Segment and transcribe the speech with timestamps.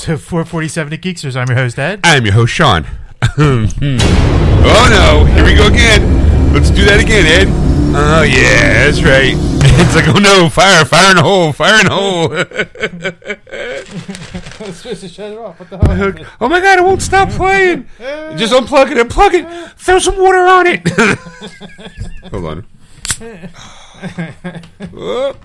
[0.08, 1.36] episode 447 of Geeksters.
[1.36, 2.00] I'm your host, Ed.
[2.04, 2.86] I'm your host, Sean.
[3.22, 3.66] oh
[4.88, 6.54] no, here we go again.
[6.54, 7.48] Let's do that again, Ed.
[7.94, 9.34] Oh yeah, that's right.
[9.82, 12.32] It's like, oh no, fire, fire in a hole, fire in a hole.
[12.32, 12.44] I
[14.66, 15.58] was supposed to shut it off.
[15.58, 16.14] What the hell?
[16.40, 17.86] oh my god, it won't stop playing.
[17.98, 20.88] Just unplug it, unplug it, throw some water on it.
[22.30, 22.66] Hold on.
[24.96, 25.36] Oh.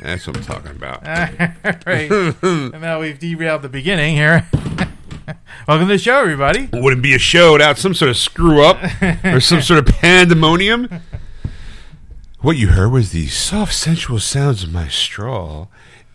[0.00, 1.06] That's what I'm talking about.
[1.86, 2.10] right.
[2.10, 4.46] And now we've derailed the beginning here.
[5.66, 6.68] welcome to the show, everybody.
[6.72, 8.78] Wouldn't be a show without some sort of screw up
[9.24, 11.00] or some sort of pandemonium.
[12.40, 15.68] What you heard was the soft, sensual sounds of my straw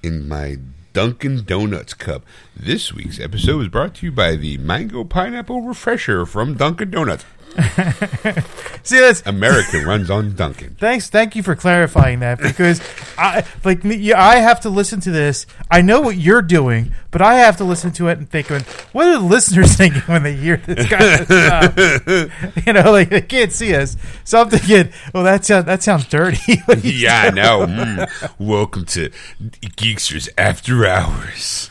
[0.03, 0.57] in my
[0.93, 2.23] Dunkin' Donuts cup.
[2.55, 7.25] This week's episode was brought to you by the Mango Pineapple Refresher from Dunkin' Donuts.
[8.83, 10.75] See, that's American runs on Dunkin'.
[10.79, 11.09] thanks.
[11.09, 12.81] Thank you for clarifying that because
[13.17, 14.11] I like me.
[14.13, 15.45] I have to listen to this.
[15.69, 19.05] I know what you're doing, but I have to listen to it and think, what
[19.07, 22.57] are the listeners thinking when they hear this kind of stuff?
[22.67, 26.07] you know, like they can't see us, so I'm thinking, well, that sounds that sounds
[26.07, 26.61] dirty.
[26.81, 27.65] Yeah, I know.
[27.67, 28.31] Mm.
[28.39, 29.09] Welcome to
[29.41, 31.67] Geeksters After Hours.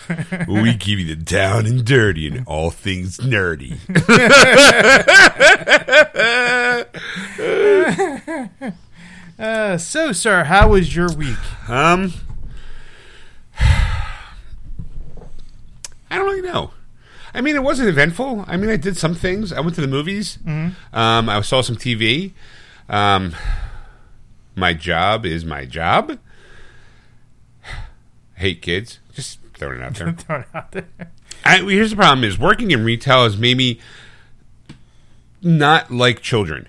[0.47, 3.78] where we give you the down and dirty and all things nerdy.
[9.38, 11.38] Uh, so, sir, how was your week?
[11.69, 12.12] Um,
[13.58, 14.16] I
[16.10, 16.72] don't really know.
[17.32, 18.44] I mean, it wasn't eventful.
[18.47, 19.50] I mean, I did some things.
[19.53, 20.38] I went to the movies.
[20.47, 22.32] Um, I saw some TV.
[22.88, 23.34] Um,
[24.54, 26.19] my job is my job.
[28.34, 28.98] Hate kids.
[29.14, 30.12] Just throwing it out there.
[30.19, 30.88] Throw it out there.
[31.44, 33.80] I, here's the problem: is working in retail has made me
[35.42, 36.68] not like children.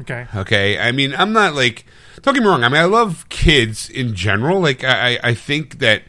[0.00, 0.26] Okay.
[0.34, 1.86] Okay, I mean, I'm not like.
[2.22, 2.62] Don't get me wrong.
[2.62, 4.60] I mean, I love kids in general.
[4.60, 6.02] Like, I, I think that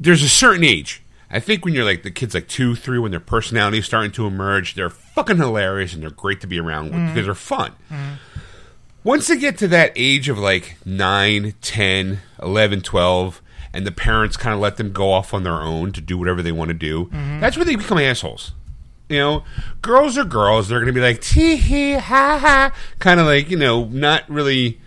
[0.00, 1.02] there's a certain age.
[1.30, 4.10] I think when you're like the kids, like two, three, when their personality is starting
[4.12, 7.08] to emerge, they're fucking hilarious and they're great to be around with mm.
[7.08, 7.74] because they're fun.
[7.90, 8.16] Mm.
[9.04, 13.42] Once they get to that age of like 9, 10, 11, 12,
[13.72, 16.42] and the parents kind of let them go off on their own to do whatever
[16.42, 17.40] they want to do, mm-hmm.
[17.40, 18.52] that's where they become assholes.
[19.08, 19.44] You know,
[19.82, 20.68] girls are girls.
[20.68, 24.28] They're going to be like, tee hee, ha ha, kind of like, you know, not
[24.28, 24.80] really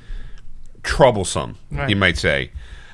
[0.84, 1.90] troublesome, Right.
[1.90, 2.52] you might say.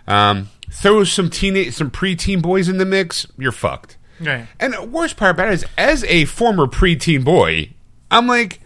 [0.07, 3.97] Um, throw some teenage, some preteen boys in the mix, you're fucked.
[4.21, 4.47] Right.
[4.59, 7.73] And the worst part about it is, as a former preteen boy,
[8.09, 8.61] I'm like,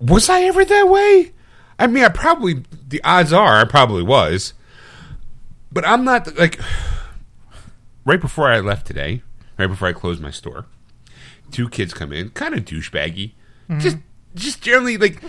[0.00, 1.32] was I ever that way?
[1.78, 4.54] I mean, I probably, the odds are I probably was.
[5.70, 6.58] But I'm not, like,
[8.04, 9.22] right before I left today,
[9.58, 10.66] right before I closed my store,
[11.52, 13.32] two kids come in, kind of douchebaggy.
[13.78, 13.96] Just,
[14.34, 15.22] just generally, like,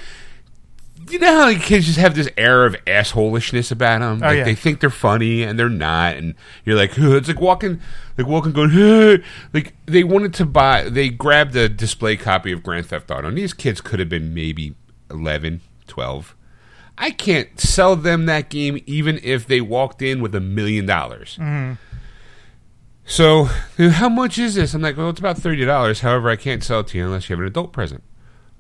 [1.10, 4.22] you know how like, kids just have this air of assholishness about them?
[4.24, 4.44] Oh, like, yeah.
[4.44, 6.36] they think they're funny and they're not, and
[6.66, 7.82] you're like, "Huh," it's like walking,
[8.18, 9.18] like walking, going, "Huh."
[9.54, 13.38] like they wanted to buy, they grabbed a display copy of Grand Theft Auto, and
[13.38, 14.76] these kids could have been maybe
[15.10, 16.36] 11, 12.
[16.98, 21.38] I can't sell them that game even if they walked in with a million dollars.
[21.42, 21.74] Mm-hmm.
[23.06, 23.44] So,
[23.78, 24.74] how much is this?
[24.74, 26.02] I'm like, well, it's about thirty dollars.
[26.02, 28.04] However, I can't sell it to you unless you have an adult present.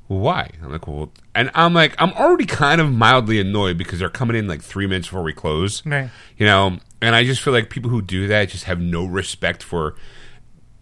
[0.09, 0.49] Well, why?
[0.61, 4.35] I'm like, well, and I'm like, I'm already kind of mildly annoyed because they're coming
[4.35, 5.85] in like three minutes before we close.
[5.85, 6.09] Right.
[6.37, 9.63] You know, and I just feel like people who do that just have no respect
[9.63, 9.95] for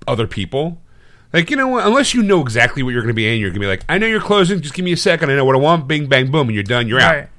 [0.08, 0.82] other people.
[1.34, 1.86] Like, you know what?
[1.88, 3.86] Unless you know exactly what you're going to be in, you're going to be like,
[3.88, 4.60] I know you're closing.
[4.60, 5.32] Just give me a second.
[5.32, 5.88] I know what I want.
[5.88, 6.88] Bing, bang, boom, and you're done.
[6.88, 7.16] You're out.
[7.16, 7.30] Right.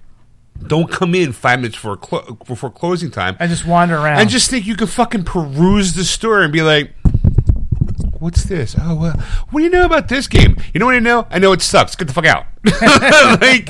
[0.67, 4.21] Don't come in five minutes before clo- before closing time And just wander around.
[4.21, 6.93] and just think you can fucking peruse the store and be like,
[8.19, 8.77] "What's this?
[8.81, 9.17] Oh, well,
[9.51, 10.57] what do you know about this game?
[10.73, 11.27] You know what I know?
[11.31, 11.97] I know it sucks.
[11.97, 12.47] Get the fuck out.
[13.41, 13.69] like,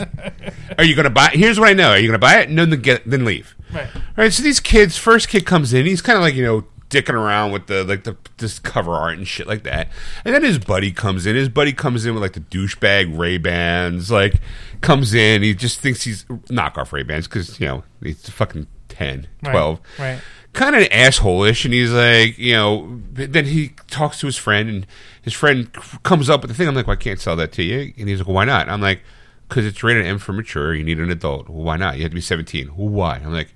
[0.79, 1.27] are you gonna buy?
[1.33, 1.39] it?
[1.39, 1.91] Here's what I know.
[1.91, 2.51] Are you gonna buy it?
[2.51, 3.57] No, then get then leave.
[3.73, 3.89] Right.
[3.95, 4.33] All right.
[4.33, 5.87] So these kids, first kid comes in.
[5.87, 9.17] He's kind of like you know dicking around with the like the this cover art
[9.19, 9.89] and shit like that.
[10.25, 11.35] And then his buddy comes in.
[11.35, 14.11] His buddy comes in with like the douchebag Ray Bans.
[14.11, 14.35] Like
[14.83, 15.43] comes in.
[15.43, 19.51] He just thinks he's knockoff Ray Bans because you know he's fucking 10, Right.
[19.53, 20.21] 12 Right.
[20.53, 24.87] kind of asshole-ish and he's like you know then he talks to his friend and
[25.23, 25.73] his friend
[26.03, 28.07] comes up with the thing i'm like well, i can't sell that to you and
[28.11, 29.01] he's like well, why not i'm like
[29.49, 32.11] because it's rated m for mature you need an adult well, why not you have
[32.11, 33.55] to be 17 well, why i'm like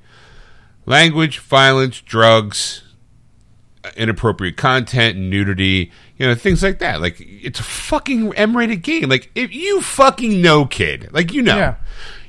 [0.86, 2.82] language violence drugs
[3.96, 9.30] inappropriate content nudity you know things like that like it's a fucking m-rated game like
[9.34, 11.74] if you fucking know kid like you know Yeah.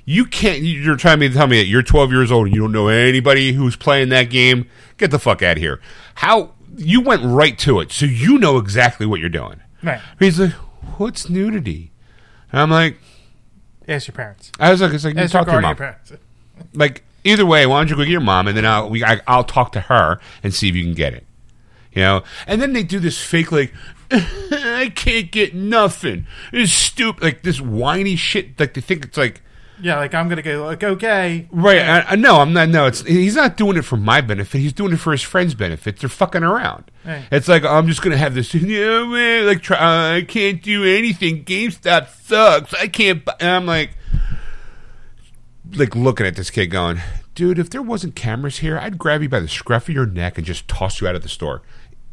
[0.09, 0.61] You can't.
[0.61, 3.51] You're trying to tell me that you're 12 years old and you don't know anybody
[3.51, 4.69] who's playing that game.
[4.95, 5.81] Get the fuck out of here.
[6.15, 9.59] How you went right to it, so you know exactly what you're doing.
[9.83, 9.99] Right.
[10.17, 10.53] He's like,
[10.95, 11.91] "What's nudity?"
[12.53, 12.95] And I'm like,
[13.85, 14.53] Ask your parents.
[14.57, 16.13] I was like, "It's like you talk to your mom." parents.
[16.73, 19.19] like either way, why don't you go get your mom and then I'll we, I,
[19.27, 21.25] I'll talk to her and see if you can get it.
[21.97, 23.73] You know, and then they do this fake like
[24.11, 26.27] I can't get nothing.
[26.53, 28.59] It's stupid, like this whiny shit.
[28.59, 29.41] Like they think it's like
[29.81, 31.47] Yeah, like I'm gonna go like okay.
[31.51, 31.81] right.
[31.81, 32.69] I, I no, I'm not.
[32.69, 34.59] No, it's he's not doing it for my benefit.
[34.59, 35.97] He's doing it for his friends' benefit.
[35.99, 36.91] They're fucking around.
[37.03, 37.23] Right.
[37.31, 38.53] It's like I'm just gonna have this.
[38.53, 41.43] Yeah, man, like try, uh, I can't do anything.
[41.45, 42.73] GameStop sucks.
[42.75, 43.25] I can't.
[43.25, 43.97] bu-" And I'm like,
[45.73, 47.01] like looking at this kid, going,
[47.35, 50.37] dude, if there wasn't cameras here, I'd grab you by the scruff of your neck
[50.37, 51.61] and just toss you out of the store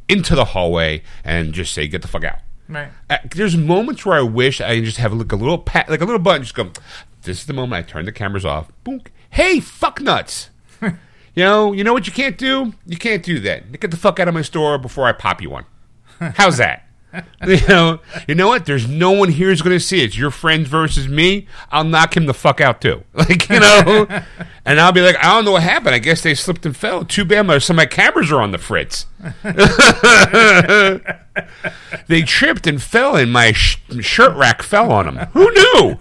[0.09, 2.39] into the hallway and just say, get the fuck out.
[2.69, 2.89] Right.
[3.11, 6.05] Uh, there's moments where I wish I just have like a little pat, like a
[6.05, 6.71] little button, just go.
[7.23, 8.71] This is the moment I turn the cameras off.
[8.85, 9.03] Boom.
[9.31, 10.51] Hey, fuck nuts.
[10.83, 10.93] you
[11.37, 12.75] know, you know what you can't do?
[12.87, 13.81] You can't do that.
[13.81, 15.65] Get the fuck out of my store before I pop you one.
[16.21, 16.84] How's that?
[17.47, 18.67] you know, you know what?
[18.67, 20.05] There's no one here who's going to see it.
[20.07, 21.47] It's your friends versus me.
[21.71, 23.05] I'll knock him the fuck out too.
[23.15, 24.07] Like you know,
[24.67, 25.95] and I'll be like, I don't know what happened.
[25.95, 27.05] I guess they slipped and fell.
[27.05, 27.47] Too bad.
[27.47, 29.07] My, some of my cameras are on the fritz.
[32.09, 35.29] they tripped and fell, and my sh- shirt rack fell on them.
[35.33, 35.99] Who knew?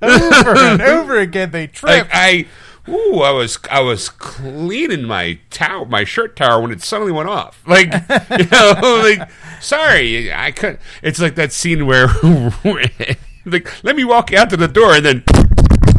[0.00, 1.90] over and over again they trip.
[1.90, 2.46] Like I,
[2.88, 7.28] ooh, I was I was cleaning my towel, my shirt tower when it suddenly went
[7.28, 7.62] off.
[7.66, 7.86] Like
[8.38, 9.28] you know, like
[9.60, 10.80] sorry, I couldn't.
[11.02, 12.06] It's like that scene where,
[13.44, 15.24] like, let me walk out to the door and then.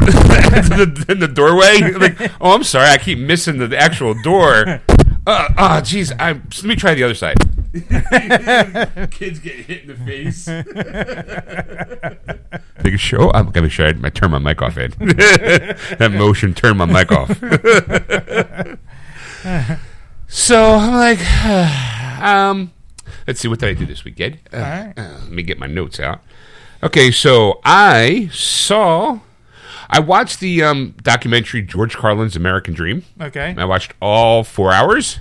[0.00, 4.80] the, in the doorway, like, oh, I'm sorry, I keep missing the actual door.
[5.26, 7.36] Uh, oh, jeez, let me try the other side.
[9.10, 10.46] Kids get hit in the face.
[12.82, 13.30] Big show.
[13.32, 14.76] I'm gonna make sure I, I turn my mic off.
[14.76, 14.92] Ed.
[14.98, 17.28] that motion turn my mic off.
[20.26, 21.20] so I'm like,
[22.20, 22.72] um,
[23.28, 24.40] let's see, what did I do this week, Ed?
[24.52, 24.92] Uh, right.
[24.96, 26.22] uh, let me get my notes out.
[26.82, 29.20] Okay, so I saw,
[29.88, 33.04] I watched the um, documentary George Carlin's American Dream.
[33.20, 33.54] okay.
[33.56, 35.20] I watched all four hours.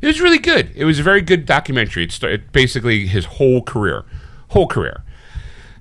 [0.00, 0.70] It was really good.
[0.74, 2.04] It was a very good documentary.
[2.04, 4.04] It started basically his whole career,
[4.48, 5.02] whole career.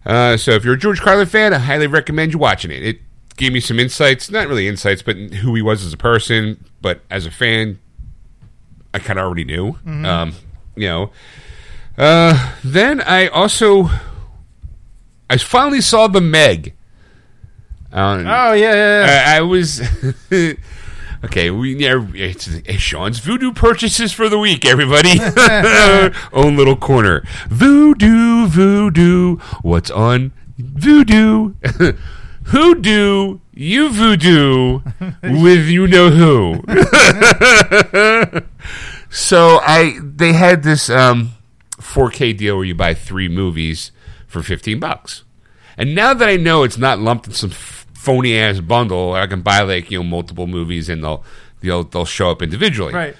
[0.05, 2.81] Uh, so if you're a George Carlin fan, I highly recommend you watching it.
[2.83, 2.99] It
[3.35, 6.63] gave me some insights, not really insights, but who he was as a person.
[6.81, 7.79] But as a fan,
[8.93, 9.77] I kind of already knew.
[9.85, 10.33] Um,
[10.75, 11.11] you know.
[11.97, 13.89] Uh, then I also,
[15.29, 16.73] I finally saw the Meg.
[17.91, 19.33] Um, Oh yeah, yeah, yeah.
[19.33, 19.81] I, I was
[21.23, 21.49] okay.
[21.49, 24.65] We yeah, it's, it's Sean's voodoo purchases for the week.
[24.65, 25.19] Everybody,
[26.33, 27.23] own little corner.
[27.49, 29.37] Voodoo, voodoo.
[29.61, 31.53] What's on voodoo?
[32.43, 34.81] who do you voodoo
[35.23, 36.63] with you know who?
[39.09, 41.31] so I they had this um,
[41.77, 43.91] 4K deal where you buy three movies
[44.27, 45.23] for 15 bucks.
[45.77, 49.27] And now that I know it's not lumped in some f- phony ass bundle, I
[49.27, 51.23] can buy like you know multiple movies and they'll
[51.61, 52.93] they'll they'll show up individually.
[52.93, 53.15] right.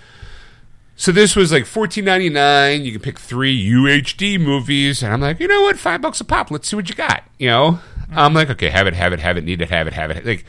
[0.99, 2.83] So this was like fourteen ninety nine.
[2.83, 6.25] You can pick three UHD movies, and I'm like, you know what, five bucks a
[6.25, 6.49] pop.
[6.49, 7.23] Let's see what you got.
[7.37, 7.79] You know,
[8.11, 10.25] I'm like, okay, have it, have it, have it, need it, have it, have it.
[10.25, 10.43] Like,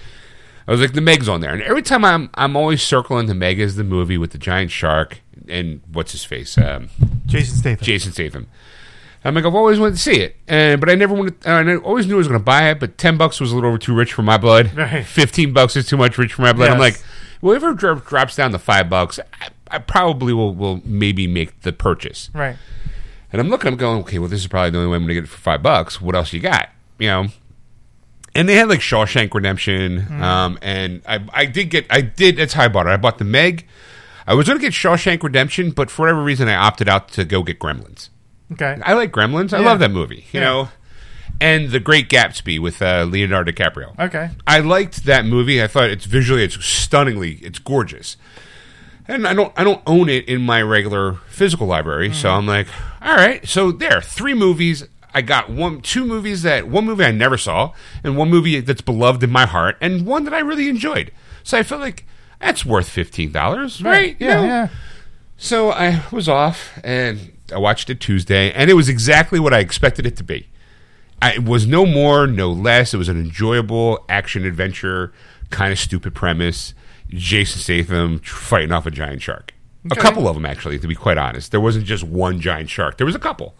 [0.66, 3.34] I was like, the Meg's on there, and every time I'm I'm always circling the
[3.34, 6.88] Meg as the movie with the giant shark and what's his face, um,
[7.26, 7.84] Jason Statham.
[7.84, 8.46] Jason Statham.
[9.24, 11.46] I'm like, I've always wanted to see it, and but I never wanted.
[11.46, 13.68] I always knew I was going to buy it, but ten bucks was a little
[13.68, 14.70] over too rich for my blood.
[14.76, 15.04] Right.
[15.04, 16.70] Fifteen bucks is too much rich for my blood.
[16.70, 16.98] I'm Yes.
[16.98, 17.06] like,
[17.40, 21.72] whatever dro- drops down to five bucks, I, I probably will will maybe make the
[21.72, 22.30] purchase.
[22.32, 22.56] right.
[23.30, 25.08] And I'm looking, I'm going, okay, well, this is probably the only way I'm going
[25.08, 26.00] to get it for five bucks.
[26.00, 26.70] What else you got?
[26.98, 27.26] You know.
[28.34, 32.36] And they had like Shawshank Redemption, um, and I, I did get, I did.
[32.36, 32.90] That's how I bought it.
[32.90, 33.66] I bought the Meg.
[34.26, 37.24] I was going to get Shawshank Redemption, but for whatever reason, I opted out to
[37.24, 38.10] go get Gremlins.
[38.52, 38.78] Okay.
[38.82, 39.52] I like Gremlins.
[39.52, 39.66] I Yeah.
[39.66, 40.26] love that movie.
[40.32, 40.46] You Yeah.
[40.46, 40.68] know,
[41.40, 43.98] and The Great Gatsby with uh, Leonardo DiCaprio.
[43.98, 44.30] Okay.
[44.46, 45.62] I liked that movie.
[45.62, 48.16] I thought it's visually, it's stunningly, it's gorgeous.
[49.06, 52.66] And I don't, I don't own it in my regular physical library, so I'm like,
[53.00, 53.46] all right.
[53.48, 54.84] So there, three movies.
[55.14, 57.72] I got one, two movies that one movie I never saw,
[58.04, 61.10] and one movie that's beloved in my heart, and one that I really enjoyed.
[61.42, 62.04] So I felt like
[62.38, 64.14] that's worth fifteen dollars, right?
[64.20, 64.34] You Yeah.
[64.34, 64.44] know?
[64.44, 64.68] Yeah.
[65.38, 69.60] So I was off and I watched it Tuesday, and it was exactly what I
[69.60, 70.48] expected it to be.
[71.20, 72.94] I, it was no more, no less.
[72.94, 75.12] It was an enjoyable action adventure,
[75.50, 76.74] kind of stupid premise.
[77.08, 79.54] Jason Statham fighting off a giant shark.
[79.90, 79.98] Okay.
[79.98, 81.50] A couple of them, actually, to be quite honest.
[81.50, 82.98] There wasn't just one giant shark.
[82.98, 83.54] There was a couple.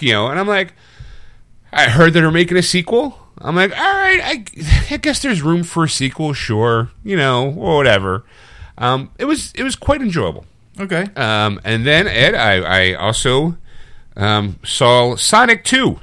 [0.00, 0.74] You know, and I'm like,
[1.72, 3.18] I heard that they're making a sequel.
[3.38, 4.44] I'm like, all right, I,
[4.90, 8.24] I guess there's room for a sequel, sure, you know, or whatever.
[8.78, 10.44] Um, it was it was quite enjoyable.
[10.80, 11.06] Okay.
[11.16, 13.56] Um, and then Ed, I, I also
[14.16, 16.00] um, saw Sonic Two.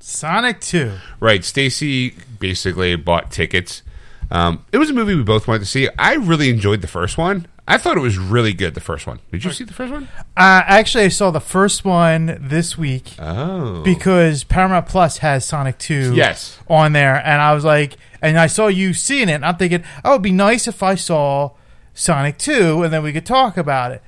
[0.00, 0.92] Sonic Two.
[1.20, 3.82] Right, Stacy basically bought tickets.
[4.30, 5.88] Um, it was a movie we both wanted to see.
[5.98, 7.46] I really enjoyed the first one.
[7.66, 8.74] I thought it was really good.
[8.74, 9.20] The first one.
[9.30, 10.08] Did you see the first one?
[10.36, 15.78] Uh, actually, I saw the first one this week Oh, because Paramount Plus has Sonic
[15.78, 16.12] Two.
[16.14, 16.58] Yes.
[16.68, 19.34] On there, and I was like, and I saw you seeing it.
[19.34, 21.52] and I'm thinking, oh, it'd be nice if I saw
[22.00, 24.02] Sonic Two, and then we could talk about it.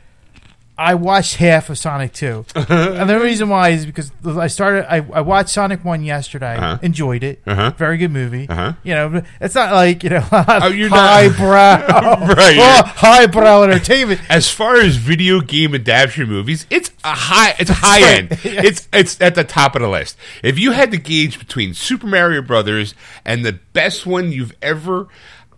[0.78, 2.46] I watched half of Sonic 2.
[2.56, 6.78] and the reason why is because I started, I, I watched Sonic 1 yesterday, Uh-huh.
[6.80, 7.42] enjoyed it.
[7.46, 7.72] Uh-huh.
[7.76, 8.48] Very good movie.
[8.48, 8.72] Uh-huh.
[8.82, 10.26] You know, it's not like, you know,
[10.74, 12.56] you're not- highbrow, Right.
[12.58, 14.22] oh, highbrow entertainment.
[14.30, 17.54] as far as video game adaptation movies, it's a high.
[17.58, 18.30] It's a high end.
[18.42, 18.64] Yes.
[18.64, 20.16] It's it's at the top of the list.
[20.42, 22.94] If you had to gauge between Super Mario Brothers
[23.26, 25.06] and the best one you've ever.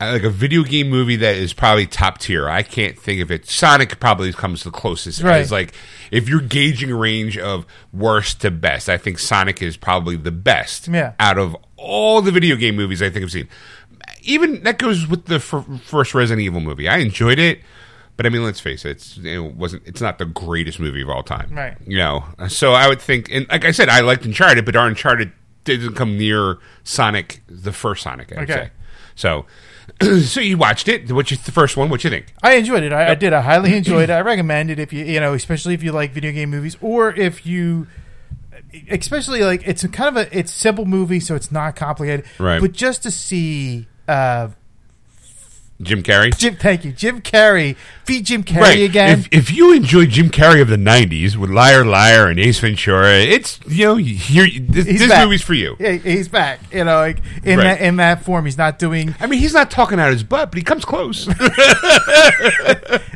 [0.00, 2.48] Like a video game movie that is probably top tier.
[2.48, 3.46] I can't think of it.
[3.48, 5.22] Sonic probably comes the closest.
[5.22, 5.40] Right.
[5.40, 5.72] As like
[6.10, 10.32] if you're gauging a range of worst to best, I think Sonic is probably the
[10.32, 11.12] best Yeah.
[11.20, 13.48] out of all the video game movies I think I've seen.
[14.22, 16.88] Even that goes with the fir- first Resident Evil movie.
[16.88, 17.60] I enjoyed it,
[18.16, 19.82] but I mean, let's face it, it's, it wasn't.
[19.86, 21.76] It's not the greatest movie of all time, Right.
[21.86, 24.86] You know, so I would think, and like I said, I liked Uncharted, but our
[24.86, 25.32] Uncharted
[25.64, 28.32] didn't come near Sonic, the first Sonic.
[28.32, 28.52] I'd Okay.
[28.52, 28.70] say.
[29.14, 29.46] So,
[30.22, 31.10] so you watched it.
[31.12, 31.88] What you the first one?
[31.88, 32.26] What you think?
[32.42, 32.92] I enjoyed it.
[32.92, 33.32] I, I did.
[33.32, 34.12] I highly enjoyed it.
[34.12, 37.12] I recommend it if you, you know, especially if you like video game movies or
[37.14, 37.86] if you,
[38.90, 42.26] especially like it's a kind of a it's simple movie, so it's not complicated.
[42.38, 42.60] Right.
[42.60, 44.48] But just to see, uh,
[45.82, 46.36] Jim Carrey.
[46.38, 47.76] Jim, thank you, Jim Carrey,
[48.06, 49.18] beat Jim Carrey again.
[49.18, 53.10] If, if you enjoy Jim Carrey of the '90s with Liar Liar and Ace Ventura,
[53.18, 55.24] it's you know here this, He's this back.
[55.24, 55.76] movie's for you.
[55.80, 56.60] Yeah, he's back.
[56.72, 57.64] You know, like in Right.
[57.64, 59.14] that in that form, he's not doing.
[59.18, 61.28] I mean, he's not talking out his butt, but he comes close.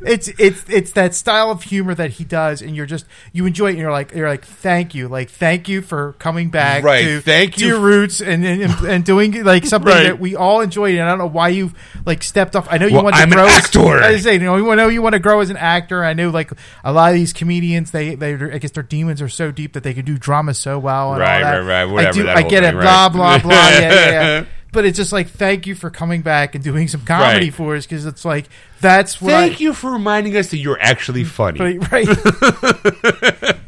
[0.00, 3.66] It's it's it's that style of humor that he does, and you're just you enjoy
[3.66, 3.70] it.
[3.70, 6.82] and You're like you're like thank you, like thank you for coming back.
[6.82, 10.04] Right, To, thank to you your roots and and, and doing like something Right.
[10.04, 10.94] that we all enjoyed.
[10.94, 11.74] And I don't know why you've
[12.06, 12.66] like stepped off.
[12.70, 13.46] I know you Well, want I'm to an grow.
[13.46, 16.04] as- I saying, you know, you know you want to grow as an actor.
[16.04, 16.50] I know like
[16.84, 19.82] a lot of these comedians, they they I guess their demons are so deep that
[19.82, 21.12] they can do drama so well.
[21.12, 21.58] And Right, all that.
[21.58, 22.76] right, right, whatever, I, do, I get thing, it.
[22.76, 22.82] right.
[22.82, 23.52] Blah blah blah.
[23.52, 24.44] Yeah, yeah, yeah.
[24.70, 27.54] But it's just like thank you for coming back and doing some comedy Right.
[27.54, 28.50] for us because it's like
[28.82, 31.78] that's what Thank I, you for reminding us that you're actually mm, funny.
[31.78, 32.06] Right, right.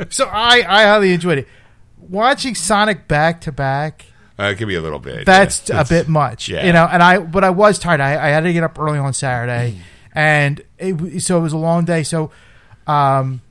[0.12, 1.48] so I I highly enjoyed it.
[1.96, 4.04] Watching Sonic back to back,
[4.40, 5.26] Uh, it can be a little bit.
[5.26, 5.80] that's yeah.
[5.80, 6.64] a bit much, yeah.
[6.64, 6.88] you know.
[6.90, 8.00] And I, but I was tired.
[8.00, 9.78] I, I had to get up early on Saturday,
[10.14, 12.02] and it, so it was a long day.
[12.04, 12.30] So,
[12.86, 13.42] um,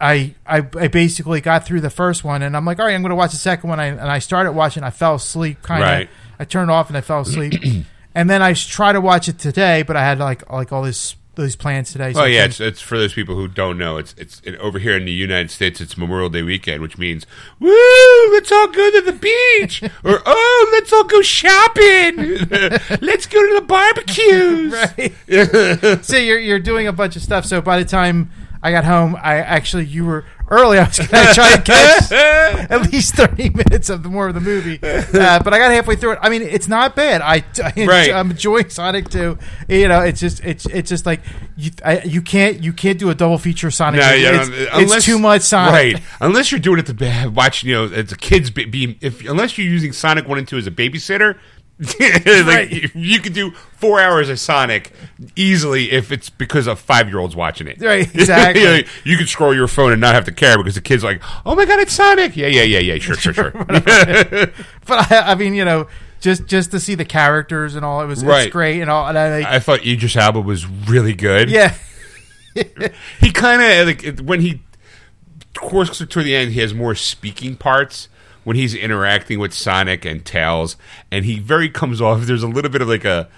[0.00, 3.02] I, I I basically got through the first one, and I'm like, all right, I'm
[3.02, 3.78] going to watch the second one.
[3.78, 4.82] I, and I started watching.
[4.82, 5.88] I fell asleep, kind of.
[5.88, 6.10] Right.
[6.40, 7.54] I turned off and I fell asleep,
[8.14, 11.14] and then I tried to watch it today, but I had like like all this
[11.40, 12.12] those plans today.
[12.12, 13.96] so Oh yeah, it's, it's for those people who don't know.
[13.96, 15.80] It's it's it, over here in the United States.
[15.80, 17.26] It's Memorial Day weekend, which means
[17.58, 22.16] woo, let's all go to the beach, or oh, let's all go shopping.
[23.00, 24.72] let's go to the barbecues.
[25.92, 26.04] right.
[26.04, 27.44] so you're you're doing a bunch of stuff.
[27.44, 28.30] So by the time
[28.62, 30.78] I got home, I actually you were early.
[30.78, 34.34] I was going to try to catch at least thirty minutes of the more of
[34.34, 36.18] the movie, uh, but I got halfway through it.
[36.22, 37.20] I mean, it's not bad.
[37.22, 38.12] I, I Right.
[38.12, 39.38] I'm enjoying Sonic 2.
[39.68, 41.20] You know, it's just it's it's just like
[41.56, 44.00] you I, you can't you can't do a double feature Sonic.
[44.00, 45.72] No, yeah, it's, it's too much Sonic.
[45.72, 46.02] Right.
[46.20, 49.56] Unless you're doing it to watch, you know, as a kids be, be if unless
[49.58, 51.38] you're using Sonic One and Two as a babysitter.
[51.80, 52.94] Like Right.
[52.94, 54.92] you, could do four hours of Sonic
[55.34, 57.80] easily if it's because a five year old's watching it.
[57.80, 58.60] Right, exactly.
[58.62, 61.02] you, know, you could scroll your phone and not have to care because the kid's
[61.02, 62.98] like, "Oh my god, it's Sonic!" Yeah, yeah, yeah, yeah.
[62.98, 63.50] Sure, sure, sure.
[64.86, 65.88] But I, I mean, you know,
[66.20, 68.44] just just to see the characters and all, it was Right.
[68.48, 69.06] it's great and all.
[69.08, 71.48] And I like, I thought Idris Elba was really good.
[71.50, 71.74] yeah.
[73.20, 74.60] he kind of like when he
[75.54, 78.08] course toward the end he has more speaking parts
[78.44, 80.76] when he's interacting with Sonic and Tails
[81.10, 83.28] and he very comes off there's a little bit of like a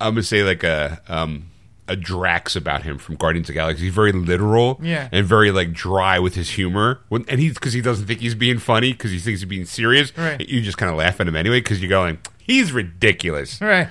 [0.00, 1.48] I'm gonna say like a um
[1.88, 3.84] a Drax about him from Guardians of the Galaxy.
[3.86, 5.08] He's very literal Yeah.
[5.10, 7.00] and very like dry with his humor.
[7.08, 9.64] When, and he's because he doesn't think he's being funny because he thinks he's being
[9.64, 10.16] serious.
[10.16, 10.40] Right.
[10.48, 13.60] You just kind of laugh at him anyway because you're going, he's ridiculous.
[13.60, 13.88] Right.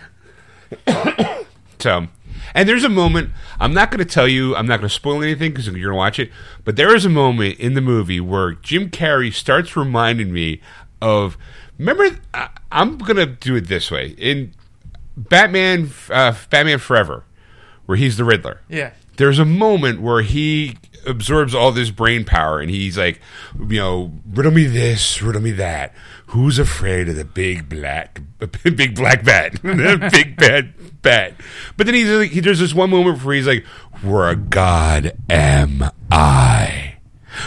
[1.79, 2.07] So,
[2.53, 3.31] and there's a moment.
[3.59, 4.55] I'm not going to tell you.
[4.55, 6.31] I'm not going to spoil anything because you're going to watch it.
[6.63, 10.61] But there is a moment in the movie where Jim Carrey starts reminding me
[11.01, 11.37] of.
[11.77, 14.53] Remember, I, I'm going to do it this way in
[15.17, 17.23] Batman, uh, Batman Forever,
[17.85, 18.61] where he's the Riddler.
[18.69, 18.91] Yeah.
[19.17, 23.19] There's a moment where he absorbs all this brain power and he's like,
[23.59, 25.93] you know, riddle me this, riddle me that.
[26.27, 28.21] Who's afraid of the big black,
[28.63, 31.33] big black bat, the big bad bat?
[31.77, 33.65] But then he's like, he, there's this one moment where he's like,
[34.01, 36.95] "Where a god am I?"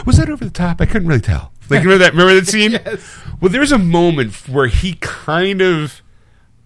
[0.04, 0.80] Was that over the top?
[0.80, 1.52] I couldn't really tell.
[1.70, 2.12] Like remember that?
[2.12, 2.72] Remember that scene?
[2.84, 3.20] Yes.
[3.40, 6.02] Well, there's a moment where he kind of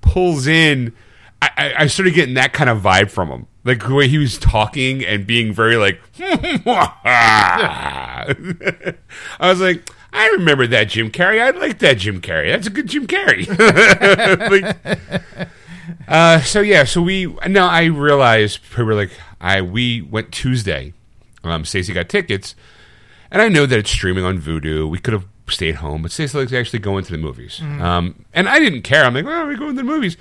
[0.00, 0.92] pulls in.
[1.40, 4.38] I, I, started getting that kind of vibe from him, like the way he was
[4.38, 6.00] talking and being very like.
[6.18, 8.34] I
[9.40, 11.40] was like, I remember that Jim Carrey.
[11.40, 12.50] I like that Jim Carrey.
[12.50, 13.46] That's a good Jim Carrey.
[14.50, 15.48] like,
[16.08, 20.92] uh, so yeah, so we now I realized we were like I we went Tuesday.
[21.44, 22.56] Um, Stacy got tickets,
[23.30, 24.90] and I know that it's streaming on Vudu.
[24.90, 27.60] We could have stayed home, but Stacy likes to actually going to the movies.
[27.62, 29.04] Um, and I didn't care.
[29.04, 30.16] I'm like, well, we're going to the movies.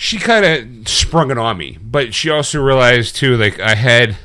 [0.00, 4.16] She kind of sprung it on me, but she also realized too, like I had.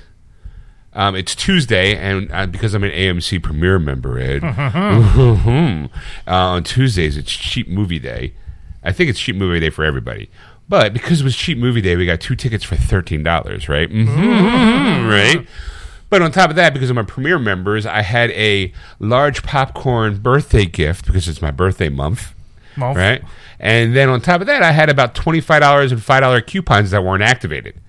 [0.95, 4.43] Um, it's Tuesday, and uh, because I'm an AMC Premiere member, Ed,
[5.17, 5.87] uh,
[6.27, 8.35] on Tuesdays it's cheap movie day.
[8.83, 10.29] I think it's cheap movie day for everybody.
[10.69, 13.89] But because it was cheap movie day, we got two tickets for thirteen dollars, right?
[13.89, 15.47] Mhm, right.
[16.11, 20.17] But on top of that, because of my premiere members, I had a large popcorn
[20.19, 22.35] birthday gift because it's my birthday month,
[22.75, 22.97] Month.
[22.97, 23.23] right?
[23.59, 26.41] And then on top of that, I had about twenty five dollars and five dollar
[26.41, 27.79] coupons that weren't activated.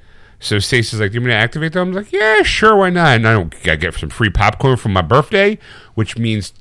[0.41, 2.91] So Stacey's like, "Do you want me to activate them?" I'm like, "Yeah, sure, why
[2.91, 5.58] not?" And I don't I get some free popcorn from my birthday,
[5.95, 6.52] which means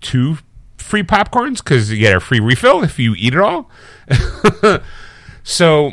[0.00, 0.38] two
[0.76, 3.70] free popcorns because you get a free refill if you eat it all.
[5.42, 5.92] so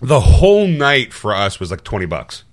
[0.00, 2.44] the whole night for us was like twenty bucks.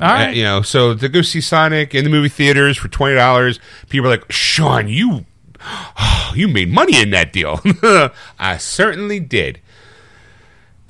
[0.00, 0.28] All right.
[0.28, 3.58] Uh, you know, so to go see Sonic in the movie theaters for twenty dollars,
[3.88, 5.24] people are like, "Sean, you,
[6.34, 7.60] you made money in that deal."
[8.38, 9.60] I certainly did.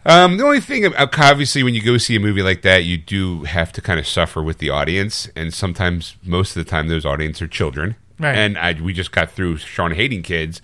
[0.04, 2.96] Um, the only thing, uh, obviously, when you go see a movie like that, you
[2.96, 6.88] do have to kind of suffer with the audience, and sometimes, most of the time,
[6.88, 7.96] those audience are children.
[8.18, 8.36] Right.
[8.36, 10.60] And I, we just got through Sean hating kids.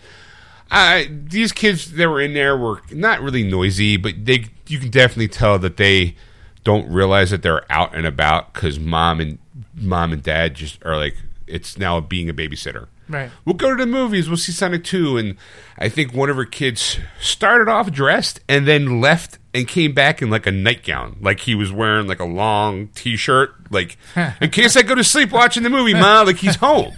[0.71, 4.91] I, these kids that were in there were not really noisy, but they you can
[4.91, 6.17] definitely tell that they
[6.65, 9.39] don't realize that they're out and about because mom and
[9.75, 11.17] mom and dad just are like
[11.47, 12.89] it's now being a babysitter.
[13.09, 13.31] Right.
[13.45, 14.29] We'll go to the movies.
[14.29, 15.17] We'll see Sonic 2.
[15.17, 15.37] And
[15.79, 20.21] I think one of her kids started off dressed and then left and came back
[20.23, 21.17] in like a nightgown.
[21.21, 23.55] Like he was wearing like a long t shirt.
[23.71, 23.97] Like,
[24.41, 26.95] in case I go to sleep watching the movie, Ma, like he's home.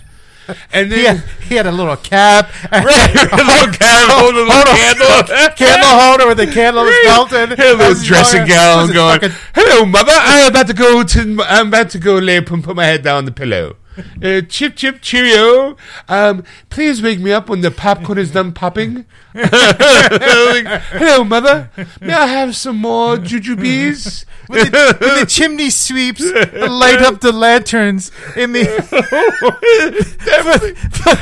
[0.73, 1.17] And He then.
[1.19, 5.57] had, he had a little cap, Right, a little candle, holding a little candle.
[5.57, 7.51] candle holder with the candle is melted.
[7.59, 9.21] Had a little dressing gown going.
[9.55, 10.11] Hello, mother.
[10.15, 11.43] I'm about to go to.
[11.47, 13.77] I'm about to go lay and put my head down on the pillow.
[14.23, 15.77] Uh, chip, chip, cheerio.
[16.09, 19.05] Um, please wake me up when the popcorn is done popping.
[19.35, 19.47] Like,
[20.93, 21.71] Hello, mother.
[22.01, 24.25] May I have some more jujubes?
[24.49, 28.61] when, the, when the chimney sweeps, light up the lanterns in the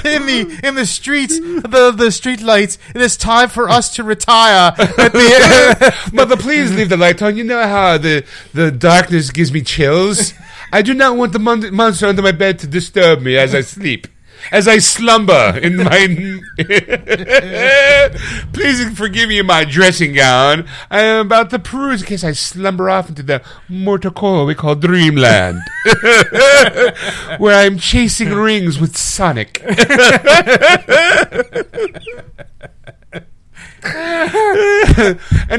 [0.04, 2.78] in the in the streets, the the street lights.
[2.94, 4.72] It is time for us to retire.
[4.78, 7.36] At the, Mother, please leave the light on.
[7.36, 10.32] You know how the, the darkness gives me chills.
[10.76, 13.62] I do not want the mon- monster under my bed to disturb me as I
[13.62, 14.08] sleep.
[14.52, 16.30] As I slumber in my.
[18.52, 20.68] please forgive me my dressing gown.
[20.90, 24.54] I am about to peruse in case I slumber off into the mortal coil we
[24.54, 25.62] call Dreamland.
[27.38, 29.62] where I'm chasing rings with Sonic.
[29.64, 29.78] and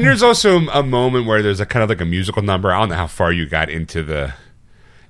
[0.04, 2.70] there's also a moment where there's a kind of like a musical number.
[2.70, 4.34] I don't know how far you got into the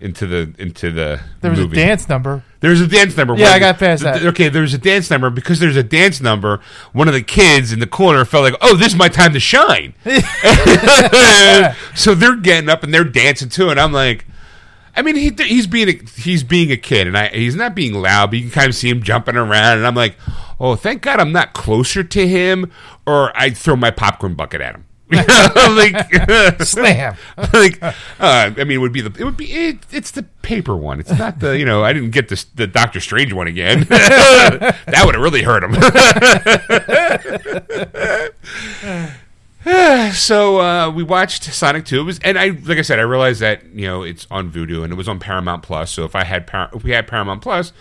[0.01, 1.81] into the into the there was movie.
[1.81, 2.45] a dance number.
[2.61, 3.37] There's a dance number.
[3.37, 4.25] Yeah, I got past that.
[4.25, 6.61] Okay, there's a dance number because there's a dance number.
[6.93, 9.41] One of the kids in the corner felt like, "Oh, this is my time to
[9.41, 9.95] shine."
[11.95, 14.27] so they're getting up and they're dancing too, and I'm like,
[14.99, 17.95] I mean, he he's being a, he's being a kid, and I he's not being
[17.95, 20.17] loud, but you can kind of see him jumping around, and I'm like,
[20.59, 22.73] oh, thank God I'm not closer to him,
[23.07, 24.85] or I'd throw my popcorn bucket at him.
[25.11, 27.17] like Slam.
[27.55, 30.77] like uh, I mean, it would be the it would be it, it's the paper
[30.77, 31.01] one.
[31.01, 33.85] It's not the you know I didn't get this the Doctor Strange one again.
[33.85, 35.75] that would have really hurt him.
[40.13, 43.41] so uh, we watched Sonic Two, it was, and I like I said, I realized
[43.41, 45.91] that you know it's on Vudu and it was on Paramount Plus.
[45.91, 47.73] So if I had Par- if we had Paramount Plus,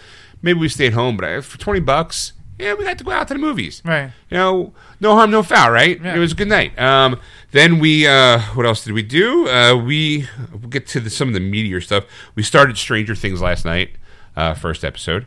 [0.41, 1.17] maybe we stayed home.
[1.17, 3.81] But I, for twenty bucks, yeah, we got to go out to the movies.
[3.85, 4.11] Right.
[4.29, 6.01] You know, no harm, no foul, right?
[6.01, 6.15] Yeah.
[6.15, 6.77] It was a good night.
[6.79, 7.19] Um,
[7.51, 9.47] then we, uh, what else did we do?
[9.47, 12.05] Uh, we we'll get to the, some of the meteor stuff.
[12.35, 13.91] We started Stranger Things last night,
[14.35, 15.25] uh, first episode.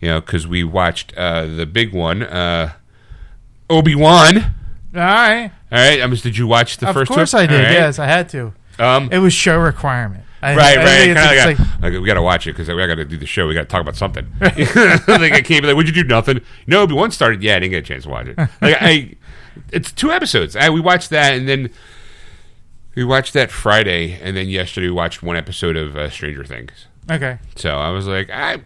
[0.00, 2.72] You know, because we watched uh, the big one, uh,
[3.70, 4.36] Obi Wan.
[4.38, 5.52] All right.
[5.70, 7.10] All right, um, did you watch the Of first?
[7.10, 7.36] course two?
[7.38, 7.62] I did.
[7.62, 7.72] Right.
[7.72, 8.52] Yes, I had to.
[8.80, 10.24] Um, It was show requirement.
[10.42, 10.86] I- Right, I right.
[10.98, 13.04] think it's- Kinda it's like, like, we got to watch it because we got to
[13.04, 13.46] do the show.
[13.46, 14.26] We got to talk about something.
[14.40, 16.40] like I can't be like, "What'd you do?" Nothing.
[16.66, 17.42] No, Obi Wan started.
[17.42, 18.36] Yeah, I didn't get a chance to watch it.
[18.60, 19.14] Like I,
[19.70, 20.56] it's two episodes.
[20.56, 21.70] I, we watched that, and then
[22.94, 26.86] we watched that Friday, and then yesterday we watched one episode of uh, Stranger Things.
[27.10, 27.38] okay.
[27.56, 28.62] So I was like, I,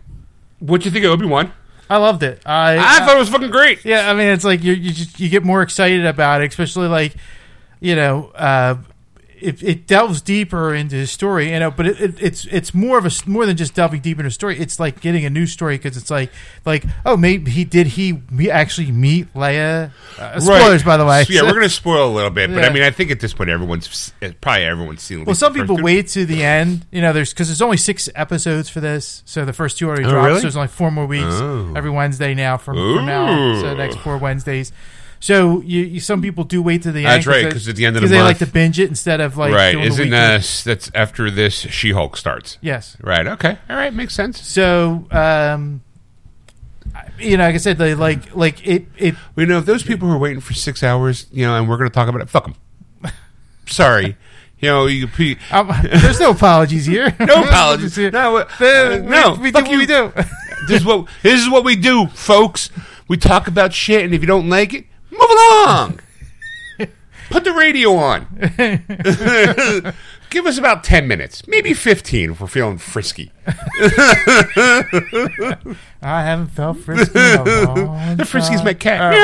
[0.59, 1.53] what'd you think of Obi Wan?
[1.89, 2.43] I loved it.
[2.45, 3.85] I, I thought it was fucking great.
[3.85, 6.89] Yeah, I mean, it's like you you just you get more excited about it, especially
[6.89, 7.15] like
[7.81, 8.77] you know, uh,
[9.41, 11.71] it, it delves deeper into his story, you know.
[11.71, 14.31] But it, it, it's it's more of a more than just delving deep into a
[14.31, 14.59] story.
[14.59, 16.33] It's like getting a new story because it's like
[16.65, 19.91] like oh maybe he did he me- actually meet Leia?
[20.19, 21.25] Uh, spoilers, by the way.
[21.25, 22.67] So, yeah, we're gonna spoil a little bit, but Yeah.
[22.67, 25.25] I mean, I think at this point, everyone's probably everyone's seen.
[25.25, 26.87] Well, some people wait to the end.
[26.91, 30.05] You know, there's because there's only six episodes for this, so the first two already
[30.05, 30.27] Oh, dropped.
[30.27, 30.39] really?
[30.39, 31.73] So there's only four more weeks Oh.
[31.77, 33.61] every Wednesday now from, from now.
[33.61, 34.73] So the next four Wednesdays.
[35.19, 37.07] So you, you some people do wait to the end.
[37.07, 39.21] That's right, 'cause at the end of the because they like to binge it instead
[39.21, 39.73] of like right?
[39.73, 42.59] doing Isn't uh, that's after this She-Hulk starts?
[42.61, 42.97] yes.
[43.03, 43.27] Right.
[43.27, 43.57] Okay.
[43.71, 43.93] All right.
[43.95, 44.41] Makes sense.
[44.47, 45.81] So um,
[47.19, 49.83] you know, like I said, they like like it it Well, you know, if those
[49.83, 52.21] people who are waiting for six hours, you know, and we're going to talk about
[52.21, 52.55] it, fuck them.
[53.67, 54.17] Sorry.
[54.59, 57.15] You know, you, you um, there's no apologies here.
[57.21, 57.97] no apologies.
[57.97, 58.11] here.
[58.11, 59.33] No, uh, Uh, no.
[59.35, 59.79] we, we fuck do you.
[59.79, 60.13] we do.
[60.69, 62.71] This is what this is what we do, folks.
[63.09, 66.01] We talk about shit, and if you don't like it, move along.
[67.31, 68.27] Put the radio on.
[70.31, 73.31] Give us about ten minutes, maybe fifteen, if we're feeling frisky.
[73.47, 73.53] I
[76.03, 77.17] haven't felt frisky.
[77.19, 79.15] in a long The frisky's my cat.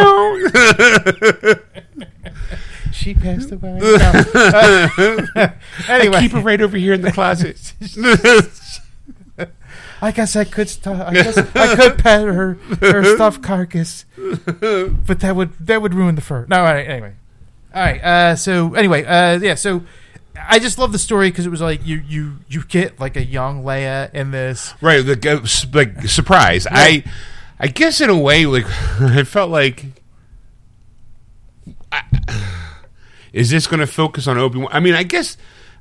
[2.92, 3.78] She passed away.
[3.80, 4.22] No.
[4.34, 5.48] Uh,
[5.88, 7.72] anyway, Keep her right over here in the closet.
[10.02, 10.68] I guess I could.
[10.68, 15.94] St- I guess I could pet her her stuffed carcass, but that would that would
[15.94, 16.44] ruin the fur.
[16.48, 17.14] No, all right, anyway.
[17.74, 18.02] All right.
[18.02, 19.54] Uh, so anyway, uh, yeah.
[19.54, 19.84] So
[20.36, 23.24] I just love the story because it was like you you you get like a
[23.24, 24.74] young Leia in this.
[24.80, 26.66] Right, The uh, like surprise.
[26.70, 27.04] I,
[27.60, 28.64] I guess in a way, like
[29.00, 29.86] I felt like,
[31.90, 32.02] I,
[33.32, 34.68] is this going to focus on Obi Wan?
[34.72, 35.36] I mean, I guess,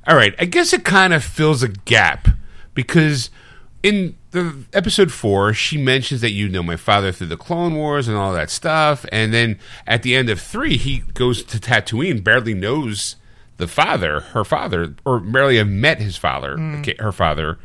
[0.06, 0.34] all right.
[0.38, 2.28] I guess it kind of fills a gap
[2.74, 3.30] because
[3.82, 8.08] in the episode four, she mentions that you know my father through the Clone Wars
[8.08, 12.22] and all that stuff, and then at the end of three, he goes to Tatooine,
[12.22, 13.16] barely knows
[13.56, 16.80] the father, her father, or barely have met his father, hmm.
[16.80, 17.58] okay, her father,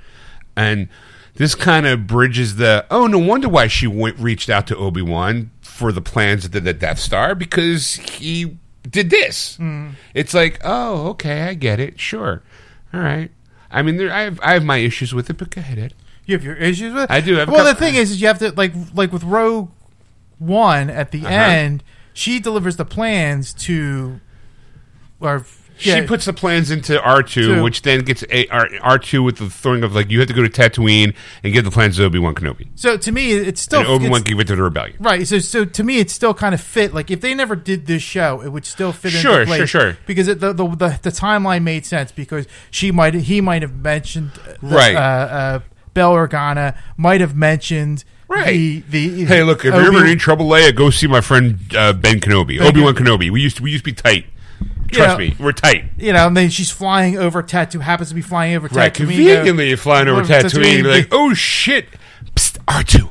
[0.56, 0.90] and
[1.38, 5.52] this kind of bridges the oh no wonder why she went, reached out to obi-wan
[5.62, 8.58] for the plans of the, the death star because he
[8.90, 9.56] did this.
[9.58, 9.90] Hmm.
[10.14, 12.00] It's like oh okay i get it.
[12.00, 12.42] Sure.
[12.94, 13.32] All right.
[13.70, 15.94] I mean there, I, have, I have my issues with it but go ahead Ed.
[16.28, 17.04] You have your issues with.
[17.06, 17.12] it?
[17.12, 19.70] I do have Well, the thing is, is you have to like like with Rogue
[20.38, 21.30] One at the Uh-huh.
[21.34, 24.20] end, she delivers the plans to.
[25.20, 25.44] Or
[25.80, 29.84] she puts the plans into r2 which then gets a, R, r2 with the thing
[29.84, 31.14] of like you have to go to tatooine
[31.44, 34.24] and give the plans to obi-wan kenobi So to me, it's still and obi-wan it's-
[34.30, 35.28] give it to the rebellion Right.
[35.28, 36.94] So, so to me, it still kind of fit.
[36.96, 39.70] Like if they never did this show, it would still fit Sure, into place.
[39.70, 39.98] sure, sure.
[40.08, 43.76] Because it, the, the the the timeline made sense because she might he might have
[43.76, 44.96] mentioned the, Right.
[44.96, 45.60] Uh, uh,
[45.98, 48.48] Bail Organa might have mentioned Right.
[48.48, 49.26] the the.
[49.26, 49.66] Hey, look!
[49.66, 52.82] If Obi- you're ever in trouble, Leia, go see my friend uh, Ben Kenobi, Obi
[52.82, 53.32] Wan Kenobi.
[53.32, 54.26] We used to we used to be tight.
[54.92, 55.28] Trust Yeah.
[55.30, 55.86] me, we're tight.
[55.98, 57.80] you know, and then she's flying over Tattoo.
[57.80, 58.96] Happens to be flying over Right, Tatooine.
[58.96, 60.50] conveniently you're flying over Over Tatooine.
[60.64, 60.84] Tatooine.
[60.84, 61.88] You're like, oh shit,
[62.36, 63.10] Psst, R two,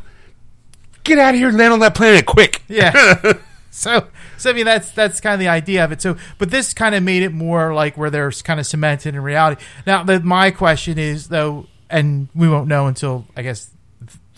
[1.05, 2.63] get out of here, and land on that planet quick.
[2.69, 3.33] Yeah.
[3.71, 4.07] so,
[4.39, 6.01] so I mean, that's that's kind of the idea of it.
[6.03, 9.21] So, but this kind of made it more like where they're kind of cemented in
[9.23, 9.63] reality.
[9.87, 13.71] Now, the, my question is though, and we won't know until I guess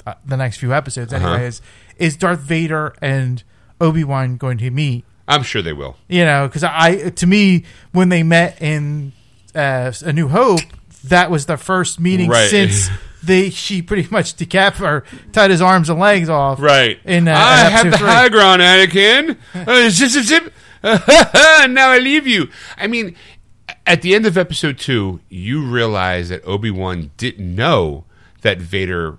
[0.07, 1.13] uh, the next few episodes.
[1.13, 1.43] Anyway, Uh-huh.
[1.45, 1.61] is
[1.99, 3.43] is Darth Vader and
[3.81, 5.05] Obi Wan going to meet?
[5.27, 5.97] I'm sure they will.
[6.09, 9.13] You know, because I to me when they met in
[9.55, 10.61] uh, A New Hope,
[11.05, 12.49] that was the first meeting Right.
[12.51, 12.89] since.
[13.21, 16.61] They, she pretty much decap or tied his arms and legs off.
[16.61, 17.01] Right.
[17.05, 18.07] In uh, I have the three.
[18.07, 19.37] high ground, Anakin.
[19.57, 20.53] Uh, zip, zip, zip.
[20.85, 22.49] now I leave you.
[22.77, 23.17] I mean,
[23.89, 28.05] at the end of episode two, you realize that Obi Wan didn't know
[28.43, 29.19] that Vader,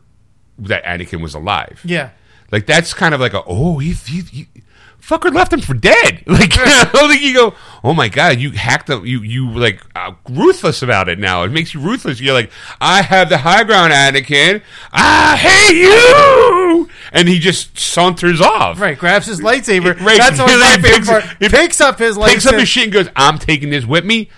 [0.58, 1.82] that Anakin was alive.
[1.84, 2.12] Yeah.
[2.52, 4.48] Like that's kind of like a oh he, he, he
[5.02, 6.24] fucker left him for dead.
[6.28, 7.54] Like you know, like you go
[7.84, 11.44] oh my god you hacked them you you like uh, ruthless about it now.
[11.44, 12.20] It makes you ruthless.
[12.22, 12.52] You're like
[12.82, 14.62] I have the high ground, Anakin.
[14.92, 18.80] I hate you, and he just saunters off.
[18.80, 20.00] Right, grabs his lightsaber.
[20.00, 20.48] Right, That's my
[20.82, 21.24] favorite picks- part.
[21.40, 22.28] he picks up his lightsaber.
[22.30, 24.30] Picks up his shit and goes I'm taking this with me.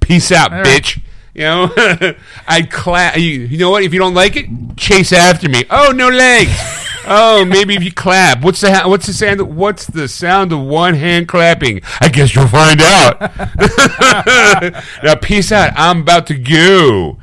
[0.00, 0.64] Peace out, right.
[0.64, 1.00] bitch.
[1.34, 1.68] You know,
[2.46, 3.16] I clap.
[3.16, 3.82] you, you know what?
[3.82, 5.64] If you don't like it, chase after me.
[5.68, 6.52] Oh, no legs.
[7.06, 8.42] oh, maybe if you clap.
[8.42, 9.56] What's the ha- what's the sound?
[9.56, 11.80] What's the sound of one hand clapping?
[12.00, 13.20] I guess you'll find out.
[15.02, 15.72] now, peace out.
[15.76, 17.18] I'm about to go.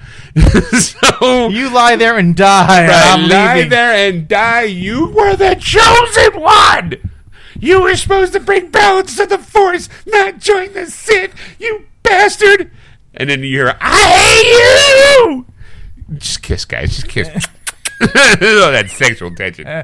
[0.78, 2.88] so You lie there and die.
[2.88, 3.70] I I'm lie leaving.
[3.70, 4.64] there and die.
[4.64, 7.11] You were the chosen one.
[7.62, 11.34] You were supposed to bring balance to the force, not join the Sith.
[11.60, 12.72] You bastard!
[13.14, 15.46] And then you hear, "I hate you."
[16.18, 16.96] Just kiss, guys.
[16.96, 17.30] Just kiss.
[18.02, 18.08] oh,
[18.72, 19.84] that sexual tension.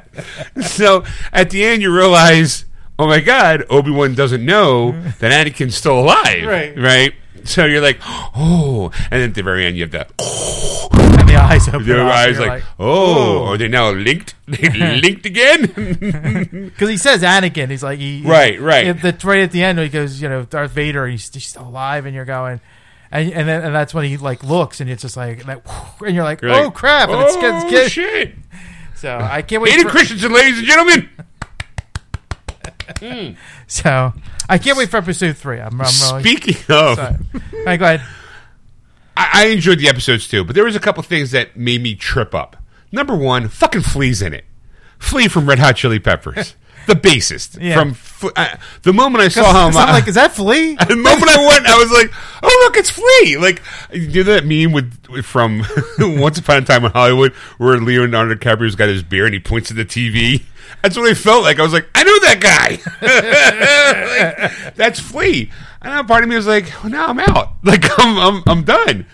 [0.60, 2.64] so at the end, you realize,
[2.98, 5.18] oh my God, Obi Wan doesn't know mm.
[5.18, 6.44] that Anakin's still alive.
[6.44, 6.76] Right.
[6.76, 7.14] Right.
[7.44, 10.12] So you're like, oh, and then at the very end, you have that.
[10.18, 11.86] Oh, And the eyes open.
[11.86, 14.34] Their up, eyes you're like, oh, are they now linked?
[14.46, 14.68] They
[15.02, 15.66] linked again?
[16.72, 17.70] Because he says Anakin.
[17.70, 18.86] He's like, he, Right, right.
[18.86, 21.06] At the, right at the end, he goes, you know, Darth Vader.
[21.06, 22.60] He's, he's still alive, and you're going,
[23.10, 25.62] and and then and that's when he like looks, and it's just like that,
[26.04, 27.90] and you're like, You're oh like, crap, and it's, oh, it's good.
[27.90, 28.34] shit!
[28.96, 29.70] So I can't wait.
[29.72, 31.08] Hayden For, Christensen, ladies and gentlemen.
[33.66, 34.12] so
[34.48, 35.60] I can't wait for episode three.
[35.60, 36.22] I'm, I'm really.
[36.22, 37.16] Speaking of, Sorry.
[37.34, 38.02] All right, go ahead.
[39.16, 41.94] I, I enjoyed the episodes too, but there was a couple things that made me
[41.94, 42.56] trip up.
[42.92, 44.44] Number one, fucking Flea's in it.
[44.98, 46.54] Flea from Red Hot Chili Peppers,
[46.88, 47.56] the bassist.
[47.60, 47.74] Yeah.
[47.74, 50.74] From F- uh, the moment I saw him, I'm I- like, is that Flea?
[50.88, 52.10] the moment I went, I was like,
[52.42, 55.62] "Oh, look, it's Flea!" Like, you know that meme with, from
[55.98, 59.68] Once Upon a Time in Hollywood, where Leonardo DiCaprio's got his beer and he points
[59.68, 60.42] to the TV.
[60.82, 61.58] That's what I felt like.
[61.58, 62.78] I was like, "I know that guy.
[64.62, 67.52] Like, that's Flea." And then part of me was like, well, "Now I'm out.
[67.62, 69.06] Like, I'm I'm I'm done."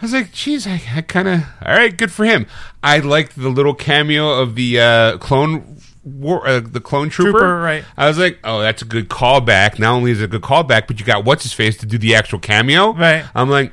[0.00, 1.96] I was like, "Geez, I, I kind of all right.
[1.96, 2.46] Good for him."
[2.82, 5.78] I liked the little cameo of the uh, clone.
[6.04, 7.84] War, uh, the clone trooper, Trooper, right.
[7.96, 9.78] I was like, oh, that's a good callback.
[9.78, 11.96] Not only is it a good callback, but you got what's his face to do
[11.96, 12.92] the actual cameo.
[12.92, 13.24] Right.
[13.34, 13.72] I'm like,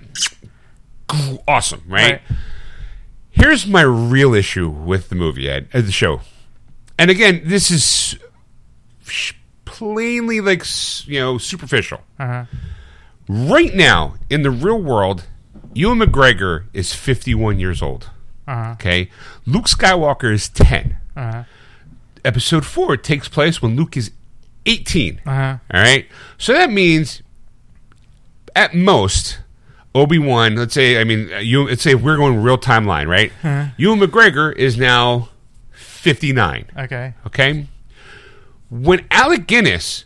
[1.47, 2.13] awesome, right?
[2.13, 2.21] Right.
[3.31, 6.21] Here's my real issue with the movie, Ed, uh, the show.
[6.97, 8.17] And again, this is
[9.65, 10.63] plainly like
[11.05, 12.01] you know superficial.
[12.19, 12.45] Uh-huh.
[13.27, 15.25] Right now, in the real world,
[15.73, 18.09] Ewan McGregor is 51 years old.
[18.47, 18.71] Uh-huh.
[18.73, 19.09] Okay,
[19.45, 21.43] Luke Skywalker is 10 Uh-huh.
[22.25, 24.11] Episode four takes place when Luke is
[24.65, 25.21] 18.
[25.25, 25.57] Uh-huh.
[25.73, 26.07] All right.
[26.37, 27.21] So that means,
[28.55, 29.39] at most,
[29.93, 30.55] Obi Wan.
[30.55, 31.67] Let's say, I mean, uh, you.
[31.67, 33.31] Let's say we're going real timeline, right?
[33.77, 35.29] Ewan McGregor is now
[35.71, 36.65] 59.
[36.77, 37.13] Okay.
[37.27, 37.67] Okay.
[38.69, 40.05] When Alec Guinness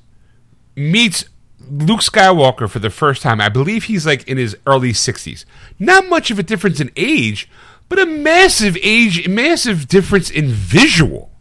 [0.75, 1.25] meets
[1.69, 5.45] Luke Skywalker for the first time, I believe he's like in his early 60s.
[5.77, 7.47] Not much of a difference in age,
[7.89, 11.31] but a massive age, massive difference in visual.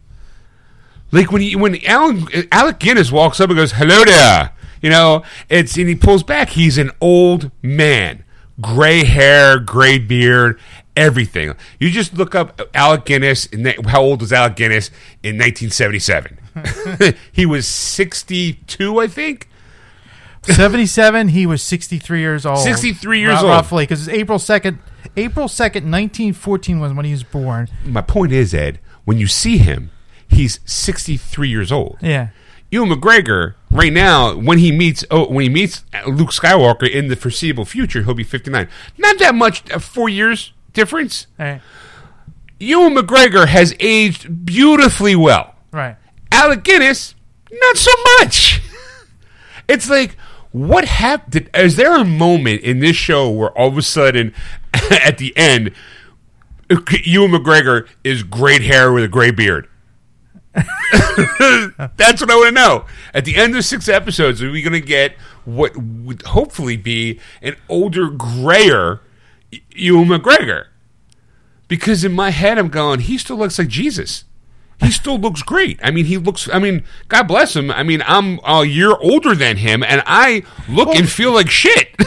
[1.11, 5.23] Like when he, when Alan, Alec Guinness walks up and goes, "Hello there," you know,
[5.49, 6.49] it's and he pulls back.
[6.49, 8.23] He's an old man,
[8.59, 10.59] gray hair, gray beard,
[10.95, 11.53] everything.
[11.79, 13.47] You just look up Alec Guinness.
[13.47, 14.89] And how old was Alec Guinness
[15.23, 16.39] in 1977?
[17.31, 19.49] he was 62, I think.
[20.43, 22.59] 77, he was 63 years old.
[22.59, 23.49] 63 years Ru- old.
[23.49, 24.77] Roughly, because it's April 2nd,
[25.17, 27.67] April 2nd, 1914 was when he was born.
[27.83, 29.89] My point is, Ed, when you see him,
[30.35, 31.97] he's 63 years old.
[32.01, 32.29] Yeah.
[32.71, 37.15] Ewan McGregor, right now, when he meets oh, when he meets Luke Skywalker in the
[37.15, 38.67] foreseeable future, he'll be 59.
[38.97, 41.27] Not that much, uh, four years difference.
[41.39, 41.61] Right.
[42.59, 45.55] Ewan McGregor has aged beautifully well.
[45.71, 45.97] Right.
[46.31, 47.15] Alec Guinness,
[47.51, 48.61] not so much.
[49.67, 50.17] it's like,
[50.51, 51.49] what happened?
[51.53, 54.33] Is there a moment in this show where all of a sudden,
[54.73, 55.71] at the end,
[56.69, 59.67] Ewan McGregor is great hair with a gray beard?
[61.97, 62.85] That's what I want to know.
[63.13, 67.19] At the end of six episodes, are we going to get what would hopefully be
[67.41, 69.01] an older, grayer
[69.71, 70.67] Ewan McGregor?
[71.67, 74.23] Because in my head, I'm going, he still looks like Jesus.
[74.81, 75.79] He still looks great.
[75.81, 76.49] I mean, he looks.
[76.51, 77.71] I mean, God bless him.
[77.71, 81.95] I mean, I'm a year older than him, and I look and feel like shit.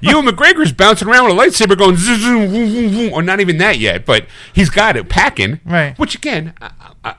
[0.00, 3.12] Ewan McGregor's bouncing around with a lightsaber, going, vroom, vroom, vroom.
[3.12, 5.60] or not even that yet, but he's got it packing.
[5.66, 5.98] Right.
[5.98, 6.54] Which again,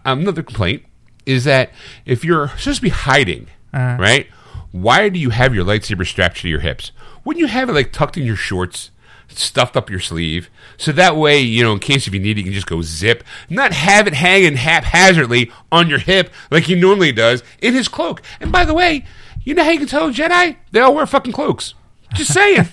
[0.05, 0.83] another complaint
[1.25, 1.71] is that
[2.05, 3.97] if you're supposed to be hiding, Uh-huh.
[3.99, 4.27] right?
[4.71, 6.91] Why do you have your lightsaber strapped to your hips?
[7.23, 8.91] Wouldn't you have it like tucked in your shorts?
[9.31, 12.39] Stuffed up your sleeve, so that way you know, in case if you need, it,
[12.39, 13.23] you can just go zip.
[13.47, 18.23] Not have it hanging haphazardly on your hip like he normally does in his cloak.
[18.39, 19.05] And by the way,
[19.43, 20.55] you know how you can tell a Jedi?
[20.71, 21.75] They all wear fucking cloaks.
[22.15, 22.69] Just saying.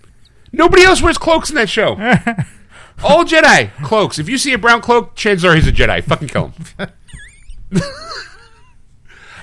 [0.52, 1.94] Nobody else wears cloaks in that show.
[3.02, 4.18] All Jedi cloaks.
[4.18, 6.02] If you see a brown cloak, chances are he's a Jedi.
[6.04, 6.88] Fucking kill him.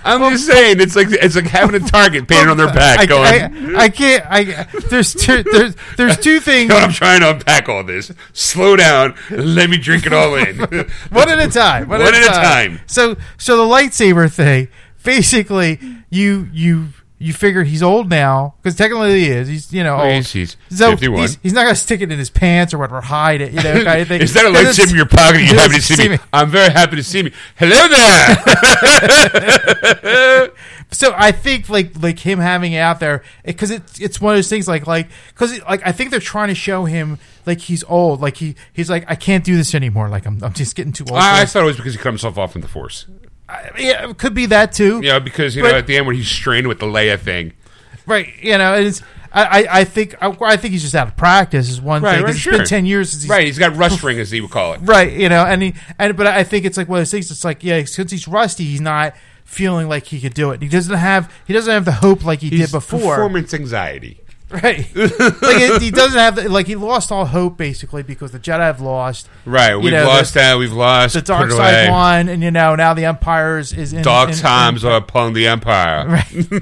[0.07, 2.99] I'm just saying, it's like it's like having a target painted on their back.
[2.99, 4.25] I, going, I, I can't.
[4.29, 6.71] I there's two there's there's two things.
[6.73, 8.11] I'm trying to unpack all this.
[8.31, 9.15] Slow down.
[9.29, 10.57] Let me drink it all in.
[11.09, 11.89] one at a time.
[11.89, 12.79] One, One at a time.
[12.87, 14.69] So so the lightsaber thing,
[15.03, 19.47] basically, you you you figure he's old now because technically he is.
[19.47, 20.13] He's you know old.
[20.13, 21.21] He's, he's so 51.
[21.21, 23.53] he's, he's not gonna stick it in his pants or whatever, hide it.
[23.53, 24.21] You know, kind of thing.
[24.27, 25.39] Is that a lightsaber in your pocket?
[25.39, 26.17] You happy to doesn't see me?
[26.17, 26.23] me.
[26.31, 27.31] I'm very happy to see me.
[27.55, 27.87] Hello
[30.03, 30.51] there.
[30.91, 34.37] So I think like like him having it out there because it's it's one of
[34.37, 37.83] those things like like because like I think they're trying to show him like he's
[37.83, 40.93] old like he he's like I can't do this anymore like I'm I'm just getting
[40.93, 41.19] too old.
[41.19, 43.05] I, I thought it was because he cut himself off from the Force.
[43.49, 45.01] I- yeah, it could be that too.
[45.01, 47.53] Know, because you But- know at the end when he's strained with the Leia thing.
[48.05, 49.01] Right, you know, it's
[49.33, 52.23] I, I, think I, I think he's just out of practice is one Right, thing.
[52.23, 52.53] right, it's sure.
[52.53, 54.79] been ten years since he's Right, he's got rustring as he would call it.
[54.83, 57.29] right, you know, and he and but I think it's like one of those things.
[57.29, 60.61] It's like yeah, since he's rusty, he's not feeling like he could do it.
[60.61, 63.15] He doesn't have he doesn't have the hope like he He's did before.
[63.15, 64.21] performance anxiety.
[64.49, 68.39] Right, like it, he doesn't have the, like he lost all hope basically because the
[68.39, 69.27] Jedi have lost.
[69.43, 70.57] Right, we've know, lost that.
[70.57, 71.89] We've lost The dark side away.
[71.89, 74.95] won, and you know now the Empire is, is in Dark in- times in- are
[74.97, 76.07] upon the Empire.
[76.07, 76.45] Right.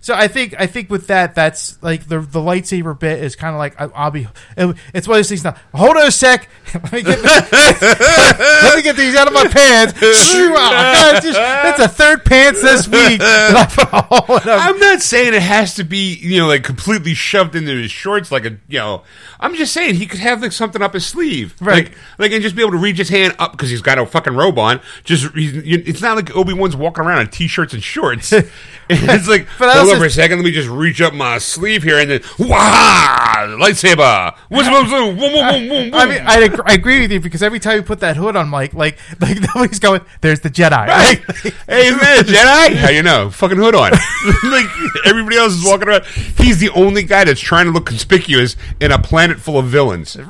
[0.00, 3.54] So I think I think with that that's like the the lightsaber bit is kind
[3.54, 5.56] of like I, I'll be it- it's one of those things now.
[5.74, 6.48] Hold on a sec.
[6.74, 9.94] let me get let me get these out of my pants.
[10.00, 13.20] Shoo, ah, God, just- that's a third pants this week.
[13.22, 14.58] I put a hole in them.
[14.60, 18.30] I'm not saying it has to be, you know, like completely shoved into his shorts,
[18.32, 19.02] like a, you know.
[19.40, 21.84] I'm just saying he could have like something up his sleeve, Right.
[21.88, 24.06] Like, like and just be able to reach his hand up because he's got a
[24.06, 24.80] fucking robe on.
[25.04, 28.32] Just, he's, it's not like Obi Wan's walking around in t-shirts and shorts.
[28.90, 31.38] it's like, But I hold on for a second, let me just reach up my
[31.38, 34.34] sleeve here and then, wah, lightsaber.
[34.48, 35.94] What's boom, boom, boom, boom, boom, boom.
[35.94, 38.36] I mean, I, ag- I agree with you because every time you put that hood
[38.36, 40.02] on, Mike, like, like nobody's going.
[40.20, 40.86] There's the Jedi.
[40.86, 41.22] Right.
[41.68, 42.76] Hey, isn't that a Jedi?
[42.76, 43.30] How you know?
[43.30, 43.90] Fucking hood on.
[43.92, 44.66] like
[45.04, 46.04] everybody else is walking around.
[46.04, 50.10] He's the only guy that's trying to look conspicuous in a planet full of villains.
[50.10, 50.20] so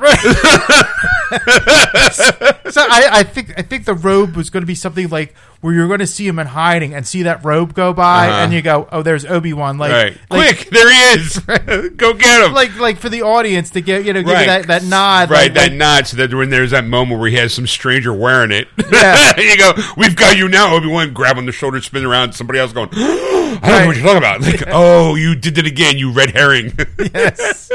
[2.81, 5.87] I, I think I think the robe was going to be something like where you're
[5.87, 8.37] going to see him in hiding and see that robe go by, Uh-huh.
[8.43, 10.17] and you go, "Oh, there's Obi Wan!" Like, Right.
[10.29, 11.39] like, Quick, there he is.
[11.97, 12.53] Go get him.
[12.53, 14.47] like, like for the audience to get you know, give Right.
[14.47, 17.29] that, that nod, Right, like, that like- nod, so that when there's that moment where
[17.29, 19.37] he has some stranger wearing it, Yeah.
[19.37, 22.33] you go, "We've got you now." Obi Wan grab on the shoulder, spin around.
[22.33, 25.65] Somebody else going, "I don't know what you're talking about." Like, oh, you did it
[25.65, 26.77] again, you red herring.
[27.13, 27.69] yes.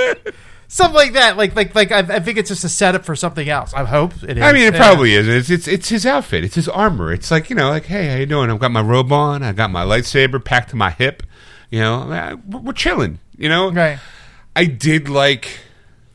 [0.68, 1.37] Something like that.
[1.37, 3.72] Like, like, like I, I think it's just a setup for something else.
[3.74, 4.42] I hope it is.
[4.42, 4.81] I mean, it Yeah.
[4.81, 5.29] probably is.
[5.29, 6.44] It's, it's it's his outfit.
[6.44, 7.12] It's his armor.
[7.12, 8.50] It's like you know, like hey, how you doing?
[8.50, 9.42] I've got my robe on.
[9.42, 11.22] I got my lightsaber packed to my hip.
[11.70, 13.18] You know, uh, we're we're chilling.
[13.37, 13.98] You know, right.
[14.55, 15.59] I did like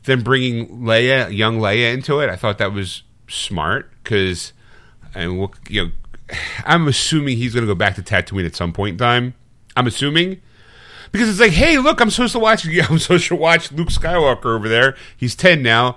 [0.04, 2.30] them bringing Leia, young Leia, into it.
[2.30, 4.54] I thought that was smart because,
[5.14, 5.90] and we'll, you know,
[6.64, 9.34] I'm assuming he's going to go back to Tatooine at some point in time.
[9.76, 10.40] I'm assuming
[11.12, 12.66] because it's like, hey, look, I'm supposed to watch.
[12.90, 14.96] I'm supposed to watch Luke Skywalker over there.
[15.16, 15.96] He's ten now.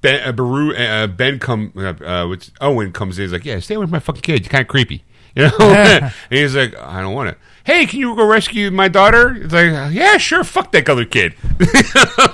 [0.00, 3.24] Ben, uh, Baru, uh, Ben come, uh, uh, which Owen comes in.
[3.24, 4.42] He's like, yeah, stay away from my fucking kid.
[4.42, 5.52] You're kind of creepy, you know.
[5.60, 7.38] and he's like, I don't want it.
[7.64, 9.36] Hey, can you go rescue my daughter?
[9.36, 10.42] It's like, yeah, sure.
[10.42, 11.34] Fuck that other kid.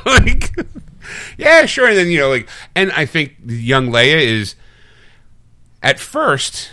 [0.06, 0.54] like,
[1.36, 1.88] yeah, sure.
[1.88, 4.54] And then you know, like, and I think young Leia is
[5.82, 6.70] at first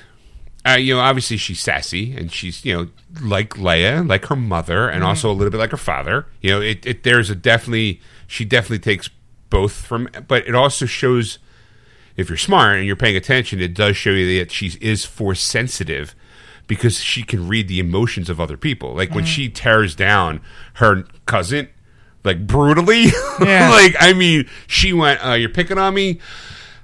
[0.66, 2.88] uh, you know, obviously she's sassy and she's, you know,
[3.22, 6.26] like Leia, like her mother, and also a little bit like her father.
[6.42, 9.10] You know, it, it there's a definitely she definitely takes
[9.50, 11.38] both from, but it also shows
[12.16, 15.42] if you're smart and you're paying attention, it does show you that she is force
[15.42, 16.16] sensitive
[16.68, 18.96] because she can read the emotions of other people.
[18.96, 20.42] Like when she tears down
[20.76, 21.68] her cousin,
[22.24, 23.08] like brutally,
[23.42, 23.70] Yeah.
[23.70, 26.20] like I mean, she went, uh, "You're picking on me."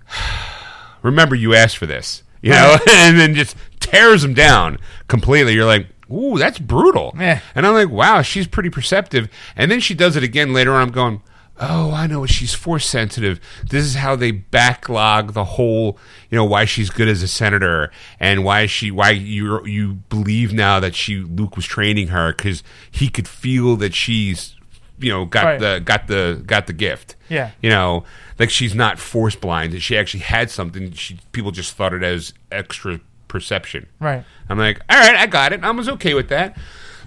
[1.01, 3.55] remember you asked for this, you know, and then just
[3.91, 5.53] tears him down completely.
[5.53, 7.13] You're like, ooh, that's brutal.
[7.17, 7.39] Yeah.
[7.55, 9.29] And I'm like, wow, she's pretty perceptive.
[9.55, 10.81] And then she does it again later on.
[10.81, 11.21] I'm going,
[11.61, 13.39] oh, I know she's force sensitive.
[13.69, 15.97] This is how they backlog the whole,
[16.29, 20.53] you know, why she's good as a senator and why she, why you you believe
[20.53, 24.55] now that she Luke was training her because he could feel that she's,
[24.99, 25.59] you know, got Right.
[25.59, 27.15] the got the got the gift.
[27.27, 27.51] Yeah.
[27.61, 28.05] You know,
[28.39, 29.73] like she's not force blind.
[29.73, 30.93] That she actually had something.
[30.93, 33.87] She people just thought it as extra perception.
[34.01, 34.25] Right.
[34.49, 35.63] I'm like, all right, I got it.
[35.63, 36.57] I was okay with that.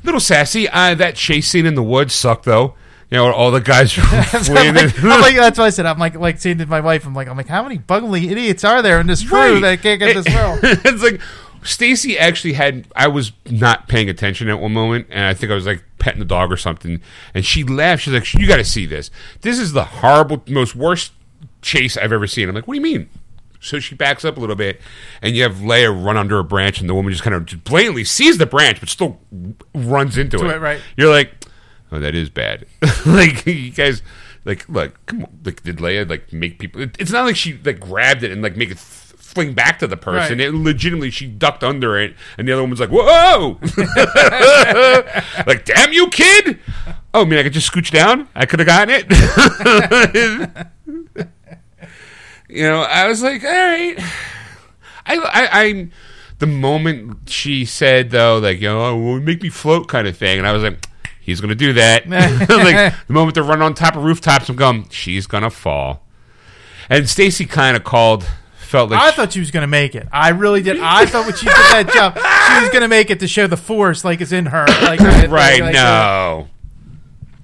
[0.02, 0.66] Little sassy.
[0.68, 2.74] Uh, that chase scene in the woods sucked though.
[3.10, 4.04] You know, all the guys I'm
[4.54, 4.74] like, I'm
[5.20, 5.84] like- that's what I said.
[5.84, 8.64] I'm like, like saying to my wife, I'm like, I'm like, how many bugly idiots
[8.64, 9.60] are there in this crew Right.
[9.60, 10.60] that can't get this world?
[10.62, 11.20] it's like
[11.62, 12.86] Stacy actually had.
[12.96, 16.18] I was not paying attention at one moment, and I think I was like petting
[16.20, 17.00] the dog or something,
[17.34, 18.02] and she laughed.
[18.02, 19.10] She's like, "You got to see this.
[19.42, 21.12] This is the horrible, most worst
[21.60, 23.08] chase I've ever seen." I'm like, "What do you mean?"
[23.62, 24.80] So she backs up a little bit,
[25.22, 27.62] and you have Leia run under a branch, and the woman just kind of just
[27.64, 29.20] blatantly sees the branch, but still
[29.74, 30.56] runs into To it.
[30.56, 30.80] it, right.
[30.96, 31.32] You're like,
[31.92, 32.66] oh, that is bad.
[33.06, 34.02] like you guys,
[34.44, 35.38] like, look, come on.
[35.44, 36.80] Like, did Leia like make people?
[36.82, 38.76] it- It's not like she like grabbed it and like make it.
[38.78, 38.98] f-
[39.32, 40.36] Fling back to the person.
[40.38, 40.48] Right.
[40.48, 43.58] It legitimately, she ducked under it, and the other woman's like, "Whoa!"
[45.46, 46.58] like, "Damn you, kid!"
[47.14, 48.28] Oh, I mean, I could just scooch down.
[48.34, 50.56] I could have gotten it.
[52.52, 53.94] you know, I was like, all right.
[55.06, 55.88] I, I, I,
[56.38, 60.38] the moment she said though, like, you know, oh, make me float, kind of thing,
[60.38, 60.86] and I was like,
[61.20, 62.08] he's gonna do that.
[62.08, 66.04] like the moment they're running on top of rooftops, I'm going, she's gonna fall.
[66.88, 68.24] And Stacy kind of called,
[68.58, 70.08] felt like I she- thought she was going to make it.
[70.12, 70.78] I really did.
[70.80, 73.46] I thought when she did that jump, she was going to make it to show
[73.46, 74.66] the force like it's in her.
[74.66, 76.48] Like, like- right like- no.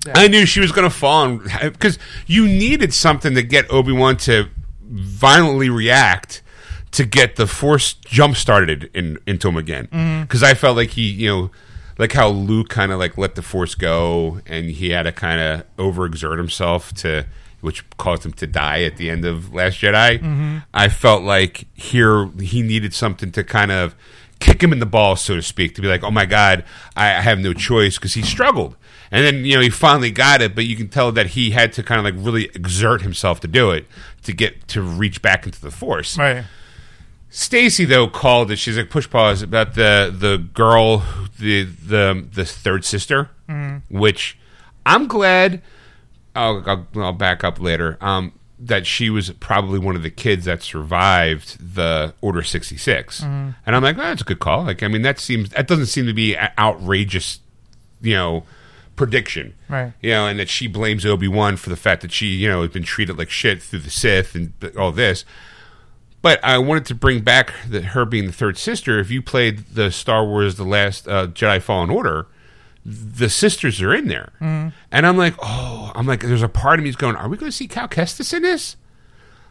[0.06, 3.92] Uh, I knew she was going to fall because you needed something to get Obi
[3.92, 4.48] Wan to
[4.88, 6.42] violently react
[6.92, 9.86] to get the Force jump started in, into him again.
[9.86, 10.22] Mm-hmm.
[10.22, 11.50] Because I felt like he, you know,
[11.98, 15.40] like how Luke kind of like let the Force go, and he had to kind
[15.40, 17.26] of overexert himself to,
[17.60, 20.18] which caused him to die at the end of Last Jedi.
[20.18, 20.58] Mm-hmm.
[20.72, 23.94] I felt like here he needed something to kind of
[24.38, 26.64] kick him in the balls, so to speak, to be like, oh my god,
[26.96, 28.76] I, I have no choice because he struggled.
[29.10, 31.72] And then you know he finally got it, but you can tell that he had
[31.74, 33.86] to kind of like really exert himself to do it
[34.24, 36.18] to get to reach back into the force.
[36.18, 36.44] Right.
[37.30, 38.56] Stacy though called it.
[38.56, 41.04] She's like push pause about the the girl,
[41.38, 43.30] the the the third sister,
[43.88, 44.38] which
[44.86, 45.62] I'm glad.
[46.34, 47.98] I'll, I'll I'll back up later.
[48.00, 53.54] Um, that she was probably one of the kids that survived the Order 66, and
[53.66, 54.64] I'm like, oh, that's a good call.
[54.64, 57.38] Like, I mean, that seems that doesn't seem to be outrageous,
[58.00, 58.44] you know,
[58.98, 59.92] prediction, Right.
[60.02, 62.60] You know, and that she blames Obi Wan for the fact that she, you know,
[62.62, 65.24] has been treated like shit through the Sith and all this.
[66.20, 68.98] But I wanted to bring back the, her being the third sister.
[68.98, 72.26] If you played the Star Wars: The Last uh, Jedi Fallen Order,
[72.84, 76.82] the sisters are in there, and I'm like, oh, I'm like, there's a part of
[76.82, 78.76] me is going, are we going to see Cal Kestis in this?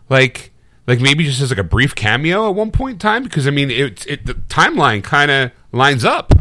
[0.10, 0.52] Like,
[0.88, 3.52] like maybe just as like a brief cameo at one point in time because I
[3.52, 6.34] mean, it, it the timeline kind of lines up.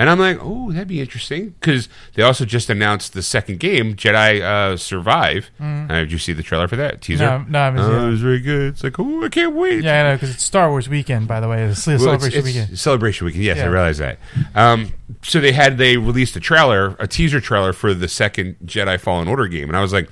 [0.00, 3.94] And I'm like, oh, that'd be interesting because they also just announced the second game,
[3.96, 5.50] Jedi uh, Survive.
[5.60, 7.24] Uh, did you see the trailer for that teaser?
[7.26, 8.06] No, no, I haven't seen Oh, it.
[8.06, 8.68] it was very good.
[8.72, 9.84] It's like, oh, I can't wait.
[9.84, 11.28] Yeah, I know because it's Star Wars weekend.
[11.28, 12.78] By the way, it's Well, celebration it's weekend.
[12.78, 13.44] Celebration weekend.
[13.44, 13.66] Yes, I Yeah.
[13.68, 14.18] realize that.
[14.54, 18.98] Um, so they had they released a trailer, a teaser trailer for the second Jedi
[18.98, 20.08] Fallen Order game, and I was like,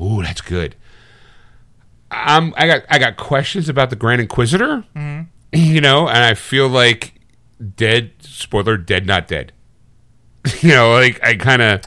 [0.00, 0.74] oh, that's good."
[2.10, 5.22] I'm, I got I got questions about the Grand Inquisitor, Mm-hmm.
[5.52, 7.14] you know, and I feel like
[7.76, 8.12] dead.
[8.20, 9.52] Spoiler: dead, not dead.
[10.60, 11.80] you know, like I kind of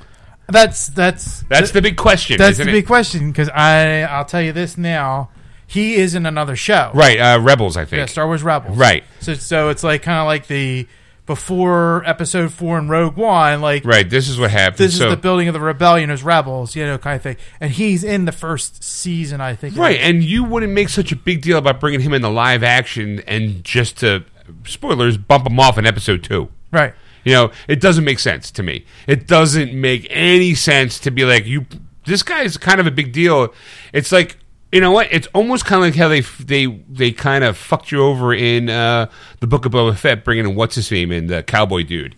[0.48, 2.38] That's that's that's the big question.
[2.38, 2.72] that's the it?
[2.72, 5.30] big question because I I'll tell you this now.
[5.68, 6.92] He is in another show.
[6.94, 7.18] right.
[7.18, 8.00] Uh, Rebels, I think.
[8.00, 8.78] Yeah, Star Wars Rebels.
[8.78, 9.06] Right.
[9.22, 10.86] So so it's like kind of like the
[11.26, 13.62] before Episode Four and Rogue One.
[13.62, 14.10] Like right.
[14.10, 14.80] This is what happened.
[14.80, 17.38] this so, is the building of the rebellion as rebels, you know, kind of thing.
[17.62, 19.78] And he's in the first season, I think.
[19.78, 22.64] Right, and you wouldn't make such a big deal about bringing him in the live
[22.64, 24.26] action and just to
[24.66, 26.50] spoilers bump him off in episode two.
[26.72, 26.94] Right.
[27.24, 28.86] You know, it doesn't make sense to me.
[29.08, 31.66] It doesn't make any sense to be like you.
[32.06, 33.54] This guy is kind of a big deal.
[33.94, 34.38] It's like
[34.72, 35.08] you know what?
[35.12, 38.70] It's almost kind of like how they they they kind of fucked you over in
[38.70, 42.16] uh, the Book of Boba Fett, bringing in what's his name and the cowboy dude,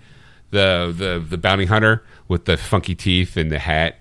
[0.52, 3.98] the the the bounty hunter with the funky teeth and the hat.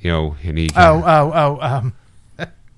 [0.00, 1.94] You know, and he Oh oh oh um,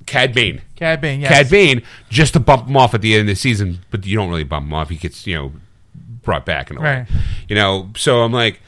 [0.07, 0.63] Cad Bane.
[0.77, 1.21] Cad Bane.
[1.21, 1.31] Yes.
[1.31, 4.17] Cad Bane just to bump him off at the end of the season, but you
[4.17, 4.89] don't really bump him off.
[4.89, 5.53] He gets you know
[6.23, 6.87] brought back in a way.
[6.99, 7.07] Right.
[7.49, 8.61] You know, so I'm like,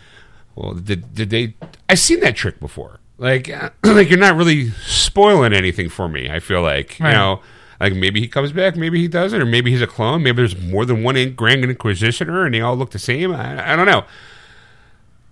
[0.55, 1.55] well, did did they?
[1.89, 3.01] I've seen that trick before.
[3.19, 3.49] Like,
[3.85, 6.31] like you're not really spoiling anything for me.
[6.31, 7.11] I feel like Right.
[7.11, 7.41] you know.
[7.81, 10.25] Like maybe he comes back, maybe he doesn't, or maybe he's a clone.
[10.25, 13.33] Maybe there's more than one in- Grand Inquisitor, and they all look the same.
[13.33, 14.05] I, I don't know.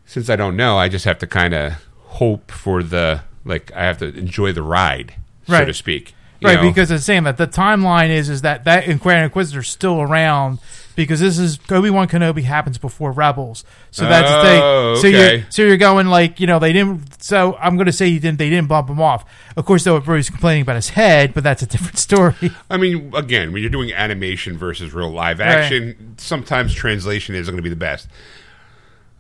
[0.05, 1.73] Since I don't know, I just have to kind of
[2.05, 3.73] hope for the like.
[3.75, 5.15] I have to enjoy the ride,
[5.47, 5.65] so Right.
[5.65, 6.15] to speak.
[6.41, 6.69] you Right, know?
[6.69, 10.59] because it's saying that the timeline is is that that Grand Inquisitor's still around
[10.95, 15.03] because this is Obi Wan Kenobi happens before Rebels, so that's the Oh, thing.
[15.03, 15.37] So okay.
[15.39, 17.23] you're so you're going like you know they didn't.
[17.23, 18.39] So I'm going to say you didn't.
[18.39, 19.25] They didn't bump him off.
[19.57, 22.35] Of course, though, everybody's complaining about his head, but that's a different story.
[22.71, 25.49] I mean, again, when you're doing animation versus real live Right.
[25.49, 28.09] action, sometimes translation isn't going to be the best.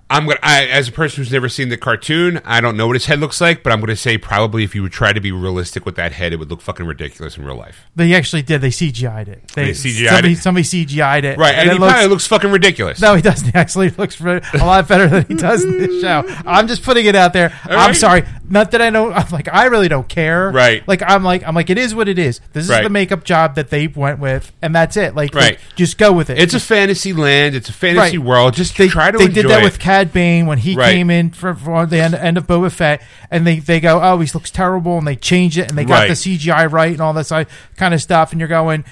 [0.09, 2.94] I'm gonna, I, as a person who's never seen the cartoon, I don't know what
[2.94, 5.20] his head looks like, but I'm going to say probably if you would try to
[5.20, 7.86] be realistic with that head, it would look fucking ridiculous in real life.
[7.96, 8.61] They actually did.
[8.61, 9.48] They CGI'd it.
[9.48, 10.38] They CGI'd somebody, it?
[10.38, 11.38] Somebody CGI'd it.
[11.38, 13.00] Right, and, it he probably looks fucking ridiculous.
[13.00, 13.46] No, he doesn't.
[13.46, 16.24] He actually looks re- a lot better than he does in this show.
[16.44, 17.57] I'm just putting it out there.
[17.64, 17.96] I'm right.
[17.96, 18.24] sorry.
[18.49, 19.12] Not that I don't.
[19.12, 20.51] I'm like I really don't care.
[20.51, 20.86] Right.
[20.86, 22.40] Like I'm like I'm like it is what it is.
[22.53, 22.82] This is Right.
[22.82, 25.14] the makeup job that they went with, and that's it.
[25.14, 25.53] Like, Right.
[25.53, 26.38] like, just go with it.
[26.38, 27.55] It's a fantasy land.
[27.55, 28.26] It's a fantasy Right.
[28.26, 28.55] world.
[28.55, 29.64] Just they, try to they did that it.
[29.64, 30.92] with Cad Bane when he Right.
[30.92, 34.18] came in for, for the end, end of Boba Fett, and they, they go, oh,
[34.20, 37.12] he looks terrible, and they change it, and they got the CGI right and all
[37.12, 37.32] this
[37.76, 38.84] kind of stuff, and you're going,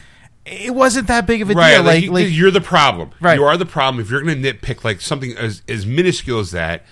[0.46, 1.74] it wasn't that big of a right.
[1.76, 1.82] deal.
[1.84, 3.10] Like, Like, like, you're the problem.
[3.20, 3.38] Right.
[3.38, 4.02] You are the problem.
[4.02, 6.84] If you're going to nitpick like something as as minuscule as that,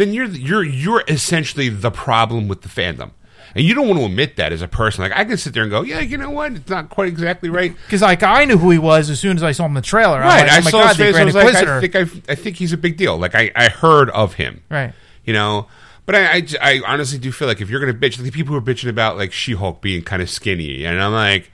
[0.00, 3.10] then you're you're you're essentially the problem with the fandom.
[3.52, 5.02] And you don't want to admit that as a person.
[5.02, 6.52] Like I can sit there and go, yeah, you know what?
[6.52, 7.74] It's not quite exactly right.
[7.86, 9.80] because like I knew who he was as soon as I saw him in the
[9.82, 10.20] trailer.
[10.20, 10.46] Right.
[10.46, 11.16] like, oh I oh my saw God, his face.
[11.16, 13.16] I was like, I think I, I think he's a big deal.
[13.18, 14.62] Like I, I heard of him.
[14.70, 14.92] right.
[15.24, 15.66] You know.
[16.06, 18.30] But I, I, I honestly do feel like if you're going to bitch, like the
[18.32, 21.52] people who are bitching about like She-Hulk being kind of skinny, and I'm like,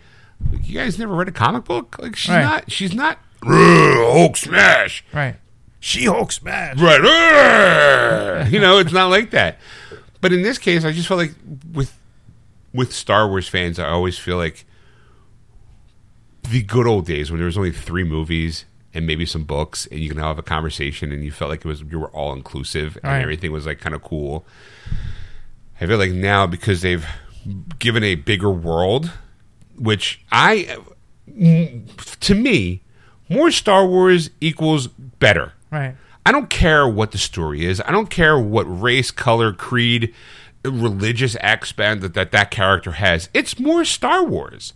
[0.63, 1.97] you guys never read a comic book?
[1.99, 2.43] Like she's Right.
[2.43, 5.37] not, she's not "Ugh, Hulk smash, Right.
[5.81, 6.79] She Hulk smash.
[6.81, 8.47] right?
[8.51, 9.59] You know, it's not like that.
[10.21, 11.35] But in this case, I just felt like
[11.73, 11.97] with
[12.73, 14.65] with Star Wars fans, I always feel like
[16.49, 18.65] the good old days when there was only three movies
[18.95, 21.69] and maybe some books, and you can have a conversation, and you felt like it
[21.69, 23.23] was you were all inclusive and Right.
[23.23, 24.47] everything was like kind of cool.
[25.81, 27.07] I feel like now because they've
[27.79, 29.11] given a bigger world,
[29.77, 30.79] which I,
[32.21, 32.83] to me,
[33.29, 35.53] more Star Wars equals better.
[35.71, 35.95] Right.
[36.25, 37.81] I don't care what the story is.
[37.81, 40.13] I don't care what race, color, creed,
[40.65, 43.29] religious aspect that that, that character has.
[43.33, 44.73] It's more Star Wars.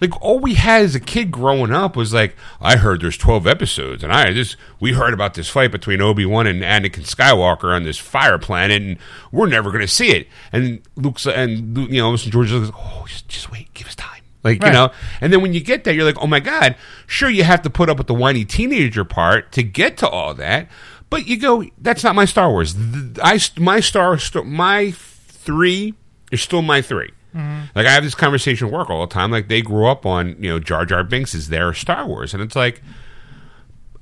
[0.00, 3.46] Like all we had as a kid growing up was like, I heard there's 12
[3.46, 7.74] episodes, and I just we heard about this fight between Obi Wan and Anakin Skywalker
[7.74, 8.98] on this fire planet, and
[9.32, 10.28] we're never to see it.
[10.52, 12.16] And Luke's and you know.
[12.16, 14.15] George like, oh, just, just wait, give us time.
[14.46, 16.76] Like you know, and then when you get there, you're like, oh my god,
[17.08, 20.34] sure you have to put up with the whiny teenager part to get to all
[20.34, 20.68] that,
[21.10, 22.76] but you go, that's not my Star Wars.
[23.20, 25.94] I my Star my three
[26.30, 27.60] is still my 3 mm-hmm.
[27.74, 29.32] Like I have this conversation at work all the time.
[29.32, 32.42] Like they grew up on you know Jar Jar Binks is their Star Wars, and
[32.42, 32.82] it's like.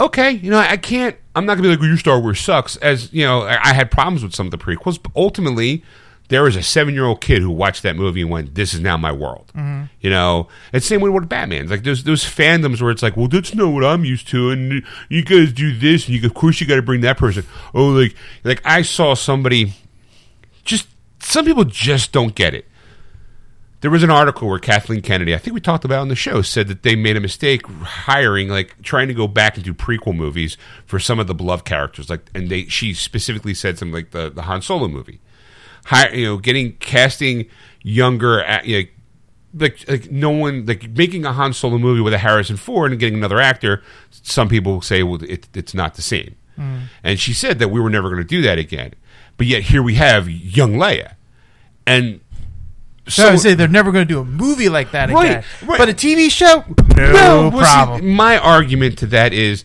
[0.01, 1.15] Okay, you know I can't.
[1.37, 3.93] I'm not gonna be like, well, "Your Star Wars sucks." As you know, I had
[3.93, 5.85] problems with some of the prequels, but ultimately,
[6.29, 8.81] there was a seven year old kid who watched that movie and went, "This is
[8.81, 9.85] now my world." Mm-hmm.
[10.01, 11.69] You know, it's the same way with Batman.
[11.69, 14.83] Like those those fandoms where it's like, "Well, that's not what I'm used to," and
[15.09, 17.45] you guys do this, and you of course you got to bring that person.
[17.75, 19.75] Oh, like like I saw somebody.
[20.65, 22.67] Just some people just don't get it.
[23.85, 26.41] There was an article where Kathleen Kennedy, I think we talked about on the show,
[26.41, 30.17] said that they made a mistake hiring, like trying to go back and do prequel
[30.17, 30.57] movies
[30.87, 32.09] for some of the beloved characters.
[32.09, 35.21] Like, and they she specifically said something like the the Han Solo movie,
[35.87, 37.47] Hi, you know, getting casting
[37.83, 38.89] younger, at, you know,
[39.57, 42.99] like like no one like making a Han Solo movie with a Harrison Ford and
[42.99, 43.83] getting another actor.
[44.11, 46.35] Some people say, well, it, it's not the same.
[46.57, 46.79] Hmm.
[47.03, 48.95] And she said that we were never going to do that again.
[49.37, 51.15] But yet here we have young Leia,
[51.87, 52.21] and
[53.09, 55.45] So I say they're never going to do a movie like that Right, again.
[55.67, 55.79] right.
[55.79, 56.65] But a TV show,
[56.97, 58.09] no, well, see, problem.
[58.11, 59.65] my argument to that is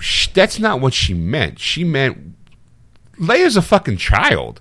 [0.00, 1.58] sh- that's not what she meant.
[1.58, 2.34] She meant
[3.20, 4.60] Leia's a fucking child.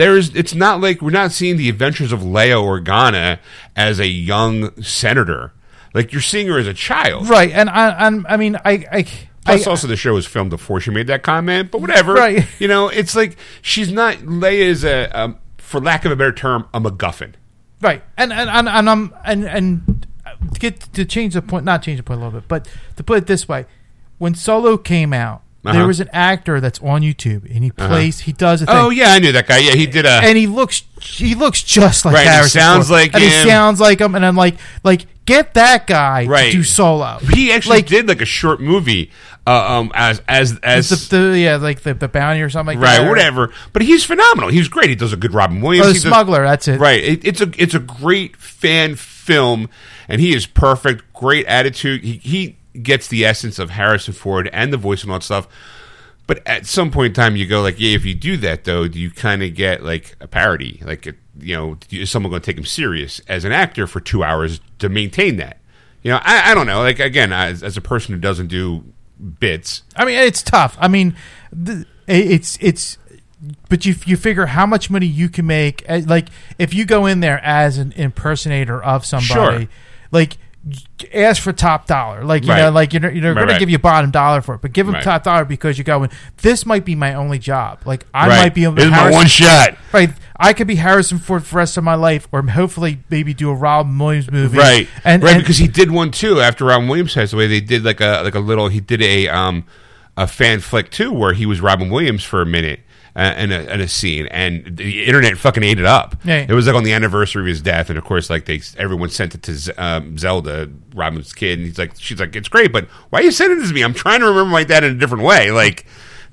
[0.00, 0.34] There is.
[0.34, 3.38] It's not like we're not seeing the adventures of Leia Organa
[3.76, 5.52] as a young senator.
[5.92, 7.28] Like you're seeing her as a child.
[7.28, 7.50] right.
[7.50, 9.02] And I, I'm, I mean, I, I,
[9.44, 11.70] Plus, I also the show was filmed before she made that comment.
[11.70, 12.14] But whatever.
[12.14, 12.46] Right.
[12.58, 14.16] You know, it's like she's not.
[14.16, 17.34] Leia is a, a, for lack of a better term, a MacGuffin.
[17.82, 20.06] Right, and and and, and um and and
[20.54, 23.04] to get to change the point, not change the point a little bit, but to
[23.04, 23.66] put it this way,
[24.16, 25.76] when Solo came out, Uh-huh.
[25.76, 28.88] there was an actor that's on YouTube, and he plays, he does a thing, Oh
[28.90, 29.58] yeah, I knew that guy.
[29.58, 30.10] Yeah, he did a.
[30.22, 33.00] and he looks he looks just like Right, Harrison sounds Ford.
[33.00, 33.30] like and him.
[33.30, 36.50] he sounds like him, and I'm like like get that guy Right.
[36.50, 37.18] to do Solo.
[37.34, 39.10] he actually like did like a short movie,
[39.46, 39.50] uh,
[39.80, 43.02] um, as as as the, the yeah like the, the bounty or something like right,
[43.02, 43.52] that, whatever.
[43.74, 44.48] But he's phenomenal.
[44.50, 44.88] He's great.
[44.88, 45.84] He does a good Robin Williams.
[45.84, 46.80] Oh, the He does- smuggler, that's it.
[46.80, 47.02] Right.
[47.04, 49.68] It, it's a it's a great fan film,
[50.08, 51.04] and he is perfect.
[51.12, 52.02] Great attitude.
[52.02, 55.48] He he gets the essence of Harrison Ford and the voice and all that stuff.
[56.26, 57.94] But at some point in time, you go like, yeah.
[57.96, 60.80] If you do that, though, do you kind of get like a parody?
[60.84, 61.06] Like,
[61.38, 64.60] you know, is someone going to take him serious as an actor for two hours
[64.78, 65.58] to maintain that?
[66.02, 66.80] You know, I, I don't know.
[66.82, 68.84] Like again, as, as a person who doesn't do
[69.40, 70.76] bits, I mean, it's tough.
[70.80, 71.16] I mean,
[71.52, 72.96] the, it's it's,
[73.68, 75.84] but you you figure how much money you can make.
[75.88, 76.28] uh, Like
[76.58, 79.68] if you go in there as an impersonator of somebody, Sure.
[80.12, 80.38] like
[81.14, 82.22] ask for top dollar.
[82.24, 82.60] Like you Right.
[82.62, 84.86] know, like you're you're Right, going to give you bottom dollar for it, but give
[84.86, 85.04] them Right.
[85.04, 86.10] top dollar because you're going.
[86.42, 87.80] This might be my only job.
[87.86, 88.42] Like I right?
[88.42, 89.76] might be able to This is my one shot.
[89.92, 93.32] Right, I could be Harrison Ford for the rest of my life, or hopefully maybe
[93.34, 94.58] do a Robin Williams movie.
[94.58, 97.46] right and right and- because he did one too after Robin Williams passed away.
[97.46, 98.68] They did like a like a little.
[98.68, 99.64] He did a um
[100.16, 102.80] a fan flick too where he was Robin Williams for a minute.
[103.22, 106.16] In, a, in a scene, and the internet fucking ate it up.
[106.24, 106.46] Yeah.
[106.48, 109.10] It was like on the anniversary of his death, and of course, like they everyone
[109.10, 112.72] sent it to Z- um, Zelda, Robin's kid, and he's like, she's like, it's great,
[112.72, 113.82] but why are you sending this to me?
[113.82, 115.50] I'm trying to remember my dad in a different way.
[115.50, 115.86] Like,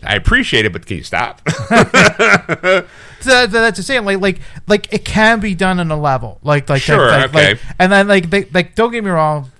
[0.03, 1.41] I appreciate it, but can you stop?
[3.19, 4.05] So that- that's the same.
[4.05, 6.38] Like, like, like it can be done on a level.
[6.43, 7.49] Like, like, Sure, like, like- okay.
[7.53, 9.51] like- and then, like, they, like, don't get me wrong.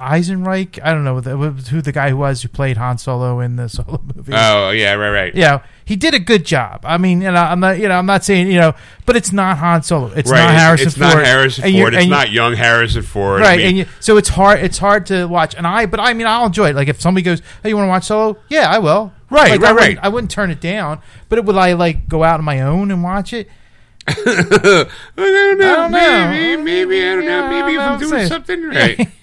[0.00, 3.68] Ehrenreich, I don't know who the guy who was who played Han Solo in the
[3.70, 4.32] Solo movie.
[4.34, 5.34] oh yeah, right, right.
[5.34, 6.80] you know, he did a good job.
[6.84, 8.74] I mean, you know, I'm not, you know, I'm not saying, you know,
[9.06, 10.06] but it's not Han Solo.
[10.08, 11.14] It's Right, not it's- Harrison it's, Ford.
[11.14, 11.94] not Harrison And you- Ford.
[11.94, 13.42] It's and you- not young Harrison Ford.
[13.42, 14.60] I right, mean- and you, so it's hard.
[14.60, 15.54] It's hard to watch.
[15.54, 16.76] And I, but I mean, I'll enjoy it.
[16.76, 19.12] Like if somebody goes, "Hey, you want to watch Solo?" Yeah, I will.
[19.30, 19.98] Right, Like, right, I wouldn't- right.
[20.04, 21.00] I wouldn't turn it down.
[21.28, 23.48] But it, would I like go out on my own and watch it?
[24.08, 24.12] I
[25.16, 25.72] don't know.
[25.72, 26.28] I don't know.
[26.30, 27.48] Maybe, maybe I don't know.
[27.48, 29.08] Maybe if I I'm doing something right.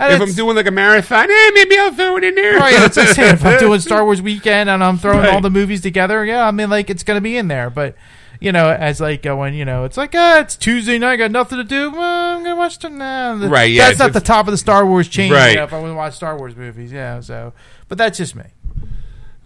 [0.00, 2.56] if I'm doing like a marathon, eh, maybe I'll throw it in there.
[2.58, 3.34] Right, that's I'm saying.
[3.34, 5.32] If I'm doing Star Wars weekend and I'm throwing Right.
[5.34, 7.68] all the movies together, yeah, I mean, like it's gonna be in there.
[7.70, 7.96] But
[8.40, 11.30] you know, as like going, you know, it's like, ah, it's Tuesday night, I got
[11.30, 11.90] nothing to do.
[11.90, 13.34] Well, I'm gonna watch them now.
[13.34, 15.30] Right, yeah, That's not the top of the Star Wars chain.
[15.32, 15.50] Right.
[15.50, 17.20] You know, if I want to watch Star Wars movies, yeah.
[17.20, 17.52] So,
[17.88, 18.44] but that's just me.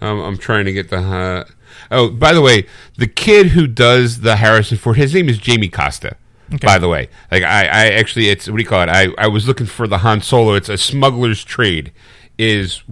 [0.00, 0.98] Um, I'm trying to get the.
[0.98, 1.44] Uh,
[1.90, 5.68] oh, by the way, the kid who does the Harrison Ford, his name is Jamie
[5.68, 6.16] Costa.
[6.62, 8.88] By the way, like I, I actually, it's what do you call it?
[8.88, 10.55] I, I was looking for the Han Solo.
[10.55, 11.92] It's a smuggler's trade.
[12.38, 12.82] Is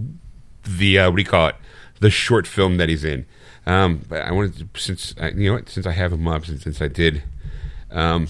[0.63, 1.55] the uh, what do you call it?
[1.99, 3.25] The short film that he's in.
[3.65, 6.45] Um, but I wanted to, since I, you know what, since I have him up,
[6.45, 7.23] since, since I did,
[7.91, 8.27] um,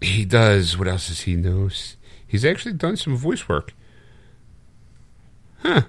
[0.00, 0.76] he does.
[0.76, 1.70] What else does he know?
[2.26, 3.72] He's actually done some voice work.
[5.62, 5.82] Huh.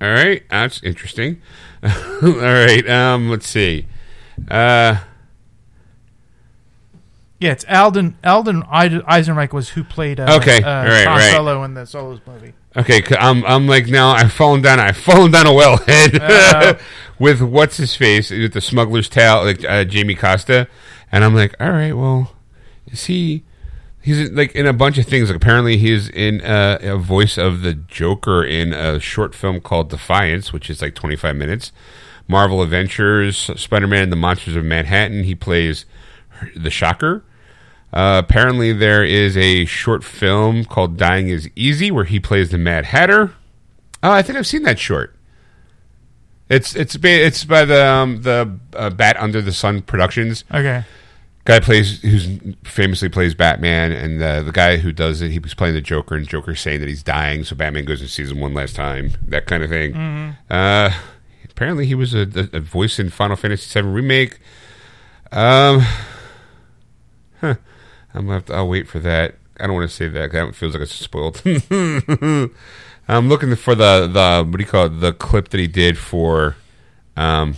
[0.00, 1.40] All right, that's interesting.
[1.82, 3.86] All right, um, let's see.
[4.48, 5.00] Uh,
[7.40, 11.32] Yeah, it's Alden Alden Ehrenreich was who played uh, Okay, uh, right, Han right.
[11.32, 12.52] Solo in the Solos movie.
[12.76, 16.78] okay, I'm I'm like now I've fallen down I've fallen down a wellhead Uh.
[17.20, 20.66] with what's his face with the smuggler's tale like uh, Jamie Costa,
[21.12, 22.32] and I'm like, all right, well,
[22.88, 23.44] is he?
[24.00, 25.28] He's like in a bunch of things.
[25.28, 29.90] Like apparently, he's in uh, a voice of the Joker in a short film called
[29.90, 31.72] Defiance, which is like 25 minutes.
[32.26, 35.24] Marvel Adventures, Spider-Man and the Monsters of Manhattan.
[35.24, 35.84] He plays
[36.56, 37.24] the Shocker.
[37.92, 42.58] Uh, apparently, there is a short film called "Dying Is Easy" where he plays the
[42.58, 43.32] Mad Hatter.
[44.02, 45.14] Oh, I think I've seen that short.
[46.48, 50.84] It's it's it's by the um, the uh, Bat Under the Sun Productions Okay.
[51.44, 52.28] guy plays who's
[52.64, 56.14] famously plays Batman, and uh, the guy who does it, he was playing the Joker,
[56.14, 59.12] and Joker's saying that he's dying, so Batman goes and sees him one last time,
[59.26, 59.94] that kind of thing.
[60.50, 60.90] Uh,
[61.50, 62.20] apparently, he was a,
[62.52, 64.38] a, a voice in Final Fantasy VII remake.
[65.32, 65.84] Um,
[67.42, 67.56] huh.
[68.18, 68.54] I'm gonna have to.
[68.54, 69.36] I'll wait for that.
[69.60, 70.32] I don't want to say that.
[70.32, 71.40] That feels like it's spoiled.
[73.08, 75.00] I'm looking for the the what do you call it?
[75.00, 76.56] The clip that he did for,
[77.16, 77.54] um,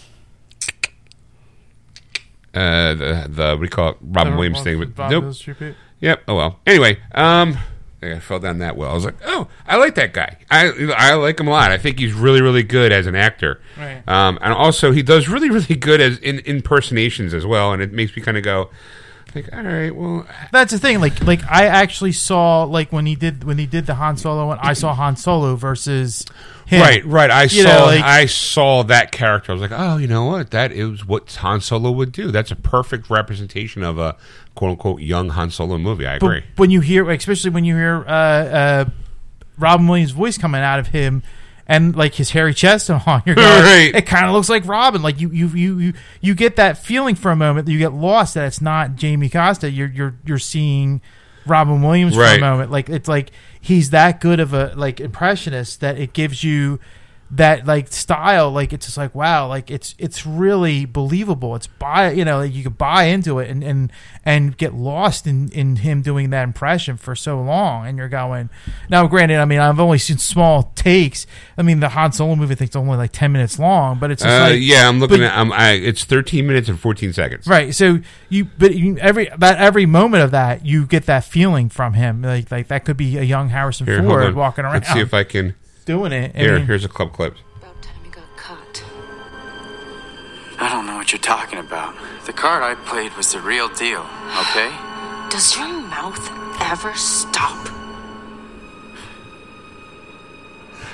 [2.52, 3.96] uh, the the what do you call it?
[4.02, 4.78] Robin Williams thing.
[4.78, 5.34] But Bob nope.
[5.34, 5.76] Tribute.
[6.00, 6.24] Yep.
[6.28, 6.60] Oh well.
[6.66, 7.56] Anyway, um,
[8.02, 8.90] I I fell down that well.
[8.90, 10.36] I was like, oh, I like that guy.
[10.50, 11.72] I I like him a lot.
[11.72, 13.62] I think he's really really good as an actor.
[13.78, 14.06] Right.
[14.06, 17.72] Um, and also he does really really good as in impersonations as well.
[17.72, 18.68] And it makes me kind of go,
[19.34, 21.00] like, all right, well, That's the thing.
[21.00, 24.46] Like, like I actually saw like when he did when he did the Han Solo
[24.46, 24.58] one.
[24.60, 26.24] I saw Han Solo versus
[26.66, 26.80] him.
[26.80, 27.30] right, right.
[27.30, 29.52] I You saw know, like- I saw that character.
[29.52, 30.50] I was like, oh, you know what?
[30.52, 32.30] That is what Han Solo would do.
[32.30, 34.16] That's a perfect representation of a
[34.54, 36.06] quote unquote young Han Solo movie.
[36.06, 36.44] I agree.
[36.56, 38.84] when you hear, especially when you hear uh, uh,
[39.58, 41.22] Robin Williams' voice coming out of him.
[41.72, 43.92] And like his hairy chest and all, you're Right.
[43.94, 45.02] it kind of looks like Robin.
[45.02, 47.92] Like you, you, you, you, you get that feeling for a moment that you get
[47.92, 49.70] lost that it's not Jamie Costa.
[49.70, 51.00] You're, you're, you're seeing
[51.46, 52.70] Robin Williams for a moment.
[52.72, 56.80] Like it's like he's that good of a like impressionist that it gives you
[57.32, 58.50] that like style.
[58.50, 61.54] Like it's just like wow, like it's it's really believable.
[61.56, 63.92] It's buy you know like you could buy into it and and
[64.24, 67.86] and get lost in in him doing that impression for so long.
[67.86, 68.50] And you're going
[68.88, 69.06] now.
[69.06, 71.26] Granted, I mean I've only seen small takes.
[71.56, 74.10] I mean the Han Solo movie I think it's only like ten minutes long, but
[74.10, 75.38] it's just Uh, like yeah, I'm looking but- at.
[75.38, 77.46] I'm, I, it's 13 minutes and 14 seconds.
[77.46, 77.74] Right.
[77.74, 81.94] So you, but you, every about every moment of that, you get that feeling from
[81.94, 82.22] him.
[82.22, 85.14] Like like that could be a young Harrison Here, Ford walking around Let's see if
[85.14, 85.54] I can.
[85.90, 86.30] Doing it.
[86.36, 87.34] I Here, mean, here's a club clip.
[87.56, 88.84] About time you got caught.
[90.60, 91.96] I don't know what you're talking about.
[92.26, 94.06] The card I played was the real deal,
[94.38, 94.70] okay?
[95.30, 96.22] Does your mouth
[96.62, 97.66] ever stop?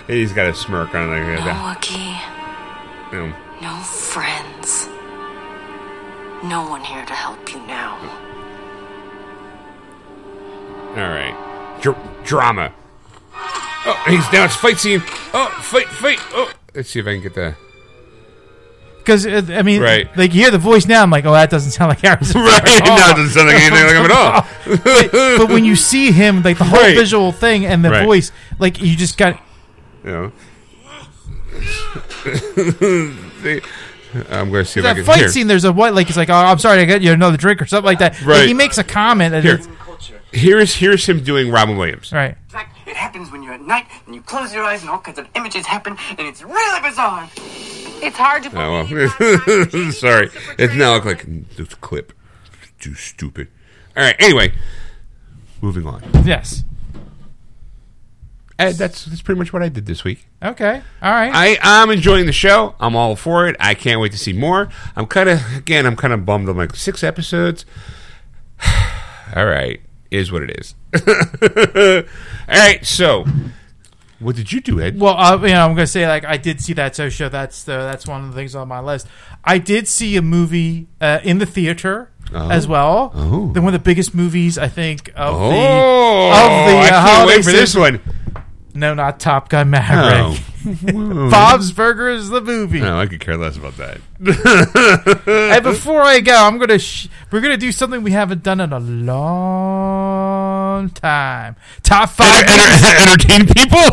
[0.06, 1.76] He's got a smirk on like No, that.
[1.76, 3.10] Wookie.
[3.10, 3.34] Boom.
[3.60, 4.86] No friends.
[6.44, 7.98] No one here to help you now.
[10.96, 11.36] All right.
[11.82, 12.72] Dr- drama.
[13.88, 14.46] Oh, he's down.
[14.46, 15.00] It's fight scene.
[15.32, 16.18] Oh, fight, fight.
[16.32, 17.56] Oh, let's see if I can get there.
[18.98, 20.08] because uh, I mean, Right.
[20.16, 21.02] like you hear the voice now.
[21.02, 22.40] I'm like, oh, that doesn't sound like Harrison.
[22.44, 22.60] Right?
[22.66, 22.98] Ford at all.
[22.98, 24.46] no, it doesn't sound like anything like him at all.
[25.12, 26.96] but, but when you see him, like the whole Right.
[26.96, 28.04] visual thing and the Right.
[28.04, 29.40] voice, like you just got.
[30.04, 30.32] You know.
[33.42, 33.60] See,
[34.30, 35.28] I'm going to see if I That can fight hear.
[35.28, 35.94] scene, there's a what?
[35.94, 38.14] Like he's like, oh, I'm sorry, I got you another drink or something like that.
[38.14, 38.48] Like, Right.
[38.48, 39.54] he makes a comment, and Here.
[39.56, 39.68] it's
[40.32, 42.12] Here's here's him doing Robin Williams.
[42.12, 42.36] right.
[42.44, 44.98] It's like it happens when you're at night and you close your eyes and all
[44.98, 47.28] kinds of images happen and it's really bizarre.
[48.02, 49.12] It's hard to Oh, believe.
[49.18, 49.92] well.
[49.92, 51.26] Sorry, it's now look like
[51.56, 52.12] this clip.
[52.78, 53.48] Too stupid.
[53.96, 54.16] All right.
[54.18, 54.52] Anyway,
[55.62, 56.02] moving on.
[56.24, 56.62] Yes.
[58.58, 60.26] Ed, that's that's pretty much what I did this week.
[60.42, 60.82] Okay.
[61.02, 61.30] All right.
[61.34, 62.74] I I'm enjoying the show.
[62.80, 63.56] I'm all for it.
[63.60, 64.68] I can't wait to see more.
[64.94, 65.84] I'm kind of again.
[65.86, 66.48] I'm kind of bummed.
[66.48, 67.64] I'm like six episodes.
[69.36, 69.80] all right,
[70.10, 70.74] is what it is.
[72.48, 72.84] all right.
[72.84, 73.24] So,
[74.18, 74.98] what did you do, Ed?
[75.00, 77.28] Well, uh, you know, I'm gonna say like I did see that so show.
[77.28, 79.06] That's the that's one of the things on my list.
[79.44, 83.12] I did see a movie uh, in the theater as well.
[83.14, 83.52] Oh.
[83.52, 86.88] The one of the biggest movies I think of Oh, the of the I uh,
[86.88, 87.80] can't holiday wait for this season.
[87.80, 88.00] one.
[88.74, 90.38] No, not Top Gun Maverick.
[90.66, 91.30] Oh.
[91.30, 92.80] Bob's Burgers, the movie.
[92.80, 94.00] No, I could care less about that.
[95.54, 98.72] And before I go, I'm gonna sh- we're gonna do something we haven't done in
[98.72, 100.55] a long
[100.90, 101.56] time.
[101.82, 102.44] Top five.
[102.48, 103.78] Enter- entertain people?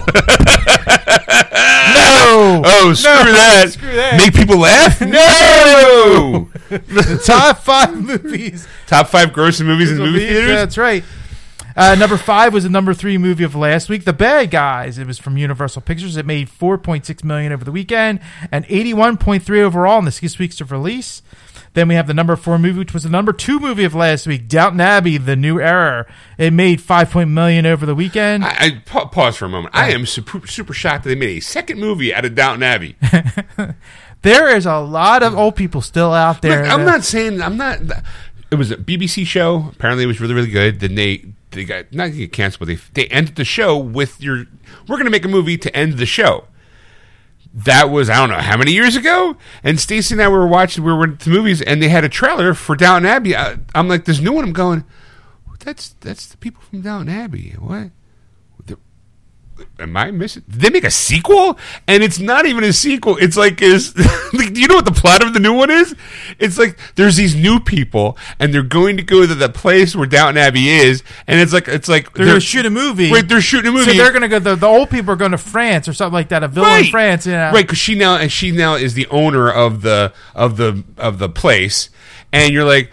[1.93, 3.69] no, Oh, screw No, that.
[3.71, 4.17] screw that.
[4.17, 5.01] Make people laugh?
[5.13, 6.49] No.
[7.25, 8.67] top five movies.
[8.87, 10.49] Top five grossing movies in movie theaters?
[10.49, 11.03] That's right.
[11.75, 14.97] Uh, number five was the number three movie of last week, The Bad Guys.
[14.99, 16.17] It was from Universal Pictures.
[16.17, 18.19] It made 4.6 million over the weekend
[18.51, 21.21] and 81.3 overall in the six weeks of release.
[21.73, 24.27] Then we have the number four movie, which was the number two movie of last
[24.27, 26.05] week, Downton Abbey: The New Era.
[26.37, 28.45] It made 5 million over the weekend.
[28.45, 29.75] I, I pa- pause for a moment.
[29.75, 29.95] I uh.
[29.95, 32.95] am super, super shocked that they made a second movie out of Downton Abbey.
[34.21, 36.63] there is a lot of old people still out there.
[36.63, 37.79] Look, I'm that- not saying I'm not.
[38.51, 39.69] It was a BBC show.
[39.71, 40.79] Apparently, it was really, really good.
[40.79, 44.45] Then they they got not get canceled, but they they ended the show with your.
[44.87, 46.45] We're going to make a movie to end the show.
[47.53, 49.37] That was I don't know how many years ago.
[49.63, 50.83] And Stacy and I were watching.
[50.83, 53.35] We were at the movies, and they had a trailer for Downton Abbey.
[53.35, 54.45] I, I'm like, this new one.
[54.45, 54.83] I'm going.
[55.59, 57.55] That's that's the people from Downton Abbey.
[57.59, 57.91] What?
[59.79, 60.43] Am I missing?
[60.49, 61.57] Did they make a sequel?
[61.87, 63.17] And it's not even a sequel.
[63.17, 63.95] It's like is
[64.33, 65.95] like, do you know what the plot of the new one is?
[66.39, 70.07] It's like there's these new people and they're going to go to the place where
[70.07, 73.11] Downton Abbey is, and it's like it's like They're, going to shoot a movie.
[73.11, 73.91] Right, they're shooting a movie.
[73.91, 74.39] So they're going to go.
[74.39, 76.43] The, the old people are going to France or something like that.
[76.43, 77.25] A villa in France.
[77.25, 77.51] yeah.
[77.51, 81.19] Right, because she now and she now is the owner of the of the of
[81.19, 81.89] the place,
[82.31, 82.91] and you're like,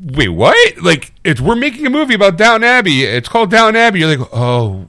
[0.00, 0.78] wait, what?
[0.82, 3.04] Like, it's we're making a movie about Downton Abbey.
[3.04, 4.00] It's called Downton Abbey.
[4.00, 4.86] You're like, oh.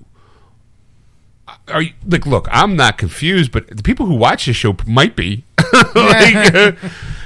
[1.72, 2.26] Are you like?
[2.26, 5.46] Look, I'm not confused, but the people who watch this show might be.
[5.96, 6.72] like, uh,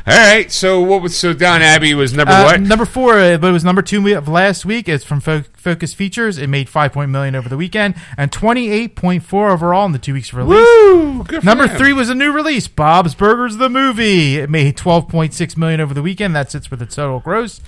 [0.06, 2.62] all right, so what was so Downton Abbey was number Uh, what?
[2.62, 4.90] Number four, uh, but it was number two of last week.
[4.90, 6.38] It's from Fo- Focus Features.
[6.38, 9.92] It made five point million over the weekend and twenty eight point four overall in
[9.94, 10.68] the two weeks of release.
[10.68, 11.26] Woo!
[11.44, 14.38] Number three was a new release, Bob's Burgers the movie.
[14.38, 16.36] It made twelve point six million over the weekend.
[16.36, 17.62] That sits with the total gross.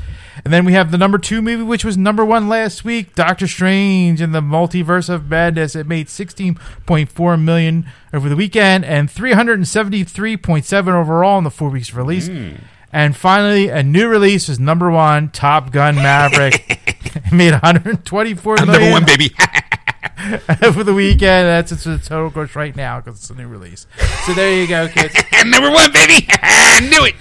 [0.43, 3.47] And then we have the number two movie, which was number one last week, Doctor
[3.47, 5.75] Strange and the Multiverse of Madness.
[5.75, 6.55] It made sixteen
[6.85, 11.37] point four million over the weekend and three hundred and seventy three point seven overall
[11.37, 12.27] in the four weeks of release.
[12.27, 12.55] Hmm.
[12.91, 16.63] And finally, a new release is number one, Top Gun Maverick.
[17.15, 18.73] it made one hundred twenty four million.
[18.73, 19.33] Number one, baby.
[20.61, 21.47] over the weekend.
[21.47, 23.87] That's it's total gross right now because it's a new release.
[24.25, 25.15] So there you go, kids.
[25.45, 26.27] Number one, baby.
[26.41, 27.15] I knew it.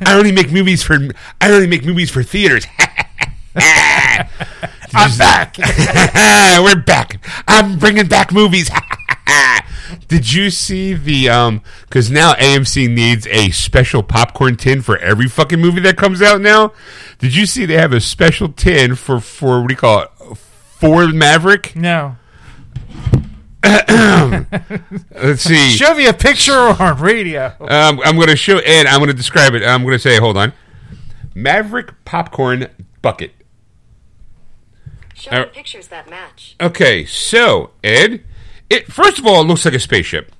[0.00, 0.98] I only make movies for
[1.40, 2.66] I only make movies for theaters.
[4.92, 5.56] I'm back.
[5.58, 7.24] We're back.
[7.46, 8.70] I'm bringing back movies.
[10.08, 11.62] Did you see the um?
[11.82, 16.40] Because now AMC needs a special popcorn tin for every fucking movie that comes out
[16.40, 16.72] now.
[17.18, 20.36] Did you see they have a special tin for for what do you call it?
[20.36, 21.76] For Maverick.
[21.76, 22.16] No.
[23.64, 25.70] Let's see.
[25.70, 27.54] Show me a picture on radio.
[27.60, 28.86] Um, I'm going to show Ed.
[28.86, 29.62] I'm going to describe it.
[29.62, 30.52] I'm going to say, hold on.
[31.34, 32.68] Maverick popcorn
[33.02, 33.32] bucket.
[35.14, 36.56] Show Uh, me pictures that match.
[36.60, 38.24] Okay, so Ed,
[38.70, 40.32] it first of all it looks like a spaceship.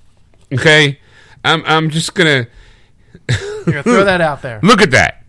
[0.53, 0.99] Okay,
[1.45, 2.47] I'm I'm just gonna
[3.29, 4.59] You're gonna throw that out there.
[4.63, 5.20] look at that.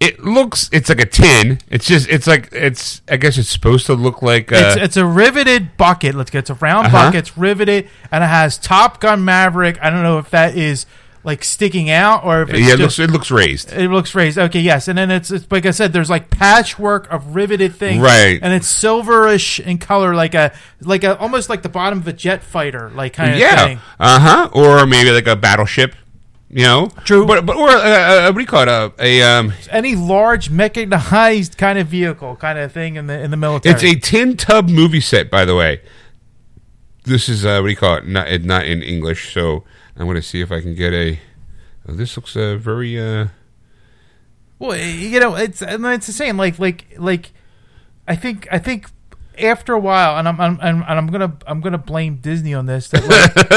[0.00, 1.58] It looks it's like a tin.
[1.68, 4.96] It's just it's like it's I guess it's supposed to look like uh, It's, it's
[4.96, 6.14] a riveted bucket.
[6.14, 6.96] Let's get it's a round Uh-huh.
[7.08, 7.18] bucket.
[7.18, 9.78] It's riveted, and it has Top Gun Maverick.
[9.82, 10.86] I don't know if that is
[11.22, 12.64] like sticking out or if it's yeah.
[12.72, 13.74] It just, looks it looks raised.
[13.74, 14.38] It looks raised.
[14.38, 15.92] Okay, yes, and then it's, it's like I said.
[15.92, 18.38] There's like patchwork of riveted things, Right.
[18.40, 22.14] And it's silverish in color, like a like a almost like the bottom of a
[22.14, 23.66] jet fighter, like kind of Yeah.
[23.66, 23.80] thing.
[23.98, 24.48] Uh huh.
[24.54, 25.94] Or maybe like a battleship.
[26.52, 27.26] You know, True.
[27.26, 28.68] But but or uh, uh, what do you call it?
[28.68, 33.30] Uh, a um, Any large mechanized kind of vehicle, kind of thing in the in
[33.30, 33.72] the military.
[33.72, 35.80] it's a tin tub movie set, by the way.
[37.04, 38.06] This is uh, what do you call it?
[38.08, 39.62] Not not in English, so
[39.96, 41.20] I'm going to see if I can get a.
[41.88, 42.98] oh, this looks uh, very.
[42.98, 43.28] Uh,
[44.58, 46.36] Well, you know, it's and it's the same.
[46.36, 47.32] Like, like, like,
[48.08, 48.90] I think, I think
[49.38, 52.66] after a while, and I'm, I'm, I'm and I'm gonna, I'm gonna blame Disney on
[52.66, 52.88] this.
[52.88, 53.36] That like,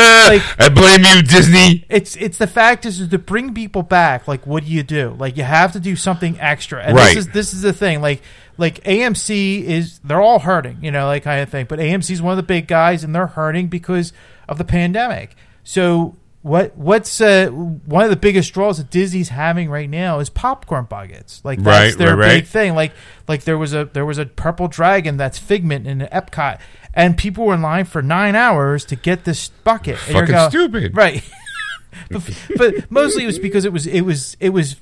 [0.59, 1.86] like I blame you, Disney.
[1.89, 4.28] it's, it's the fact is, is to bring people back.
[4.28, 5.15] Like, what do you do?
[5.19, 6.82] Like, you have to do something extra.
[6.84, 7.15] And Right.
[7.15, 8.01] this is, this is the thing.
[8.01, 8.21] Like,
[8.57, 10.80] like AMC is, they're all hurting.
[10.82, 11.65] You know, like kind of thing.
[11.67, 14.13] But AMC is one of the big guys, and they're hurting because
[14.47, 15.36] of the pandemic.
[15.63, 16.15] So.
[16.44, 20.84] What what's uh, one of the biggest draws that Disney's having right now is popcorn
[20.86, 21.39] buckets.
[21.44, 22.34] Like that's Right, their right, right.
[22.41, 22.76] big thing.
[22.76, 22.91] Like
[23.30, 26.60] like there was a there was a purple dragon that's Figment in Epcot,
[26.94, 29.98] and people were in line for nine hours to get this bucket.
[30.08, 30.98] And you're Fucking going- stupid.
[30.98, 31.24] right?
[32.12, 34.76] but, but mostly it was because it was it was it was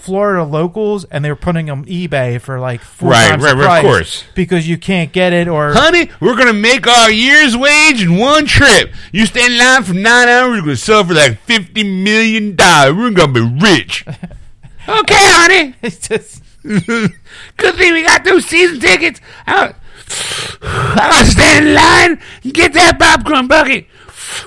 [0.00, 3.56] Florida locals, and they were putting them eBay for like four Right, times right, the
[3.56, 4.24] right, of price course.
[4.34, 8.46] because you can't get it or Honey, we're gonna make our year's wage in one
[8.46, 8.92] trip.
[9.12, 12.94] You stand in line for nine hours, you're gonna sell for like fifty million dollars.
[12.94, 14.04] We're gonna be rich.
[14.88, 15.74] okay, honey.
[15.82, 19.20] it's just Good thing we got those season tickets.
[19.46, 19.74] I,
[20.62, 23.86] I gotta stand in line and get that popcorn bucket.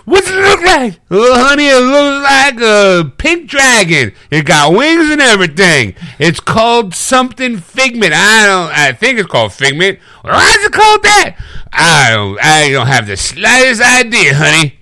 [0.06, 1.00] What's it look like?
[1.12, 4.14] Oh, honey, it looks like a pink dragon.
[4.32, 5.96] It got wings and everything.
[6.20, 8.14] It's called something Figment.
[8.14, 8.72] I don't.
[8.72, 10.00] I think it's called Figment.
[10.22, 11.36] Why is it called that?
[11.72, 12.40] I don't.
[12.42, 14.80] I don't have the slightest idea, honey.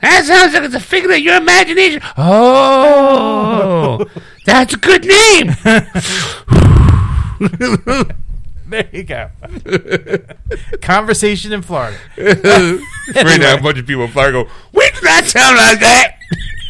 [0.00, 2.00] That sounds like it's a figment of your imagination.
[2.16, 4.04] Oh,
[4.44, 5.54] that's a good name.
[8.72, 9.30] there you go.
[10.82, 11.96] Conversation in Florida.
[12.18, 16.16] right now, a bunch of people in Florida go, "We do not sound like that."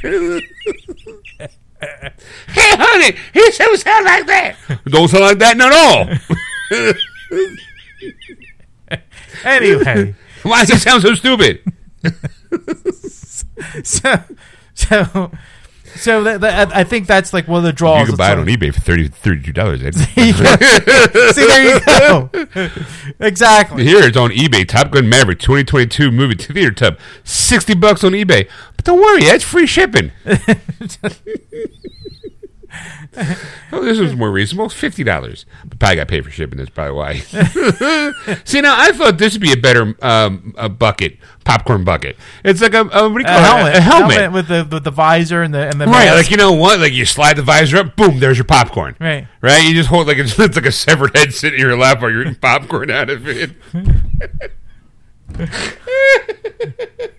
[2.49, 4.57] hey, honey, he said we sound like that.
[4.87, 6.09] Don't sound like that at all.
[9.45, 11.61] Anyway, Why does it sound so stupid?
[13.85, 14.23] so
[14.75, 15.31] so
[15.97, 18.01] so that, that, I think that's like one of the draws.
[18.01, 19.85] You can buy it on like- eBay for 30 $32.
[19.85, 19.95] Ed.
[21.35, 22.31] See, there you go.
[23.27, 23.85] exactly.
[23.85, 24.67] Here it's on eBay.
[24.67, 28.49] Top Gun Maverick 2022 movie theater tub, 60 bucks on eBay.
[28.77, 30.13] But don't worry, it's free shipping.
[33.73, 34.69] Oh, this was more reasonable.
[34.69, 35.45] Fifty dollars.
[35.79, 36.59] Probably got paid for shipping.
[36.59, 37.19] That's probably why.
[38.45, 42.17] See, now I thought this would be a better um, a bucket, popcorn bucket.
[42.45, 43.73] It's like a, a what do you A call it?
[43.73, 44.33] helmet, A helmet.
[44.33, 46.17] with the with the visor and the and the Right, mask.
[46.17, 46.81] like you know what?
[46.81, 48.97] Like you slide the visor up, boom, there's your popcorn.
[49.01, 49.27] Right.
[49.41, 49.63] right.
[49.65, 52.11] You just hold like it's, it's like a severed head sitting in your lap while
[52.11, 53.51] you're eating popcorn out of it.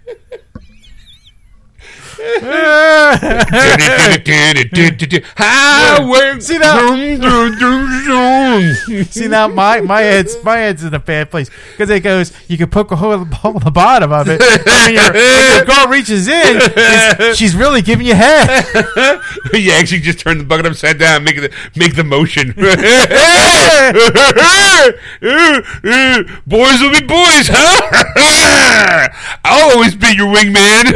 [6.40, 6.58] See
[9.04, 12.32] See now, my my head's my head's in a bad place because it goes.
[12.48, 14.40] You can poke a hole in the, bottom of it.
[14.40, 18.66] When, your, when your girl reaches in, it's- she's really giving you head.
[19.54, 22.54] you actually just turn the bucket upside down, make the make the motion.
[26.46, 27.82] boys will be boys, huh?
[29.46, 30.94] I'll always be your wingman.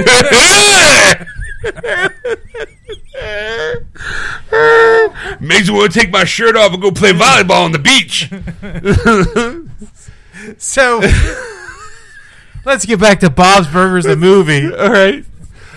[5.40, 8.30] Makes me want to take my shirt off and go play volleyball on the beach.
[10.60, 11.02] So
[12.64, 14.74] let's get back to Bob's Burgers, the movie.
[14.74, 15.26] All right.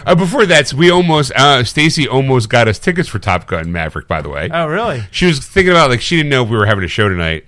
[0.07, 4.07] Uh, before that, we almost uh, Stacy almost got us tickets for Top Gun Maverick.
[4.07, 5.03] By the way, Oh, really?
[5.11, 7.45] she was thinking about like she didn't know if we were having a show tonight.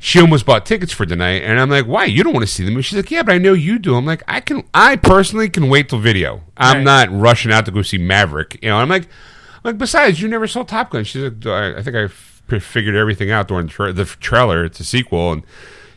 [0.00, 2.04] She almost bought tickets for tonight, and I'm like, "Why?
[2.04, 3.96] You don't want to see the movie?" She's like, "Yeah, but I know you do."
[3.96, 4.62] I'm like, "I can.
[4.72, 6.42] I personally can wait till video.
[6.56, 6.82] I'm Right.
[6.84, 9.78] not rushing out to go see Maverick." You know, I'm like, I'm like.
[9.78, 11.02] Besides, you never saw Top Gun.
[11.02, 14.64] She's like, I, I think I f- figured everything out during the, tra- the trailer.
[14.64, 15.42] It's a sequel, and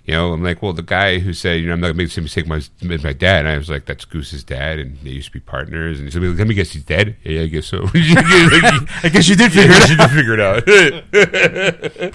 [0.06, 2.08] you know, I'm like, well, the guy who said, you know, I'm not gonna make
[2.08, 3.40] the same mistake my as my dad.
[3.46, 6.00] And I was like, that's Goose's dad, and they used to be partners.
[6.00, 7.18] And he said, let me guess, he's dead.
[7.24, 7.84] Yeah, I guess so.
[7.94, 10.68] I guess you did Yeah, figure she it did figure it out.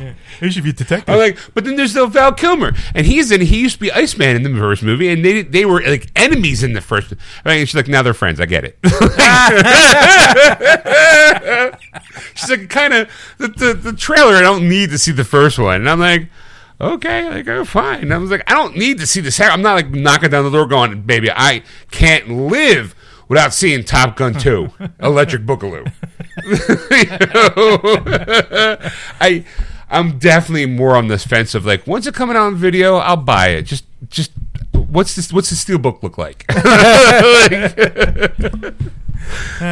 [0.01, 0.17] out.
[0.41, 1.09] You should be a detective.
[1.09, 3.41] I'm like, but then there's still Val Kilmer, and he's in.
[3.41, 6.63] He used to be Iceman in the first movie, and they they were like enemies
[6.63, 7.13] in the first.
[7.45, 7.55] Right?
[7.55, 8.39] And she's like, now they're friends.
[8.41, 8.79] I get it.
[12.35, 13.09] she's like, kind of
[13.39, 14.35] the, the the trailer.
[14.35, 16.29] I don't need to see the first one, and I'm like.
[16.81, 18.13] Okay, like oh, fine.
[18.13, 19.41] I was like, I don't need to see this.
[19.41, 22.95] I'm not like knocking down the door, going, "Baby, I can't live
[23.29, 24.69] without seeing Top Gun 2,
[25.01, 25.91] Electric Boogaloo."
[29.21, 29.45] I
[29.89, 33.17] I'm definitely more on this fence of like once it coming out on video, I'll
[33.17, 33.63] buy it.
[33.63, 34.33] Just just
[34.73, 36.45] what's this what's the steel book look like?
[39.61, 39.67] All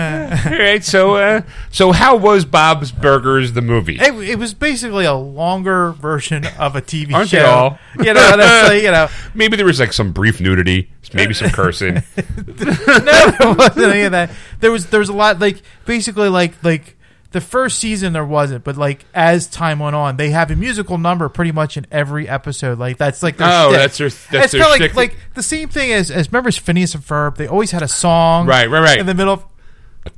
[0.58, 3.96] right, so uh, so how was Bob's Burgers the movie?
[4.00, 7.36] It, it was basically a longer version of a TV Aren't show.
[7.38, 7.78] they all?
[7.98, 11.50] You know, that's like, you know, Maybe there was like some brief nudity, maybe some
[11.50, 11.94] cursing.
[11.96, 12.02] no,
[12.44, 14.30] there wasn't any of that.
[14.60, 16.96] There was there was a lot like basically like like
[17.34, 20.96] the first season there wasn't, but like as time went on, they have a musical
[20.96, 22.78] number pretty much in every episode.
[22.78, 23.78] Like that's like their Oh, shtick.
[23.80, 26.94] that's their- that's it's their kinda like like the same thing as as remember Phineas
[26.94, 27.36] and Ferb.
[27.36, 28.98] They always had a song, Right, right, right.
[28.98, 29.44] in the middle of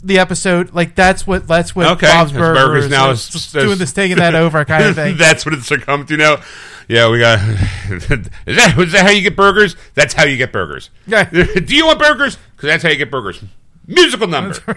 [0.04, 0.72] the episode.
[0.74, 3.78] Like that's what that's what Okay, Bob's Burgers, Burgers now is, is- just is- doing
[3.78, 5.16] this taking that over kind of thing.
[5.18, 6.42] That's what it's succumbed to now.
[6.88, 7.40] Yeah, we got.
[7.90, 9.74] is that is that how you get burgers?
[9.94, 10.90] That's how you get burgers.
[11.06, 11.24] Yeah.
[11.24, 12.36] Do you want burgers?
[12.54, 13.42] Because that's how you get burgers.
[13.88, 14.76] Musical number.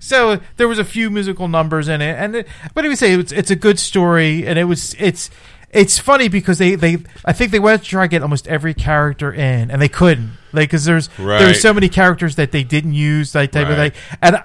[0.00, 3.12] So there was a few musical numbers in it, and it, but I would say
[3.12, 5.30] it's it's a good story, and it was it's
[5.70, 8.74] it's funny because they they I think they went to try to get almost every
[8.74, 11.38] character in, and they couldn't like because there's Right.
[11.40, 13.92] there's so many characters that they didn't use that type Right.
[13.92, 14.42] of thing, and.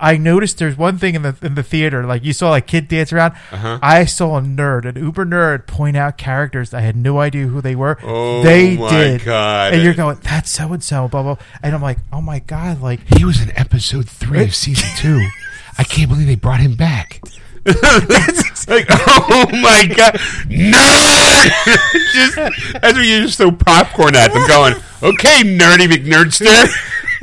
[0.00, 2.88] I- noticed there's one thing in the in the theater, like you saw like kid
[2.88, 3.32] dance around.
[3.50, 3.78] Uh-huh.
[3.82, 7.60] I saw a nerd, an uber nerd, point out characters I had no idea who
[7.60, 7.98] they were.
[8.02, 9.72] Oh they my did, God.
[9.74, 11.36] and you're going, "That's so and so," blah blah.
[11.62, 15.26] And I'm like, "Oh my god!" Like He was in episode three of season two.
[15.78, 17.20] I can't believe they brought him back.
[17.64, 20.14] Like, oh my god,
[20.48, 21.50] nerd!
[22.12, 22.38] just
[22.82, 26.68] as we just throw popcorn at them, going, "Okay, nerdy McNerdster."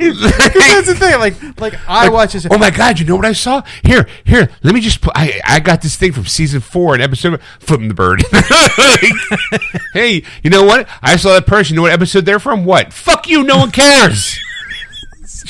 [0.00, 1.18] that's the thing.
[1.18, 2.46] Like, like I watch this.
[2.50, 2.98] Oh my god!
[2.98, 3.62] You know what I saw?
[3.84, 4.50] Here, here.
[4.62, 5.02] Let me just.
[5.02, 8.24] Put, I I got this thing from season four, an episode flipping the bird.
[8.80, 9.62] Like,
[9.92, 10.88] hey, you know what?
[11.02, 11.74] I saw that person.
[11.74, 12.64] You know what episode they're from?
[12.64, 12.92] What?
[12.92, 13.42] Fuck you!
[13.44, 14.38] No one cares.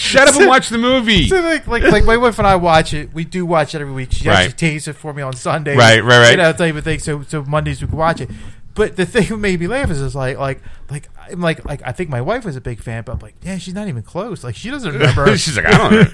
[0.01, 1.29] Shut up and watch the movie.
[1.29, 3.13] So like, like, like my wife and I watch it.
[3.13, 4.13] We do watch it every week.
[4.13, 4.39] She Right.
[4.39, 5.77] actually takes it for me on Sunday.
[5.77, 6.31] Right, right, right.
[6.31, 6.99] You know, type of thing.
[7.01, 8.31] So, so Mondays we can watch it.
[8.75, 11.83] But the thing that made me laugh is, is like, like, like, I'm like, like,
[11.85, 14.03] I think my wife was a big fan, but I'm like, yeah, she's not even
[14.03, 14.43] close.
[14.43, 15.27] Like, she doesn't remember.
[15.37, 16.07] She's like, I don't know.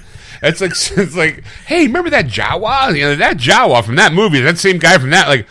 [0.43, 2.93] It's like, it's like, hey, remember that Jawa?
[2.93, 5.27] You know, that Jawa from that movie, that same guy from that.
[5.29, 5.47] Like,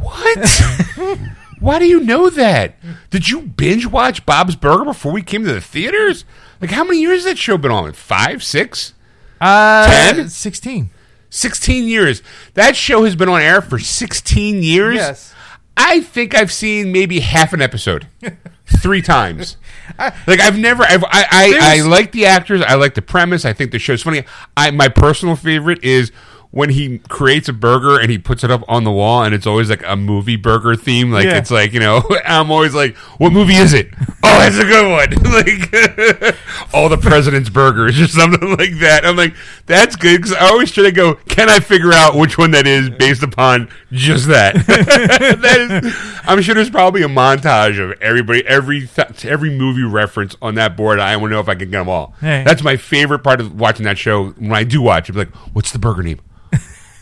[0.00, 1.20] what?
[1.60, 2.76] Why do you know that?
[3.10, 6.24] Did you binge watch Bob's Burger before we came to the theaters?
[6.64, 7.92] Like, how many years has that show been on?
[7.92, 8.94] Five, six?
[9.38, 10.30] uh, 10?
[10.30, 10.88] sixteen.
[11.28, 12.22] 16 years.
[12.54, 14.94] That show has been on air for 16 years.
[14.94, 15.34] Yes.
[15.76, 18.06] I think I've seen maybe half an episode
[18.78, 19.58] three times.
[19.98, 22.62] Like I've never, I've, I, I, I like the actors.
[22.62, 23.44] I like the premise.
[23.44, 24.24] I think the show's funny.
[24.56, 26.12] I, my personal favorite is
[26.54, 29.44] when he creates a burger and he puts it up on the wall and it's
[29.46, 31.10] always like a movie burger theme.
[31.10, 31.38] Like Yeah.
[31.38, 33.88] it's like you know, I'm always like, what movie is it?
[34.26, 35.32] Oh, that's a good one.
[35.34, 39.04] like all the president's burgers or something like that.
[39.04, 39.34] I'm like,
[39.66, 42.66] that's good because I always try to go, can I figure out which one that
[42.66, 44.54] is based upon just that?
[44.66, 45.94] that is,
[46.24, 50.74] I'm sure there's probably a montage of everybody, every th- every movie reference on that
[50.76, 50.98] board.
[50.98, 52.14] I want to know if I can get them all.
[52.20, 52.42] Hey.
[52.44, 54.30] That's my favorite part of watching that show.
[54.30, 56.20] When I do watch it, like, what's the burger name?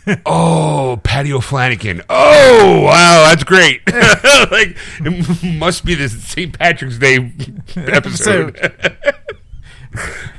[0.25, 2.01] Oh, Patio Flanagan.
[2.09, 3.81] Oh, wow, that's great.
[3.87, 6.57] like, it must be the St.
[6.57, 7.31] Patrick's Day
[7.75, 8.55] episode.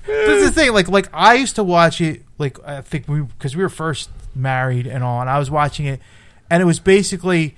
[0.07, 0.73] This is the thing.
[0.73, 2.23] Like, like I used to watch it.
[2.39, 5.87] Like, I think we because we were first married and all, and I was watching
[5.87, 6.01] it,
[6.51, 7.57] and it was basically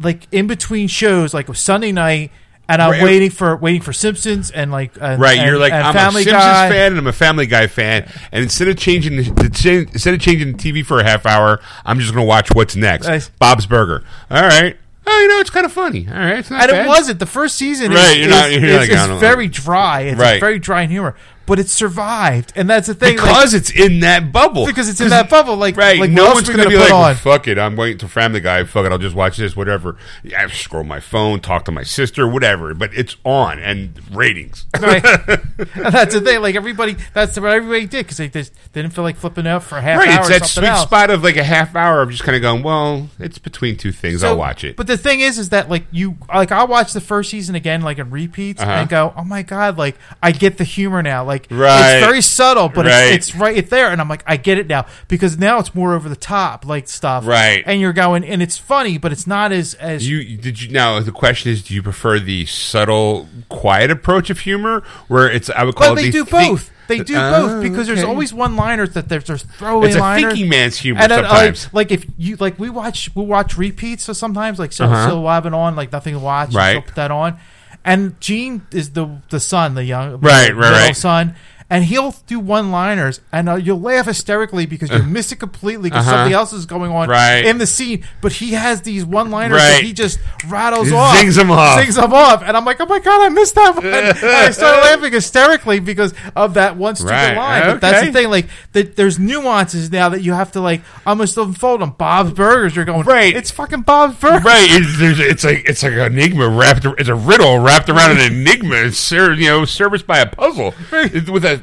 [0.00, 1.32] like in between shows.
[1.32, 2.30] Like Sunday night,
[2.68, 3.02] and I'm Right.
[3.02, 6.22] waiting for waiting for Simpsons and like and, Right, and- you're like and I'm Family
[6.22, 6.68] a Simpsons Guy.
[6.70, 10.20] fan and I'm a Family Guy fan, and instead of changing the, the instead of
[10.20, 13.06] changing the TV for a half hour, I'm just going to watch what's next.
[13.06, 13.28] Nice.
[13.38, 14.02] Bob's Burger.
[14.30, 14.76] All right.
[15.08, 16.08] Oh, you know it's kind of funny.
[16.10, 16.84] All right, it's not And bad.
[16.84, 17.92] it wasn't the first season.
[17.92, 20.00] Right, is, you're not- you're is- like, is I very dry.
[20.00, 20.40] It's Right.
[20.40, 21.14] very dry in humor,
[21.46, 23.16] but it survived, and that's the thing.
[23.16, 24.66] like- because it's in that bubble.
[24.66, 25.56] because it's in that bubble.
[25.56, 27.14] Like, Right, like no one's going to gonna be like, on?
[27.14, 28.64] "Fuck it, I'm waiting till Family Guy.
[28.64, 29.96] Fuck it, I'll just watch this, whatever."
[30.36, 32.74] I scroll my phone, talk to my sister, whatever.
[32.74, 34.66] But it's on and ratings.
[34.80, 35.04] Right.
[35.04, 36.40] and that's the thing.
[36.42, 39.78] Like everybody, that's what everybody did because they just didn't feel like flipping out for
[39.78, 40.18] a half right, hour.
[40.20, 40.82] it's that sweet else.
[40.82, 43.92] spot of like a half hour of just kind of going, "Well, it's between two
[43.92, 44.22] things.
[44.22, 47.00] I'll watch it." But the thing is, is that like you, like I watch the
[47.00, 48.70] first season again, like in repeats, Uh-huh.
[48.70, 51.24] and go, oh my god, like I get the humor now.
[51.24, 51.96] Like Right.
[51.96, 53.12] it's very subtle, but Right.
[53.12, 55.94] it's, it's right there, and I'm like, I get it now because now it's more
[55.94, 57.62] over the top, like stuff, Right.
[57.66, 60.98] And you're going, and it's funny, but it's not as as You did you now?
[61.00, 65.64] The question is, do you prefer the subtle, quiet approach of humor, where it's I
[65.64, 66.70] would call Well, they the do both.
[66.88, 70.32] They do Oh, both because there's always one-liners that there's there's throwaway It's a liners.
[70.34, 71.68] thinking man's humor And then, like, sometimes.
[71.74, 74.04] like if you like, we watch we watch repeats.
[74.04, 75.06] So sometimes like so Uh-huh.
[75.08, 76.54] still it on like nothing to watch.
[76.54, 76.74] Right.
[76.74, 77.38] She'll put that on,
[77.86, 80.96] and Gene is the the son, the young Right, the right, right.
[80.96, 81.34] son.
[81.68, 86.06] And he'll do one-liners, and uh, you'll laugh hysterically because you miss it completely because
[86.06, 86.16] Uh-huh.
[86.18, 87.44] something else is going on Right.
[87.44, 88.04] in the scene.
[88.20, 89.68] But he has these one-liners Right.
[89.76, 91.80] that he just rattles He off, zings 'em off.
[91.80, 93.84] zings them off, and I'm like, oh my god, I missed that one.
[93.86, 97.36] And I started laughing hysterically because of that one stupid Right.
[97.36, 97.62] line.
[97.66, 98.94] But that's the thing, like that.
[98.96, 102.76] There's nuances now that you have to like almost unfold on Bob's Burgers.
[102.76, 103.34] You're going, Right.
[103.36, 104.44] It's fucking Bob's Burgers.
[104.44, 106.84] Right, it's, it's like it's like an enigma wrapped.
[106.98, 108.76] It's a riddle wrapped around an enigma.
[108.76, 111.55] It's ser- you know serviced by a puzzle with a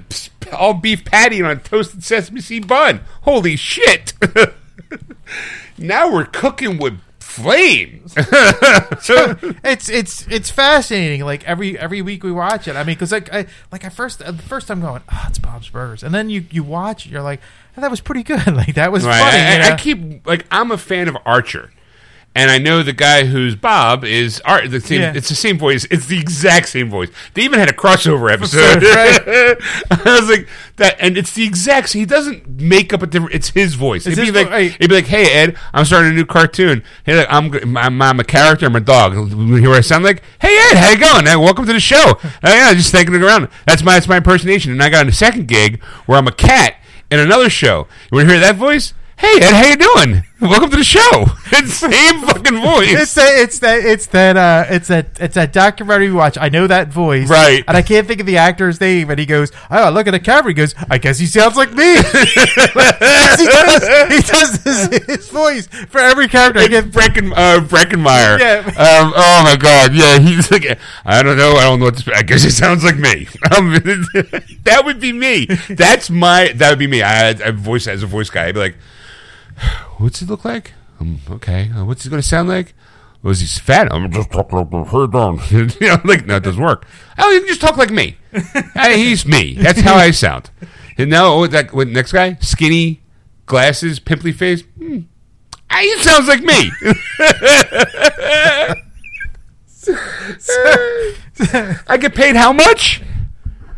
[0.51, 3.01] all beef patty on a toasted sesame seed bun.
[3.21, 4.13] Holy shit!
[5.77, 8.13] now we're cooking with flames.
[8.17, 11.23] it's it's it's fascinating.
[11.25, 12.75] Like every every week we watch it.
[12.75, 15.69] I mean, because like I like I first the first time going, oh, it's Bob's
[15.69, 17.41] Burgers, and then you you watch it, you're like,
[17.77, 18.45] oh, that was pretty good.
[18.53, 19.19] Like that was Right.
[19.19, 19.41] funny.
[19.43, 21.71] I, I- I keep like I'm a fan of Archer,
[22.35, 24.69] and I know the guy who's Bob is Art.
[24.71, 25.01] The same.
[25.01, 25.13] Yeah.
[25.15, 25.85] It's the same voice.
[25.91, 27.09] It's the exact same voice.
[27.33, 28.83] They even had a crossover episode.
[29.91, 31.93] I was like that, and it's the exact.
[31.93, 33.35] He doesn't make up a different.
[33.35, 34.07] It's his voice.
[34.07, 34.75] It'd be like right.
[34.75, 36.83] it'd be like, "Hey Ed, I'm starting a new cartoon.
[37.05, 38.65] Hey, look, I'm, I'm I'm a character.
[38.65, 39.13] I'm a dog.
[39.13, 40.23] You hear what I sound like?
[40.41, 41.27] Hey Ed, how you going?
[41.27, 42.19] Hey, welcome to the show.
[42.45, 43.47] Oh yeah, just thinking it around.
[43.65, 44.71] That's my that's my impersonation.
[44.73, 46.75] And I got a second gig where I'm a cat
[47.09, 47.87] in another show.
[48.11, 48.93] You want to hear that voice?
[49.17, 50.23] Hey Ed, how you doing?
[50.43, 51.25] Welcome to the show.
[51.55, 52.89] It's same fucking voice.
[52.89, 56.35] It's that it's that it's that uh it's that it's that documentary we watch.
[56.35, 57.63] I know that voice, Right.
[57.67, 59.11] And I can't think of the actor's name.
[59.11, 61.71] And he goes, "Oh, look at the camera." He goes, "I guess he sounds like
[61.73, 62.01] me." he
[63.45, 66.59] does, he does his, his voice for every character.
[66.59, 68.39] I get Breckin, uh, Breckin Meyer.
[68.39, 68.63] Yeah.
[68.65, 69.93] Um, oh my God.
[69.93, 70.17] Yeah.
[70.17, 71.51] He's like, I don't know.
[71.51, 72.15] I don't know what to.
[72.15, 73.27] I guess he sounds like me.
[73.55, 73.73] Um,
[74.63, 75.45] that would be me.
[75.69, 76.51] That's my.
[76.55, 77.03] That would be me.
[77.03, 78.47] I, I voice as a voice guy.
[78.47, 78.75] I'd be like,
[79.97, 80.73] what's he look like?
[80.99, 81.69] Um, okay.
[81.75, 82.73] Uh, what's he going to sound like?
[83.21, 83.91] Was he fat?
[83.91, 84.91] I'm just talking like this.
[84.91, 85.39] Hey, down.
[85.49, 86.85] you know, like no, it doesn't work.
[87.17, 88.17] Oh, you can just talk like me.
[88.75, 89.53] Uh, he's me.
[89.53, 90.49] That's how I sound.
[90.97, 93.01] And now, oh, that what, next guy, skinny,
[93.45, 94.63] glasses, pimply face.
[94.77, 94.99] Hmm.
[95.69, 96.71] Ah, He sounds like me.
[101.87, 103.01] I get paid how much?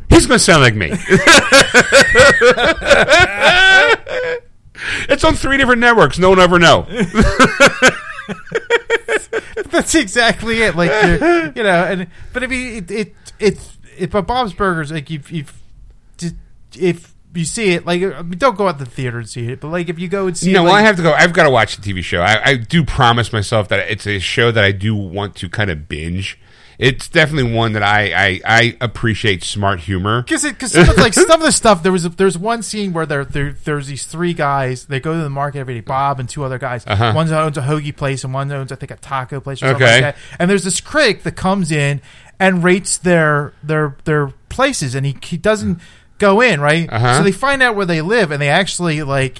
[0.09, 0.91] He's going to sound like me.
[5.09, 6.17] It's on three different networks.
[6.19, 6.87] No one ever know.
[9.69, 10.75] That's exactly it.
[10.75, 15.09] Like you're- know, and but I mean, it it it's it, but Bob's Burgers like
[15.11, 15.61] if if
[16.77, 19.47] if you see it, like I mean, don't go out to the theater and see
[19.51, 21.03] it, but like if you go and see, No, it, well, like, I have to
[21.03, 21.13] go.
[21.13, 22.21] I've got to watch the TV show.
[22.21, 25.69] I, I do promise myself that it's a show that I do want to kind
[25.69, 26.39] of binge.
[26.77, 30.21] It's definitely one that I I, I appreciate smart humor.
[30.23, 33.23] Because because like some of the stuff there was a, there's one scene where there,
[33.23, 36.43] there there's these three guys they go to the market every day Bob and two
[36.43, 37.13] other guys Uh-huh.
[37.13, 39.83] one owns a hoagie place and one owns I think a taco place or something
[39.83, 40.01] Okay.
[40.01, 42.01] like that and there's this critic that comes in
[42.39, 45.79] and rates their their their places and he he doesn't
[46.17, 47.17] go in right Uh-huh.
[47.19, 49.39] so they find out where they live and they actually like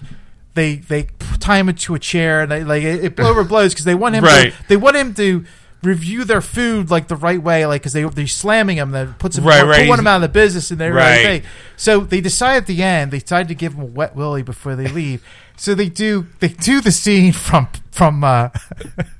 [0.54, 1.08] they they
[1.40, 4.24] tie him into a chair and they like it, it overblows because they want him
[4.24, 4.54] Right.
[4.54, 5.44] to they want him to
[5.86, 9.38] review their food like the right way like because they they're slamming them, that puts
[9.38, 9.88] him Right, put right.
[9.90, 11.26] one him out of the business and they're Right.
[11.26, 11.46] right.
[11.78, 14.76] So they decide at the end they decide to give them a wet willy before
[14.76, 15.24] they leave.
[15.58, 18.50] so they do they do the scene from from uh,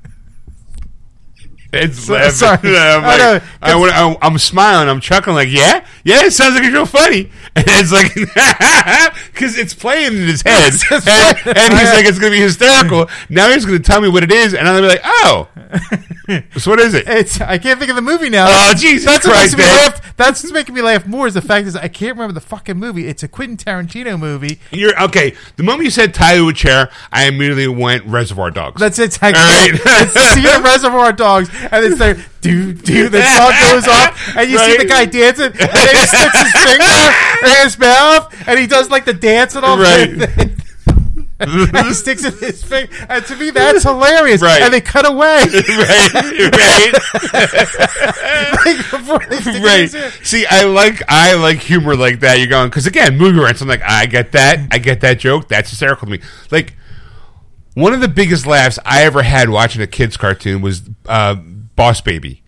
[1.74, 2.72] It's So- laughing.
[2.78, 4.88] I'm, like, I, wanna- I'm, I'm smiling.
[4.90, 5.36] I'm chuckling.
[5.36, 6.26] Like, yeah, yeah.
[6.26, 7.30] It sounds like it's real funny.
[7.58, 8.14] And it's like
[9.34, 13.08] because it's playing in his head, and, and he's like, it's going to be hysterical.
[13.30, 15.14] Now he's going to tell me what it is, and I'm going to be like,
[15.24, 15.48] oh,
[16.60, 17.06] so what is it?
[17.08, 18.46] it's I can't think of the movie now.
[18.50, 20.18] Oh, Jesus that's what Christ, makes me laugh.
[20.18, 22.78] That's what's making me laugh more is the fact is I can't remember the fucking
[22.78, 23.08] movie.
[23.08, 24.60] It's a Quentin Tarantino movie.
[24.72, 25.34] You're okay.
[25.56, 28.82] The moment you said tie to a chair, I immediately went Reservoir Dogs.
[28.82, 29.18] That's it.
[29.22, 29.72] I All right.
[29.74, 34.78] it's Reservoir Dogs, and it's like Do do the song goes off, and you see
[34.78, 37.12] the guy dancing, and then he sticks his finger
[37.44, 39.78] in his mouth, and he does like the dance and all.
[39.78, 40.10] Right.
[41.40, 44.42] and he sticks in his finger, and to me that's hilarious.
[44.42, 44.62] Right.
[44.62, 46.94] And they cut away right, right.
[48.66, 49.90] like, before they stick it in right.
[50.24, 52.38] See, I like I like humor like that.
[52.40, 53.62] You're going because again, movie rents.
[53.62, 54.68] I'm like, I get that.
[54.72, 55.50] I get that joke.
[55.50, 56.20] That's hysterical to me.
[56.52, 56.76] Like
[57.76, 62.02] one of the biggest laughs I ever had watching a kids cartoon was uh, Boss
[62.02, 62.42] Baby,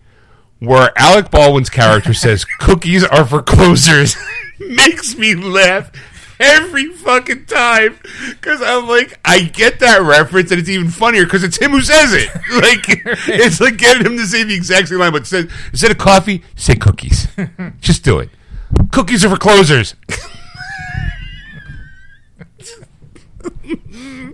[0.58, 4.16] where Alec Baldwin's character says cookies are for closers.
[4.58, 5.92] Makes me laugh.
[6.40, 7.98] Every fucking time,
[8.28, 11.80] because I'm like, I get that reference, and it's even funnier because it's him who
[11.82, 12.28] says it.
[12.48, 12.84] Like,
[13.28, 16.44] it's like getting him to say the exact same line, but instead, instead of coffee,
[16.54, 17.26] say cookies.
[17.80, 18.30] Just do it.
[18.92, 19.96] Cookies are for closers.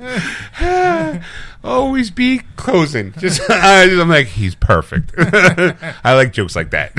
[1.64, 3.12] always be closing.
[3.18, 5.12] Just I, I'm like, he's perfect.
[5.18, 6.92] I like jokes like that.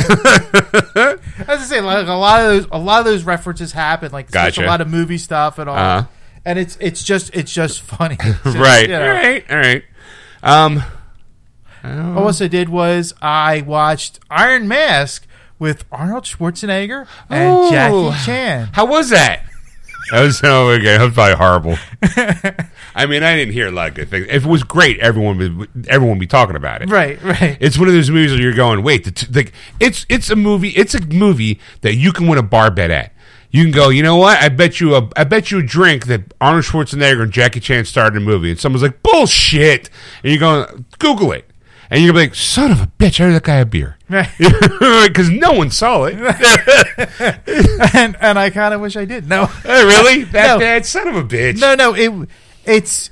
[1.48, 4.12] As I say, like a lot of those, a lot of those references happen.
[4.12, 4.66] Like Gotcha.
[4.66, 5.76] a lot of movie stuff and all.
[5.76, 6.08] Uh-huh.
[6.46, 8.18] And it's it's just it's just funny.
[8.20, 8.84] It's just, right.
[8.84, 9.02] you know.
[9.08, 9.46] All right.
[9.50, 9.84] All right.
[10.44, 10.84] Um.
[11.84, 15.28] I did was I watched Iron Mask
[15.60, 17.70] with Arnold Schwarzenegger and Oh.
[17.70, 18.70] Jackie Chan.
[18.74, 19.44] How was that?
[20.12, 20.98] That was so okay.
[20.98, 21.78] That was probably horrible.
[22.98, 24.28] I mean, I didn't hear a lot of good things.
[24.30, 26.90] If it was great, everyone would everyone would be talking about it.
[26.90, 27.58] Right, right.
[27.60, 29.52] It's one of those movies where you're going, wait, the t- like
[29.82, 30.70] it's it's a movie.
[30.70, 33.12] It's a movie that you can win a bar bet at.
[33.52, 34.42] You can go, you know what?
[34.42, 37.86] I bet you a I bet you a drink that Arnold Schwarzenegger and Jackie Chan
[37.86, 39.90] starred in a movie, and someone's like, bullshit,
[40.24, 41.50] and you're going, Google it,
[41.90, 44.30] and you're like, son of a bitch, I heard that guy a beer, Right.
[44.40, 46.16] because no one saw it.
[47.94, 49.28] and and I kind of wish I did.
[49.28, 50.24] No, Oh, really?
[50.36, 50.60] That No.
[50.60, 51.60] bad son of a bitch.
[51.60, 51.94] no, no.
[51.94, 52.12] It
[52.66, 53.12] it's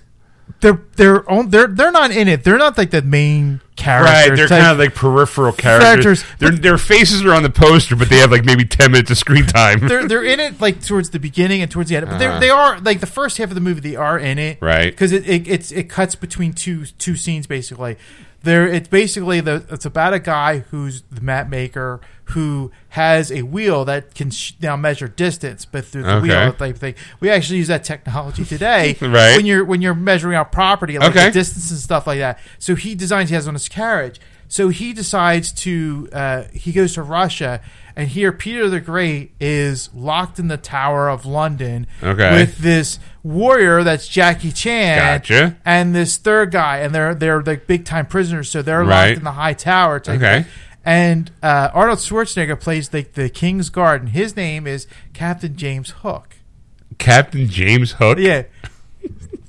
[0.60, 2.44] they're they're on, they're they're not in it.
[2.44, 4.30] They're not like the main characters.
[4.30, 6.24] Right, they're kind of like peripheral characters.
[6.24, 6.40] Characters.
[6.40, 9.18] Their their faces are on the poster, but they have like maybe ten minutes of
[9.18, 9.88] screen time.
[9.88, 12.50] they're they're in it like towards the beginning and towards the end, but they're they
[12.50, 13.80] are like the first half of the movie.
[13.82, 14.66] They are in it, Uh-huh.
[14.66, 14.92] Right.
[14.92, 17.98] Because it, it it's it cuts between two two scenes basically.
[18.44, 23.42] There, it's basically the it's about a guy who's the map maker who has a
[23.44, 26.28] wheel that can sh- now measure distance, but through the Okay.
[26.28, 26.96] wheel type thing.
[27.22, 29.38] We actually use that technology today, Right.
[29.38, 31.26] When you're when you're measuring out property, like Okay.
[31.28, 32.38] the distance and stuff like that.
[32.60, 34.20] So he designs he has on his carriage.
[34.50, 37.62] So he decides to uh, he goes to Russia,
[37.96, 42.34] and here Peter the Great is locked in the Tower of London Okay.
[42.36, 45.58] with this warrior that's Jackie Chan, Gotcha.
[45.66, 49.10] and this third guy, and they're they're like big time prisoners, so they're Right.
[49.10, 50.00] locked in the high tower.
[50.00, 50.42] type Okay.
[50.44, 50.52] thing.
[50.86, 55.92] And uh, Arnold Schwarzenegger plays the the King's Guard, and his name is Captain James
[56.02, 56.36] Hook.
[56.98, 58.18] Captain James Hook.
[58.20, 58.44] Yeah.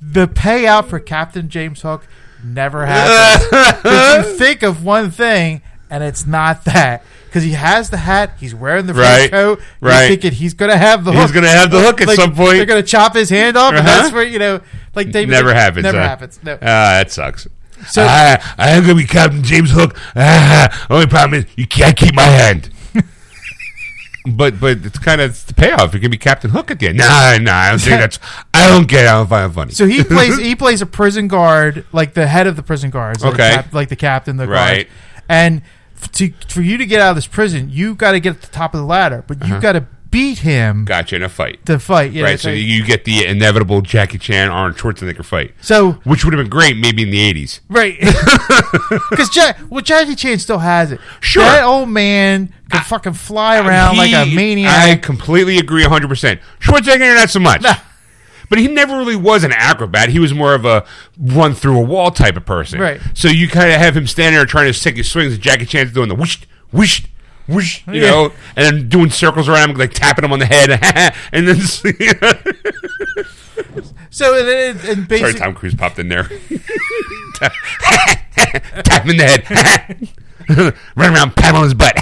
[0.01, 2.07] The payout for Captain James Hook
[2.43, 4.27] never happens.
[4.29, 7.03] you think of one thing, and it's not that.
[7.35, 9.59] Because he has the hat, he's wearing the Right, coat.
[9.81, 10.07] Right.
[10.07, 11.23] thinking he's going to have the hook.
[11.23, 12.51] He's gonna have the hook at Like, some point.
[12.55, 14.01] They're going to chop his hand off, and Uh-huh.
[14.03, 14.61] that's where, you know,
[14.95, 15.31] like David.
[15.31, 15.83] Never happens.
[15.83, 16.07] Never huh?
[16.07, 16.39] happens.
[16.43, 16.53] No.
[16.53, 17.45] Ah, that sucks.
[17.89, 19.99] So- ah, I am gonna be Captain James Hook.
[20.15, 22.69] Ah, only problem is you can't keep my hand.
[24.27, 25.93] but but it's kind of the payoff.
[25.93, 26.97] You can be Captain Hook at the end.
[26.99, 27.51] Nah, nah.
[27.53, 28.17] I don't think that's.
[28.53, 29.03] I don't get.
[29.05, 29.09] it.
[29.09, 29.71] I don't find it funny.
[29.73, 33.23] So he plays he plays a prison guard, like the head of the prison guards,
[33.25, 33.49] like, Okay.
[33.55, 34.87] cap- like the captain, the Right.
[34.87, 34.87] guard.
[35.27, 35.67] And f-
[36.13, 38.47] to for you to get out of this prison, you got to get at the
[38.47, 41.65] top of the ladder, but you got to beat him gotcha in a fight.
[41.65, 42.11] to fight.
[42.11, 42.23] Uh-huh.
[42.23, 42.39] right.
[42.39, 46.41] So so- you get the inevitable Jackie Chan Arnold Schwarzenegger fight, so which would have
[46.41, 47.61] been great maybe in the eighties.
[47.69, 47.97] Right.
[49.09, 50.99] Because Jack, well, Jackie Chan still has it.
[51.19, 51.43] Sure.
[51.43, 54.71] That old man can fucking fly around like a maniac.
[54.89, 56.39] I completely agree 100%.
[56.59, 57.61] Schwarzenegger, not so much.
[57.61, 57.75] Nah.
[58.49, 60.09] But he never really was an acrobat.
[60.09, 60.85] He was more of a
[61.19, 62.79] run through a wall type of person.
[62.79, 63.01] Right.
[63.13, 65.65] So you kind of have him standing there trying to take his swings, and Jackie
[65.65, 66.39] Chan's doing the whoosh,
[66.71, 67.03] whoosh,
[67.47, 68.09] whoosh, you Yeah.
[68.11, 70.69] know, and then doing circles around him, like tapping him on the head.
[71.31, 71.59] and then,
[74.09, 76.29] so and, then it- and sorry, basically, Tom Cruise popped in there.
[77.35, 80.73] Tap him in the head.
[80.95, 81.93] Run around, pat him on his butt.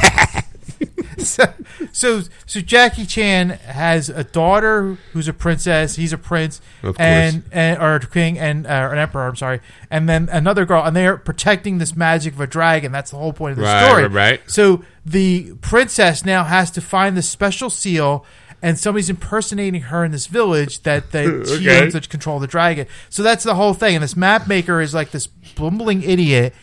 [1.17, 1.45] So,
[1.91, 5.95] so so Jackie Chan has a daughter who's a princess.
[5.95, 6.99] He's a prince, Of course.
[6.99, 9.27] and, and or a king and uh, an emperor.
[9.27, 12.91] I'm sorry, and then another girl, and they're protecting this magic of a dragon.
[12.91, 14.03] That's the whole point of the Right, story.
[14.03, 14.41] right, right.
[14.47, 18.25] So the princess now has to find this special seal.
[18.61, 21.81] And somebody's impersonating her in this village that, she Okay.
[21.81, 22.87] owns to control the dragon.
[23.09, 23.93] So that's the whole thing.
[23.95, 26.53] And this map maker is like this bumbling idiot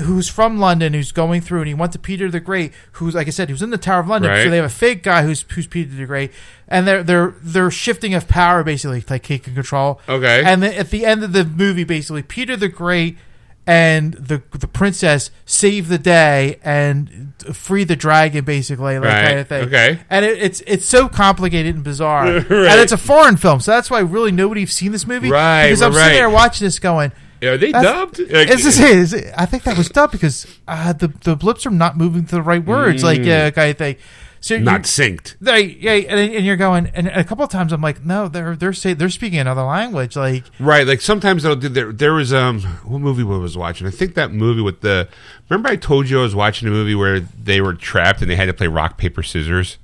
[0.00, 3.26] who's from London, who's going through, and he went to Peter the Great, who's like
[3.26, 4.30] I said, who's in the Tower of London.
[4.30, 4.44] Right.
[4.44, 6.30] So they have a fake guy who's who's Peter the Great,
[6.68, 10.00] and they're they're they're shifting of power basically, like he can control.
[10.08, 10.42] Okay.
[10.44, 13.16] And then at the end of the movie, basically, Peter the Great
[13.64, 19.24] and the the princess save the day and free the dragon, basically, like Right.
[19.26, 19.64] kind of thing.
[19.66, 20.00] Okay.
[20.10, 22.50] And it, it's it's so complicated and bizarre, Right.
[22.50, 25.30] and it's a foreign film, so that's why really nobody's seen this movie.
[25.30, 27.12] Right, Because I'm right, sitting there watching this, going.
[27.42, 28.20] Are they That's- dubbed?
[28.20, 28.98] It's the same.
[29.02, 32.34] It's- I think that was dubbed because uh, the the blips are not moving to
[32.36, 33.96] the right words, like uh, kind of thing.
[34.40, 34.62] So Mm.
[34.64, 35.36] not synced.
[35.40, 38.56] they, yeah, and, and you're going, and a couple of times I'm like, no, they're
[38.56, 41.92] they're say, they're speaking another language, like Right, like sometimes they'll do there.
[41.92, 43.86] There was um, what movie I was watching?
[43.86, 45.08] I think that movie with the.
[45.48, 48.34] Remember, I told you I was watching a movie where they were trapped and they
[48.34, 49.78] had to play rock paper scissors.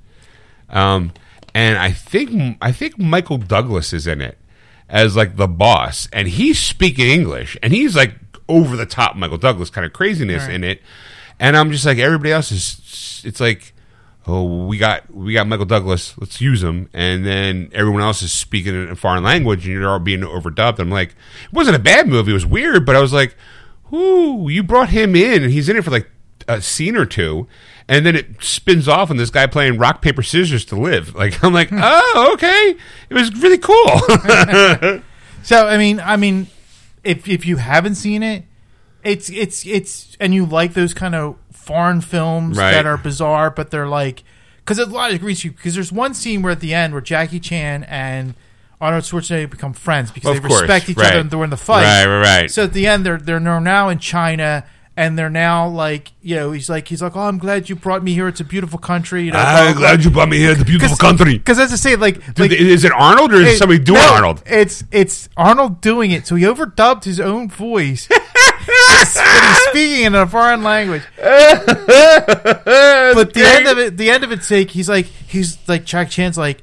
[0.69, 1.13] Um,
[1.55, 4.37] and I think I think Michael Douglas is in it
[4.89, 8.15] as like the boss, and he's speaking English, and he's like
[8.47, 10.81] over the top Michael Douglas kind of craziness in it,
[11.39, 13.21] and I'm just like everybody else is.
[13.23, 13.73] It's like.
[14.27, 18.31] oh, we got we got Michael Douglas, let's use him, and then everyone else is
[18.31, 20.77] speaking in a foreign language, and you're all being overdubbed.
[20.79, 21.09] I'm like,
[21.45, 22.31] it wasn't a bad movie.
[22.31, 23.35] It was weird, but I was like,
[23.91, 26.09] ooh, you brought him in, and he's in it for like
[26.47, 27.47] a scene or two.
[27.89, 31.15] And then it spins off, and this guy playing rock paper scissors to live.
[31.19, 32.75] Like I'm like, oh, okay,
[33.09, 35.01] it was really cool.
[35.41, 36.47] So I mean, I mean,
[37.03, 38.43] if if you haven't seen it,
[39.03, 42.71] it's it's it's and you like those kind of foreign films Right.
[42.73, 44.23] that are bizarre, but they're like
[44.57, 47.39] because a lot of you because there's one scene where at the end where Jackie
[47.39, 48.35] Chan and
[48.81, 51.13] Arnold Schwarzenegger become friends because Of they course, respect each right.
[51.15, 51.83] other during the fight.
[51.83, 52.51] Right, right, right.
[52.51, 54.65] So at the end, they're they're now in China.
[54.99, 58.03] And they're now like, you know, he's like, he's like, oh, I'm glad you brought
[58.03, 58.27] me here.
[58.27, 59.23] It's a beautiful country.
[59.23, 61.37] You know, I'm glad you brought me here, It's a beautiful country.
[61.37, 64.13] Because as I say, like, like is it Arnold or is Hey, somebody doing no,
[64.13, 64.43] Arnold?
[64.45, 66.27] It's it's Arnold doing it.
[66.27, 68.07] So he overdubbed his own voice.
[68.09, 71.03] but he's speaking in a foreign language.
[71.17, 72.65] But
[73.33, 76.37] the end of it, the end of its sake, he's like, he's like, Jack Chan's
[76.37, 76.61] like,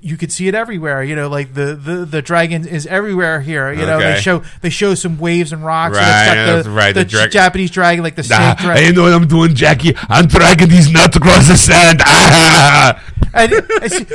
[0.00, 1.02] you could see it everywhere.
[1.02, 3.72] You know, like the the, the dragon is everywhere here.
[3.72, 4.14] You know, Okay.
[4.14, 5.96] they show they show some waves and rocks.
[5.96, 8.58] Right, and it's got the, right, the, the drag- Japanese dragon, like the Ah, snake
[8.66, 8.84] dragon.
[8.84, 9.94] I know what I'm doing, Jackie.
[10.08, 12.00] I'm dragging these nuts across the sand.
[12.04, 13.02] Ah!
[13.34, 13.50] And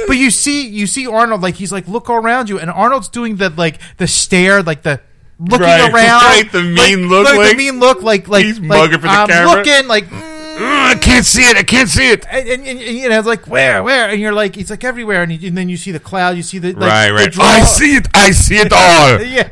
[0.08, 3.38] but you see, you see Arnold like he's like look around you, and Arnold's doing
[3.38, 5.02] the like the stare, like the
[5.40, 8.60] looking Right, around, right, the mean look, like, like- the mean look, like like He's
[8.60, 9.56] like, mugging for the I'm camera.
[9.56, 10.06] looking like.
[10.06, 11.58] mm, I can't see it.
[11.58, 12.26] I can't see it.
[12.30, 14.84] And, and, and, and, you know, it's like where, where, and you're like, it's like
[14.84, 17.14] everywhere, and, you, and then you see the cloud, you see the like, right, the
[17.14, 17.32] right.
[17.32, 18.08] draw- I see it.
[18.14, 19.22] I see it all.
[19.22, 19.50] yeah.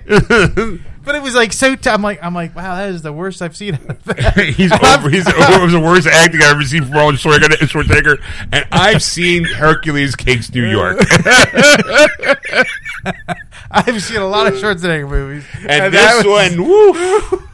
[1.06, 1.76] But it was like so.
[1.76, 3.76] T- I'm like, I'm like, wow, that is the worst I've seen.
[4.56, 5.08] he's over.
[5.12, 5.54] He's over.
[5.54, 8.20] It was the worst acting I've ever seen from Arnold Schwarzenegger.
[8.52, 10.98] And I've seen Hercules Cakes New York.
[13.70, 17.48] I've seen a lot of Schwarzenegger movies, And, that this was- one, woo,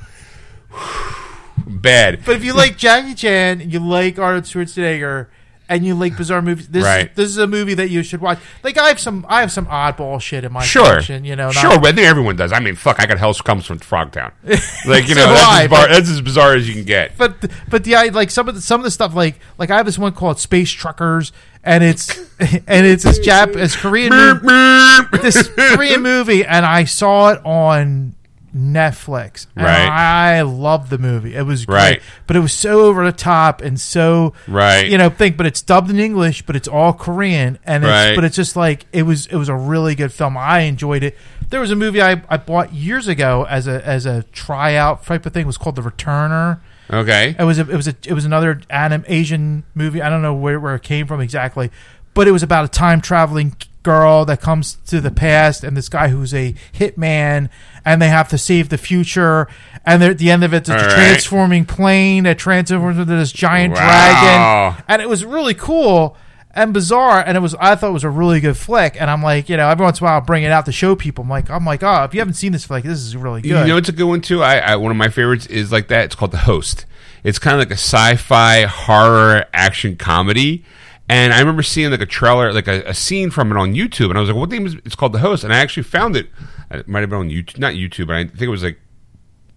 [1.82, 2.24] bad.
[2.26, 5.28] But if you like Jackie Chan, you like Arnold Schwarzenegger,
[5.70, 7.10] and you like bizarre movies, this Right.
[7.12, 8.40] is, this is a movie that you should watch.
[8.62, 11.24] Like I have some, I have some oddball shit in my Sure, collection.
[11.24, 11.80] You know, not- sure.
[11.80, 12.52] But I think everyone does.
[12.52, 13.00] I mean, fuck.
[13.00, 14.32] I got Hell's comes from Frogtown.
[14.86, 16.74] Like you So know, do that's, I, as bar, but- that's as bizarre as you
[16.74, 17.18] can get.
[17.18, 19.78] But but the I like some of the some of the stuff like like I
[19.78, 21.32] have this one called Space Truckers,
[21.64, 22.18] and it's
[22.68, 28.16] and it's this Jap, it's Korean movie, this Korean movie, and I saw it on
[28.56, 29.48] Netflix.
[29.56, 29.88] And Right.
[29.88, 31.36] I loved the movie.
[31.36, 32.02] It was great, Right.
[32.28, 34.88] but it was so over the top and so Right.
[34.88, 38.16] You know, think, but it's dubbed in English, but it's all Korean, and it's, Right.
[38.16, 39.28] but it's just like it was.
[39.28, 40.38] It was a really good film.
[40.38, 41.18] I enjoyed it.
[41.50, 45.26] There was a movie I, I bought years ago as a as a tryout type
[45.26, 45.44] of thing.
[45.44, 46.60] It was called The Returner.
[46.92, 47.36] Okay.
[47.40, 50.02] It was a, it was a, it was another anim, Asian movie.
[50.02, 51.72] I don't know where, where it came from exactly,
[52.14, 55.90] but it was about a time traveling girl that comes to the past and this
[55.90, 57.50] guy who's a hitman
[57.84, 59.48] and they have to save the future
[59.86, 60.92] and they're- at the end of it it's All a right.
[60.92, 64.76] transforming plane that transforms into this giant Wow.
[64.76, 66.16] dragon and it was really cool
[66.54, 69.24] and bizarre and it was I thought it was a really good flick and I'm
[69.24, 71.24] like you know every once in a while I'll bring it out to show people
[71.24, 73.48] I'm like I'm like oh if you haven't seen this like this is really good
[73.50, 74.44] You know, it's a good one too.
[74.44, 76.06] I, I one of my favorites is like that.
[76.06, 76.86] It's called The Host.
[77.24, 80.66] It's kind of like a sci-fi horror action comedy.
[81.12, 84.10] And I remember seeing like a trailer, like a, a scene from it on YouTube,
[84.10, 86.16] and I was like, "What name is?" It's called The Host, and I actually found
[86.16, 86.30] it.
[86.70, 88.80] It might have been on YouTube, not YouTube, but I think it was like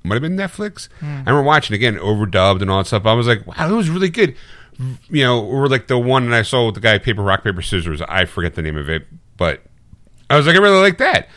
[0.03, 0.89] might have been Netflix.
[1.01, 3.07] I remember watching it again, overdubbed and all that stuff.
[3.07, 4.35] I was like, wow, it was really good.
[5.09, 7.63] You know, or like the one that I saw with the guy paper rock paper
[7.63, 8.03] scissors.
[8.03, 9.07] I forget the name of it,
[9.37, 9.63] but
[10.29, 11.29] I was like, I really like that.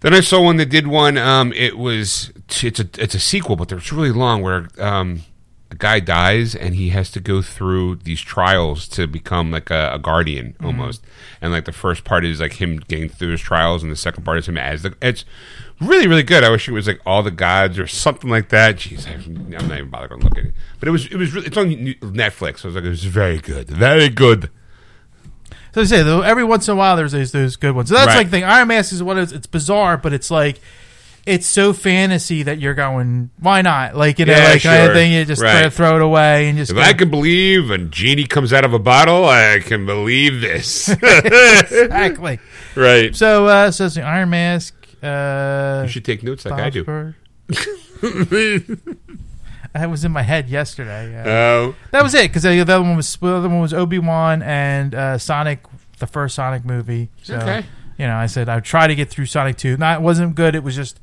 [0.00, 1.16] Then I saw one that did one.
[1.16, 4.42] Um, it was it's a it's a sequel, but it's really long.
[4.42, 5.22] Where um,
[5.78, 9.98] guy dies and he has to go through these trials to become like a, a
[9.98, 10.66] guardian mm-hmm.
[10.66, 11.04] almost.
[11.40, 14.24] And like the first part is like him getting through his trials, and the second
[14.24, 14.94] part is him as the.
[15.02, 15.24] It's
[15.80, 16.44] really really good.
[16.44, 18.76] I wish it was like all the gods or something like that.
[18.76, 20.54] Jeez, I, I'm not even bothered to look at it.
[20.78, 21.68] But it was it was really, it's on
[22.12, 22.60] Netflix.
[22.60, 24.50] So I was like, it was very good, very good.
[25.74, 27.88] So I say though, every once in a while there's those, those good ones.
[27.88, 28.18] So that's Right.
[28.18, 28.44] like the thing.
[28.44, 30.60] Iron Mask is what it's, it's bizarre, but it's like
[31.26, 33.94] it's so fantasy that you're going, why not?
[33.96, 34.94] Like you know, Yeah, like kind of sure.
[34.94, 35.12] thing.
[35.12, 35.52] You just Right.
[35.52, 38.52] try to throw it away and just If go- I can believe a genie comes
[38.52, 40.88] out of a bottle, I can believe this.
[41.02, 42.38] exactly.
[42.74, 43.14] right.
[43.14, 44.74] So uh, so it's the Iron Mask.
[45.02, 47.14] Uh, You should take notes like I do.
[49.74, 51.18] That was in my head yesterday.
[51.18, 53.98] Uh, Oh, that was it because the other one was the other one was Obi
[53.98, 55.60] Wan and uh, Sonic,
[55.98, 57.08] the first Sonic movie.
[57.22, 57.64] So, Okay.
[57.96, 59.76] You know, I said I'd try to get through Sonic Two.
[59.78, 60.54] Not it wasn't good.
[60.54, 61.00] It was just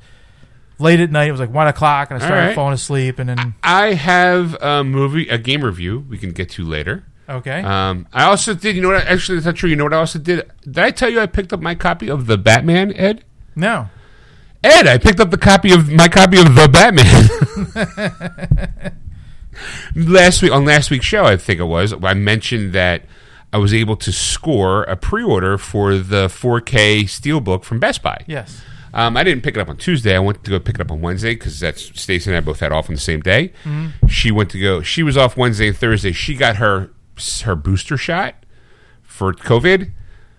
[0.80, 1.28] late at night.
[1.28, 2.56] It was like one o'clock, and I started right.
[2.56, 3.20] falling asleep.
[3.20, 7.06] And then I have a movie, a game review we can get to later.
[7.28, 8.76] okay, Um, I also did.
[8.76, 9.06] You know what?
[9.06, 9.70] Actually, that's not true.
[9.70, 10.50] You know what I also did?
[10.64, 12.94] Did I tell you I picked up my copy of the Batman?
[12.94, 13.24] Ed.
[13.56, 13.90] no,
[14.64, 17.06] Ed, I picked up the copy of my copy of the Batman.
[19.96, 23.04] last week on last week's show, I think it was, I mentioned that
[23.52, 28.24] I was able to score a pre-order for the 4K Steelbook from Best Buy.
[28.28, 28.62] Yes.
[28.94, 30.16] Um, I didn't pick it up on Tuesday.
[30.16, 32.60] I went to go pick it up on Wednesday because that's Stacey and I both
[32.60, 33.54] had off on the same day.
[33.64, 34.08] Mm-hmm.
[34.08, 34.82] She went to go.
[34.82, 36.12] She was off Wednesday and Thursday.
[36.12, 36.92] She got her
[37.44, 38.36] her booster shot
[39.04, 39.92] for COVID.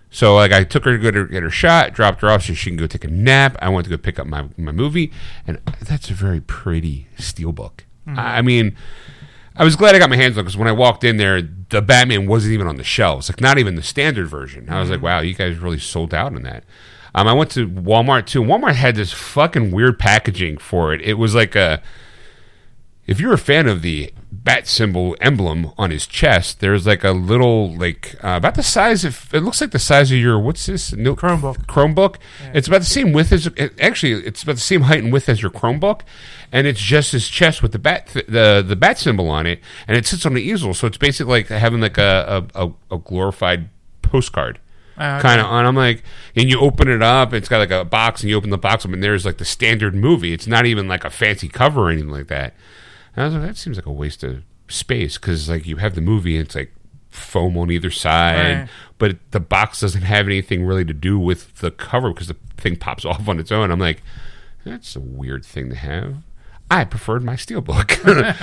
[0.09, 2.53] So like I took her to go to get her shot, dropped her off so
[2.53, 3.55] she can go take a nap.
[3.61, 5.11] I went to go pick up my, my movie,
[5.47, 7.81] and that's a very pretty steelbook.
[8.05, 8.19] Mm-hmm.
[8.19, 8.75] I I mean,
[9.55, 11.81] I was glad I got my hands on because when I walked in there, the
[11.81, 14.69] Batman wasn't even on the shelves, like not even the standard version.
[14.69, 14.95] I was mm-hmm.
[14.95, 16.65] like, wow, you guys really sold out on that.
[17.13, 18.41] Um, I went to Walmart too.
[18.41, 21.01] Walmart had this fucking weird packaging for it.
[21.01, 21.81] It was like a
[23.11, 27.11] if you're a fan of the bat symbol emblem on his chest, there's like a
[27.11, 30.65] little like uh, about the size of it looks like the size of your what's
[30.65, 31.65] this no, Chromebook.
[31.65, 32.15] Chromebook.
[32.53, 35.27] It's about the same width as it, actually it's about the same height and width
[35.27, 36.01] as your Chromebook,
[36.53, 39.59] and it's just his chest with the bat th- the the bat symbol on it,
[39.89, 40.73] and it sits on the easel.
[40.73, 43.67] So it's basically like having like a, a, a glorified
[44.01, 44.59] postcard
[45.01, 45.21] Ah, okay.
[45.29, 45.65] kind of on.
[45.65, 46.03] I'm like,
[46.35, 48.85] and you open it up, it's got like a box, and you open the box
[48.85, 50.31] up, and there's like the standard movie.
[50.33, 52.53] It's not even like a fancy cover or anything like that.
[53.15, 55.95] And I was like, that seems like a waste of space because like you have
[55.95, 56.71] the movie, and it's like
[57.09, 58.69] foam on either side, Right.
[58.97, 62.75] but the box doesn't have anything really to do with the cover because the thing
[62.77, 63.71] pops off on its own.
[63.71, 64.01] I'm like,
[64.65, 66.17] that's a weird thing to have.
[66.71, 67.87] I preferred my steelbook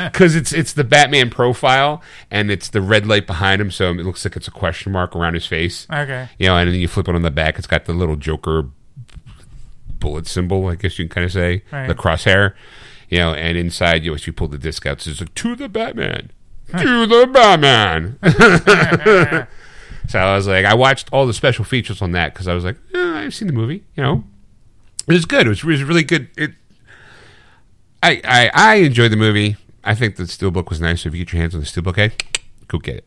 [0.12, 4.04] because it's it's the Batman profile and it's the red light behind him, so it
[4.04, 5.86] looks like it's a question mark around his face.
[5.90, 6.28] Okay.
[6.38, 8.66] You know, and then you flip it on the back, it's got the little Joker
[9.98, 11.86] bullet symbol, I guess you can kind of say, Right.
[11.88, 12.52] the crosshair.
[13.08, 15.34] You know, and inside, you know, as you pull the disc out, it says like,
[15.36, 16.30] "To the Batman,
[16.76, 18.18] to the Batman."
[20.08, 22.64] so I was like, I watched all the special features on that because I was
[22.64, 23.84] like, eh, I've seen the movie.
[23.96, 24.24] You know,
[25.06, 25.46] it was good.
[25.46, 26.28] It was, it was really good.
[26.36, 26.52] It,
[28.02, 29.56] I, I, I enjoyed the movie.
[29.84, 31.02] I think the steelbook was nice.
[31.02, 32.12] So if you get your hands on the steelbook, hey,
[32.68, 33.04] go get it.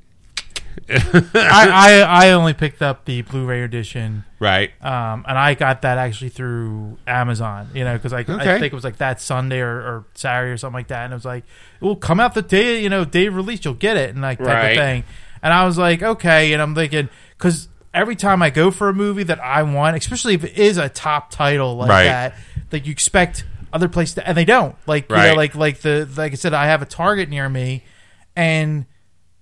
[1.35, 4.71] I, I I only picked up the Blu-ray edition, Right.
[4.83, 7.69] um, and I got that actually through Amazon.
[7.73, 8.33] You know, because I, Okay.
[8.35, 11.13] I think it was like that Sunday or, or Saturday or something like that, and
[11.13, 11.43] it was like,
[11.79, 14.21] it will come out the day you know day of release, you'll get it, and
[14.21, 14.69] like type Right.
[14.71, 15.03] of thing.
[15.43, 18.93] And I was like, okay, and I'm thinking because every time I go for a
[18.93, 22.03] movie that I want, especially if it is a top title like Right.
[22.05, 22.35] that,
[22.69, 23.43] that you expect
[23.73, 24.75] other places to, and they don't.
[24.87, 27.83] Like you know, like like the like I said, I have a Target near me,
[28.35, 28.85] and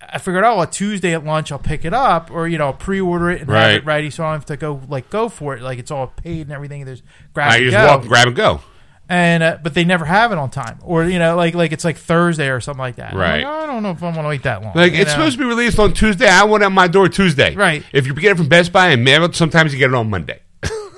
[0.02, 2.74] I figured, oh, a Tuesday at lunch, I'll pick it up, or you know, I'll
[2.74, 3.76] pre-order it and have Right.
[3.76, 5.62] it ready, so I don't have to go like go for it.
[5.62, 6.86] Like it's all paid and everything.
[6.86, 7.04] There's
[7.34, 8.62] grab I and just go, walk, grab, and go.
[9.10, 11.84] and uh, but they never have it on time, or you know, like like it's
[11.84, 13.14] like Thursday or something like that.
[13.14, 13.44] Right.
[13.44, 14.74] like, I don't know if I want to wait that long.
[14.74, 15.16] Like you it's know?
[15.18, 16.28] supposed to be released on Tuesday.
[16.30, 17.54] I want it on my door Tuesday.
[17.56, 17.84] Right.
[17.92, 20.40] If you get it from Best Buy and mail sometimes you get it on Monday.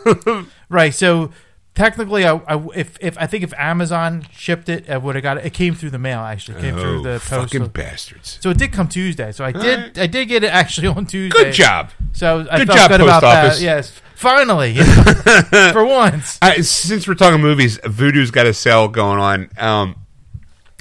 [0.70, 0.94] right.
[0.94, 1.32] So
[1.76, 5.38] technically, I, I if if I think if Amazon shipped it, I would have got
[5.38, 5.46] it.
[5.46, 6.20] It came through the mail.
[6.20, 7.34] Actually, it came through the post.
[7.34, 8.38] Oh, fucking So, bastards.
[8.42, 9.32] so it did come Tuesday.
[9.32, 10.00] So I did right.
[10.00, 11.38] I did get it actually on Tuesday.
[11.46, 11.92] Good job.
[12.14, 13.60] So I Good felt job, good Post about Office.
[13.60, 13.64] that.
[13.64, 14.84] Yes, finally, you
[15.52, 16.38] know, for once.
[16.42, 19.50] I, since we're talking movies, Vudu's got a sale going on.
[19.58, 19.96] Um,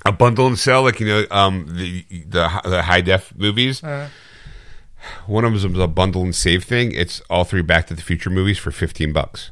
[0.07, 3.83] a bundle and sell, like you know, um, the the the high def movies.
[5.27, 6.93] One of them is a bundle and save thing.
[6.93, 9.51] It's all three Back to the Future movies for fifteen bucks.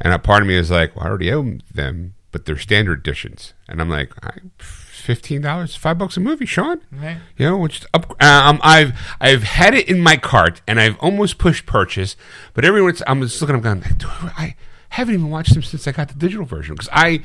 [0.00, 3.00] And a part of me is like, well, I already own them, but they're standard
[3.00, 3.54] editions.
[3.68, 6.80] And I'm like, I, fifteen dollars, five bucks a movie, Sean.
[6.92, 7.18] Right.
[7.36, 8.10] You know, which up.
[8.22, 12.16] Um, I've I've had it in my cart, and I've almost pushed purchase,
[12.54, 13.02] but everyone's.
[13.06, 13.56] I'm just looking.
[13.56, 13.82] I'm going.
[13.82, 14.56] I, I
[14.90, 17.22] haven't even watched them since I got the digital version because I,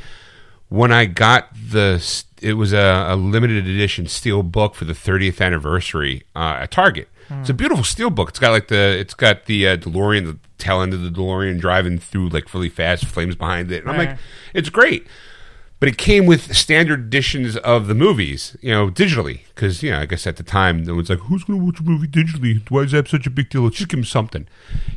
[0.69, 2.03] when I got the,
[2.41, 7.09] it was a, a limited edition steel book for the 30th anniversary uh, at Target.
[7.29, 8.29] It's a beautiful steel book.
[8.29, 11.59] It's got like the, it's got the uh, DeLorean, the tail end of the DeLorean
[11.59, 14.17] driving through like really fast, flames behind it, and I'm like,
[14.53, 15.07] it's great
[15.83, 19.41] but it came with standard editions of the movies, you know, digitally.
[19.53, 21.81] Because, you know, I guess at the time, no one's like, who's going to watch
[21.81, 22.61] a movie digitally?
[22.71, 23.63] Why is that such a big deal?
[23.63, 24.47] Let's just give them something.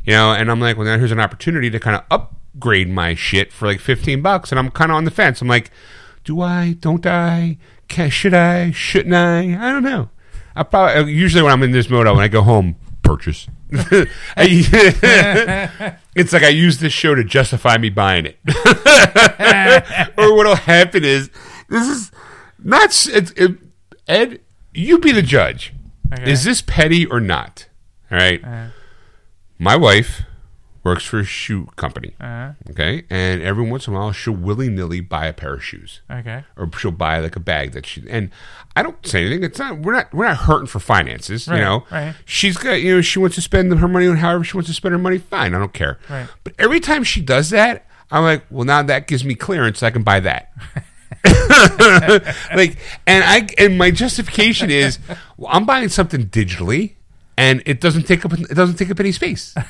[0.05, 3.15] You know, and I'm like, well, now here's an opportunity to kind of upgrade my
[3.15, 4.49] shit for like 15 bucks.
[4.49, 5.41] And I'm kind of on the fence.
[5.41, 5.71] I'm like,
[6.23, 6.77] do I?
[6.79, 7.57] Don't I?
[7.89, 8.71] Can, should I?
[8.71, 9.39] Shouldn't I?
[9.39, 10.09] I don't know.
[10.57, 13.47] I probably, usually when I'm in this mode, when I go home, purchase.
[16.15, 18.39] It's like I use this show to justify me buying it
[20.17, 21.29] or what'll happen is
[21.69, 22.11] this is
[22.63, 23.59] not it,
[24.07, 24.39] Ed.
[24.73, 25.73] You be the judge.
[26.11, 26.31] Okay.
[26.31, 27.67] Is this petty or not?
[28.11, 28.43] All right.
[28.43, 28.67] Uh,
[29.59, 30.23] My wife
[30.87, 32.13] works for a shoe company.
[32.19, 35.63] uh, Okay, and every once in a while she'll willy nilly buy a pair of
[35.63, 36.43] shoes, okay.
[36.55, 38.03] or she'll buy like a bag that she.
[38.09, 38.31] And
[38.75, 39.43] I don't say anything.
[39.43, 39.79] It's not.
[39.79, 40.13] We're not.
[40.13, 41.47] We're not hurting for finances.
[41.47, 41.85] Right, you know.
[41.91, 42.15] right.
[42.25, 42.73] She's got.
[42.81, 43.01] You know.
[43.01, 45.17] She wants to spend her money on however she wants to spend her money.
[45.17, 45.53] Fine.
[45.53, 45.99] I don't care.
[46.09, 46.27] Right.
[46.43, 49.83] But every time she does that, I'm like, well, now that gives me clearance.
[49.83, 50.51] I can buy that.
[52.55, 54.99] like, and I and my justification is,
[55.37, 56.93] well, I'm buying something digitally,
[57.37, 59.55] and it doesn't take up it doesn't take up any space.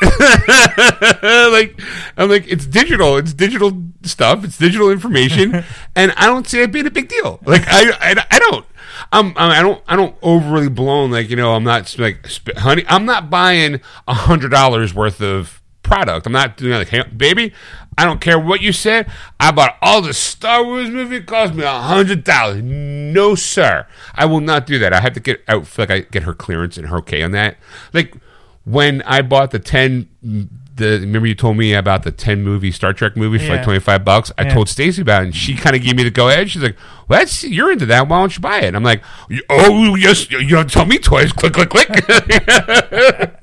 [1.22, 1.80] like,
[2.16, 5.64] I'm like, it's digital, it's digital stuff, it's digital information,
[5.96, 7.40] and I don't see it being a big deal.
[7.44, 8.66] Like, I I, I don't.
[9.12, 12.58] I'm, I'm I don't I don't overly blown like you know I'm not like sp-
[12.58, 16.26] honey I'm not buying a hundred dollars worth of product.
[16.26, 17.54] I'm not doing like hey, baby
[18.00, 19.10] I don't care what you said.
[19.38, 21.16] I bought all the Star Wars movie.
[21.16, 22.62] It cost me a hundred dollars.
[22.62, 23.86] No sir.
[24.14, 24.94] I will not do that.
[24.94, 27.32] I have to get out feel like I get her clearance and her okay on
[27.32, 27.58] that.
[27.92, 28.14] Like
[28.70, 32.92] when I bought the ten the remember you told me about the ten movie Star
[32.94, 34.32] Trek movie for like twenty five bucks?
[34.38, 34.54] I Yeah.
[34.54, 36.50] told Stacy about it and she kind of gave me the go ahead.
[36.50, 36.76] She's like
[37.08, 38.08] well that's you're into that.
[38.08, 38.64] Why don't you buy it?
[38.66, 39.02] And I'm like
[39.50, 41.32] oh yes you don't tell me twice.
[41.32, 41.88] Click click click.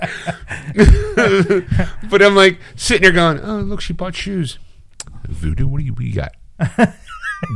[2.09, 4.57] But I'm like sitting there going oh look she bought shoes.
[5.27, 6.33] Voodoo what do you, what you got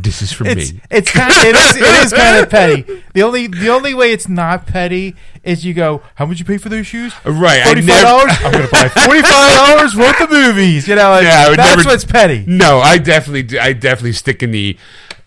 [0.04, 3.04] this is for It's me it's kind of, it is it is kind of petty.
[3.14, 6.58] The only the only way it's not petty is you go, how much you pay
[6.58, 7.14] for those shoes?
[7.26, 8.32] Right, forty five dollars.
[8.44, 10.88] I'm gonna buy forty five dollars worth of movies.
[10.88, 12.44] You know, like, Yeah, that's never- what's petty.
[12.48, 14.78] No, I definitely, I definitely stick in the.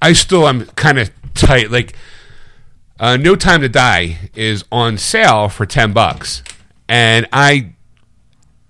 [0.00, 1.70] I still am kind of tight.
[1.72, 1.96] Like,
[3.00, 6.44] uh, No Time to Die is on sale for ten bucks,
[6.88, 7.70] and I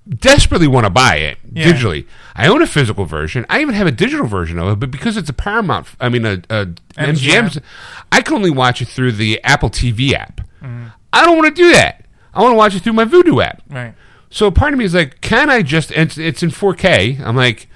[0.08, 1.66] desperately want to buy it Yeah.
[1.72, 2.06] digitally.
[2.36, 3.46] I own a physical version.
[3.48, 6.24] I even have a digital version of it, but because it's a Paramount, I mean
[6.26, 6.66] a, a
[6.96, 7.62] MGM,
[8.10, 10.40] I can only watch it through the Apple TV app.
[10.60, 10.86] Mm-hmm.
[11.12, 12.04] I don't want to do that.
[12.32, 13.62] I want to watch it through my Vudu app.
[13.70, 13.94] Right.
[14.30, 15.92] So part of me is like, can I just?
[15.92, 17.20] and It's, it's in 4K.
[17.20, 17.68] I'm like,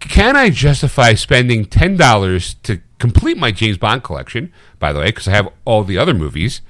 [0.00, 4.50] can I justify spending ten dollars to complete my James Bond collection?
[4.78, 6.62] By the way, because I have all the other movies.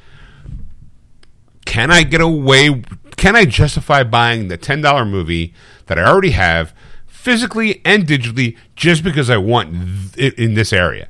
[1.65, 2.82] Can I get away?
[3.16, 5.55] Can I justify buying the ten dollar movie
[5.86, 6.74] that I already have
[7.21, 9.73] physically and digitally just because I want
[10.15, 11.09] th- it in this area?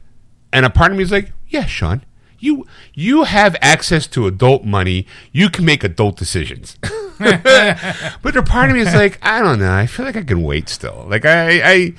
[0.53, 2.03] And a part of me is like, yeah, Sean,
[2.39, 5.07] you you have access to adult money.
[5.33, 6.77] You can make adult decisions.
[7.21, 9.73] but a part of me is like, I don't know.
[9.73, 11.07] I feel like I can wait still.
[11.09, 11.93] Like I, I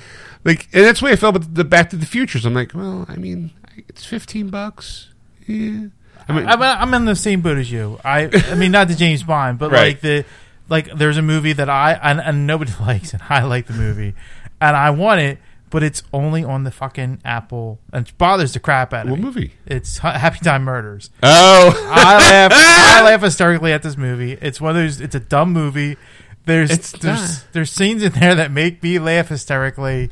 [0.44, 2.44] like, and that's the way I felt about the Back to the Futures.
[2.44, 3.52] I'm like, well, I mean,
[3.88, 5.08] it's fifteen bucks.
[5.46, 5.86] Yeah.
[6.28, 7.98] I mean, I'm, I'm in the same boat as you.
[8.04, 9.88] I I mean, not the James Bond, but Right.
[9.94, 10.24] like the
[10.68, 14.14] like there's a movie that I and, and nobody likes, and I like the movie,
[14.60, 15.38] and I want it,
[15.70, 19.18] but it's only on the fucking Apple, and it bothers the crap out of what
[19.18, 19.24] me.
[19.24, 19.52] movie?
[19.66, 21.10] It's Ha- Happy Time Murders.
[21.22, 22.52] Oh, I laugh.
[22.54, 24.32] I laugh hysterically at this movie.
[24.40, 25.00] It's one of those.
[25.00, 25.96] It's a dumb movie.
[26.44, 27.44] There's It's there's not.
[27.52, 30.10] there's scenes in there that make me laugh hysterically.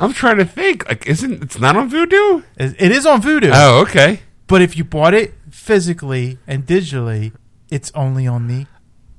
[0.00, 0.88] I'm trying to think.
[0.88, 2.44] Like, isn't it's not on Vudu?
[2.56, 4.20] It, it is on Vudu, Oh, okay.
[4.46, 7.32] but if you bought it physically and digitally,
[7.70, 8.66] it's only on the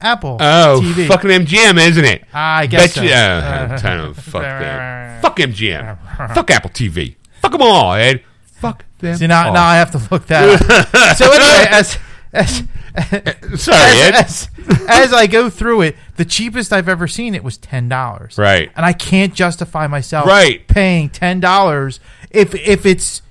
[0.03, 1.07] Apple Oh, TV.
[1.07, 2.25] fucking MGM, isn't it?
[2.33, 3.01] I guess Bet so.
[3.03, 3.13] you.
[3.13, 3.69] I'm
[4.13, 5.03] to fuck them.
[5.23, 6.33] Fuck MGM.
[6.35, 7.15] fuck Apple TV.
[7.41, 8.23] Fuck them all, Ed.
[8.43, 9.15] Fuck them.
[9.17, 9.53] See now, all.
[9.53, 11.15] now I have to look that up.
[11.17, 11.97] so anyway, as
[12.33, 12.63] as
[12.95, 14.15] uh, Sorry, Ed.
[14.15, 17.87] as, as, as I go through it, the cheapest I've ever seen it was ten
[17.89, 18.37] dollars.
[18.37, 18.69] Right.
[18.75, 20.67] and I can't justify myself Right.
[20.67, 21.99] paying ten dollars
[22.29, 23.21] if if it's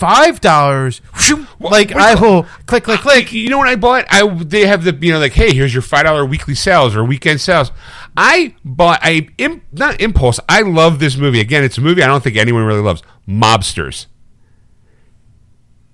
[0.00, 1.00] five dollars.
[1.60, 3.32] Like I will click click click.
[3.32, 4.06] You know what I bought?
[4.08, 7.04] I they have the you know like hey here's your five dollar weekly sales or
[7.04, 7.70] weekend sales.
[8.16, 10.40] I bought I im, not impulse.
[10.48, 11.38] I love this movie.
[11.40, 13.02] Again, it's a movie I don't think anyone really loves.
[13.28, 14.06] Mobsters.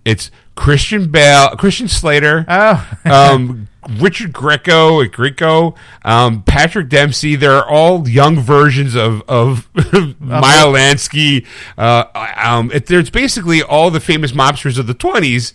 [0.04, 7.36] It's Christian Bale, Christian Slater, Oh, um, Richard Grieco, Grieco, um, Patrick Dempsey.
[7.36, 9.68] They're all young versions of of
[10.20, 11.46] Meyer Lansky.
[11.78, 12.04] Uh,
[12.36, 15.54] um, it, there's basically all the famous mobsters of the twenties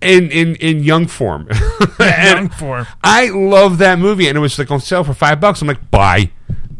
[0.00, 1.48] in in in young form.
[1.98, 2.86] Young form.
[3.02, 5.62] I love that movie, and it was like on sale for five bucks.
[5.62, 6.30] I'm like, buy,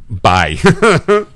[0.08, 0.56] buy.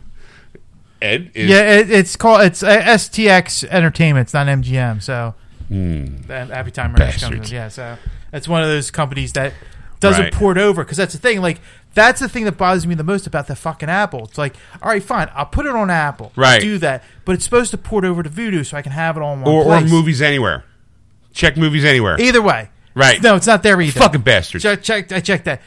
[1.02, 4.26] Ed, is, yeah, it, it's called it's uh, STX Entertainment.
[4.26, 5.02] It's not MGM.
[5.02, 5.34] So
[5.70, 7.52] that Happy Time comes.
[7.52, 7.96] Yeah, so
[8.32, 9.52] it's one of those companies that
[10.00, 10.32] doesn't Right.
[10.32, 11.40] port over because that's the thing.
[11.40, 11.60] Like
[11.94, 14.24] that's the thing that bothers me the most about the fucking Apple.
[14.26, 16.60] It's like, all right, fine, I'll put it on Apple, Right.
[16.60, 19.20] Do that, but it's supposed to port over to Vudu so I can have it
[19.20, 20.64] one or, or movies anywhere.
[21.32, 22.20] Check movies anywhere.
[22.20, 23.22] Either way, Right.
[23.22, 24.00] No, it's not there either.
[24.00, 24.62] Fucking bastards.
[24.64, 25.60] Check, check, I checked that.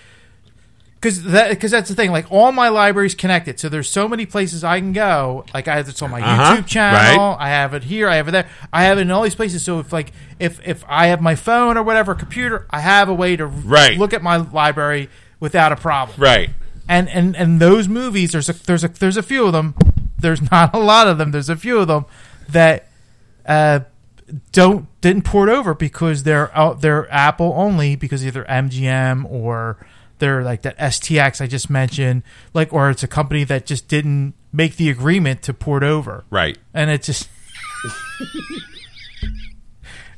[1.02, 2.12] Because that, because that's the thing.
[2.12, 5.46] Like all my libraries connected, so there's so many places I can go.
[5.54, 7.30] Like I have this on my Uh-huh, YouTube channel.
[7.30, 7.38] right.
[7.40, 8.10] I have it here.
[8.10, 8.50] I have it there.
[8.74, 9.64] I have it in all these places.
[9.64, 13.14] So if like if if I have my phone or whatever computer, I have a
[13.14, 13.98] way to Right.
[13.98, 15.10] look at my library
[15.40, 16.20] without a problem.
[16.20, 16.50] Right.
[16.90, 19.76] And and and those movies, there's a there's a there's a few of them.
[20.18, 21.32] There's not a lot of them.
[21.32, 22.06] There's a few of them
[22.50, 22.90] that
[23.46, 23.80] uh,
[24.52, 29.78] don't didn't port over because they're out they're Apple only because either MGM or
[30.20, 32.24] they're like that STX I just mentioned,
[32.54, 36.58] like or it's a company that just didn't make the agreement to port over, Right.
[36.74, 37.30] and it just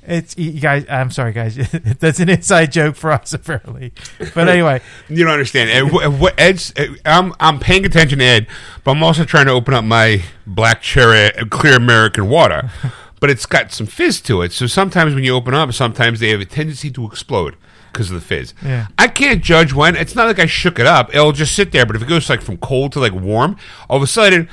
[0.04, 0.84] It's you guys.
[0.90, 1.56] I'm sorry, guys.
[2.00, 3.94] That's an inside joke for us, apparently.
[4.34, 5.70] But anyway, You don't understand.
[5.70, 8.48] Ed, what, Ed's, uh, I'm I'm paying attention to Ed,
[8.84, 12.70] but I'm also trying to open up my black cherry uh, clear American water.
[13.22, 14.52] But it's got some fizz to it.
[14.52, 17.56] So sometimes when you open up, sometimes they have a tendency to explode
[17.92, 18.54] because of the fizz.
[18.64, 18.88] Yeah.
[18.98, 19.96] I can't judge when.
[19.96, 21.14] It's not like I shook it up.
[21.14, 21.86] It'll just sit there.
[21.86, 23.58] But if it goes like from cold to like warm,
[23.90, 24.50] all of a sudden,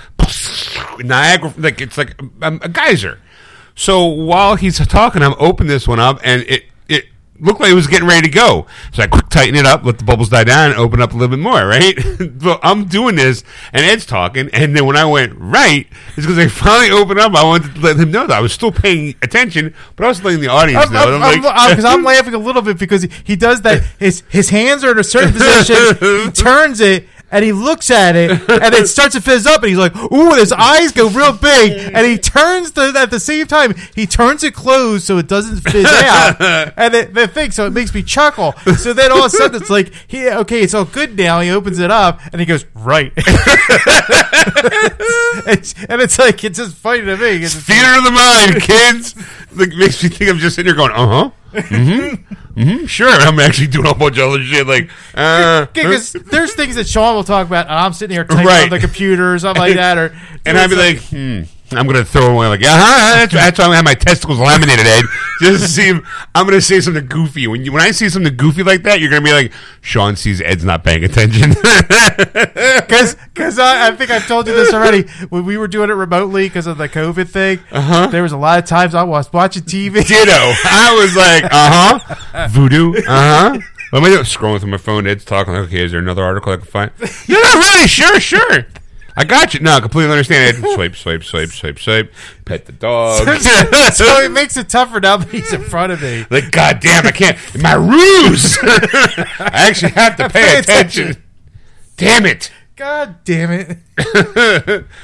[0.99, 3.21] Niagara, like it's like a, a geyser.
[3.75, 6.65] So while he's talking, I'm opening this one up, and it it
[7.41, 8.67] looked like it was getting ready to go.
[8.93, 11.17] So I quick tighten it up, let the bubbles die down, and open up a
[11.17, 11.67] little bit more.
[11.67, 11.97] Right?
[12.43, 15.87] so I'm doing this, and Ed's talking, and then when I went right,
[16.17, 17.35] it's because I finally opened up.
[17.35, 20.23] I wanted to let him know that I was still paying attention, but I was
[20.23, 21.01] letting the audience I'm, know.
[21.17, 23.83] I'm, I'm, like- I'm- 'cause I'm laughing a little bit because he, he does that.
[23.99, 25.97] His his hands are in a certain position.
[26.25, 27.07] he turns it.
[27.31, 30.31] And he looks at it, and it starts to fizz up, and he's like, "Ooh!"
[30.31, 33.75] And his eyes go real big, and he turns the at the same time.
[33.95, 36.41] He turns it closed so it doesn't fizz out,
[36.79, 38.55] and the, the thing, so it makes me chuckle.
[38.79, 41.41] So then all of a sudden it's like, he okay, it's all good now.
[41.41, 43.13] He opens it up, and he goes, "Right,"
[45.47, 47.43] It's- and it's like it's just funny to me.
[47.45, 49.15] It's Theater of the mind, kids.
[49.55, 51.31] like makes me think I'm just sitting here going, uh huh.
[51.63, 52.61] Mm-hmm.
[52.61, 52.87] Mm-hmm.
[52.87, 53.09] Sure.
[53.09, 56.89] I'm actually doing a whole bunch of other shit like uh because there's things that
[56.89, 58.65] Sean will talk about, and I'm sitting here typing Right.
[58.65, 60.17] on the computer or something like that, or
[60.47, 61.43] and I'd be like, hmm.
[61.73, 63.15] I'm gonna throw away like, uh huh.
[63.19, 65.05] That's, that's why I'm gonna have my testicles laminated, Ed.
[65.41, 67.47] Just to see if I'm gonna say something goofy.
[67.47, 70.41] When you when I see something goofy like that, you're gonna be like, Sean sees
[70.41, 71.51] Ed's not paying attention.
[71.61, 75.95] because because I, I think I've told you this already when we were doing it
[75.95, 77.61] remotely because of the COVID thing.
[77.71, 78.07] Uh-huh.
[78.07, 79.95] There was a lot of times I was watching TV.
[80.07, 80.33] Ditto.
[80.33, 82.49] I was like, uh huh.
[82.49, 82.95] Voodoo.
[82.97, 83.59] Uh huh.
[83.91, 84.25] What am I doing?
[84.25, 85.07] Scrolling through my phone.
[85.07, 85.55] Ed's talking.
[85.55, 86.91] Like, okay, is there another article I can find?
[87.29, 87.89] no, not really.
[87.89, 88.67] Sure, sure.
[89.19, 89.59] I got you.
[89.59, 90.65] No, I completely understand.
[90.65, 90.71] Ed.
[90.75, 92.13] Swipe, swipe, swipe, swipe, swipe.
[92.45, 93.27] Pet the dog.
[93.93, 96.25] so it makes it tougher now that he's in front of me.
[96.31, 97.37] like, God damn, I can't.
[97.61, 98.57] My ruse.
[98.63, 101.03] I actually have to pay, Pay attention.
[101.09, 101.23] attention.
[101.97, 102.53] Damn it.
[102.77, 103.79] God damn it,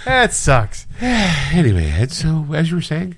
[0.04, 0.86] that sucks.
[1.02, 2.12] Anyway, Ed.
[2.12, 3.16] So as you were saying,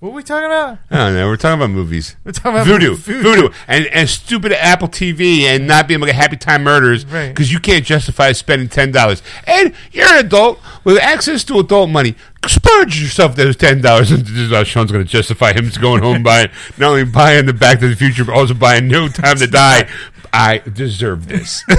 [0.00, 0.78] What are we talking about?
[0.92, 1.26] I don't know.
[1.26, 2.14] We're talking about movies.
[2.22, 3.22] We're talking about Vudu, Vudu.
[3.22, 7.30] Vudu, and and stupid Apple TV, and not being like a Happy Time Murders Right.
[7.30, 9.24] because you can't justify spending ten dollars.
[9.44, 12.14] And you're an adult with access to adult money.
[12.46, 14.12] Splurge yourself those ten dollars.
[14.12, 17.52] And this is Sean's going to justify him going home buying not only buying the
[17.52, 19.88] Back to the Future, but also buying No Time to Die.
[20.32, 21.64] I deserve this.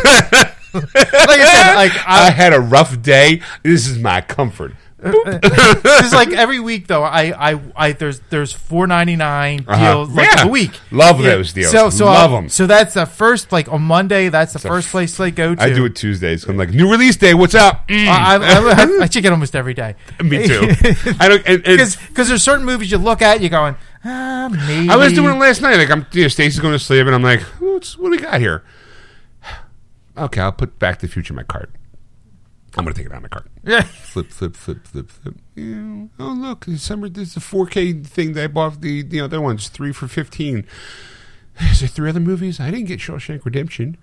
[0.72, 3.42] Like I said, like I I, had a rough day.
[3.64, 4.74] This is my comfort.
[5.04, 7.04] it's like every week though.
[7.04, 9.94] I, I, I there's there's four ninety nine Uh-huh.
[9.94, 10.44] deals like Yeah.
[10.46, 10.72] a week.
[10.92, 11.72] Love those deals.
[11.72, 12.50] So so Love them.
[12.50, 14.28] So that's the first like on Monday.
[14.30, 15.62] That's the first place I go to.
[15.62, 16.44] I do it Tuesdays.
[16.46, 17.34] I'm like, new release day.
[17.34, 17.88] What's up?
[17.88, 18.08] Mm.
[18.08, 19.96] I, I, I, I check it almost every day.
[20.22, 20.62] Me too.
[21.20, 21.48] I don't.
[21.48, 24.90] And Because there's certain movies you look at, you're going, ah, maybe.
[24.90, 25.78] I was doing it last night.
[25.78, 28.18] Like I'm, you know, Stacy's going to sleep, and I'm like, What's, what do we
[28.18, 28.64] got here?
[30.18, 31.72] Okay, I'll put Back to the Future in my cart.
[32.80, 33.48] I'm going to take it out of my cart.
[33.64, 33.82] Yeah.
[33.82, 35.36] Flip, flip, flip, flip, flip.
[35.54, 36.06] Yeah.
[36.18, 37.10] Oh look, summer.
[37.10, 38.80] This is a 4K thing that I bought.
[38.80, 40.66] The you know that one's three for fifteen.
[41.60, 42.60] Is there three other movies?
[42.60, 43.98] I didn't get Shawshank Redemption.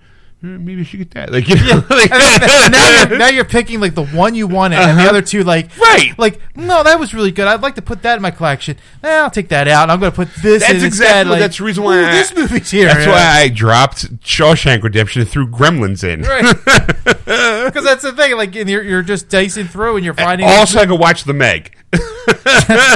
[0.45, 1.33] Uh, Maybe I should get that.
[1.33, 4.99] Like, you know, like now, you're, now you're picking like the one you wanted, and
[4.99, 5.81] the other two like Uh-huh.
[5.83, 6.19] Right.
[6.19, 7.49] Like no, that was really good.
[7.49, 8.77] I'd like to put that in my collection.
[9.03, 9.89] Eh, I'll take that out.
[9.89, 10.61] I'm going to put this.
[10.61, 10.87] That's in instead.
[10.87, 12.87] exactly Like, that's the reason why I- this movie's here.
[12.89, 13.13] That's Yeah.
[13.13, 16.21] why I dropped Shawshank Redemption and threw Gremlins in.
[16.21, 18.37] Because that's the thing.
[18.37, 21.33] Like and you're you're just dicing through, and you're finding Also, I could watch The
[21.35, 21.73] Meg.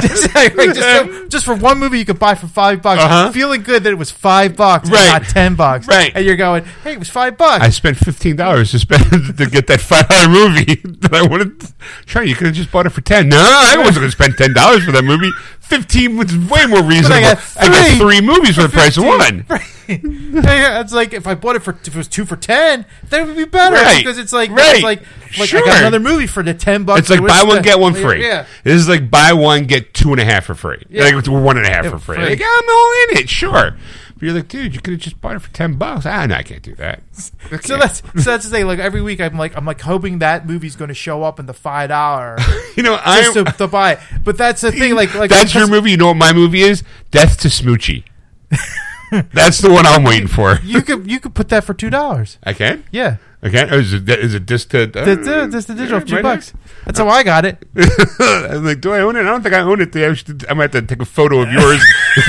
[0.01, 3.31] just, for, just for one movie you could buy for five bucks, Uh-huh.
[3.31, 5.11] feeling good that it was five bucks, and Right.
[5.21, 6.11] not ten bucks, Right.
[6.13, 7.63] And you're going, hey, it was five bucks.
[7.63, 9.03] I spent fifteen dollars to spend
[9.37, 11.63] to get that five dollar movie that I wanted.
[12.05, 13.29] Sure, you could have just bought it for ten.
[13.29, 15.31] No, I wasn't going to spend ten dollars for that movie.
[15.71, 17.21] Fifteen was way more reasonable.
[17.21, 19.45] got I got three three movies for the price of one.
[19.93, 23.35] It's like if I bought it for if it was two for ten, that would
[23.35, 23.97] be better Right.
[23.97, 24.75] because it's like Right.
[24.75, 25.01] it's like
[25.39, 27.01] like I got another movie for the ten bucks.
[27.01, 28.25] It's like buy one get one free.
[28.25, 30.83] Yeah, This is like buy one get two and a half for free.
[30.89, 31.03] Yeah.
[31.05, 32.15] Like one and a half for free.
[32.17, 32.25] free.
[32.25, 33.29] Like yeah, I'm all in it.
[33.29, 33.75] Sure.
[34.13, 36.05] But you're like, dude, you could have just bought it for ten bucks.
[36.05, 37.01] Ah, no, I can't do that.
[37.13, 37.81] So can't.
[37.81, 38.65] that's so that's the thing.
[38.67, 41.45] Like every week, I'm like I'm like hoping that movie's going to show up in
[41.47, 42.37] the five dollar
[42.75, 43.93] you know, just I to, to buy.
[43.93, 43.99] it.
[44.23, 44.95] But that's the thing.
[44.95, 45.91] Like like that's your movie.
[45.91, 46.83] You know what my movie is?
[47.11, 48.03] Death to Smoochy.
[49.33, 50.59] That's the one I'm waiting for.
[50.63, 52.37] You could you could put that for two dollars.
[52.43, 52.83] I can.
[52.91, 53.17] Yeah.
[53.43, 53.73] I can.
[53.73, 54.87] Is it is it just to?
[54.87, 56.53] That's uh, that's the digital yeah, two right bucks.
[56.85, 57.57] That's how I got it.
[58.19, 59.21] I'm like, do I own it?
[59.21, 59.95] I don't think I own it.
[59.95, 61.83] I should, I'm gonna have to take a photo of yours,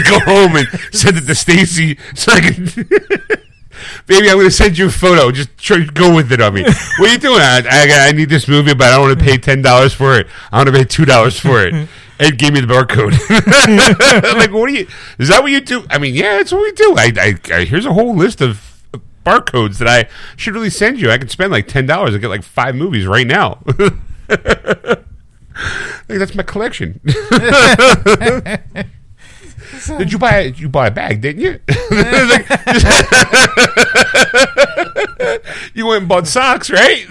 [0.09, 2.65] go home and send it to Stacy so I can.
[4.07, 5.31] Baby, I'm gonna send you a photo.
[5.31, 6.63] Just try, go with it on me.
[6.63, 7.41] What are you doing?
[7.41, 10.19] I, I, I need this movie, but I don't want to pay ten dollars for
[10.19, 10.27] it.
[10.51, 11.89] I want to pay two dollars for it.
[12.23, 13.13] Ed gave me the barcode.
[14.37, 14.87] Like, what do you?
[15.19, 15.85] Is that what you do?
[15.91, 16.95] I mean, yeah, that's what we do.
[16.97, 18.83] I, I, I here's a whole list of
[19.25, 21.11] barcodes that I should really send you.
[21.11, 23.63] I could spend like ten dollars and get like five movies right now.
[26.09, 26.99] Like, that's my collection.
[27.05, 27.21] Did
[30.11, 31.61] you buy you buy a bag, didn't you?
[35.75, 37.07] You went and bought socks, right?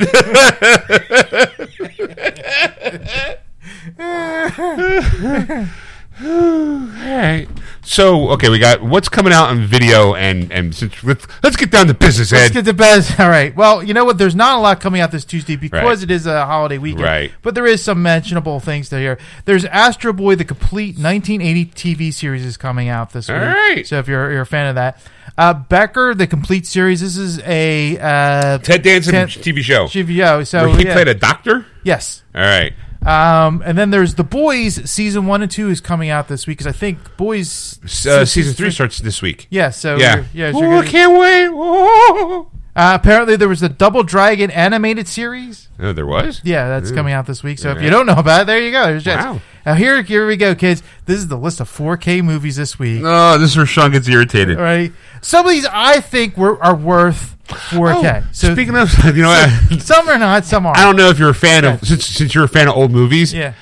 [6.24, 7.48] All right.
[7.84, 11.72] So, okay, we got what's coming out on video, and and since let's, let's get
[11.72, 13.06] down to business, Let's get to bed.
[13.20, 13.56] All right.
[13.56, 14.18] Well, you know what?
[14.20, 16.04] There's not a lot coming out this Tuesday because Right.
[16.04, 17.04] it is a holiday weekend.
[17.06, 17.32] Right.
[17.42, 19.18] But there is some mentionable things to hear.
[19.46, 23.46] There's Astro Boy, the complete 1980 TV series is coming out this All week.
[23.46, 23.88] right.
[23.88, 25.02] So if you're you're a fan of that,
[25.40, 27.02] uh, Becker, the complete series.
[27.02, 29.86] This is a uh, Ted Danson Ted- TV show.
[29.86, 30.46] GVO.
[30.46, 30.94] So where he yeah.
[30.94, 31.66] played a doctor.
[31.84, 32.22] yes.
[32.36, 32.74] All right.
[33.04, 36.60] Um, and then there's the Boys season one and two is coming out this week
[36.60, 39.48] because I think Boys Uh, season three starts this week.
[39.50, 39.72] Yeah.
[39.72, 40.16] So Yeah.
[40.18, 40.52] you're- yeah.
[40.52, 41.50] so oh, you're I gonna- can't wait.
[41.52, 42.48] Oh.
[42.76, 45.70] Uh, apparently there was a Double Dragon animated series.
[45.80, 46.42] Oh, there was.
[46.44, 47.60] Yeah, that's coming out this week.
[47.60, 48.86] So if you don't know about it, there you go.
[48.86, 49.42] There's Wow.
[49.66, 50.82] Now here, here we go, kids.
[51.06, 53.04] This is the list of 4K movies this week.
[53.06, 54.58] Oh, this is where Sean gets irritated.
[54.58, 54.92] All right,
[55.22, 58.24] some of these I think were are worth 4K.
[58.24, 60.76] Oh, so speaking of, you know, I, some are not, some are.
[60.76, 62.92] I don't know if you're a fan of since since you're a fan of old
[62.92, 63.34] movies.
[63.34, 63.54] Yeah.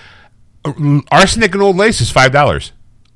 [1.12, 2.72] Arsenic and Old Lace is five dollars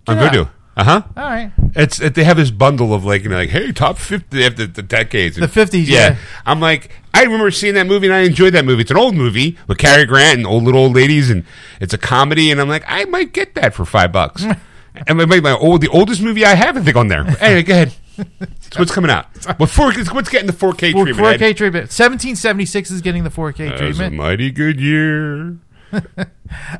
[0.08, 0.30] on Yeah.
[0.30, 0.50] Vudu.
[0.76, 1.02] Uh huh.
[1.16, 1.52] All right.
[1.76, 4.44] It's it, they have this bundle of like you know like hey top fifty they
[4.44, 6.18] have the, the decades The 50s, yeah.
[6.46, 8.82] I'm like I remember seeing that movie and I enjoyed that movie.
[8.82, 11.46] It's an old movie with Cary Grant and old little old ladies and
[11.80, 14.44] it's a comedy and I'm like I might get that for five bucks.
[15.08, 17.24] and my, my, my old the oldest movie I have I think on there.
[17.40, 17.94] Anyway, go ahead.
[18.72, 19.26] So what's coming out?
[19.60, 19.92] What four?
[19.94, 21.40] What's getting the 4K Four- treatment?
[21.40, 21.84] 4K treatment.
[21.86, 24.16] 1776 is getting the 4K That a treatment.
[24.16, 25.58] mighty good year.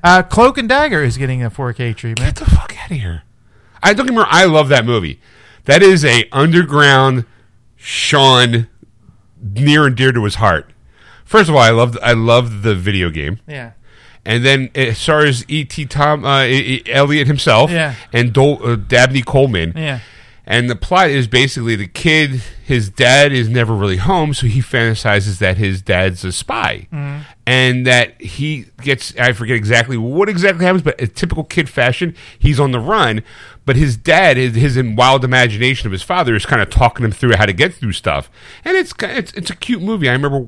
[0.04, 2.36] Uh, Cloak and Dagger is getting a 4K treatment.
[2.36, 3.24] Get the fuck out of here.
[3.84, 4.28] I don't wrong.
[4.30, 5.20] I love that movie.
[5.66, 7.26] That is a underground
[7.76, 8.68] Sean
[9.42, 10.70] near and dear to his heart.
[11.26, 13.72] First of all, I loved I loved the video game, Yeah.
[14.26, 15.86] and then as far as E.T.
[15.88, 17.96] Tom uh, E- E- Elliot himself, Yeah.
[18.12, 20.00] and Dol- uh, Dabney Coleman, Yeah.
[20.46, 24.60] And the plot is basically the kid, his dad is never really home, so he
[24.60, 26.88] fantasizes that his dad's a spy.
[26.92, 27.22] Mm-hmm.
[27.46, 32.16] And that he gets, I forget exactly what exactly happens, but a typical kid fashion,
[32.40, 33.24] he's on the run.
[33.66, 37.12] But his dad, his, his wild imagination of his father, is kind of talking him
[37.12, 38.30] through how to get through stuff.
[38.66, 40.10] And it's it's, it's a cute movie.
[40.10, 40.48] I remember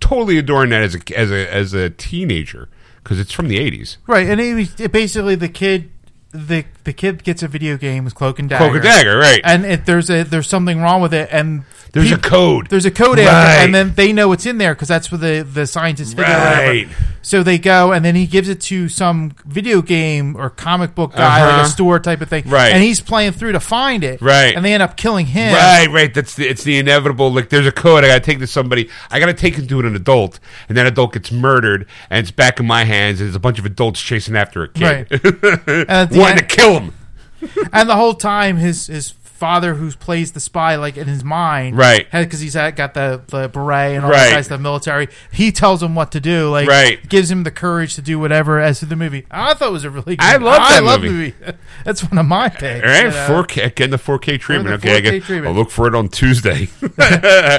[0.00, 2.68] totally adoring that as a as a as a teenager
[3.02, 3.98] because it's from the eighties.
[4.06, 5.90] Right, and it, was- it basically the kid,
[6.32, 8.64] the the kid gets a video game with Cloak and Dagger.
[8.64, 9.40] Cloak and Dagger, right?
[9.44, 12.68] And it, there's a there's something wrong with it, and There's a code.
[12.68, 13.26] There's a code Right.
[13.26, 16.26] after, and then they know what's in there because that's what the the scientists figure
[16.32, 16.62] out.
[16.66, 16.88] Right.
[17.22, 21.12] So they go, and then he gives it to some video game or comic book
[21.14, 21.62] guy, like Uh-huh.
[21.64, 22.44] a store type of thing.
[22.48, 22.72] Right.
[22.72, 24.22] And he's playing through to find it.
[24.22, 24.56] Right.
[24.56, 25.52] And they end up killing him.
[25.52, 26.14] Right, right.
[26.14, 27.30] That's the, it's the inevitable.
[27.30, 28.04] Like, there's a code.
[28.04, 28.88] I got to take to somebody.
[29.10, 32.30] I got to take it to an adult, and that adult gets murdered, and it's
[32.30, 33.20] back in my hands.
[33.20, 36.94] And there's a bunch of adults chasing after a kid, the wanting to kill him.
[37.72, 41.74] and the whole time his his father who plays the spy like in his mind
[41.74, 42.06] Right.
[42.12, 44.32] because he's had, got the, the beret and all Right.
[44.32, 47.08] that stuff military he tells him what to do like Right.
[47.08, 49.84] gives him the courage to do whatever as to the movie i thought it was
[49.84, 51.30] a really good I love I that love movie.
[51.30, 53.42] the movie that's one of my picks All right, you know?
[53.42, 54.78] 4K, getting the 4K treatment.
[54.82, 55.46] the okay, I 4K get, treatment.
[55.46, 56.68] I'll look for it on Tuesday.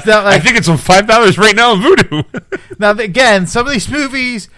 [0.06, 2.24] Now, I think it's on five dollars right now on Vudu.
[2.78, 4.48] now again some of these movies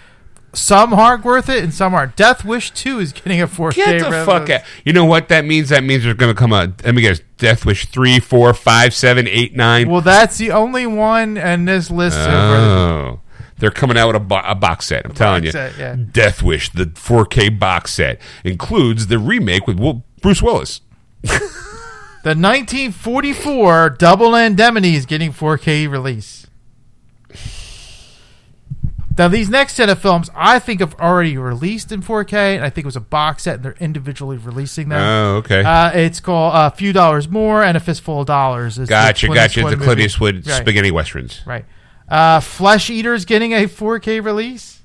[0.55, 3.99] some aren't worth it and some aren't death wish 2 is getting a 4k Get
[4.01, 4.25] the release.
[4.27, 4.63] fuck out!
[4.85, 5.69] You know what that means?
[5.69, 6.73] That means there's going to come a.
[6.85, 7.21] Let me guess.
[7.37, 9.91] Death Wish three, four, five, seven, eight, nine.
[9.91, 12.17] well that's the only one in this list.
[12.19, 13.21] Oh,
[13.59, 15.05] they're coming out with a, bo- a box set.
[15.05, 15.95] I'm telling you, set, yeah.
[15.97, 20.81] Death Wish, the 4K box set, includes the remake with Will, Bruce Willis.
[22.25, 26.47] The 1944 Double Indemnity is getting 4K release.
[29.17, 32.71] Now, these next set of films, I think, have already released in 4K, and I
[32.71, 35.01] think it was a box set, and they're individually releasing them.
[35.01, 35.63] Oh, okay.
[35.63, 38.77] Uh, it's called A Few Dollars More and A Fistful of Dollars.
[38.79, 39.61] It's the gotcha, Clint gotcha.
[39.61, 40.01] Eastwood The Clint.
[40.01, 41.43] Eastwood Right, spaghetti westerns.
[41.47, 41.65] Right.
[42.09, 44.81] Uh, Flesh Eater's getting a 4K release?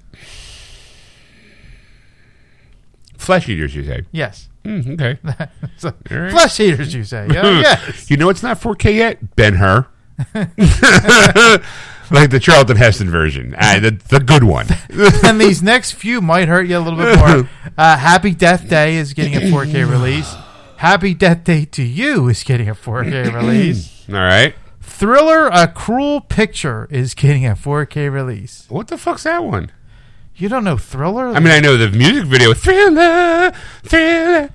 [3.18, 4.04] Flesh eaters, you say?
[4.12, 4.48] Yes.
[4.64, 5.20] Mm, okay.
[5.78, 6.32] So, right.
[6.32, 7.28] Flesh Eaters, you say?
[7.32, 8.10] Yeah, yes.
[8.10, 9.36] You know it's not 4K yet?
[9.36, 9.88] Ben Hur.
[12.12, 13.56] like the Charlton Heston version.
[13.58, 14.68] Ah, the, the good one.
[15.24, 17.50] and these next few might hurt you a little bit more.
[17.78, 20.34] Uh, Happy Death Day is getting a 4K release.
[20.78, 24.04] Happy Death Day to You is getting a 4K release.
[24.10, 24.54] All right.
[24.82, 28.66] Thriller: A Cruel Picture is getting a 4K release.
[28.68, 29.72] What the fuck's that one?
[30.36, 31.30] You don't know Thriller?
[31.30, 33.52] I mean, I know the music video, Thriller,
[33.84, 34.50] Thriller.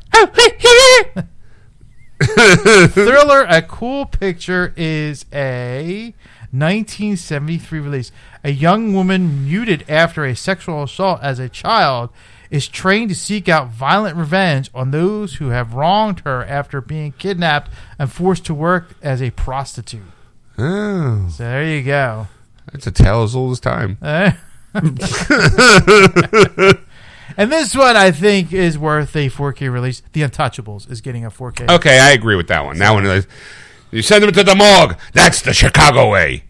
[2.89, 6.15] Thriller, a cool picture is a
[6.59, 8.13] 1973 release.
[8.43, 12.11] A young woman muted after a sexual assault as a child
[12.51, 17.13] is trained to seek out violent revenge on those who have wronged her after being
[17.13, 20.03] kidnapped and forced to work as a prostitute.
[20.57, 22.29] Oh, So there you go.
[22.73, 23.99] that's a tale as old as time.
[27.37, 30.03] And this one I think is worth a 4K release.
[30.13, 31.69] The Untouchables is getting a 4K.
[31.69, 32.79] Okay, I agree with that one.
[32.79, 33.27] That one is.
[33.95, 34.99] You send them to the morgue.
[35.13, 36.45] That's the Chicago way.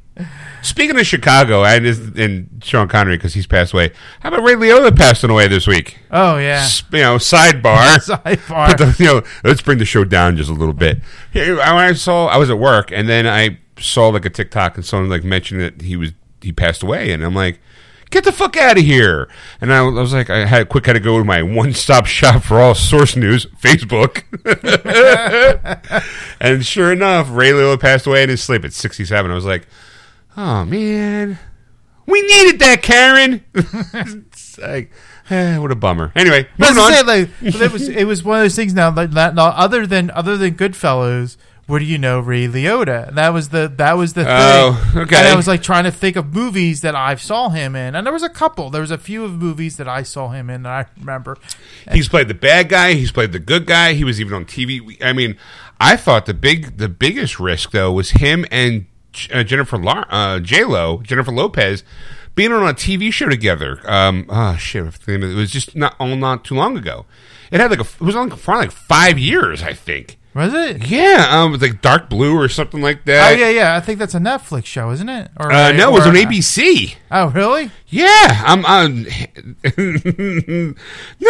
[0.62, 1.84] Speaking of Chicago, and,
[2.18, 5.98] and Sean Connery, because he's passed away, how about Ray Liotta passing away this week?
[6.10, 6.62] Oh yeah.
[6.64, 7.98] S- You know, sidebar.
[7.98, 8.78] Sidebar.
[8.78, 11.00] The, you know, let's bring the show down just a little bit.
[11.34, 14.84] Here, I saw, I was at work, and then I saw like a TikTok, and
[14.86, 17.60] someone like mentioned that he was he passed away, and I'm like,
[18.14, 19.28] get the fuck out of here!
[19.60, 22.42] And I, was like, I had quick had to go to my one stop shop
[22.42, 24.22] for all source news, Facebook,
[26.40, 29.30] and sure enough, Ray Liotta passed away in his sleep at 67.
[29.30, 29.66] I was like,
[30.36, 31.38] oh man,
[32.06, 33.44] we needed that, Karen.
[33.54, 34.92] it's like,
[35.28, 36.12] eh, what a bummer.
[36.14, 36.92] Anyway, moving on.
[36.92, 39.86] say, like, it was it was one of those things now that, that now, other
[39.86, 41.36] than other than Goodfellas,
[41.66, 43.08] where do you know Ray Liotta?
[43.08, 44.32] And that was the that was the thing.
[44.32, 45.16] Oh, okay.
[45.16, 48.06] And I was like trying to think of movies that I saw him in, and
[48.06, 48.70] there was a couple.
[48.70, 51.38] There was a few of movies that I saw him in that I remember.
[51.90, 52.94] He's played the bad guy.
[52.94, 53.94] He's played the good guy.
[53.94, 55.02] He was even on TV.
[55.02, 55.36] I mean,
[55.80, 58.86] I thought the big, the biggest risk though was him and
[59.32, 61.82] uh, Jennifer Lar- uh, J Lo, Jennifer Lopez,
[62.34, 63.80] being on a TV show together.
[63.84, 65.32] Um, oh shit, I forget the name of it.
[65.34, 67.06] it was just not all not too long ago.
[67.50, 70.18] It had like a, it was on for like five years, I think.
[70.34, 70.88] Was it?
[70.88, 73.32] Yeah, um, it was like Dark Blue or something like that.
[73.32, 73.76] Oh yeah, yeah.
[73.76, 75.30] I think that's a Netflix show, isn't it?
[75.38, 76.96] Or Uh, no, it was or- on ABC.
[77.12, 77.70] Oh really?
[77.88, 79.02] Yeah, I'm on.
[79.04, 79.10] no,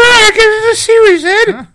[0.00, 1.66] I get the series, Ed.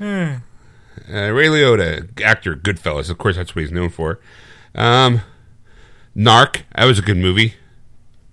[0.00, 3.10] uh, Ray Liotta, actor, Goodfellas.
[3.10, 4.20] Of course, that's what he's known for.
[4.74, 5.22] Um,
[6.16, 6.62] Narc.
[6.76, 7.54] That was a good movie.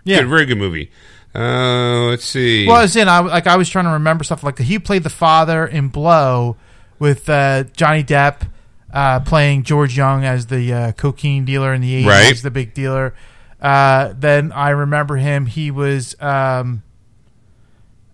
[0.03, 0.19] Yeah.
[0.19, 0.91] Good, very good movie.
[1.35, 2.65] Uh, let's see.
[2.67, 3.07] Well, I was in.
[3.07, 6.57] I like I was trying to remember stuff like he played the father in Blow
[6.97, 8.49] with uh, Johnny Depp
[8.91, 12.35] uh, playing George Jung as the uh, cocaine dealer in the eighties, Right.
[12.41, 13.13] the big dealer.
[13.61, 15.45] Uh, then I remember him.
[15.45, 16.81] He was um,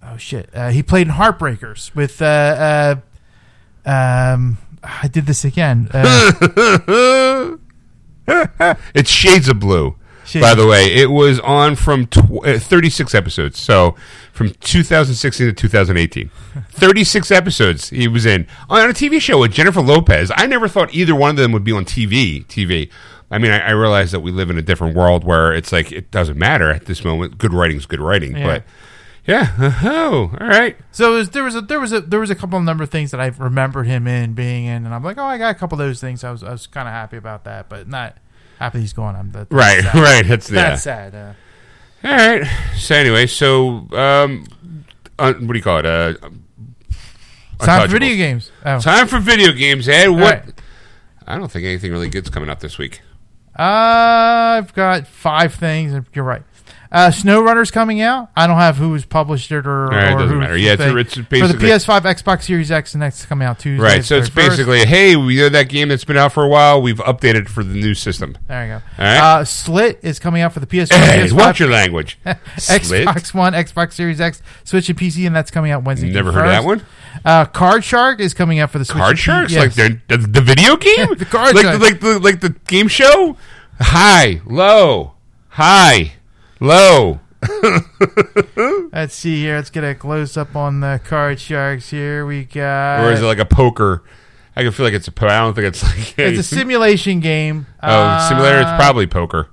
[0.04, 0.50] oh shit.
[0.54, 3.00] Uh, he played in Heartbreakers with uh,
[3.86, 5.90] uh, um, I did this again.
[8.28, 9.96] It's Shades of Blue.
[10.34, 13.60] By the way, it was on from tw- uh, 36 episodes.
[13.60, 13.96] So
[14.34, 16.30] from 2016 to 2018.
[16.70, 20.32] 36 episodes he was in on a TV show with Jennifer Lopez.
[20.36, 22.46] I never thought either one of them would be on TV.
[22.48, 22.90] TV.
[23.32, 25.92] I mean, I, I realize that we live in a different world where it's like
[25.92, 27.38] it doesn't matter at this moment.
[27.38, 28.46] Good writing's good writing, Yeah.
[28.46, 28.64] but
[29.28, 29.80] yeah.
[29.84, 30.78] Oh, all right.
[30.92, 32.92] So was, there was a there was a there was a couple of number of
[32.92, 35.58] things that I remembered him in being in, and I'm like, oh, I got a
[35.58, 36.24] couple of those things.
[36.24, 38.16] I was I was kind of happy about that, but not
[38.60, 39.16] happy he's gone.
[39.16, 39.96] I'm that, Right, sad.
[39.96, 40.28] right.
[40.28, 40.70] That's yeah.
[40.70, 41.16] That's sad.
[41.16, 41.34] Uh,
[42.08, 42.48] All right.
[42.78, 44.46] So anyway, so um,
[45.18, 45.86] uh, what do you call it?
[45.86, 46.14] Uh,
[47.60, 48.52] time for video games.
[48.66, 48.80] Oh.
[48.80, 50.10] Time for video games, Ed.
[50.10, 50.20] What?
[50.22, 50.62] right.
[51.28, 53.02] I don't think anything really good's coming up this week.
[53.58, 56.06] Uh, I've got five things.
[56.14, 56.44] You're right.
[56.96, 58.30] Uh, SnowRunner's coming out.
[58.38, 60.56] I don't have who's published it or, right, it doesn't matter.
[60.56, 63.84] Yeah, it's- it's for the PS5, Xbox Series X, and X coming out Tuesday.
[63.84, 64.06] Right.
[64.06, 64.36] So it's 31st.
[64.50, 66.82] basically, hey, we know that game that's been out for a while.
[66.82, 68.38] We've updated it for the new system.
[68.48, 68.76] there you go.
[68.76, 69.18] All right.
[69.40, 72.18] Uh, Slit is coming out for the PS4, Hey, PS5, watch your language.
[72.26, 76.10] Xbox One, Xbox Series X, Switch, and PC, and that's coming out Wednesday.
[76.12, 76.82] Never heard of that one.
[77.24, 78.98] Uh, Card Shark is coming out for the Switch.
[78.98, 79.78] Card Sharks, yes.
[79.78, 81.80] like the, the the video game, The Card like Shark.
[81.80, 83.38] the, like the like the game show.
[83.80, 85.14] High, low,
[85.50, 86.14] high,
[86.66, 87.20] low.
[88.92, 89.56] Let's see here.
[89.56, 91.90] Let's get a close up on the Card Sharks.
[91.90, 93.04] Here we got.
[93.04, 94.04] or is it like a poker?
[94.56, 95.12] I can feel like it's a.
[95.12, 96.16] po- I don't think it's like.
[96.18, 97.68] it's a simulation game.
[97.84, 98.62] Oh, Uh, simulator.
[98.62, 99.50] It's probably poker.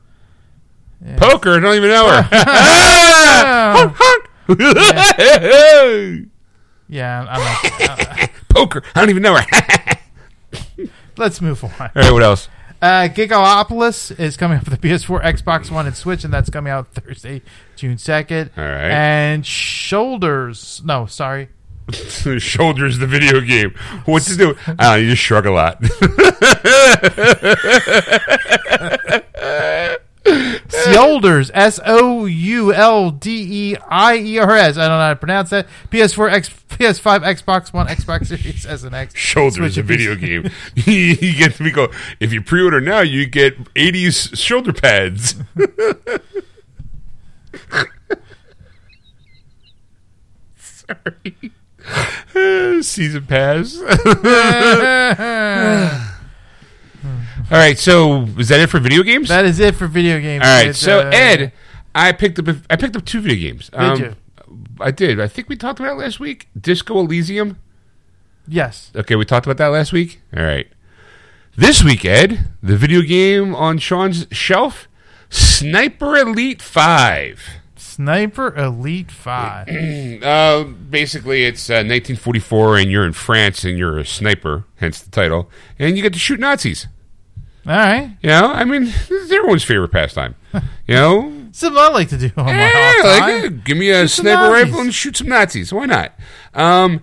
[1.17, 1.57] Poker.
[1.57, 2.23] I don't even know her.
[3.75, 4.29] Honk, honk.
[6.89, 8.83] Yeah, I'm not, poker.
[8.95, 9.45] I don't even know her.
[11.17, 11.71] let's move on.
[11.81, 12.13] All right.
[12.13, 12.49] What else?
[12.83, 16.73] Uh, Gigalopolis is coming up for the PS4, Xbox One, and Switch, and that's coming
[16.73, 17.41] out Thursday,
[17.77, 18.51] June 2nd.
[18.59, 18.91] All right.
[18.91, 20.83] And Shoulders.
[20.85, 21.49] No, sorry.
[21.93, 23.71] Shoulders the video game.
[24.05, 24.57] What to do?
[24.79, 25.83] Ah, you just shrug a lot.
[30.93, 31.51] Shoulders.
[31.53, 34.77] S O U L D E I E R S.
[34.77, 35.67] I don't know how to pronounce that.
[35.91, 36.49] PS4, X,
[36.83, 39.15] PS5, Xbox One, Xbox Series S and X.
[39.17, 40.51] Shoulders Switch a video game.
[40.75, 45.37] you get we go if you pre-order now, you get 80s shoulder pads.
[50.57, 51.53] Sorry.
[52.83, 53.79] Season pass.
[57.51, 59.29] All right, so is that it for video games?
[59.29, 60.43] That is it for video games.
[60.45, 61.53] All right, It's, so uh, Ed,
[61.95, 63.69] I picked up I picked up two video games.
[63.71, 64.17] Did you?
[64.83, 65.21] I did.
[65.21, 66.49] I think we talked about it last week.
[66.59, 67.59] Disco Elysium.
[68.47, 68.91] Yes.
[68.95, 70.21] Okay, we talked about that last week.
[70.37, 70.67] All right.
[71.57, 74.89] This week, Ed, the video game on Sean's shelf,
[75.31, 77.43] Sniper Elite Five.
[77.77, 79.69] Sniper Elite 5.
[80.23, 85.11] Uh, basically, it's uh, 1944, and you're in France, and you're a sniper, hence the
[85.11, 86.87] title, and you get to shoot Nazis.
[87.67, 88.17] All right.
[88.23, 90.37] You know, I mean, this is everyone's favorite pastime.
[90.87, 93.45] You know, Something I like to do on my Yeah, off like, time.
[93.45, 95.73] eh, give me a Shoot sniper rifle and shoot some Nazis.
[95.73, 96.13] Why not?
[96.55, 97.03] Um,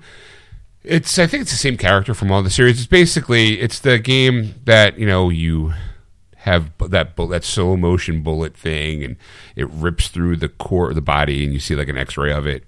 [0.84, 2.78] it's I think it's the same character from all the series.
[2.80, 5.74] It's basically it's the game that you know you
[6.38, 9.18] have that that slow motion bullet thing, and
[9.56, 12.48] it rips through the core of the body, and you see like an X-ray of
[12.48, 12.64] it.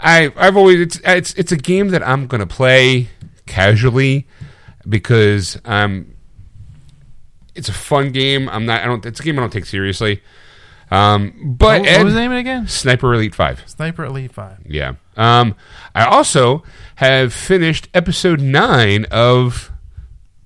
[0.00, 3.08] I I've always it's it's it's a game that I'm gonna play
[3.44, 4.26] casually
[4.88, 6.14] because um
[7.54, 8.48] it's a fun game.
[8.48, 10.22] I'm not I don't it's a game I don't take seriously.
[10.92, 12.68] Um, but What, Ed, what was the name it again?
[12.68, 13.62] Sniper Elite Five.
[13.66, 14.58] Sniper Elite 5.
[14.66, 14.94] Yeah.
[15.16, 15.54] Um,
[15.94, 16.62] I also
[16.96, 19.70] have finished episode nine of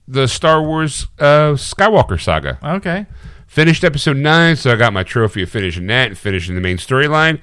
[0.06, 2.58] the Star Wars uh, Skywalker saga.
[2.62, 3.06] Okay.
[3.48, 6.76] Finished episode nine, so I got my trophy of finishing that and finishing the main
[6.76, 7.40] storyline.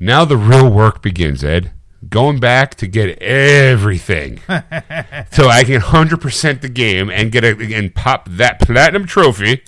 [0.00, 1.70] Now the real work begins, Ed.
[2.08, 4.40] Going back to get everything,
[5.30, 9.62] so I can hundred percent the game and get a, and pop that platinum trophy.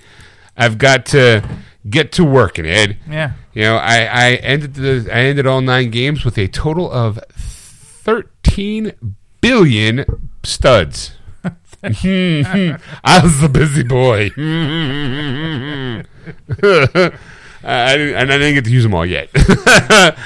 [0.57, 1.43] I've got to
[1.89, 2.99] get to working, Ed.
[3.09, 3.33] Yeah.
[3.53, 7.19] You know, I, I ended the I ended all nine games with a total of
[7.31, 8.93] thirteen
[9.41, 10.05] billion
[10.45, 11.13] studs.
[11.83, 14.31] I was a busy boy.
[17.69, 19.31] I, didn't, and I didn't get to use them all yet.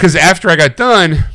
[0.00, 1.26] Because after I got done,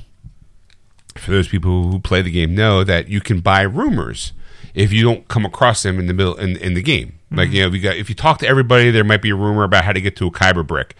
[1.13, 4.33] for those people who play the game know that you can buy rumors
[4.75, 7.19] if you don't come across them in the middle in, in the game.
[7.31, 9.63] Like you know, we got if you talk to everybody, there might be a rumor
[9.63, 10.95] about how to get to a Kyber brick.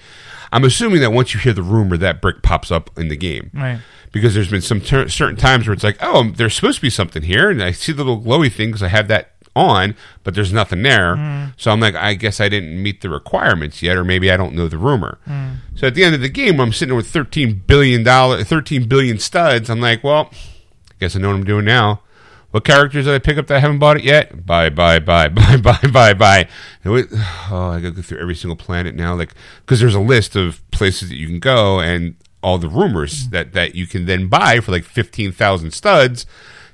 [0.52, 3.52] I'm assuming that once you hear the rumor, that brick pops up in the game.
[3.54, 3.80] Right.
[4.12, 6.90] Because there's been some ter- certain times where it's like, oh, there's supposed to be
[6.90, 10.36] something here, and I see the little glowy thing because I have that on, but
[10.36, 11.16] there's nothing there.
[11.16, 11.54] Mm.
[11.58, 14.56] So I'm like, I guess I didn't meet the requirements yet, or maybe I don't
[14.56, 15.20] know the rumor.
[15.28, 15.58] Mm.
[15.76, 19.20] So at the end of the game, I'm sitting with 13 billion dollar, 13 billion
[19.20, 19.70] studs.
[19.70, 22.02] I'm like, well, I guess I know what I'm doing now.
[22.56, 24.46] What characters did I pick up that I haven't bought it yet?
[24.46, 26.48] Bye, bye, bye, bye, bye, bye, bye.
[26.86, 30.62] Oh, I gotta go through every single planet now, like because there's a list of
[30.72, 33.32] places that you can go and all the rumors mm-hmm.
[33.32, 36.26] that that you can then buy for like fifteen thousand studs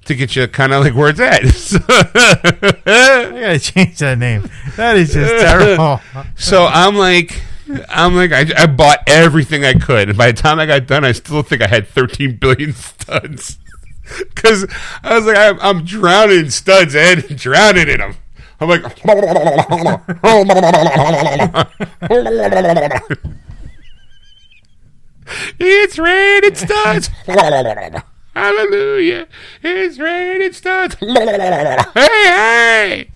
[0.06, 1.42] to get you kind of like where it's at.
[2.86, 4.52] I gotta change that name.
[4.76, 6.00] That is just terrible.
[6.36, 7.42] so I'm like.
[7.88, 11.06] I'm like I, I bought everything I could, and by the time I got done,
[11.06, 13.60] I still think I had 13 billion studs.
[14.36, 14.66] Because
[15.04, 18.16] I was like, I'm, I'm drowning in studs, Ed, drowning in them.
[18.60, 18.84] I'm like,
[25.60, 27.10] it's raining studs.
[28.36, 29.28] Hallelujah,
[29.64, 30.96] it's raining studs.
[30.96, 33.12] hey, hey,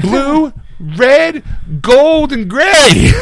[0.00, 1.42] blue, red,
[1.80, 3.12] gold, and gray.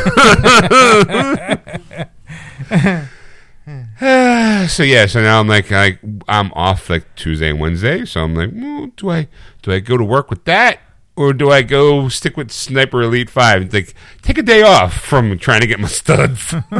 [4.67, 8.07] so yeah, so now I'm like, I, I'm off like Tuesday and Wednesday.
[8.07, 9.29] So I'm like, well, do I
[9.61, 10.81] do I go to work with that,
[11.17, 13.61] or do I go stick with Sniper Elite Five?
[13.61, 16.55] It's like take a day off from trying to get my studs.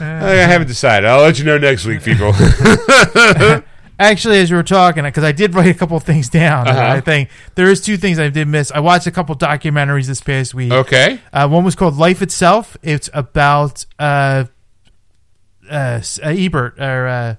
[0.00, 1.08] I haven't decided.
[1.08, 2.34] I'll let you know next week, people.
[4.10, 6.80] Actually, as you were talking, because I did write a couple of things down, Uh-huh.
[6.96, 8.70] I think there is two things I did miss.
[8.72, 10.72] I watched a couple documentaries this past week.
[10.72, 11.20] okay.
[11.32, 12.76] Uh, one was called Life Itself.
[12.82, 14.44] It's about uh,
[15.70, 17.34] uh, uh, Ebert, or uh,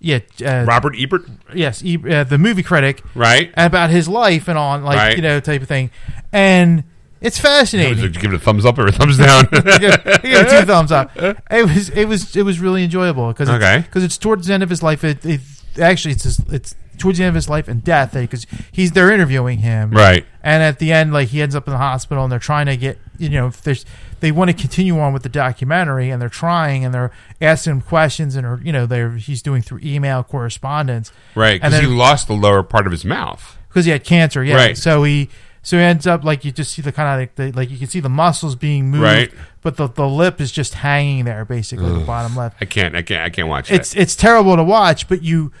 [0.00, 1.22] yeah, uh, Robert Ebert,
[1.54, 3.52] yes, e- the movie critic, right?
[3.56, 5.16] about his life and on, like Right.
[5.16, 5.90] you know, type of thing,
[6.32, 6.84] and
[7.20, 8.10] it's fascinating.
[8.12, 9.44] Give it a thumbs up or a thumbs down?
[9.52, 11.12] He gave he gave it two thumbs up.
[11.16, 13.78] It was it was it was really enjoyable because Okay.
[13.86, 15.04] because it's towards the end of his life.
[15.04, 15.40] It, it
[15.78, 18.92] actually it's his, it's towards the end of his life and death eh, because he's
[18.92, 20.24] they're interviewing him right.
[20.42, 22.76] and at the end like he ends up in the hospital and they're trying to
[22.76, 23.84] get you know if there's
[24.20, 27.80] they want to continue on with the documentary and they're trying and they're asking him
[27.80, 31.60] questions and are you know they're he's doing through email correspondence Right.
[31.62, 33.56] And Because he lost the lower part of his mouth.
[33.68, 34.44] because he had cancer.
[34.44, 34.56] Yeah.
[34.56, 34.76] Right.
[34.78, 35.28] So he
[35.64, 37.78] So he ends up like you just see the kind of like the, like you
[37.78, 39.32] can see the muscles being moved, Right.
[39.60, 42.56] but the, the lip is just hanging there, basically the bottom left.
[42.60, 42.96] I can't.
[42.96, 43.22] I can't.
[43.22, 43.76] I can't watch it.
[43.76, 45.52] It's it's terrible to watch, but you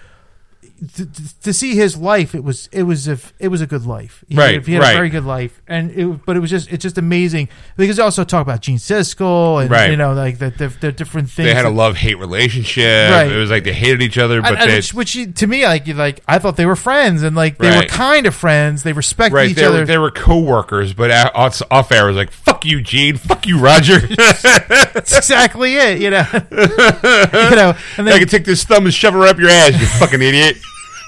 [0.96, 1.06] to,
[1.42, 4.24] to- see his life, it was it was a it was a good life.
[4.28, 4.90] He Right, had, he had right.
[4.92, 8.02] a very good life, and it, but it was just it's just amazing because they
[8.02, 9.90] also talk about Gene Siskel and Right.
[9.90, 11.46] you know like the the, the different things.
[11.46, 13.10] They had a love hate relationship.
[13.10, 13.30] Right.
[13.30, 15.64] It was like they hated each other, but and- and they which, which to me
[15.64, 18.82] like like I thought they were friends and like they were kind of friends.
[18.82, 19.50] They respected right.
[19.50, 19.80] each They other.
[19.80, 23.16] were, they were co-workers, but off, off air was like, "Fuck you, Gene.
[23.16, 26.00] Fuck you, Roger." That's exactly it.
[26.00, 29.38] You know, you know, and I then can take this thumb and shove it up
[29.38, 30.56] your ass, you fucking idiot.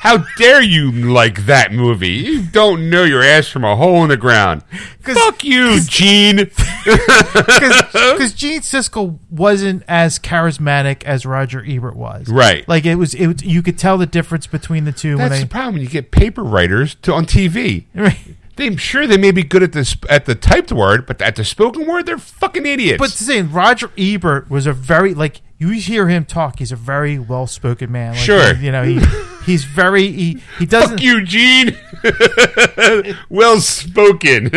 [0.05, 2.09] How dare you like that movie?
[2.11, 4.63] You don't know your ass from a hole in the ground.
[5.03, 6.37] 'Cause- Fuck you, Gene.
[6.85, 12.29] because Gene Siskel wasn't as charismatic as Roger Ebert was.
[12.29, 12.69] Right.
[12.69, 13.43] Like it was, it was.
[13.43, 16.11] You could tell the difference between the two That's when the problem when you get
[16.11, 17.85] paper writers to, on TV.
[17.95, 18.19] Right.
[18.57, 21.35] They, I'm sure they may be good at the at the typed word, but at
[21.37, 22.99] the spoken word, they're fucking idiots.
[23.01, 26.77] But to say Roger Ebert was a very like you hear him talk, he's a
[26.77, 28.13] very well spoken man.
[28.13, 28.55] Like, Sure.
[28.57, 29.01] you know he
[29.47, 30.99] he's very he he doesn't.
[30.99, 31.77] Fuck you, Gene.
[33.29, 34.51] well spoken.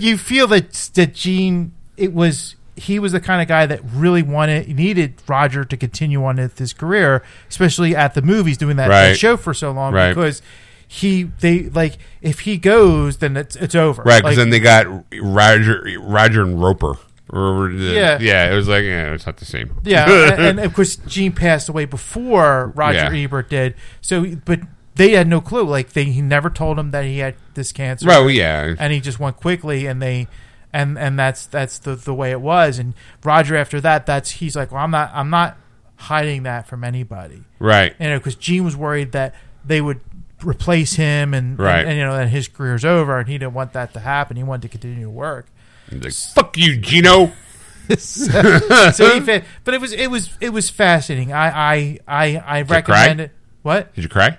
[0.00, 4.22] you feel that that Gene it was he was the kind of guy that really
[4.22, 8.88] wanted needed Roger to continue on with his career, especially at the movies doing that,
[8.88, 9.18] that Right.
[9.18, 10.10] show for so long Right.
[10.14, 10.40] because
[10.86, 14.60] he they like if he goes then it's it's over right, because Like, then they
[14.60, 14.86] got
[15.20, 16.94] Roger, Roger and Roeper.
[17.30, 18.18] The- uh, Yeah.
[18.20, 18.52] yeah.
[18.52, 19.74] It was like, yeah, it's not the same.
[19.84, 23.24] yeah and, and of course Gene passed away before Roger Yeah.
[23.24, 24.60] Ebert did so but
[24.94, 28.06] they had no clue like they he never told him that he had this cancer
[28.06, 28.74] Right, well, yeah.
[28.78, 30.26] and he just went quickly and they
[30.72, 32.94] and and that's that's the the way it was and
[33.24, 35.56] Roger after that that's he's like well I'm not I'm not
[35.96, 37.94] hiding that from anybody Right.
[38.00, 39.34] you know because Gene was worried that
[39.64, 40.00] they would
[40.44, 41.80] replace him and, Right.
[41.80, 44.36] and, and, you know that his career's over and he didn't want that to happen
[44.36, 45.46] he wanted to continue to work
[45.92, 47.32] Like, Fuck you, Gino.
[47.98, 52.58] so he fa- but it was it was it was fascinating I I I, I
[52.58, 53.24] you recommend cry?
[53.24, 53.30] it
[53.62, 54.36] what Did you cry?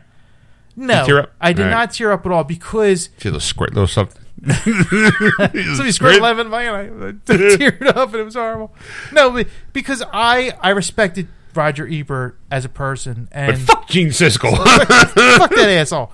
[0.75, 1.31] no tear up?
[1.41, 1.77] I did All right.
[1.77, 4.21] not tear up at all because See those squirt, little something.
[4.53, 8.73] Somebody squirted lemon in my and I teared up and it was horrible.
[9.11, 14.09] No, but- because I I respected Roger Ebert as a person and But fuck Gene
[14.09, 14.55] Siskel.
[14.55, 16.13] fuck that asshole.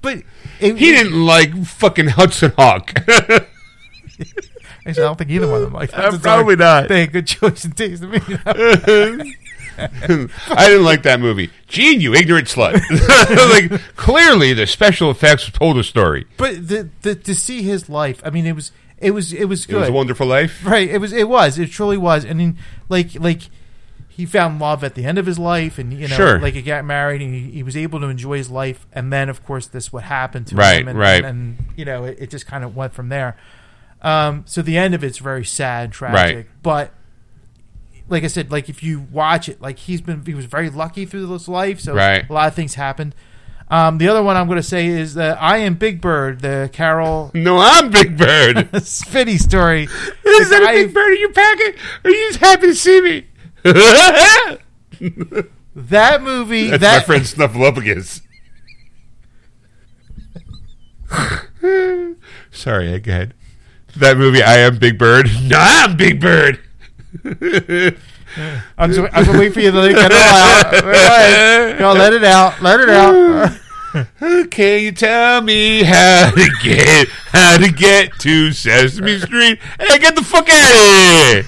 [0.00, 0.24] But
[0.58, 2.92] it, he didn't like fucking Hudson Hawk.
[4.86, 6.14] Actually, I don't think either one of them like that.
[6.14, 6.88] Uh, probably not.
[6.88, 8.18] They had good choice in taste me.
[9.78, 11.50] I didn't like that movie.
[11.66, 12.74] Gene, you ignorant slut.
[13.70, 16.26] like clearly, the special effects told a story.
[16.36, 19.66] but the, the to see his life, I mean, it was it was it was
[19.66, 19.76] good.
[19.76, 20.64] It was a wonderful life.
[20.64, 20.88] Right.
[20.88, 21.12] It was.
[21.12, 21.58] It was.
[21.58, 22.26] It truly was.
[22.26, 23.42] I mean, like, like
[24.08, 26.38] he found love at the end of his life, and you know, Sure.
[26.38, 28.86] like he got married, and he, he was able to enjoy his life.
[28.92, 31.24] And then, of course, this what happened to Right, him, and, right.
[31.24, 33.36] and, and, you know, it, it just kind of went from there.
[34.02, 36.46] Um, so the end of it's very sad, tragic, Right.
[36.62, 36.92] but.
[38.08, 41.06] Like I said, like if you watch it, like he's been, he was very lucky
[41.06, 42.28] through this life, so Right.
[42.28, 43.14] a lot of things happened.
[43.70, 46.68] Um, the other one I'm going to say is that I am Big Bird, the
[46.74, 48.56] Carol No, I'm Big Bird.
[48.72, 49.84] Spitty story.
[50.24, 51.76] Is that a Big Bird in your packet?
[52.04, 53.26] Are you just happy to see me?
[55.74, 58.20] That movie, That's that my friend Snuffleupagus.
[62.50, 63.34] Sorry, go ahead.
[63.96, 65.28] That movie, I am Big Bird.
[65.42, 66.60] No, I'm Big Bird.
[68.78, 70.70] I'm just, I'm just waiting for you to get it all out.
[71.78, 71.78] Go.
[71.78, 72.62] Go, let it out.
[72.62, 74.50] Let it out.
[74.50, 79.58] Can you tell me how to get how to get to Sesame Street?
[79.78, 81.46] Hey, get the fuck out of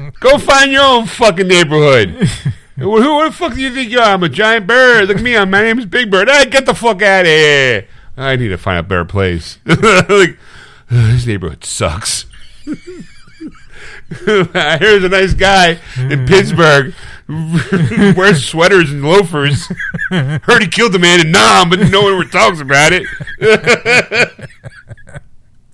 [0.00, 0.10] here!
[0.18, 2.28] Go find your own fucking neighborhood.
[2.76, 4.14] Who, who the fuck do you think you are?
[4.14, 5.06] I'm a giant bird.
[5.06, 5.36] Look at me.
[5.36, 6.28] I'm, my name's Big Bird.
[6.28, 7.86] Hey, get the fuck out of here!
[8.16, 9.58] I need to find a better place.
[9.64, 10.38] like
[10.90, 12.26] this neighborhood sucks.
[14.08, 16.94] Here's a nice guy in Pittsburgh,
[18.16, 19.66] wears sweaters and loafers.
[20.10, 23.06] Heard he killed a man in Nam, but no one ever talks about it.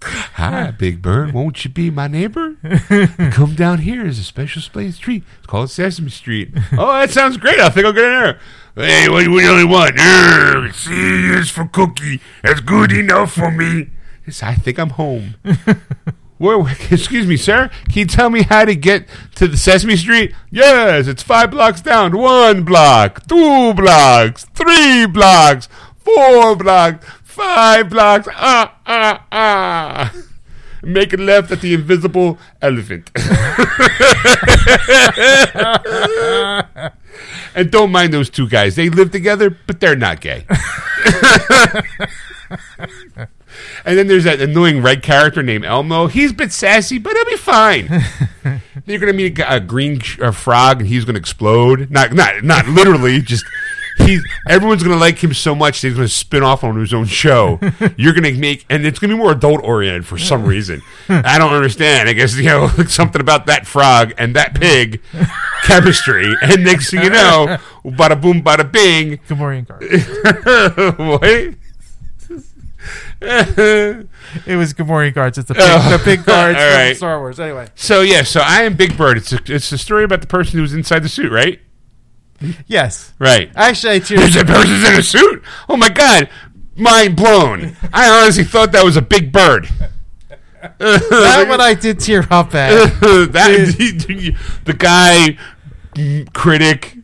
[0.02, 1.32] Hi, Big Bird.
[1.32, 2.56] Won't you be my neighbor?
[3.30, 4.02] Come down here.
[4.02, 5.22] There's a special place street.
[5.38, 6.50] It's called Sesame Street.
[6.72, 7.60] Oh, that sounds great.
[7.60, 8.40] I think I'll get in there.
[8.74, 9.98] Hey, what, what do you only want?
[9.98, 12.20] Uh, see, it's for cookie.
[12.42, 13.90] That's good enough for me.
[14.42, 15.34] I think I'm home.
[16.38, 16.58] Where,
[16.90, 17.70] excuse me, sir.
[17.88, 20.34] Can you tell me how to get to the Sesame Street?
[20.50, 22.18] Yes, it's five blocks down.
[22.18, 25.68] One block, two blocks, three blocks,
[25.98, 28.26] four blocks, five blocks.
[28.32, 30.14] Ah, ah, ah.
[30.82, 33.12] Make a left at the invisible elephant.
[37.54, 38.74] and don't mind those two guys.
[38.74, 40.44] They live together, but they're not gay.
[43.84, 46.06] And then there's that annoying red character named Elmo.
[46.06, 47.88] He's a bit sassy, but he'll be fine.
[48.86, 51.90] You're gonna meet a green sh- uh, frog, and he's gonna explode.
[51.90, 53.20] Not, not, not literally.
[53.20, 53.44] Just
[53.98, 54.22] he's.
[54.48, 57.58] Everyone's gonna like him so much that he's gonna spin off on his own show.
[57.96, 60.82] You're gonna make, and it's gonna be more adult oriented for some reason.
[61.08, 62.08] I don't understand.
[62.08, 65.00] I guess you know something about that frog and that pig
[65.64, 69.18] chemistry, and next thing you know, bada boom, bada bing.
[69.28, 70.98] Gamorrean card.
[70.98, 71.54] what?
[74.46, 75.36] It was Gamorrean cards.
[75.38, 75.96] It's the big, Oh.
[75.98, 76.96] the big cards from right.
[76.96, 77.38] Star Wars.
[77.38, 79.18] Anyway, So yeah, so I am Big Bird.
[79.18, 81.60] It's a, it's a story about the person who's inside the suit, right?
[82.66, 83.12] yes.
[83.18, 83.50] Right.
[83.54, 84.48] Actually, I There's cheered.
[84.48, 85.42] a person's in a suit.
[85.68, 86.28] Oh my god,
[86.76, 87.76] mind blown.
[87.92, 89.68] I honestly thought that was a big bird.
[90.78, 92.70] that one I did tear up at.
[93.00, 94.34] that
[94.64, 95.36] the guy
[96.32, 96.96] critic,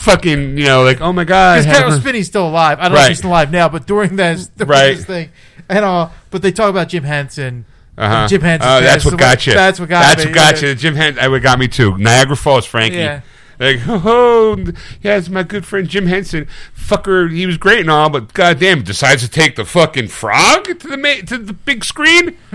[0.00, 2.78] fucking you know, like oh my god, Because Carol Spinney's still alive.
[2.80, 3.08] I don't know if Right.
[3.10, 4.98] he's still alive now, but during this, Right.
[4.98, 5.30] thing,
[5.68, 7.66] and uh, but they talk about Jim Henson.
[7.98, 8.26] Uh-huh.
[8.28, 8.68] Jim Henson.
[8.70, 9.52] Oh, that's what got you.
[9.52, 10.30] That's what got That's me.
[10.30, 10.74] what got you.
[10.74, 11.16] Jim Henson.
[11.16, 11.98] That what got me too.
[11.98, 12.96] Niagara Falls, Frankie.
[12.96, 13.20] Yeah.
[13.58, 14.56] Like, oh,
[15.02, 16.48] yeah, it's my good friend Jim Henson.
[16.74, 20.88] Fucker, he was great and all, but goddamn, decides to take the fucking frog to
[20.88, 22.38] the ma- to the big screen.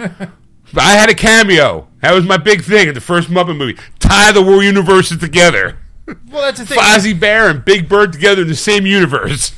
[0.76, 1.88] I had a cameo.
[2.02, 3.78] That was my big thing in the first Muppet movie.
[4.00, 5.78] Tie the war universes together.
[6.08, 6.78] Well, that's the thing.
[6.78, 9.54] Fozzie Bear and Big Bird together in the same universe.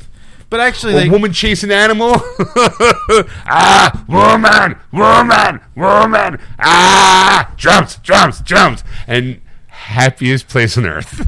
[0.50, 2.12] But actually, A like, woman chasing animal.
[3.46, 6.40] ah, woman, woman, woman.
[6.58, 11.20] Ah, jumps, jumps, jumps, and happiest place on earth.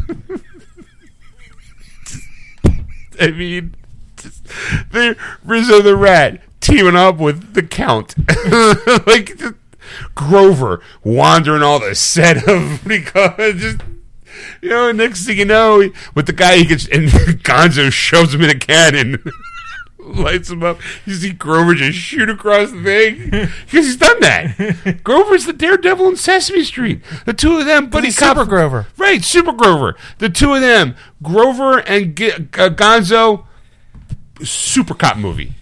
[3.21, 3.75] I mean,
[4.17, 4.45] just-
[4.91, 8.15] the Rizzo the Rat teaming up with the Count,
[9.07, 9.39] like
[10.15, 13.57] Grover wandering all the set of what do you call it?
[13.57, 13.81] Just
[14.63, 17.09] you know, next thing you know, he- with the guy he gets and
[17.43, 19.23] Gonzo shoves him in a cannon,
[19.99, 20.79] lights him up.
[21.07, 23.51] You see Grover just shoot across the thing because
[23.87, 25.01] he's done that.
[25.05, 27.01] Grover's the daredevil in Sesame Street.
[27.27, 28.87] The two of them, buddy cop, Super Grover.
[28.99, 29.23] right?
[29.25, 29.97] Super Grover.
[30.19, 32.39] The two of them, Grover and G- uh,
[32.71, 33.45] Gonzo,
[34.43, 35.55] super cop movie.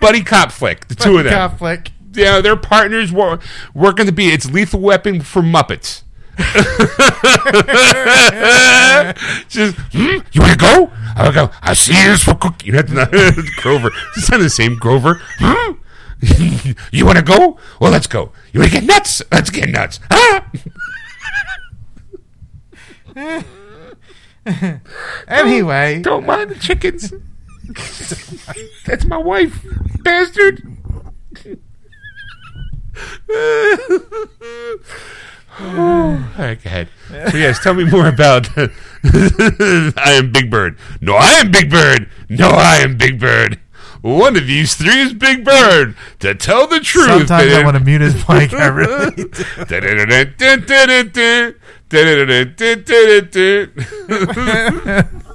[0.00, 0.88] buddy cop flick.
[0.88, 1.90] The two of them conflict.
[2.12, 3.38] yeah, their partners were
[3.74, 6.02] working to be it's lethal weapon for Muppets.
[9.48, 10.92] Just hmm, you want to go?
[11.16, 11.50] I'll go.
[11.62, 12.68] I see this for cookie.
[12.68, 13.90] You have to Grover.
[14.16, 15.20] It's not the same Grover.
[15.38, 15.72] Hmm?
[16.92, 17.58] you want to go?
[17.80, 18.32] Well, let's go.
[18.52, 19.20] You want to get nuts?
[19.32, 19.98] Let's get nuts.
[20.10, 20.50] Ah!
[25.28, 27.12] Anyway, Don't mind the chickens.
[28.86, 29.62] That's my wife,
[30.02, 30.62] bastard.
[35.60, 36.88] All right, go ahead.
[37.30, 38.70] So yes, tell me more about I
[40.12, 40.78] am Big Bird.
[41.00, 42.08] No, I am Big Bird.
[42.28, 43.58] No, I am Big Bird.
[44.00, 45.96] One of these three is Big Bird.
[46.20, 48.52] To tell the truth, sometimes I want to mute his mic.
[48.52, 49.44] I really do.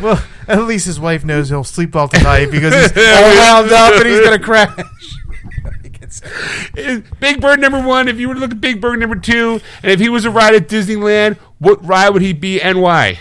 [0.00, 3.94] Well, at least his wife knows he'll sleep well tonight because he's all wound up
[3.94, 4.78] and he's gonna crash.
[7.20, 8.08] Big Bird number one.
[8.08, 10.30] If you were to look at Big Bird number two, and if he was a
[10.30, 13.18] ride at Disneyland, what ride would he be and why?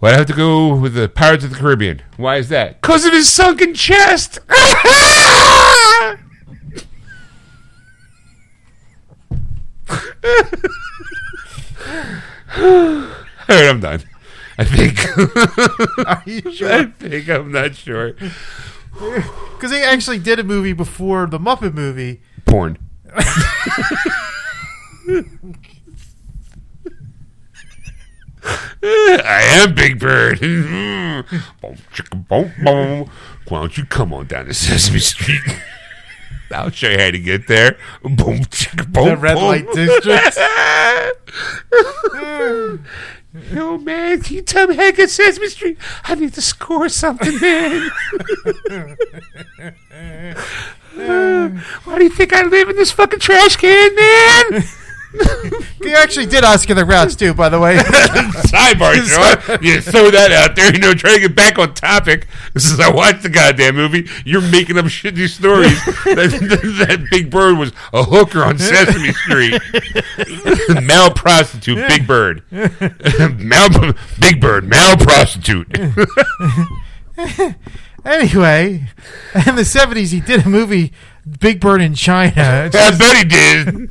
[0.00, 2.02] Well, I have to go with the Pirates of the Caribbean.
[2.16, 2.80] Why is that?
[2.80, 4.38] Because of his sunken chest.
[4.48, 4.56] All
[13.48, 14.02] right, I'm done.
[14.58, 14.98] I think.
[16.06, 16.84] Are you I sure?
[16.98, 18.14] think I'm not sure.
[19.00, 22.20] Because they actually did a movie before the Muppet movie.
[22.44, 22.78] Porn.
[28.82, 30.40] I am Big Bird.
[30.40, 31.24] boom,
[31.92, 33.10] chicka, boom, boom.
[33.48, 35.40] Why don't you come on down to Sesame Street?
[36.52, 37.78] I'll show you how to get there.
[38.02, 40.38] Boom, boom, The red light district.
[43.52, 45.78] Yo, man, can you tell me how get Sesame Street?
[46.04, 47.90] I need to score something, man.
[51.84, 54.64] Why do you think I live in this fucking trash can, man?
[55.82, 57.76] He actually did Oscar the Grouch too, by the way.
[57.78, 58.94] Sidebar,
[59.48, 59.56] Joe.
[59.62, 62.28] You throw that out there, you know, trying to get back on topic.
[62.52, 64.06] This is I watched the goddamn movie.
[64.26, 65.82] You're making up shitty stories.
[66.04, 69.60] that, that Big Bird was a hooker on Sesame Street.
[70.84, 72.42] male prostitute, Big Bird.
[72.52, 75.66] male, Big Bird, male prostitute.
[78.04, 78.86] anyway,
[79.46, 80.92] in the seventies, he did a movie,
[81.40, 82.68] Big Bird in China.
[82.72, 83.90] I bet he did.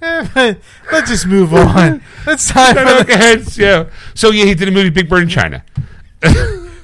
[0.00, 0.54] Eh,
[0.92, 2.02] Let's just move on.
[2.26, 3.56] It's time for the, ahead.
[3.56, 3.86] Yeah.
[4.14, 5.64] So yeah, he did a movie Big Bird in China.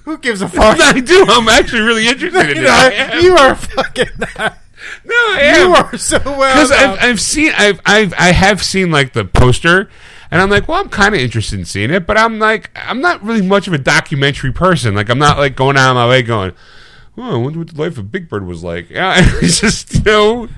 [0.04, 0.78] Who gives a fuck?
[0.80, 1.24] I do.
[1.28, 3.08] I'm actually really interested in you, it.
[3.14, 4.08] Know, you are fucking.
[4.18, 5.68] no, I am.
[5.70, 6.54] You are so well.
[6.54, 9.88] because I've, I've seen I've, I've I have seen like the poster
[10.30, 13.00] and I'm like well I'm kind of interested in seeing it but I'm like I'm
[13.00, 16.06] not really much of a documentary person like I'm not like going out of my
[16.08, 16.52] way going
[17.16, 20.02] oh I wonder what the life of Big Bird was like yeah it's just you
[20.04, 20.48] know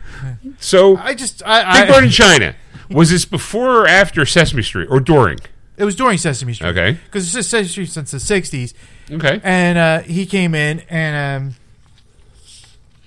[0.59, 2.55] so I just I, Big I Bird in China
[2.91, 5.39] was this before or after Sesame Street or during
[5.77, 6.69] it was during Sesame Street.
[6.69, 6.93] Okay.
[7.05, 8.73] because it's Sesame Street since the '60s,
[9.11, 11.55] okay and uh, he came in and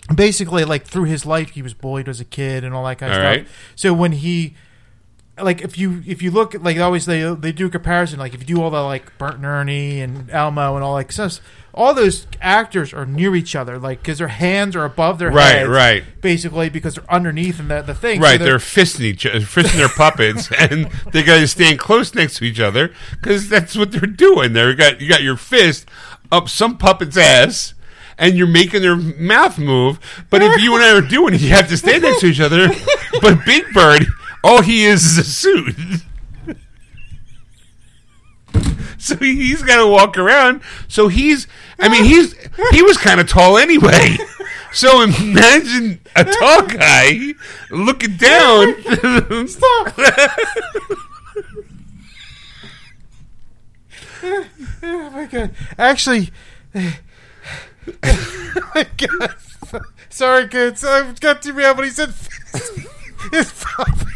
[0.10, 2.98] um, basically like through his life he was bullied as a kid and all that
[2.98, 3.38] kind of All stuff.
[3.38, 3.48] right.
[3.76, 4.56] So when he
[5.42, 8.42] like if you if you look like always they they do a comparison like if
[8.42, 11.40] you do all the like Bert and Ernie and Elmo and all that stuff
[11.74, 15.36] all those actors are near each other like because their hands are above their head.
[15.38, 16.04] Right, heads right.
[16.22, 19.40] basically because they're underneath and the, the thing So Right, they're- they're fisting each other,
[19.42, 23.76] fisting their puppets, and they got to stand close next to each other because that's
[23.76, 24.54] what they're doing.
[24.54, 25.88] There, you got you got your fist
[26.32, 27.74] up some puppet's ass,
[28.18, 30.00] and you're making their mouth move.
[30.30, 32.40] But if you and I are doing it, you have to stand next to each
[32.40, 32.70] other.
[33.22, 34.06] But Big Bird,
[34.44, 35.76] all he is is a suit.
[39.10, 40.62] So he's got to walk around.
[40.90, 41.48] So he's,
[41.80, 42.36] I mean, he's
[42.72, 44.18] he was kind of tall anyway.
[44.72, 47.34] So imagine a tall guy
[47.72, 49.48] looking down.
[49.48, 49.94] Stop.
[54.84, 55.56] Oh my god!
[55.78, 56.30] Actually,
[56.76, 56.94] oh
[58.76, 59.36] my god!
[60.10, 60.86] Sorry, kids.
[60.86, 61.82] I've got to be able.
[61.82, 62.14] He said,
[63.32, 64.08] "His puppet."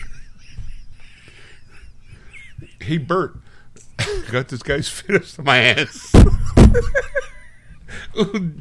[2.83, 3.35] hey Bert,
[4.31, 6.13] got this guy's fit up my ass.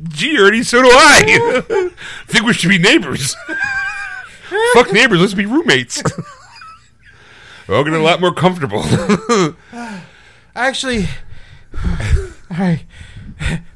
[0.09, 1.91] Gee, Ernie, so do I.
[2.27, 3.35] Think we should be neighbors.
[4.75, 6.03] Fuck neighbors, let's be roommates.
[7.67, 8.85] We're all getting a lot more comfortable.
[10.55, 11.09] Actually,
[12.51, 12.85] all right.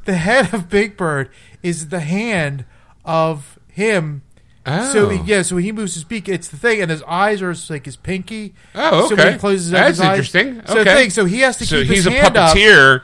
[0.05, 1.31] The head of Big Bird
[1.62, 2.65] is the hand
[3.05, 4.23] of him.
[4.66, 5.22] So Oh.
[5.24, 7.84] yeah, so when he moves his beak, it's the thing, and his eyes are like
[7.84, 8.52] his pinky.
[8.74, 9.32] Oh, So when okay.
[9.34, 10.62] he closes up That's his eyes- interesting.
[10.66, 10.94] So Okay.
[10.94, 12.56] thing, so he has to so keep he's his a hand up.
[12.56, 13.02] puppeteer.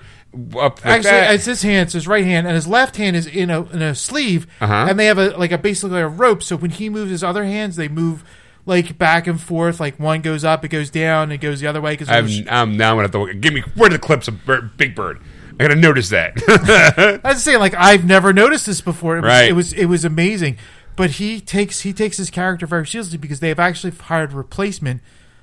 [0.58, 1.34] Up Actually, that.
[1.34, 3.82] it's his hand, it's his right hand, and his left hand is in a in
[3.82, 4.86] a sleeve, Uh-huh.
[4.88, 6.42] and they have a like a basically a rope.
[6.42, 8.24] So when he moves his other hands, they move
[8.64, 9.78] like back and forth.
[9.78, 11.92] Like one goes up, it goes down, it goes the other way.
[11.92, 14.42] Because I'm, I'm now I'm gonna have to give me where are the clips of
[14.46, 15.18] Bird, Big Bird.
[15.60, 16.40] I gotta notice that.
[17.22, 19.18] I was saying, like I've never noticed this before.
[19.18, 19.48] It was, Right.
[19.50, 20.56] it was it was amazing.
[20.96, 24.36] But he takes he takes his character very seriously because they have actually hired a
[24.36, 25.00] replacement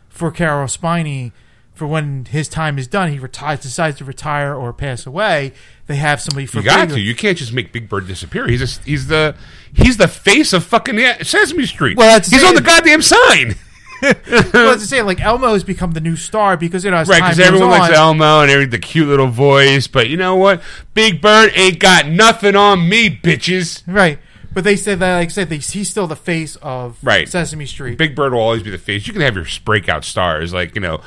[0.08, 1.32] for Caroll Spinney
[1.74, 3.12] for when his time is done.
[3.12, 5.54] He retires, decides to retire or pass away.
[5.88, 7.02] They have somebody for you got Big- to.
[7.02, 8.48] You can't just make Big Bird disappear.
[8.48, 9.36] He's a, he's the
[9.74, 11.98] he's the face of fucking Sesame Street.
[11.98, 13.56] Well, that's he's on the goddamn sign.
[14.02, 17.40] well, I say, like Elmo has become the new star because you know Right, because
[17.40, 19.88] everyone on, likes Elmo and every the cute little voice.
[19.88, 20.62] But you know what?
[20.94, 23.84] Big Bird ain't got nothing on me, bitches.
[23.88, 24.20] right?
[24.60, 27.30] But they said that, like I said, they, he's still the face of Right.
[27.30, 27.98] Sesame Street.
[27.98, 29.08] Big Bird will always be the face.
[29.08, 31.00] You can have your breakout stars, like you know,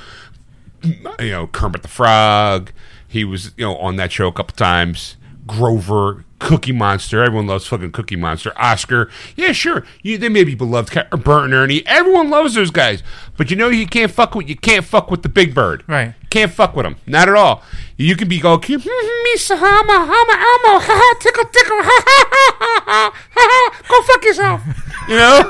[0.82, 2.72] you know Kermit the Frog.
[3.06, 5.18] He was you know on that show a couple times.
[5.52, 7.22] Grover, Cookie Monster.
[7.22, 8.52] Everyone loves fucking Cookie Monster.
[8.56, 9.10] Oscar.
[9.36, 9.84] Yeah, sure.
[10.02, 10.92] You, they may be beloved.
[11.10, 11.86] Bert and Ernie.
[11.86, 13.02] Everyone loves those guys.
[13.36, 14.48] But you know you can't fuck with.
[14.48, 15.84] You can't fuck with the Big Bird.
[15.86, 16.14] Right.
[16.30, 16.96] Can't fuck with him.
[17.06, 17.62] Not at all.
[17.96, 18.56] You can be go.
[18.58, 20.80] "Hmm, Me hama hama elmo.
[20.80, 21.14] Ha ha.
[21.20, 21.76] Tickle tickle.
[21.82, 23.12] Ha ha ha ha ha.
[23.34, 23.82] ha.
[23.88, 24.62] Go fuck yourself.
[25.08, 25.42] You know.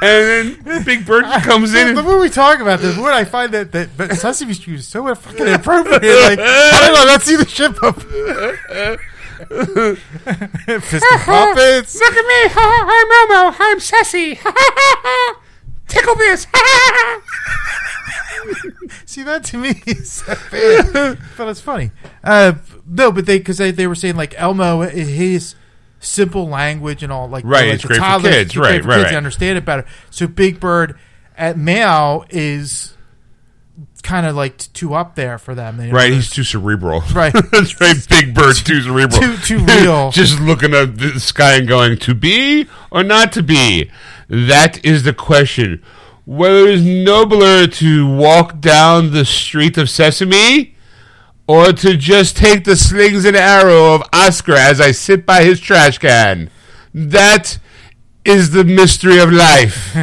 [0.00, 1.92] and then Big Bird comes in.
[1.94, 4.76] the And, more we talk about this, what I find that, that but Sesame Street
[4.76, 6.00] is so fucking inappropriate.
[6.02, 7.98] Like, I don't know, let's see the ship up.
[9.44, 11.94] Fisting puppets.
[12.00, 12.48] Look at me.
[12.50, 13.56] Ha, ha, I'm Elmo.
[13.58, 14.34] I'm Sassy.
[14.34, 15.40] Ha, ha, ha, ha.
[15.88, 16.44] Tickle this.
[16.44, 17.22] Ha, ha, ha.
[19.06, 21.18] See, that to me is so bad.
[21.36, 21.90] but it's funny.
[22.22, 22.54] Uh,
[22.86, 25.56] no, but they, because they, they were saying, like, Elmo, his
[25.98, 28.82] simple language and all, like, Right, like it's the great for kids, it's great right,
[28.82, 29.10] for right, kids right.
[29.10, 29.84] to understand it better.
[30.10, 30.98] So Big Bird
[31.36, 32.93] at Meow is
[34.04, 35.80] kind of like too up there for them.
[35.80, 37.02] You know, Right, he's too cerebral.
[37.12, 37.32] Right.
[37.52, 37.96] That's right.
[38.08, 39.20] Big Bird's too cerebral.
[39.20, 40.12] Too- too real.
[40.12, 43.90] Just looking at the sky and going, to be or not to be?
[44.28, 45.82] That is the question.
[46.26, 50.74] Whether it is nobler to walk down the street of Sesame
[51.46, 55.60] or to just take the slings and arrow of Oscar as I sit by his
[55.60, 56.48] trash can.
[56.94, 57.58] That
[58.24, 59.94] is the mystery of life.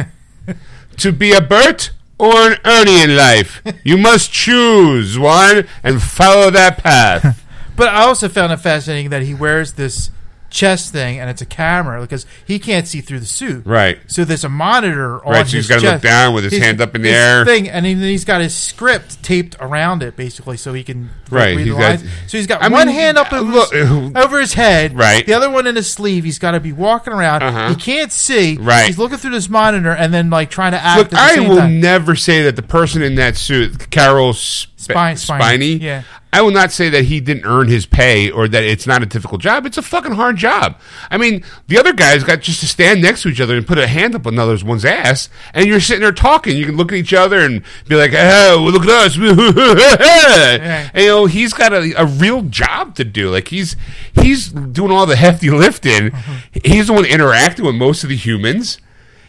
[0.98, 3.62] to be a Bert or an Ernie in life.
[3.84, 7.38] You must choose one and follow that path.
[7.76, 10.10] But I also found it fascinating that he wears this
[10.52, 13.66] chest thing, and it's a camera because he can't see through the suit.
[13.66, 13.98] Right.
[14.06, 15.38] So there's a monitor on his.
[15.38, 17.44] Right, so he's his gotta look down with his hand up in the his air.
[17.44, 21.56] Thing, and then he's got his script taped around it, basically, so he can Right,
[21.56, 22.10] read he's the got- lines.
[22.28, 24.96] So he's got I one mean, hand up uh, over, look- his, over his head,
[24.96, 25.24] Right.
[25.26, 26.24] The other one in his sleeve.
[26.24, 27.42] He's got to be walking around.
[27.42, 27.70] Uh-huh.
[27.70, 28.56] He can't see.
[28.58, 28.86] Right.
[28.86, 31.12] He's looking through this monitor and then like trying to act.
[31.12, 31.80] Look, I will time.
[31.80, 36.02] never say that the person in that suit, Caroll Sp- Spine- Spinney, Spinney, yeah.
[36.34, 39.06] I will not say that he didn't earn his pay or that it's not a
[39.06, 39.66] difficult job.
[39.66, 40.80] It's a fucking hard job.
[41.10, 43.76] I mean, the other guys got just to stand next to each other and put
[43.76, 46.56] a hand up another one's ass, and you're sitting there talking.
[46.56, 51.06] You can look at each other and be like, "Oh, look at us!" and, you
[51.06, 53.28] know, he's got a, a real job to do.
[53.28, 53.76] Like he's
[54.14, 56.10] he's doing all the hefty lifting.
[56.10, 56.58] Mm-hmm.
[56.64, 58.78] He's the one interacting with most of the humans.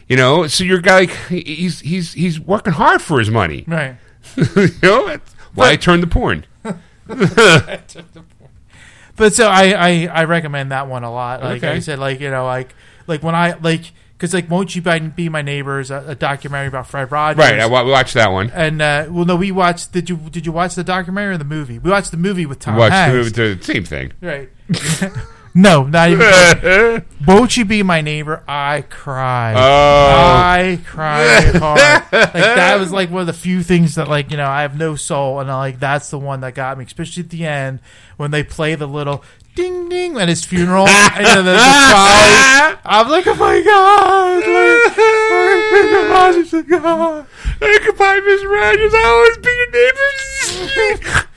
[0.08, 3.64] You know, so you're guy like he's he's he's working hard for his money.
[3.66, 3.96] right.
[4.36, 6.44] you know, that's why I turned to porn.
[9.16, 11.40] But so I, I I recommend that one a lot.
[11.42, 11.74] Like Okay.
[11.74, 12.74] I said, like you know, like
[13.06, 16.66] like when I like because like won't you Be- be my neighbors a, a documentary
[16.66, 17.38] about Fred Rogers.
[17.38, 18.50] Right, I wa- watched that one.
[18.50, 19.92] and uh, well, no, we watched.
[19.92, 21.78] Did you did you watch the documentary or the movie?
[21.78, 23.36] We watched the movie with Tom We Watched the, Hanks.
[23.38, 24.12] movie, the same thing.
[24.20, 24.48] Right.
[25.54, 27.04] no, not even.
[27.26, 28.42] Won't you be my neighbor?
[28.48, 29.54] I cried.
[29.56, 29.60] Oh.
[29.60, 31.78] I cried hard.
[32.12, 34.76] like that was like one of the few things that like you know I have
[34.76, 37.78] no soul, and like that's the one that got me, especially at the end
[38.16, 39.22] when they play the little
[39.54, 40.88] ding ding at his funeral.
[40.88, 42.76] and, know, the, the cry.
[42.84, 44.36] I'm like, oh my god!
[44.36, 44.46] Like,
[44.96, 47.26] oh my god!
[47.60, 48.92] Hey, goodbye, Miss Rogers.
[48.94, 49.70] I'll always be your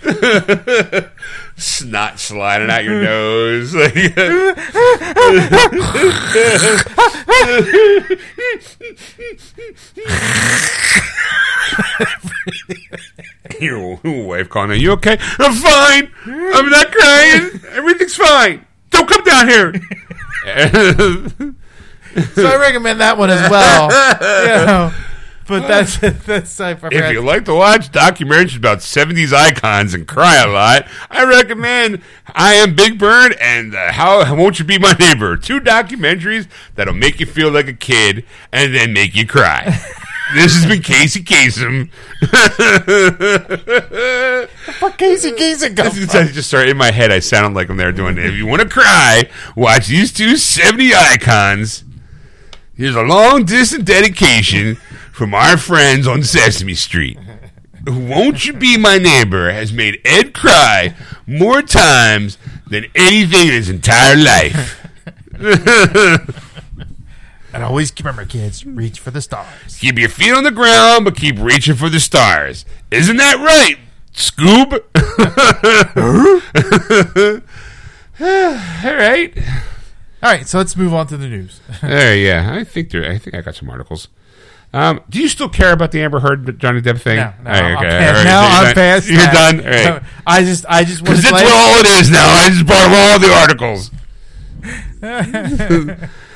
[0.01, 1.13] neighbor.
[1.57, 3.73] Snot sliding out your nose.
[13.59, 14.71] Your wife calling.
[14.71, 15.17] Are you okay?
[15.39, 16.11] I'm fine.
[16.25, 17.49] I'm not crying.
[17.71, 18.65] Everything's fine.
[18.91, 19.73] Don't come down here.
[22.33, 23.89] So I recommend that one as well.
[24.59, 24.91] You know,
[25.47, 26.93] but that's that's I forgot.
[27.05, 32.01] If you like to watch documentaries about 70s icons and cry a lot, I recommend
[32.27, 35.37] I Am Big Bird and uh, How Won't You Be My Neighbor.
[35.37, 39.63] Two documentaries that'll make you feel like a kid and then make you cry.
[40.33, 41.89] this has been Casey Kasem.
[44.97, 45.83] Casey Kasem go.
[45.83, 47.11] This is- I just started in my head.
[47.11, 48.25] I sound like when they're doing it.
[48.25, 51.83] If you want to cry, watch these two 70 icons.
[52.75, 54.77] Here's a long distance dedication
[55.17, 57.17] from our friends on Sesame Street.
[57.87, 60.95] Won't You Be My Neighbor has made Ed cry
[61.25, 62.37] more times
[62.69, 64.87] than anything in his entire life.
[67.53, 69.77] And always remember, kids, reach for the stars.
[69.79, 72.65] Keep your feet on the ground, but keep reaching for the stars.
[72.91, 73.79] Isn't that right,
[74.13, 74.73] Scoob?
[78.19, 79.35] All right.
[80.21, 81.59] All right, so let's move on to the news.
[81.81, 82.51] Yeah.
[82.53, 83.09] I think there.
[83.09, 84.09] I think I got some articles.
[84.73, 87.15] Um, do you still care about the Amber Heard Johnny Depp thing?
[87.17, 88.75] No, no, I'm okay, past, all right, now so you're I'm done.
[88.75, 89.07] past.
[89.09, 89.33] You're that.
[89.33, 89.59] done.
[89.59, 90.01] All right.
[90.03, 91.51] So I just, I just want Because to that's play.
[91.51, 92.27] all it is now.
[92.27, 93.91] I just brought up all the articles.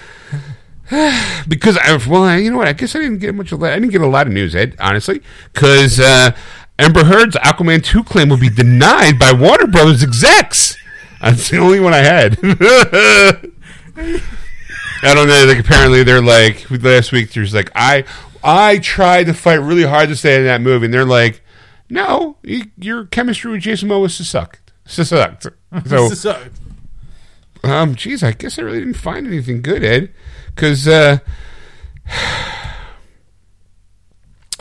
[1.48, 2.68] because I, well, I, you know what?
[2.68, 3.52] I guess I didn't get much.
[3.52, 3.74] Of, that.
[3.74, 4.76] I didn't get a lot of news, Ed.
[4.80, 5.22] Honestly,
[5.54, 6.32] because uh,
[6.80, 10.76] Amber Heard's Aquaman two claim will be denied by Warner Brothers execs.
[11.22, 12.38] That's the only one I had.
[15.04, 15.46] I don't know.
[15.48, 17.34] Like apparently they're like last week.
[17.34, 18.04] There's like I
[18.44, 21.42] I tried to fight really hard to stay in that movie, and they're like,
[21.90, 24.72] no, you, your chemistry with Jason Momoa sucked.
[24.86, 25.48] Sucked.
[25.88, 26.50] So So,
[27.64, 30.14] um, geez, I guess I really didn't find anything good, Ed,
[30.48, 31.20] because uh,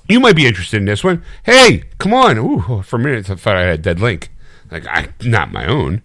[0.08, 1.24] you might be interested in this one.
[1.44, 2.38] Hey, come on!
[2.38, 4.30] Ooh, for a minute I thought I had a dead link,
[4.70, 6.02] like I not my own.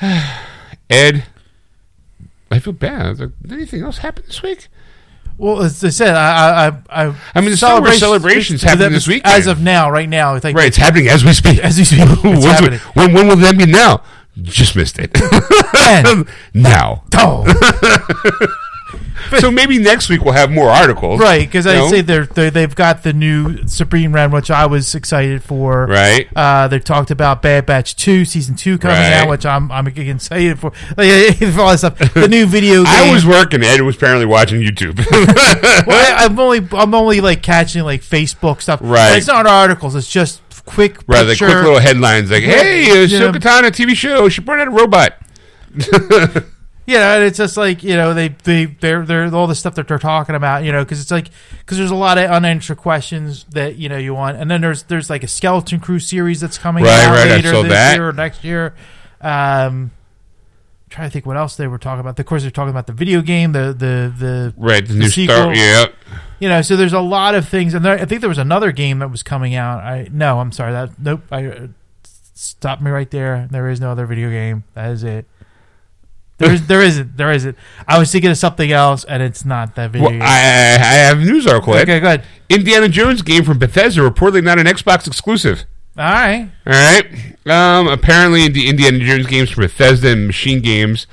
[0.90, 1.24] Ed,
[2.52, 3.18] I feel bad.
[3.18, 4.68] Like, Did anything else happen this week?
[5.38, 9.34] well, as I said, I, I, I, I mean, the Wars celebrations happening this weekend.
[9.34, 11.58] As of now, right now, like Right, it's happening as we speak.
[11.58, 12.00] As we speak,
[12.44, 12.78] happening.
[12.94, 14.02] when, when will that be now?
[14.40, 15.10] Just missed it.
[16.54, 17.04] Now.
[17.16, 17.44] oh,
[19.40, 21.20] So maybe next week we'll have more articles.
[21.20, 21.40] right.
[21.46, 21.88] Because I know?
[21.88, 25.86] say they're, they're they've got the new Supreme Ren, which I was excited for.
[25.86, 26.28] Right.
[26.36, 29.12] Uh, they talked about Bad Batch two, season two coming Right.
[29.14, 30.72] out, which I'm I'm excited for.
[30.96, 31.98] Like, for all that stuff.
[32.14, 32.84] The new video.
[32.84, 32.86] Game.
[32.86, 33.62] I was working.
[33.62, 34.98] Ed was apparently watching YouTube.
[35.86, 38.80] well, I, I'm only I'm only like catching like Facebook stuff.
[38.82, 39.10] Right.
[39.10, 39.94] But it's not articles.
[39.94, 40.98] It's just quick.
[41.06, 41.46] Rather picture.
[41.46, 42.86] quick little headlines like, "Hey.
[42.88, 44.28] Ahsoka Tano TV show.
[44.28, 45.16] She brought out a robot."
[46.84, 49.86] Yeah, and it's just like you know they they they're they're all the stuff that
[49.86, 50.64] they're talking about.
[50.64, 51.28] You know, because it's like
[51.60, 54.82] because there's a lot of unanswered questions that you know you want, and then there's
[54.84, 57.96] there's like a skeleton crew series that's coming Right, out right, later this that.
[57.96, 58.74] year or next year.
[59.20, 59.92] Um,
[60.90, 62.18] trying to think what else they were talking about.
[62.18, 65.36] Of course, they're talking about the video game, the the the Right, the, new sequel.
[65.36, 65.54] Star.
[65.54, 65.86] Yeah,
[66.40, 66.62] you know.
[66.62, 69.08] So there's a lot of things, and there, I think there was another game that
[69.10, 69.84] was coming out.
[69.84, 70.72] I no, I'm sorry.
[70.72, 71.22] That nope.
[71.30, 71.66] I uh,
[72.34, 73.46] stop me right there.
[73.52, 74.64] There is no other video game.
[74.74, 75.26] That is it.
[76.42, 77.56] There is there isn't there isn't.
[77.86, 80.08] I was thinking of something else, and it's not that video.
[80.08, 80.22] well, game.
[80.22, 81.74] I, I have a news article.
[81.74, 81.82] Ed.
[81.82, 82.22] okay, good.
[82.48, 85.64] Indiana Jones game from Bethesda reportedly not an Xbox exclusive.
[85.96, 86.50] All right.
[86.66, 87.06] All right.
[87.46, 91.06] Um, apparently, the Indiana Jones games from Bethesda and Machine Games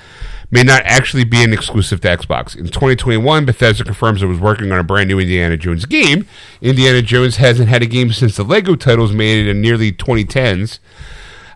[0.52, 2.56] may not actually be an exclusive to Xbox.
[2.56, 6.26] In 2021, Bethesda confirms it was working on a brand new Indiana Jones game.
[6.62, 10.80] Indiana Jones hasn't had a game since the Lego titles made it in nearly 2010s.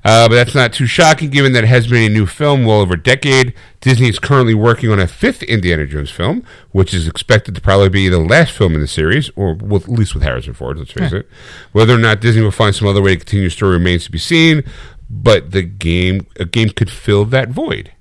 [0.05, 2.81] Uh, but that's not too shocking given that it has been a new film well
[2.81, 3.53] over a decade.
[3.79, 7.89] Disney is currently working on a fifth Indiana Jones film, which is expected to probably
[7.89, 10.91] be the last film in the series, or with, at least with Harrison Ford, let's
[10.91, 11.29] face it.
[11.71, 14.11] Whether or not Disney will find some other way to continue the story remains to
[14.11, 14.63] be seen,
[15.09, 17.91] but the game a game could fill that void.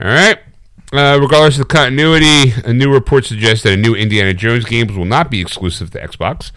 [0.00, 0.38] All right.
[0.92, 4.92] Uh, regardless of the continuity, a new report suggests that a new Indiana Jones games
[4.92, 6.52] will not be exclusive to Xbox.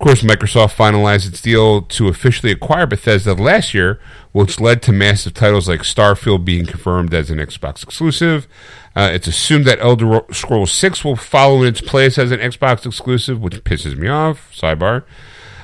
[0.00, 4.00] Of course, Microsoft finalized its deal to officially acquire Bethesda last year,
[4.32, 8.48] which led to massive titles like Starfield being confirmed as an Xbox exclusive.
[8.96, 12.86] Uh, it's assumed that Elder Scrolls 6 will follow in its place as an Xbox
[12.86, 14.50] exclusive, which pisses me off.
[14.54, 15.04] Sidebar.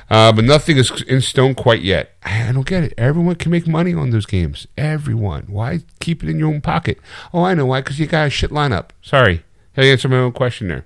[0.07, 2.11] Uh, but nothing is in stone quite yet.
[2.21, 2.93] I don't get it.
[2.95, 4.67] Everyone can make money on those games.
[4.77, 5.45] Everyone.
[5.47, 6.99] Why keep it in your own pocket?
[7.33, 7.81] Oh, I know why.
[7.81, 8.89] Because you got a shit lineup.
[9.01, 9.43] Sorry.
[9.75, 10.85] I answered my own question there.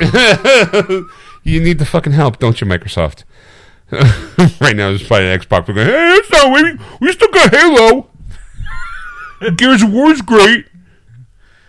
[1.44, 3.24] you need the fucking help, don't you, Microsoft?
[3.92, 8.10] right now, there's probably an Xbox going, hey, it's not, we, we still got Halo.
[9.56, 10.66] Gears of War's great.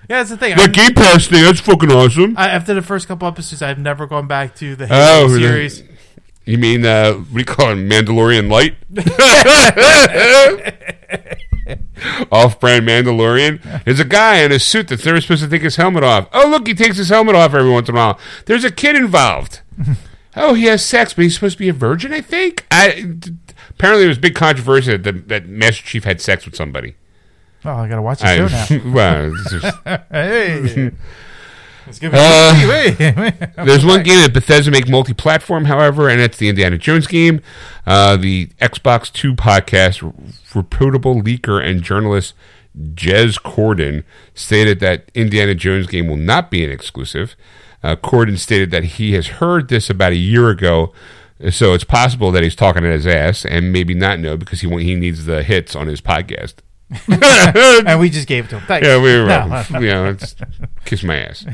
[0.10, 0.52] Yeah, that's the thing.
[0.56, 2.36] That I'm- Game Pass thing, that's fucking awesome.
[2.38, 5.40] I, after the first couple episodes, I've never gone back to the Oh, Halo the-
[5.40, 5.84] series.
[6.46, 8.76] You mean, uh, what do you call it, Mandalorian Light?
[12.32, 13.84] Off-brand Mandalorian.
[13.84, 16.28] There's a guy in a suit that's never supposed to take his helmet off.
[16.34, 18.20] Oh, look, he takes his helmet off every once in a while.
[18.46, 19.62] There's a kid involved.
[20.36, 22.66] oh, he has sex, but he's supposed to be a virgin, I think?
[22.72, 22.88] I,
[23.70, 26.96] apparently, there was big controversy that, that Master Chief had sex with somebody.
[27.64, 28.48] Oh, I gotta watch the I, show
[28.78, 28.94] now.
[28.94, 29.78] well, just-
[30.12, 30.92] hey,
[31.88, 33.34] it's gonna be Uh, hey,
[33.64, 37.42] There's one game that Bethesda make multi-platform, however, and it's the Indiana Jones game.
[37.86, 40.02] Uh, the Xbox Two podcast
[40.54, 42.34] reputable leaker and journalist
[42.94, 44.04] Jez Corden
[44.34, 47.36] stated that Indiana Jones game will not be an exclusive.
[47.86, 50.92] Uh, Corden stated that he has heard this about a year ago,
[51.52, 54.70] so it's possible that he's talking at his ass and maybe not know because he
[54.84, 56.56] he needs the hits on his podcast.
[57.88, 58.66] and we just gave it to him.
[58.68, 58.88] Thanks.
[58.88, 60.18] Yeah, we were, No, you know,
[60.86, 61.46] kiss my ass.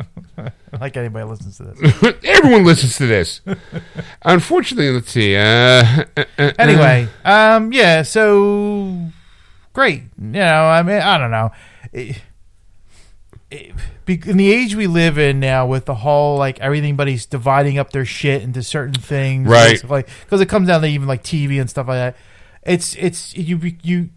[0.80, 2.14] like anybody listens to this.
[2.24, 3.40] Everyone listens to this.
[4.22, 5.36] Unfortunately, let's see.
[5.36, 8.02] Uh, uh, uh, uh, Anyway, um, yeah.
[8.02, 9.10] So
[9.72, 10.02] great.
[10.18, 11.50] You know, I mean, I don't know.
[11.92, 12.22] It-
[13.50, 13.72] it-
[14.06, 18.04] in the age we live in now, with the whole like everybody's dividing up their
[18.04, 19.82] shit into certain things, Right.
[19.88, 22.16] Like because it comes down to even like TV and stuff like that.
[22.62, 24.10] It's it's you you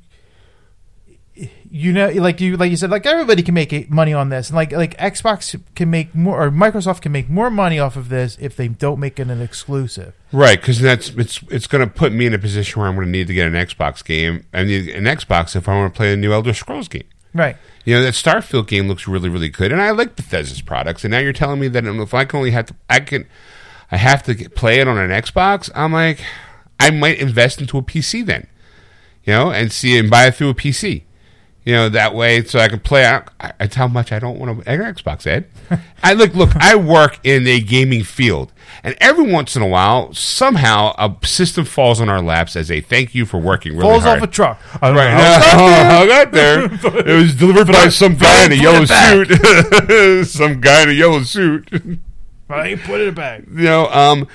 [1.71, 4.55] you know like you like you said like everybody can make money on this and
[4.55, 8.37] like like Xbox can make more or Microsoft can make more money off of this
[8.41, 10.13] if they don't make it an exclusive.
[10.31, 13.05] right, because that's it's it's going to put me in a position where I'm going
[13.07, 14.45] to need to get an Xbox game.
[14.53, 17.07] I need an Xbox if I want to play a new Elder Scrolls game.
[17.33, 17.55] Right.
[17.85, 21.03] You know that Starfield game looks really really good, and I like Bethesda's products.
[21.03, 23.27] And now you're telling me that if I can only have to, I can,
[23.91, 25.69] I have to get, play it on an Xbox.
[25.73, 26.23] I'm like,
[26.79, 28.47] I might invest into a PC then,
[29.23, 31.03] you know, and see and buy it through a PC.
[31.65, 33.05] You know that way, so I can play.
[33.05, 35.27] I, I, it's how much I don't want to an Xbox.
[35.27, 35.45] Ed,
[36.03, 36.33] I look.
[36.33, 38.51] Look, I work in a gaming field,
[38.83, 42.81] and every once in a while, somehow a system falls on our laps as a
[42.81, 44.19] thank you for working really Falls hard.
[44.21, 44.59] off a truck.
[44.81, 46.63] I Right now, I got there.
[46.63, 50.25] It was delivered by some guy in a yellow suit.
[50.27, 51.69] some guy in a yellow suit.
[52.49, 53.43] I ain't put it back.
[53.47, 54.27] You know, um,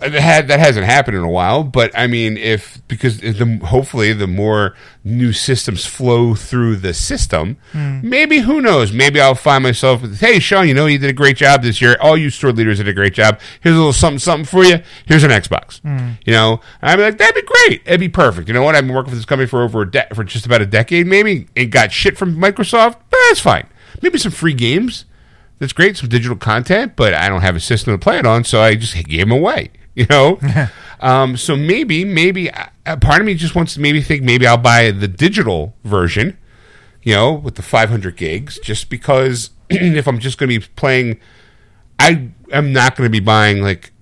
[0.00, 1.64] had that hasn't happened in a while.
[1.64, 7.56] But I mean, if because the hopefully the more new systems flow through the system,
[7.72, 8.00] hmm.
[8.02, 8.92] maybe who knows?
[8.92, 10.02] Maybe I'll find myself.
[10.02, 11.96] With, hey, Sean, you know you did a great job this year.
[12.00, 13.40] All you store leaders did a great job.
[13.60, 14.82] Here's a little something something for you.
[15.06, 15.80] Here's an Xbox.
[15.80, 16.12] Hmm.
[16.24, 17.82] You know, and I'd be like, that'd be great.
[17.86, 18.48] It'd be perfect.
[18.48, 18.74] You know what?
[18.74, 21.06] I've been working for this company for over a de- for just about a decade,
[21.06, 22.96] maybe, and got shit from Microsoft.
[23.10, 23.66] But that's fine.
[24.02, 25.04] Maybe some free games.
[25.58, 28.44] That's great, some digital content, but I don't have a system to play it on,
[28.44, 29.70] so I just gave them away.
[30.02, 30.38] You know,
[31.00, 34.56] um, so maybe, maybe uh, part of me just wants to maybe think maybe I'll
[34.56, 36.38] buy the digital version.
[37.02, 41.18] You know, with the 500 gigs, just because if I'm just going to be playing,
[41.98, 43.92] I am not going to be buying like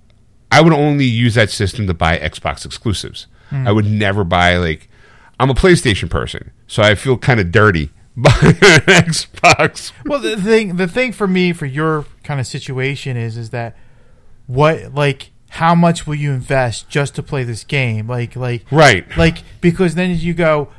[0.51, 3.27] I would only use that system to buy Xbox exclusives.
[3.51, 4.89] I would never buy like
[5.39, 9.91] I'm a PlayStation person, so I feel kind of dirty buying an Xbox.
[10.05, 13.77] Well, the thing, the thing for me, for your kind of situation is, is that
[14.47, 18.07] what, like, how much will you invest just to play this game?
[18.07, 19.05] Like, like, Right.
[19.17, 20.69] Like, because then you go,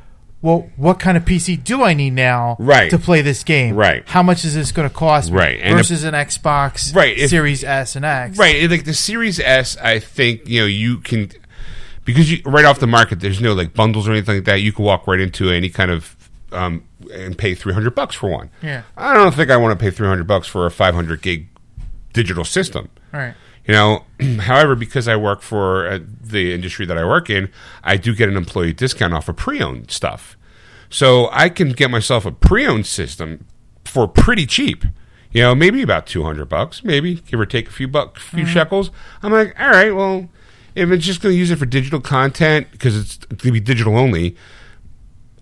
[0.41, 2.89] well, what kind of PC do I need now, Right.
[2.89, 3.75] to play this game?
[3.75, 4.03] Right.
[4.07, 5.37] How much is this going to cost me?
[5.37, 5.59] Right.
[5.61, 9.39] And versus an Xbox, Right, if- Series S and X, Right, and, like the Series
[9.39, 11.29] S, I think you know you can
[12.05, 13.19] because you right off the market.
[13.19, 14.61] There's no like bundles or anything like that.
[14.61, 16.15] You can walk right into any kind of
[16.53, 16.83] um,
[17.13, 18.49] and pay three hundred bucks for one.
[18.63, 18.83] Yeah.
[18.95, 21.47] I don't think I want to pay three hundred bucks for a five hundred gig
[22.13, 22.87] digital system.
[23.11, 23.33] Right.
[23.65, 24.05] You know,
[24.39, 27.51] however, because I work for uh, the industry that I work in,
[27.83, 30.37] I do get an employee discount off of pre-owned stuff.
[30.89, 33.45] So I can get myself a pre-owned system
[33.85, 34.85] for pretty cheap.
[35.31, 38.47] You know, maybe about two hundred bucks, maybe give or take a few bucks, few
[38.47, 38.89] shekels.
[39.21, 40.27] I'm like, all right, well,
[40.73, 43.59] if it's just going to use it for digital content because it's going to be
[43.59, 44.35] digital only,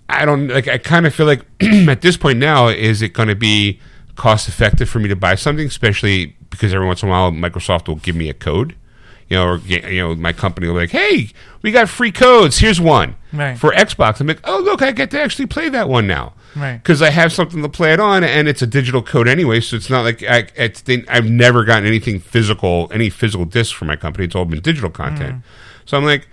[0.09, 0.67] I don't like.
[0.67, 3.79] I kind of feel like at this point now, is it going to be
[4.15, 7.87] cost effective for me to buy something, especially because every once in a while Microsoft
[7.87, 8.75] will give me a code,
[9.29, 11.29] you know, or you know, my company will be like, "Hey,
[11.61, 12.59] we got free codes.
[12.59, 13.57] Here's one Right.
[13.57, 16.77] for Xbox." I'm like, "Oh, look, I get to actually play that one now." Right.
[16.81, 19.75] Because I have something to play it on, and it's a digital code anyway, so
[19.75, 23.95] it's not like I, it's, I've never gotten anything physical, any physical disc for my
[23.95, 24.25] company.
[24.25, 25.35] It's all been digital content.
[25.35, 25.41] Mm.
[25.85, 26.27] So I'm like,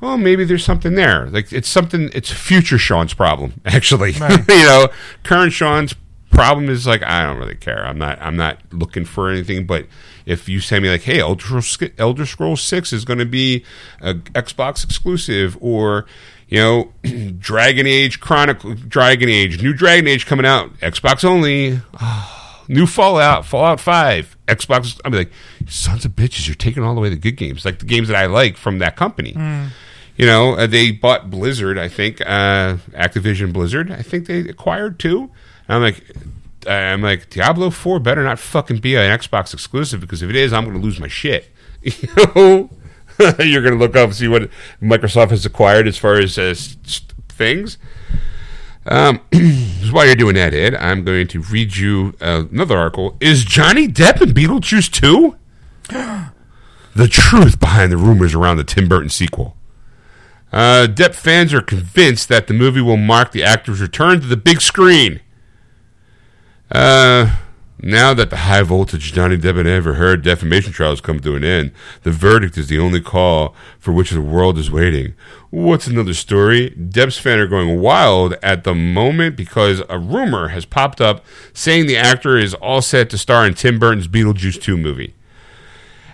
[0.00, 1.26] well, maybe there's something there.
[1.26, 2.10] Like it's something.
[2.12, 4.12] It's future Sean's problem, actually.
[4.12, 4.88] you know,
[5.24, 5.94] current Sean's
[6.34, 7.84] problem is like I don't really care.
[7.86, 8.20] I'm not.
[8.20, 9.66] I'm not looking for anything.
[9.66, 9.86] But
[10.26, 11.60] if you say me like, hey, Elder,
[11.98, 13.64] Elder Scrolls Six is going to be
[14.00, 16.06] a Xbox exclusive, or
[16.48, 16.92] you know,
[17.38, 21.80] Dragon Age Chronicle, Dragon Age, new Dragon Age coming out, Xbox only.
[22.66, 24.98] New Fallout, Fallout Five, Xbox.
[25.04, 25.30] I'm like,
[25.66, 28.16] sons of bitches, you're taking all the way the good games, like the games that
[28.16, 29.34] I like from that company.
[30.16, 33.90] You know, uh, they bought Blizzard, I think, uh, Activision Blizzard.
[33.90, 35.30] I think they acquired too.
[35.68, 36.04] I'm like,
[36.66, 40.52] I'm like, Diablo Four better not fucking be an Xbox exclusive because if it is,
[40.52, 41.50] I'm going to lose my shit.
[41.84, 42.70] You know,
[43.38, 44.48] you're going to look up and see what
[44.80, 46.54] Microsoft has acquired as far as uh,
[47.28, 47.78] things.
[48.86, 49.20] Um,
[49.90, 53.16] while you're doing that, Ed, I'm going to read you uh, another article.
[53.20, 55.36] Is Johnny Depp in Beetlejuice 2?
[56.94, 59.56] the truth behind the rumors around the Tim Burton sequel.
[60.52, 64.36] Uh, Depp fans are convinced that the movie will mark the actor's return to the
[64.36, 65.20] big screen.
[66.70, 67.36] Uh,
[67.80, 71.36] now that the high voltage Johnny Depp and Amber Heard defamation trial has come to
[71.36, 71.72] an end,
[72.02, 75.14] the verdict is the only call for which the world is waiting.
[75.50, 76.70] What's another story?
[76.70, 81.86] Depp's fans are going wild at the moment because a rumor has popped up saying
[81.86, 85.14] the actor is all set to star in Tim Burton's Beetlejuice 2 movie.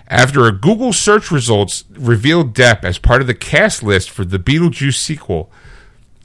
[0.07, 4.39] After a Google search results revealed Depp as part of the cast list for the
[4.39, 5.49] Beetlejuice sequel,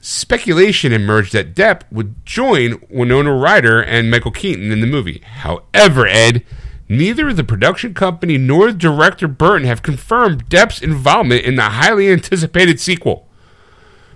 [0.01, 5.21] speculation emerged that Depp would join Winona Ryder and Michael Keaton in the movie.
[5.23, 6.43] However, Ed,
[6.87, 12.79] neither the production company nor director Burton have confirmed Depp's involvement in the highly anticipated
[12.79, 13.27] sequel.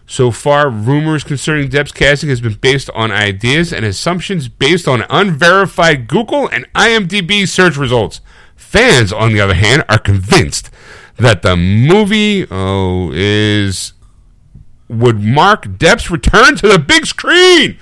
[0.07, 5.05] So far, rumors concerning Depp's casting has been based on ideas and assumptions based on
[5.09, 8.19] unverified Google and IMDb search results.
[8.55, 10.69] Fans, on the other hand, are convinced
[11.15, 13.93] that the movie oh, is
[14.91, 17.77] would mark Depp's return to the big screen.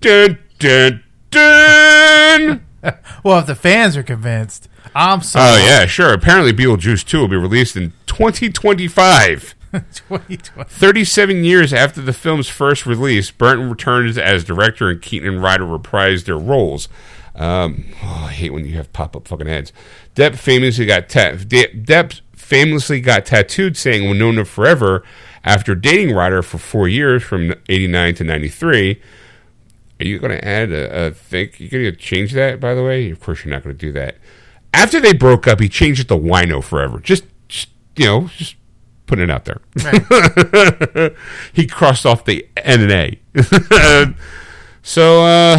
[0.00, 2.60] Dun, dun, dun.
[3.22, 5.62] Well, if the fans are convinced, I'm Oh sorry.
[5.62, 6.12] yeah, sure.
[6.12, 9.54] Apparently, Beetlejuice 2 will be released in 2025.
[9.72, 10.64] 2020.
[10.68, 15.64] 37 years after the film's first release, Burton returns as director and Keaton and Ryder
[15.64, 16.88] reprise their roles.
[17.34, 19.72] Um, oh, I hate when you have pop up fucking ads.
[20.14, 25.02] Depp famously got ta- De- Depp famously got tattooed saying Winona forever
[25.44, 29.00] after dating Ryder for four years from 89 to 93.
[30.00, 31.50] Are you going to add a, a thing?
[31.58, 33.10] You going to change that, by the way?
[33.10, 34.16] Of course, you're not going to do that.
[34.72, 36.98] After they broke up, he changed it to Wino forever.
[36.98, 38.56] Just, just you know, just
[39.06, 41.14] putting it out there.
[41.52, 43.18] he crossed off the N and A.
[44.82, 45.56] so uh,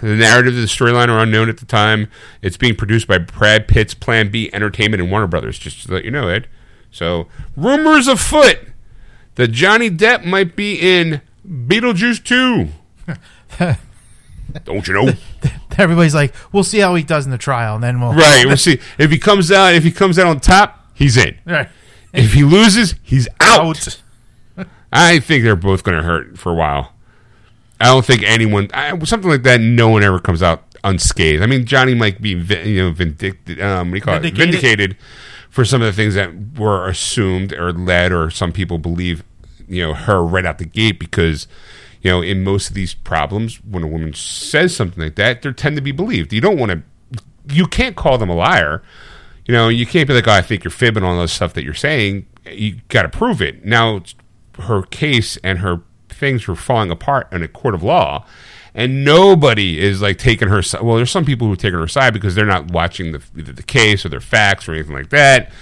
[0.00, 2.08] the narrative of the storyline are unknown at the time.
[2.42, 5.58] It's being produced by Brad Pitt's Plan B Entertainment and Warner Brothers.
[5.58, 6.46] Just to let you know, Ed.
[6.92, 8.60] So rumors afoot
[9.36, 12.68] that Johnny Depp might be in Beetlejuice two.
[14.64, 15.12] Don't you know?
[15.78, 18.12] Everybody's like, we'll see how he does in the trial, and then we'll.
[18.12, 18.44] right.
[18.46, 19.74] We'll see if he comes out.
[19.74, 21.36] If he comes out on top, he's in.
[21.44, 21.68] Right.
[22.12, 24.00] If he loses, he's out.
[24.92, 26.92] I think they're both going to hurt for a while.
[27.80, 29.60] I don't think anyone I, something like that.
[29.60, 31.42] No one ever comes out unscathed.
[31.42, 33.60] I mean, Johnny might be you know vindicted.
[33.60, 34.44] Um, what do you call Vindicated.
[34.44, 34.60] it?
[34.60, 34.96] Vindicated
[35.54, 39.22] for some of the things that were assumed or led, or some people believe
[39.68, 41.46] you know her right out the gate because
[42.02, 45.52] you know in most of these problems when a woman says something like that they
[45.52, 46.32] tend to be believed.
[46.32, 47.22] You don't want to
[47.54, 48.82] you can't call them a liar.
[49.46, 51.54] You know you can't be like oh i think you're fibbing on all this stuff
[51.54, 52.26] that you're saying.
[52.50, 53.64] You got to prove it.
[53.64, 54.02] Now
[54.58, 58.26] her case and her things were falling apart in a court of law
[58.74, 60.82] and nobody is like taking her side.
[60.82, 63.62] Well, there's some people who are taking her side because they're not watching the the
[63.62, 65.52] case or their facts or anything like that.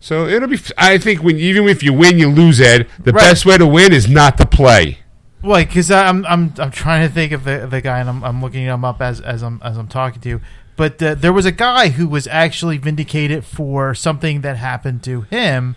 [0.00, 0.58] So it'll be.
[0.76, 2.60] I think when even if you win, you lose.
[2.60, 3.20] Ed, the Right.
[3.22, 4.98] best way to win is not to play.
[5.42, 8.40] Like, because I'm I'm I'm trying to think of the the guy, and I'm I'm
[8.42, 10.40] looking him up as as I'm as I'm talking to you.
[10.76, 15.22] But uh, there was a guy who was actually vindicated for something that happened to
[15.22, 15.76] him,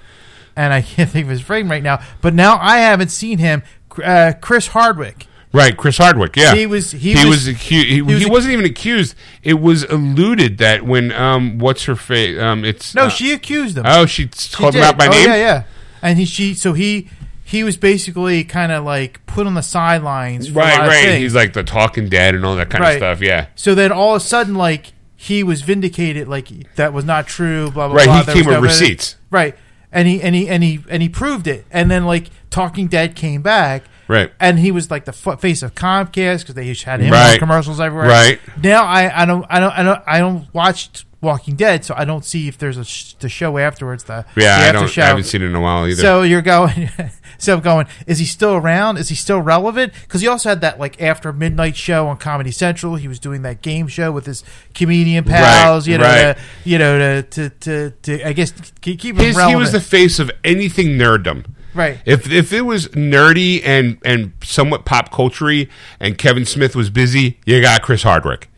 [0.55, 1.99] and I can't think of his name right now.
[2.21, 3.61] But now I haven't seen him.
[4.03, 5.27] Uh, Chris Hardwick.
[5.57, 6.35] Right, Chris Hardwick.
[6.35, 7.87] Yeah, He was- he was, was- accused.
[7.87, 9.15] He, was he wasn't even accused.
[9.43, 12.39] It was alluded that when um, what's her face?
[12.39, 13.83] Um, it's No, uh, she accused him.
[13.87, 15.25] Oh, she She called him out by oh, name.
[15.27, 15.63] Yeah, yeah.
[16.01, 17.09] And he she so he
[17.43, 20.47] he was basically kind of like put on the sidelines.
[20.49, 21.17] For a Right, right.
[21.17, 22.91] He's like the talking dead and all that kind Right.
[22.93, 23.21] of stuff.
[23.21, 23.47] Yeah.
[23.55, 27.71] So then all of a sudden, like he was vindicated, like that was not true.
[27.71, 28.21] Blah blah Right, blah.
[28.23, 29.15] he came with no- receipts.
[29.31, 29.55] Right,
[29.91, 31.65] and he and he and he and he proved it.
[31.71, 33.83] And then like Talking Dead came back.
[34.07, 34.31] Right.
[34.39, 37.79] and he was like the f- face of Comcast because they had him on commercials
[37.79, 38.07] everywhere.
[38.07, 38.39] Right.
[38.63, 42.05] now, I, I don't I don't I don't I don't watch Walking Dead, so I
[42.05, 44.03] don't see if there's a sh- the show afterwards.
[44.03, 44.87] The Yeah, the I don't.
[44.87, 45.01] show.
[45.01, 45.99] I haven't seen it in a while either.
[45.99, 46.89] So you're going,
[47.39, 47.87] so I'm going.
[48.05, 48.97] Is he still around?
[48.97, 49.93] Is he still relevant?
[50.01, 52.97] Because he also had that like after midnight show on Comedy Central.
[52.97, 54.43] He was doing that game show with his
[54.75, 55.87] comedian pals.
[55.87, 56.37] Right, you know, right.
[56.37, 59.71] to, you know, to to to, to I guess keep keep him His, he was
[59.71, 61.45] the face of anything nerddom.
[61.73, 61.99] Right.
[62.05, 65.65] If if it was nerdy and and somewhat pop culture
[65.99, 68.49] and Kevin Smith was busy, you got Chris Hardwick.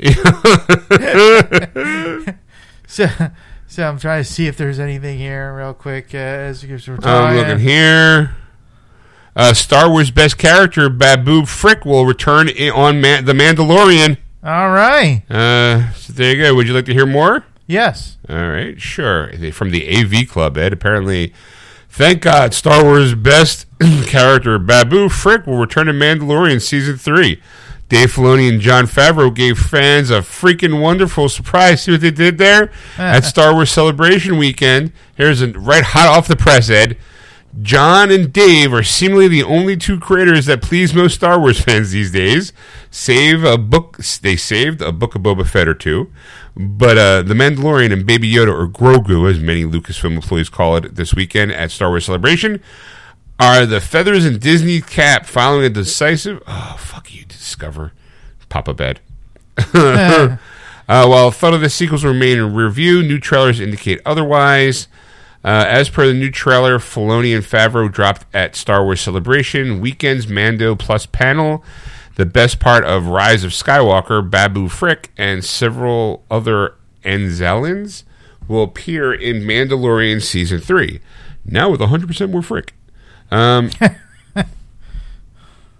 [2.86, 3.06] So,
[3.68, 6.94] so I'm trying to see if there's anything here real quick uh, as we we're
[6.96, 7.38] I'm talking.
[7.38, 8.34] looking here.
[9.34, 14.18] Uh, Star Wars best character Babu Frick will return on Man- the Mandalorian.
[14.44, 15.22] All right.
[15.30, 16.54] Uh, so there you go.
[16.54, 17.46] Would you like to hear more?
[17.66, 18.18] Yes.
[18.28, 19.32] All right, sure.
[19.52, 20.74] From the AV Club, Ed.
[20.74, 21.32] Apparently,
[21.92, 23.66] thank God, Star Wars best
[24.06, 27.40] character Babu Frick will return to Mandalorian season three.
[27.88, 31.82] Dave Filoni and Jon Favreau gave fans a freaking wonderful surprise.
[31.82, 34.92] See what they did there at Star Wars Celebration Weekend.
[35.14, 36.96] Here's a right hot off the press, Ed.
[37.60, 41.90] John and Dave are seemingly the only two creators that please most Star Wars fans
[41.90, 42.52] these days.
[42.90, 46.10] Save a book, they saved a book of Boba Fett or two,
[46.56, 50.94] but uh, the Mandalorian and Baby Yoda, or Grogu, as many Lucasfilm employees call it
[50.94, 52.62] this weekend at Star Wars Celebration,
[53.38, 56.42] are the feathers in Disney cap following a decisive.
[56.46, 57.92] Oh fuck you, Discover,
[58.48, 59.00] Papa Bed.
[60.88, 64.88] Uh, while thought of the sequels remain in review, new trailers indicate otherwise.
[65.44, 70.28] Uh, as per the new trailer, Filoni and Favreau dropped at Star Wars Celebration Weekend's
[70.28, 71.64] Mando Plus panel.
[72.14, 78.04] The best part of Rise of Skywalker, Babu Frick, and several other Anzellans
[78.46, 81.00] will appear in Mandalorian Season 3.
[81.44, 82.74] Now with 100% more Frick.
[83.30, 83.70] Um,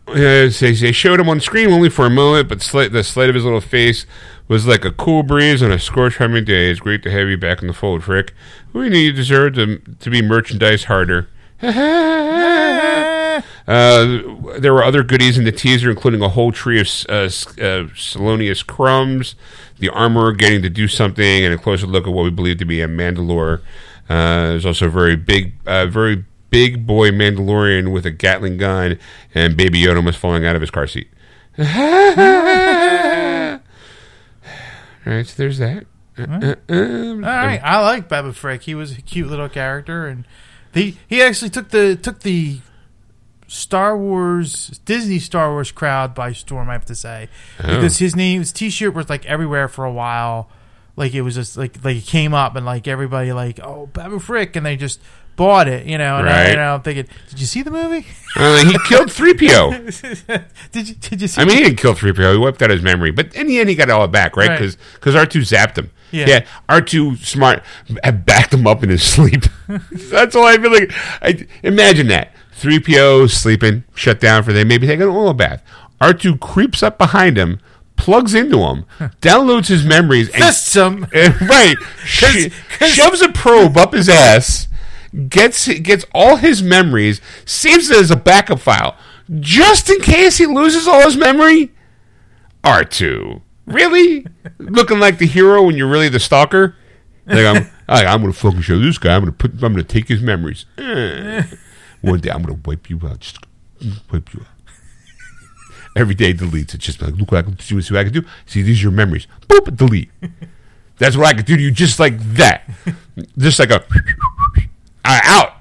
[0.07, 3.60] they, showed him on screen only for a moment, but the slight of his little
[3.60, 4.07] face
[4.49, 6.70] was like a cool breeze on a hummy day.
[6.70, 8.34] It's great to have you back in the fold, Frick.
[8.73, 11.28] We knew you deserved to, to be merchandise harder.
[13.67, 17.86] Uh, there were other goodies in the teaser, including a whole tree of uh, uh,
[17.94, 19.36] Salonius crumbs,
[19.78, 22.65] the armorer getting to do something, and a closer look at what we believe to
[22.65, 23.60] be a Mandalore.
[24.09, 28.99] Uh, there's also a very big, uh, very big boy Mandalorian with a Gatling gun,
[29.34, 31.09] and Baby Yoda almost falling out of his car seat.
[31.59, 31.65] All
[35.07, 35.86] right, so there's that.
[36.18, 38.62] Uh, uh, um, All right, I like Babu Frick.
[38.62, 40.26] He was a cute little character, and
[40.74, 42.60] he he actually took the took the
[43.47, 46.68] Star Wars Disney Star Wars crowd by storm.
[46.70, 50.49] I have to say because his name his T-shirt was like everywhere for a while.
[50.97, 54.18] Like it was just like like it came up and like everybody like oh Babu
[54.18, 55.00] Frick and they just
[55.36, 56.18] bought it, you know.
[56.18, 56.50] And I, Right.
[56.50, 58.07] you know, I'm thinking, did you see the movie?
[58.36, 60.44] Uh, he killed 3PO.
[60.73, 61.41] did you did you see?
[61.41, 62.32] I mean, he didn't kill 3PO.
[62.32, 63.10] He wiped out his memory.
[63.10, 64.49] But in the end, he got all it all back, right?
[64.60, 64.76] Right.
[64.94, 65.91] Because R2 zapped him.
[66.12, 66.44] Yeah.
[66.68, 67.62] R2, smart,
[68.24, 69.44] backed him up in his sleep.
[69.92, 70.92] That's all I feel like.
[71.23, 72.32] I, imagine that.
[72.60, 75.65] 3PO sleeping, shut down for the day, maybe taking an oil bath.
[76.00, 77.58] R2 creeps up behind him,
[77.97, 78.84] plugs into him,
[79.20, 81.07] downloads his memories, and Fists him.
[81.12, 81.76] Eh, right.
[82.05, 82.49] Sh-
[82.81, 84.68] shoves a probe up his ass,
[85.28, 88.97] gets gets all his memories, saves it as a backup file,
[89.41, 91.73] just in case he loses all his memory.
[92.65, 94.26] R two, really
[94.58, 96.76] looking like the hero when you're really the stalker.
[97.26, 99.15] Like I'm, I, I'm gonna fucking show this guy.
[99.15, 99.52] I'm gonna put.
[99.52, 100.66] I'm gonna take his memories.
[100.78, 101.44] Eh.
[102.00, 103.20] One day I'm gonna wipe you out.
[103.20, 103.39] Just
[104.10, 104.47] wipe you out.
[105.94, 106.74] Every day deletes.
[106.74, 107.81] It's just like, look what I can do.
[107.82, 108.24] See what I can do.
[108.47, 109.26] See, these are your memories.
[109.49, 110.10] Boop, delete.
[110.99, 112.68] That's what I could do to you, just like that.
[113.36, 113.84] Just like a
[115.05, 115.57] uh, out.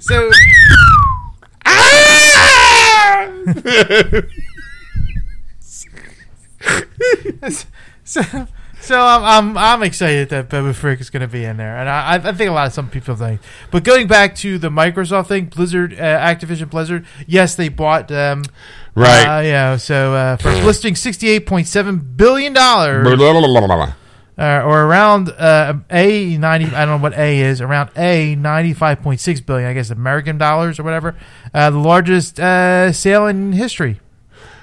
[0.00, 0.30] So
[1.66, 3.30] Ah!
[8.04, 8.22] so
[8.80, 11.88] so I'm I'm I'm excited that Boba Frick is going to be in there, and
[11.88, 13.40] I I think a lot of some people think.
[13.70, 18.44] But going back to the Microsoft thing, Blizzard, uh, Activision Blizzard, yes, they bought um
[18.94, 19.24] Right.
[19.38, 23.04] uh, yeah, so uh, for listing sixty eight point seven billion dollars.
[24.38, 26.66] Uh, or around uh, a ninety.
[26.66, 27.60] I don't know what a is.
[27.62, 29.68] Around a ninety five point six billion.
[29.68, 31.14] I guess American dollars or whatever.
[31.54, 34.00] Uh, the largest uh, sale in history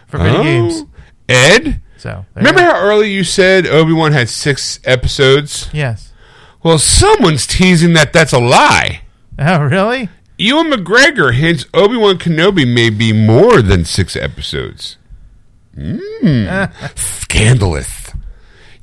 [0.07, 0.43] for video Oh.
[0.43, 0.83] games.
[1.29, 5.69] Ed, So remember how early you said Obi Wan had six episodes?
[5.71, 6.11] Yes.
[6.61, 9.01] Well, someone's teasing that that's a lie.
[9.39, 10.09] Oh, really?
[10.37, 14.97] Ewan McGregor hints Obi Wan Kenobi may be more than six episodes.
[15.75, 16.71] Mmm.
[16.95, 18.11] Scandalous.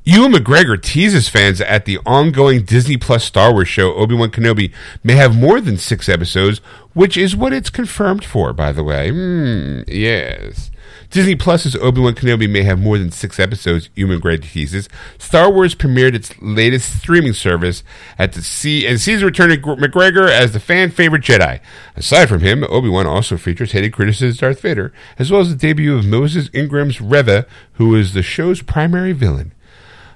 [0.03, 4.73] Ewan McGregor teases fans at the ongoing Disney Plus Star Wars show Obi Wan Kenobi
[5.05, 6.59] may have more than six episodes,
[6.95, 9.11] which is what it's confirmed for, by the way.
[9.11, 10.73] Hmm, yes.
[11.11, 14.89] Disney Plus's Obi Wan Kenobi may have more than six episodes, Ewan McGregor teases.
[15.19, 17.83] Star Wars premiered its latest streaming service
[18.17, 21.61] at the sea and sees the return of McGregor as the fan favorite Jedi.
[21.97, 25.49] Aside from him, Obi Wan also features Hayden Christensen as Darth Vader, as well as
[25.51, 29.53] the debut of Moses Ingram's Reva, who is the show's primary villain.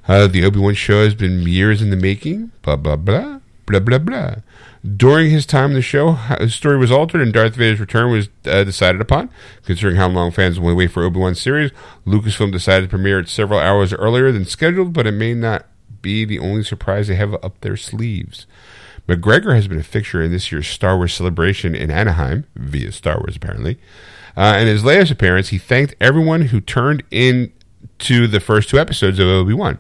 [0.07, 2.53] Uh, the Obi Wan show has been years in the making.
[2.63, 4.35] Blah blah blah blah blah blah.
[4.85, 8.29] During his time in the show, his story was altered, and Darth Vader's return was
[8.45, 9.31] uh, decided upon.
[9.65, 11.71] Considering how long fans will wait for Obi Wan's series,
[12.07, 14.93] Lucasfilm decided to premiere it several hours earlier than scheduled.
[14.93, 15.67] But it may not
[16.03, 18.47] be the only surprise they have up their sleeves.
[19.09, 23.19] McGregor has been a fixture in this year's Star Wars celebration in Anaheim via Star
[23.19, 23.79] Wars, apparently.
[24.37, 27.53] Uh, in his latest appearance, he thanked everyone who turned in
[28.01, 29.79] to the first two episodes of Obi Wan.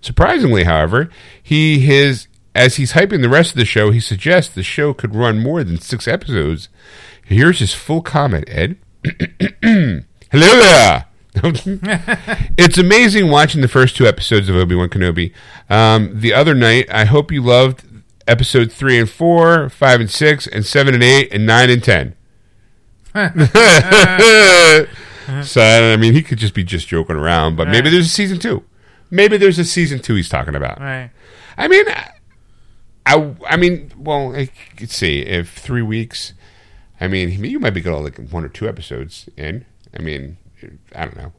[0.00, 1.08] Surprisingly, however,
[1.42, 5.14] he his as he's hyping the rest of the show, he suggests the show could
[5.14, 6.68] run more than six episodes.
[7.24, 8.76] Here's his full comment, Ed.
[9.62, 10.02] Hello
[10.32, 11.06] there.
[12.56, 15.32] it's amazing watching the first two episodes of Obi Wan Kenobi.
[15.68, 17.84] Um, the other night, I hope you loved
[18.28, 22.14] episode three and four, five and six, and seven and eight, and nine and ten.
[25.44, 28.38] so I mean, he could just be just joking around, but maybe there's a season
[28.38, 28.62] two.
[29.10, 30.80] Maybe there's a season two he's talking about.
[30.80, 31.10] Right.
[31.56, 31.84] I mean,
[33.06, 36.32] I, I, I mean, well, let's see if three weeks.
[37.00, 39.64] I mean, you might be good at like one or two episodes in.
[39.96, 40.36] I mean,
[40.94, 41.32] I don't know.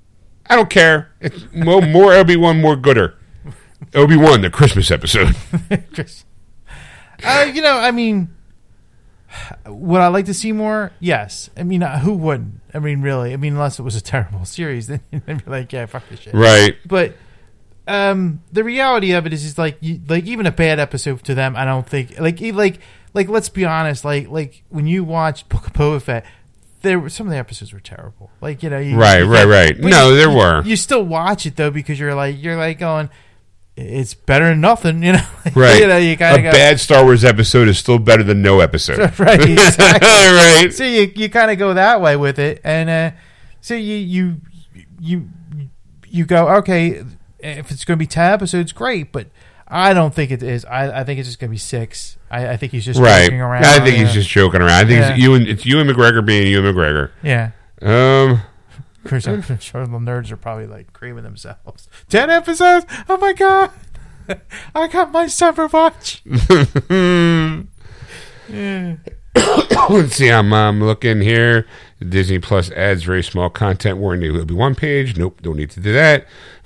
[0.47, 1.11] I don't care.
[1.21, 3.15] It's more, more Obi Wan, more gooder.
[3.93, 5.35] Obi Wan, the Christmas episode.
[5.93, 6.25] Chris.
[7.23, 8.35] Uh, you know, I mean,
[9.65, 10.91] would I like to see more?
[10.99, 11.49] Yes.
[11.57, 12.61] I mean, uh, who wouldn't?
[12.73, 13.33] I mean, really.
[13.33, 16.21] I mean, unless it was a terrible series, then you'd be like, yeah, fuck this
[16.21, 16.33] shit.
[16.33, 16.75] right.
[16.85, 17.15] But
[17.87, 21.35] um, the reality of it is, is like, you, like even a bad episode to
[21.35, 22.79] them, I don't think like, like,
[23.13, 26.25] like, let's be honest, like, like when you watch Book of Boba Fett.
[26.81, 28.29] There were some of the episodes were terrible.
[28.41, 29.79] Like you know, you, Right, you right, right.
[29.79, 30.61] No, you- there were.
[30.63, 33.09] You still watch it though because you're like you're like going,
[33.75, 35.01] it's better than nothing.
[35.03, 35.79] You know, Right.
[35.81, 36.51] you know, you a gotta go.
[36.51, 38.99] bad Star Wars episode is still better than no episode.
[39.19, 40.07] right, exactly.
[40.07, 40.67] right.
[40.71, 43.11] So you you kind of go that way with it, and uh,
[43.61, 44.41] so you you
[44.99, 45.29] you
[46.07, 47.03] you go okay.
[47.45, 49.27] If it's going to be ten episodes, great, but
[49.67, 50.65] I don't think it is.
[50.65, 52.17] I, I think it's just going to be six.
[52.29, 53.23] I, I think he's just Right.
[53.23, 53.65] joking around.
[53.65, 54.05] I think yeah.
[54.05, 54.71] he's just joking around.
[54.71, 55.09] I think Yeah.
[55.11, 57.11] it's you and it's you and McGregor being you and McGregor.
[57.23, 57.51] yeah.
[57.81, 58.41] Um.
[59.05, 61.87] Of course, I'm sure the nerds are probably like creaming themselves.
[62.09, 62.87] Ten episodes?
[63.07, 63.69] Oh my god!
[64.75, 66.23] I got my summer watch.
[68.49, 68.95] yeah.
[69.89, 70.31] Let's see.
[70.31, 71.67] I'm um, looking here.
[71.99, 74.29] Disney Plus adds very small content warning.
[74.29, 75.17] It will be one page.
[75.17, 76.27] Nope, don't need to do that.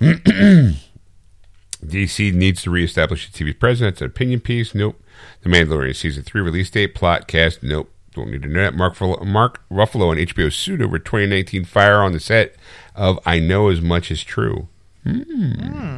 [1.84, 3.94] DC needs to reestablish its TV presence.
[3.94, 4.74] That's an opinion piece.
[4.74, 5.02] Nope.
[5.42, 7.62] The Mandalorian season three release date, plot, cast.
[7.62, 7.90] Nope.
[8.12, 8.74] Don't need to know that.
[8.74, 12.56] Mark Ruffalo, Mark Ruffalo and HBO sued over 2019 fire on the set
[12.96, 14.68] of I Know This Much Is True.
[15.04, 15.22] Hmm.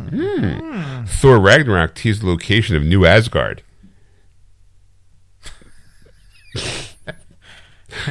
[0.09, 1.05] Hmm.
[1.07, 3.63] Thor Ragnarok teased the location of New Asgard.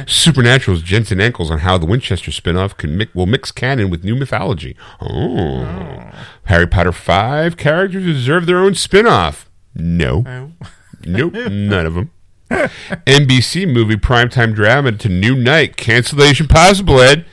[0.06, 4.14] Supernatural's Jensen Ackles on how the Winchester spinoff can mi- will mix canon with new
[4.14, 4.76] mythology.
[5.00, 5.64] Oh.
[5.64, 6.10] oh.
[6.44, 9.46] Harry Potter 5 characters deserve their own spinoff.
[9.74, 10.24] No.
[10.26, 10.66] Oh.
[11.04, 12.10] Nope, none of them.
[12.50, 15.76] NBC movie primetime drama to New Night.
[15.76, 17.24] Cancellation possible, Ed.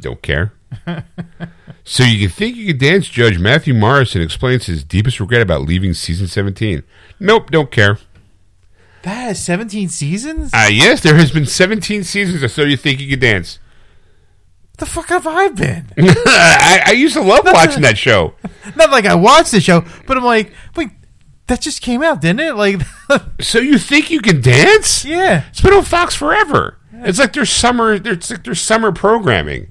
[0.00, 0.52] Don't care.
[1.84, 5.62] so you can think you can dance judge Matthew Morrison explains his deepest regret about
[5.62, 6.82] leaving season 17.
[7.20, 7.98] Nope, don't care.
[9.04, 10.50] That has 17 seasons?
[10.54, 13.58] Uh, yes, there has been 17 seasons of So You Think You Could Dance.
[14.78, 15.86] the fuck have I been?
[15.98, 18.34] I, I used to love watching that show.
[18.76, 20.90] Not like I watched the show, but I'm like, wait,
[21.48, 22.54] that just came out, didn't it?
[22.56, 22.80] Like,
[23.40, 25.04] So You Think You Can Dance?
[25.04, 25.44] yeah.
[25.50, 26.78] It's been on Fox forever.
[26.92, 27.92] It's like their summer.
[27.92, 29.70] It's like their summer programming.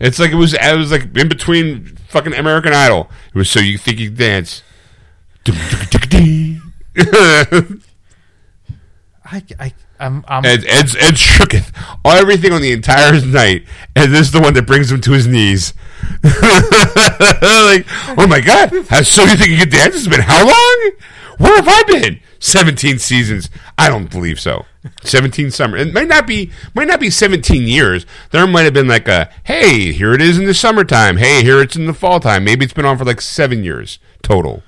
[0.00, 0.52] It's like it was.
[0.52, 3.08] It was like in between fucking American Idol.
[3.28, 4.62] It was so you think you can dance.
[9.30, 11.72] Ed, I, I, I'm, I'm, Ed's Ed shooketh
[12.04, 13.64] everything on the entire night,
[13.96, 15.72] and this is the one that brings him to his knees.
[16.22, 17.86] like,
[18.18, 18.70] oh my god!
[18.88, 19.94] How, so you think you can dance?
[19.94, 20.90] It's been how long?
[21.38, 22.20] Where have I been?
[22.38, 23.48] Seventeen seasons.
[23.78, 24.66] I don't believe so.
[25.02, 25.78] Seventeen summer.
[25.78, 26.50] It might not be.
[26.74, 28.04] Might not be seventeen years.
[28.30, 29.30] There might have been like a.
[29.44, 31.16] Hey, here it is in the summertime.
[31.16, 32.44] Hey, here it's in the fall time.
[32.44, 34.62] Maybe it's been on for like seven years total.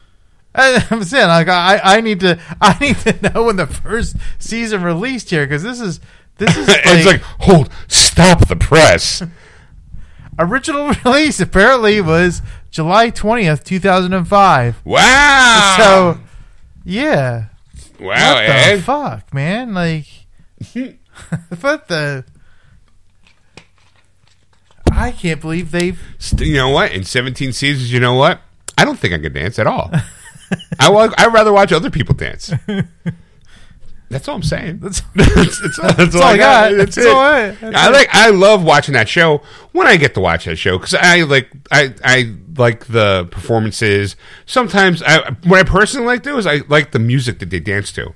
[0.91, 4.83] I'm saying, like, I, I need to, I need to know when the first season
[4.83, 6.01] released here because this is,
[6.39, 9.23] this is it's like hold, stop the press.
[10.39, 14.77] original release apparently was July 20th, 2005.
[14.85, 15.75] Wow.
[15.79, 16.21] So,
[16.85, 17.47] yeah.
[18.01, 18.83] wow, what the Ed.
[18.83, 19.75] fuck, man?
[19.75, 20.07] Like,
[21.61, 22.25] what the?
[24.91, 26.01] I can't believe they've.
[26.39, 26.93] You know what?
[26.93, 28.41] In 17 seasons, you know what?
[28.79, 29.91] I don't think I could dance at all.
[30.79, 32.53] I wa- I'd rather watch other people dance.
[34.09, 34.79] That's all I'm saying.
[34.79, 36.71] That's, that's, that's all, that's all all I got.
[36.71, 36.77] got.
[36.77, 37.13] That's, That's it.
[37.13, 38.09] all I- I like.
[38.13, 41.51] I love watching that show when I get to watch that show because I like.
[41.73, 44.15] I I like the performances.
[44.47, 47.59] Sometimes I what I personally like to do is I like the music that they
[47.59, 48.15] dance to.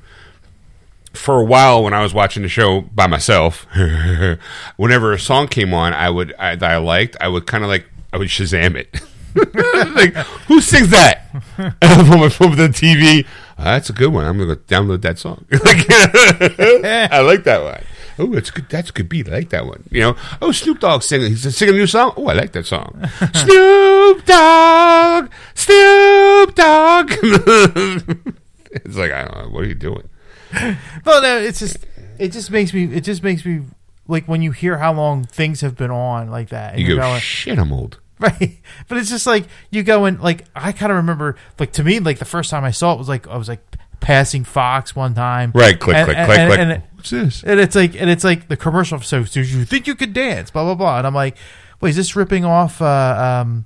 [1.12, 3.66] For a while, when I was watching the show by myself,
[4.76, 7.68] whenever a song came on, I would I, that I liked, I would kind of
[7.68, 9.00] like I would Shazam it.
[9.94, 10.15] like,
[10.49, 11.26] who sings that?
[11.59, 13.26] And I'm on my phone with the TV.
[13.59, 14.25] "Ah, that's a good one.
[14.25, 15.44] I'm gonna go download that song.
[15.52, 15.86] Like,
[17.12, 17.83] I like that one.
[18.18, 18.68] Oh, it's good.
[18.68, 19.28] That's a good beat.
[19.28, 19.84] I like that one.
[19.91, 20.17] You know.
[20.42, 21.28] Oh, Snoop Dogg singing.
[21.31, 22.12] He's singing a new song.
[22.17, 23.00] Oh, I like that song.
[23.34, 27.10] Snoop Dogg, Snoop Dogg.
[28.73, 29.49] it's like I don't know.
[29.50, 30.09] What are you doing?
[31.05, 31.78] well, no, it's just,
[32.18, 33.62] it just makes me, it just makes me
[34.09, 36.97] like when you hear how long things have been on like that, and You go
[37.02, 37.59] going, shit.
[37.59, 37.99] I'm old.
[38.40, 38.58] right?
[38.89, 41.99] But it's just like you go and like I kind of remember, like to me,
[42.00, 43.60] like the first time I saw it was like I was like
[44.00, 45.78] passing Fox one time, Right.
[45.78, 45.97] Click.
[45.97, 46.16] And- click.
[46.18, 46.39] and- click.
[46.39, 46.60] and- click.
[46.60, 47.42] and it- What's this?
[47.44, 49.00] And it's like, and it's like the commercial.
[49.00, 50.50] So, so you think you could dance?
[50.50, 50.99] Blah blah blah.
[50.99, 51.36] And I'm like,
[51.81, 53.65] wait, is this ripping off uh, um,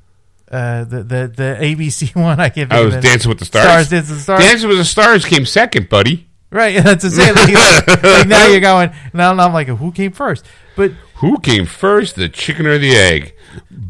[0.52, 2.38] uh, the the the ABC one?
[2.38, 2.72] I can't.
[2.72, 3.00] I was it.
[3.02, 3.64] Dancing with the Stars.
[3.66, 4.40] Stars, Dancing with the Stars.
[4.44, 6.28] Dancing with the Stars came second, buddy.
[6.50, 6.76] Right.
[6.84, 7.34] That's the same.
[7.34, 8.92] Like, like, like now you're going.
[9.12, 10.46] Now I'm like, who came first?
[10.76, 13.34] But Who came first, the chicken or the egg?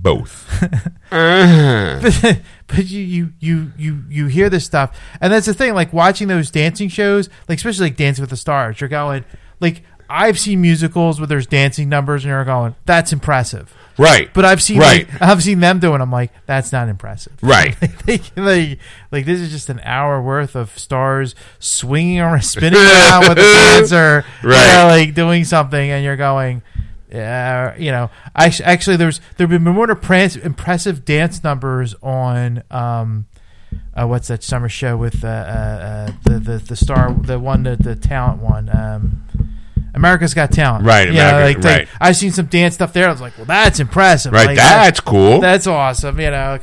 [0.04, 0.62] Both.
[1.10, 1.98] Uh-huh.
[2.02, 5.74] but, but you, you you you you hear this stuff, and that's the thing.
[5.74, 9.24] Like watching those dancing shows, like especially like Dancing with the Stars, you're going
[9.60, 13.74] like I've seen musicals where there's dancing numbers, and you're going, that's impressive.
[13.96, 14.32] Right.
[14.34, 15.08] But I've seen Right.
[15.10, 16.00] like, I've seen them doing.
[16.02, 17.32] I'm like, that's not impressive.
[17.42, 17.74] Right.
[18.06, 18.78] like, like,
[19.10, 23.42] like this is just an hour worth of stars swinging around, spinning around with the
[23.76, 24.74] dancer, you Right.
[24.74, 26.62] know, like doing something, and you're going,
[27.14, 28.10] yeah, you know.
[28.34, 33.26] I actually there's there've been more impres- impressive dance numbers on um,
[33.94, 37.62] uh, what's that summer show with uh, uh, uh, the the the star the one
[37.62, 38.68] the, the talent one.
[38.76, 39.22] Um,
[39.96, 41.88] America's Got Talent, Right, Yeah, America- like, like.
[42.00, 43.06] I've seen some dance stuff there.
[43.06, 44.32] I was like, well, that's impressive.
[44.32, 45.40] Right, Like, that's cool.
[45.40, 46.18] That's awesome.
[46.18, 46.54] You know,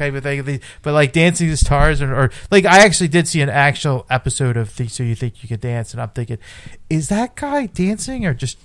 [0.41, 0.59] of thing.
[0.81, 4.57] But like Dancing the Stars, or, or like I actually did see an actual episode
[4.57, 6.39] of the, So You Think You Could Dance, and I'm thinking,
[6.89, 8.57] is that guy dancing or just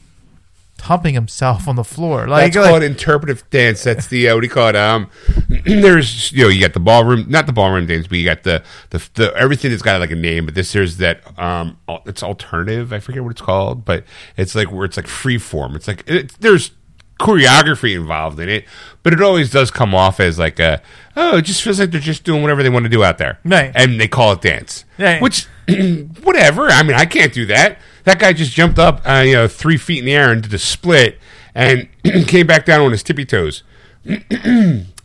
[0.82, 2.26] humping himself on the floor?
[2.28, 3.82] Like, That's like- called interpretive dance.
[3.84, 4.76] That's the uh, what do you call it?
[4.76, 5.10] Um,
[5.64, 8.62] there's you know you got the ballroom, not the ballroom dance, but you got the
[8.90, 10.44] the, the everything that's got like a name.
[10.46, 12.92] But this here's that um, it's alternative.
[12.92, 14.04] I forget what it's called, but
[14.36, 15.74] it's like where it's like free form.
[15.76, 16.70] It's like it, there's
[17.18, 18.66] choreography involved in it,
[19.02, 20.82] but it always does come off as like a
[21.16, 23.38] oh, it just feels like they're just doing whatever they want to do out there,
[23.44, 23.72] Right.
[23.74, 25.20] And they call it dance, Right.
[25.22, 25.46] which
[26.22, 26.66] whatever.
[26.68, 27.78] I mean, I can't do that.
[28.06, 30.54] That guy just jumped up, uh, you know, three feet in the air and did
[30.54, 31.18] a split,
[31.56, 31.88] and
[32.28, 33.64] came back down on his tippy toes.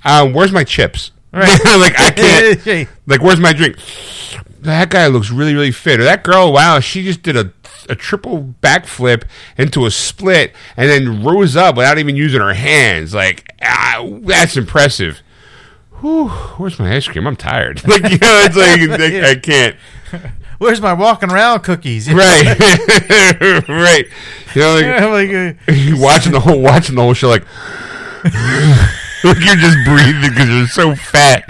[0.06, 1.10] um, where's my chips?
[1.34, 1.50] Right.
[1.66, 2.90] like I can't.
[3.08, 3.78] Like where's my drink?
[4.62, 6.00] That guy looks really, really fit.
[6.00, 7.52] Or that girl, wow, she just did a
[7.90, 9.24] a triple backflip
[9.58, 13.16] into a split and then rose up without even using her hands.
[13.16, 15.24] Like ah, that's impressive.
[16.02, 17.26] Whew, where's my ice cream?
[17.26, 17.82] I'm tired.
[17.88, 19.76] Like you know, it's like, like, I can't.
[20.62, 22.08] Where's my walking around cookies?
[22.22, 22.44] Right,
[23.68, 24.06] right.
[24.54, 25.30] You know, like, I'm like,
[25.68, 27.46] uh, you watching the whole watching the whole show like,
[29.24, 31.50] like you're just breathing because you're so fat.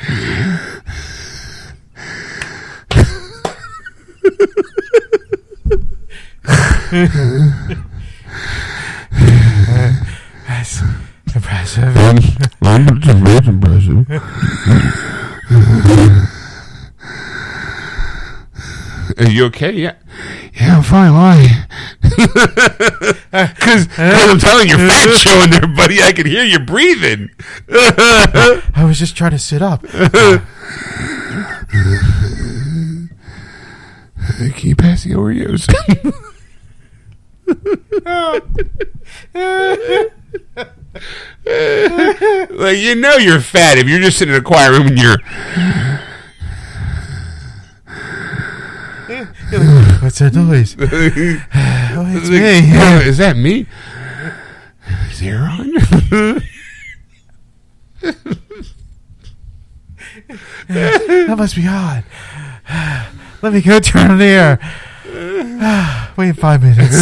[10.47, 10.81] That's
[11.35, 11.93] impressive.
[12.61, 14.07] That's impressive.
[19.17, 19.71] Are you okay?
[19.71, 19.95] Yeah.
[20.53, 21.13] Yeah, I'm fine.
[21.13, 21.65] Why?
[23.31, 26.01] Because I'm telling you, you're fat showing there, buddy.
[26.03, 27.29] I can hear you breathing.
[27.69, 29.83] I was just trying to sit up.
[29.83, 30.29] Can
[34.61, 35.65] you pass the Oreos?
[42.51, 45.17] like you know you're fat if you're just sitting in a quiet room and you're
[50.01, 50.75] What's that noise?
[50.79, 52.71] oh, it's like, me.
[52.73, 53.67] "Oh, is that me?
[55.13, 55.47] Zero.
[60.67, 62.03] That must be odd.
[63.41, 66.13] Let me go turn on the air.
[66.17, 66.95] Wait five minutes.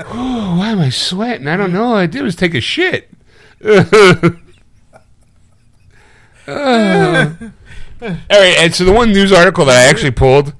[0.00, 1.46] oh, why am I sweating?
[1.46, 1.84] I don't know.
[1.84, 3.10] All I did was take a shit.
[6.46, 7.34] Uh.
[8.02, 10.54] All right, and so the one news article that I actually pulled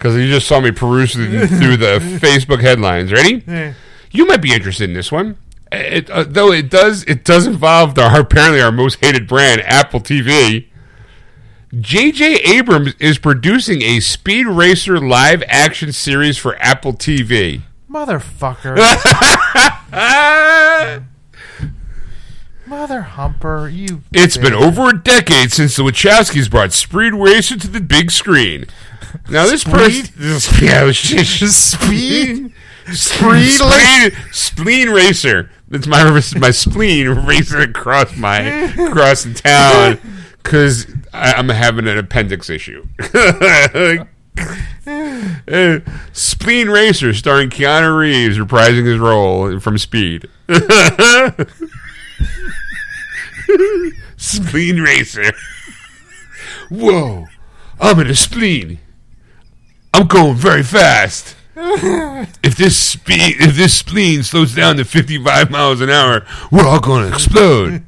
[0.00, 3.12] because you just saw me peruse through through the Facebook headlines.
[3.12, 3.44] Ready?
[3.46, 3.74] Yeah.
[4.10, 5.36] You might be interested in this one.
[5.70, 10.00] It, uh, though it does it does involve our apparently our most hated brand, Apple
[10.00, 10.68] TV.
[11.78, 12.36] J.J.
[12.36, 17.62] Abrams is producing a Speed Racer live action series for Apple TV.
[17.88, 18.76] Motherfucker.
[22.66, 23.68] Mother humper.
[23.68, 24.02] You.
[24.12, 28.64] It's been over a decade since the Wachowskis brought Speed Racer to the big screen.
[29.30, 30.12] Now this person,
[30.60, 32.52] yeah, it was just Speed?
[32.92, 35.50] spleen, spleen, spleen racer.
[35.70, 36.04] It's my
[36.38, 39.98] my spleen racing across my across the town
[40.42, 42.86] because I'm having an appendix issue.
[45.46, 45.80] Uh,
[46.12, 50.28] spleen racer starring Keanu Reeves reprising his role from Speed.
[54.16, 55.32] spleen racer.
[56.70, 57.26] Whoa,
[57.80, 58.78] I'm in a spleen.
[59.92, 61.36] I'm going very fast.
[62.42, 66.80] If this speed, if this spleen slows down to 55 miles an hour, we're all
[66.80, 67.84] going to explode.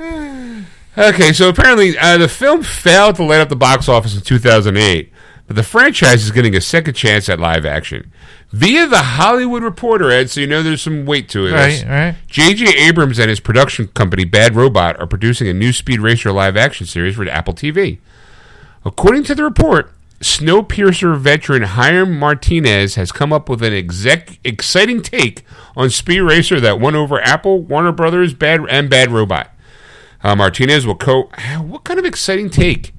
[0.98, 5.12] okay, so apparently uh, the film failed to light up the box office in 2008,
[5.46, 8.10] but the franchise is getting a second chance at live action.
[8.50, 11.52] Via the Hollywood Reporter, Ed, so you know there's some weight to it.
[11.52, 12.16] Right, right.
[12.28, 12.66] J.J.
[12.86, 16.86] Abrams and his production company Bad Robot are producing a new Speed Racer live action
[16.86, 17.98] series for Apple TV.
[18.84, 25.02] According to the report, Snowpiercer veteran Hiram Martinez has come up with an exec- exciting
[25.02, 25.44] take
[25.76, 29.50] on Speed Racer that won over Apple, Warner Brothers, Bad and Bad Robot.
[30.22, 31.30] Uh, Martinez will co.
[31.60, 32.94] What kind of exciting take?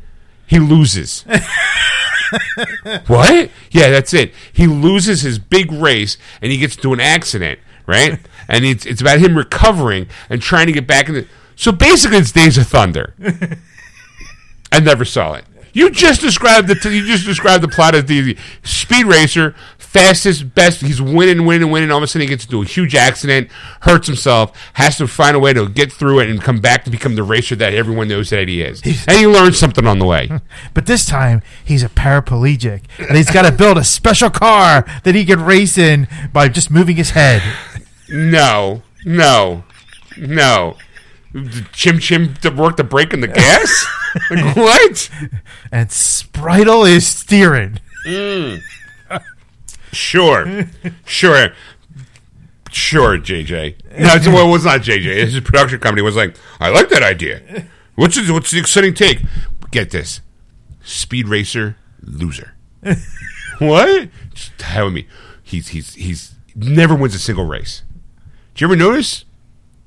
[0.45, 1.23] He loses.
[3.07, 3.49] what?
[3.71, 4.33] Yeah, that's it.
[4.53, 8.19] He loses his big race and he gets into an accident, right?
[8.47, 11.27] and it's it's about him recovering and trying to get back in the.
[11.55, 13.15] So basically, it's Days of Thunder.
[14.71, 15.45] I never saw it.
[15.75, 20.79] You just described the you just described the plot of the speed racer, fastest, best.
[20.79, 21.91] He's winning, winning, winning.
[21.91, 25.35] All of a sudden, he gets into a huge accident, hurts himself, has to find
[25.35, 28.07] a way to get through it and come back to become the racer that everyone
[28.07, 28.81] knows that he is.
[29.05, 30.29] And he learns something on the way.
[30.73, 35.13] But this time he's a paraplegic, and he's got to build a special car that
[35.13, 37.41] he can race in by just moving his head.
[38.09, 39.65] No, no,
[40.17, 40.77] no.
[41.73, 43.85] Chim Chim to work the brake and the gas?
[44.29, 45.09] like, what?
[45.71, 47.79] And Spritle is steering.
[48.05, 48.61] Mm.
[49.91, 50.65] Sure,
[51.05, 51.53] sure,
[52.69, 53.17] sure.
[53.17, 53.75] JJ.
[53.97, 55.23] No, it's, well, it was not JJ.
[55.23, 57.65] His production company was like, I like that idea.
[57.95, 59.21] What's the, what's the exciting take?
[59.71, 60.19] Get this,
[60.83, 62.55] Speed Racer loser.
[63.59, 64.09] what?
[64.33, 65.07] Just tell me.
[65.41, 67.83] He's he's he's never wins a single race.
[68.53, 69.23] Did you ever notice?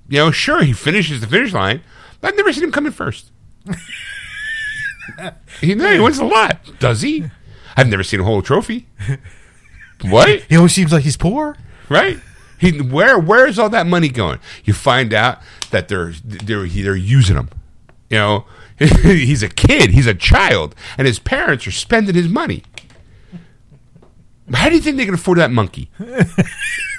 [0.08, 1.82] You know, sure he finishes the finish line,
[2.20, 3.30] but I've never seen him come in first.
[5.60, 7.24] he, no, he wins a lot, does he?
[7.76, 8.86] I've never seen a whole trophy.
[10.02, 10.42] What?
[10.48, 11.56] He always seems like he's poor.
[11.88, 12.18] right?
[12.58, 14.38] He where where is all that money going?
[14.64, 17.50] You find out that they're they're they're using him.
[18.10, 18.44] You know,
[18.78, 22.62] he's a kid, he's a child, and his parents are spending his money.
[24.54, 25.90] How do you think they can afford that monkey?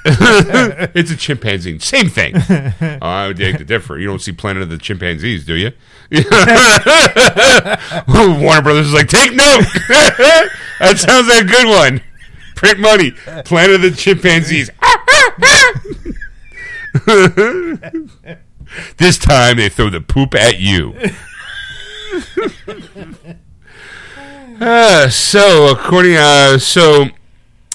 [0.06, 1.80] it's a chimpanzee.
[1.80, 2.36] Same thing.
[2.38, 3.98] Oh, I beg to differ.
[3.98, 5.72] You don't see Planet of the Chimpanzees, do you?
[8.42, 9.64] Warner Brothers is like, take note.
[10.80, 12.02] that sounds like a good one.
[12.56, 13.12] Print money.
[13.46, 14.70] Planet of the Chimpanzees.
[18.98, 20.94] this time they throw the poop at you.
[24.62, 27.06] Uh, so according, uh, so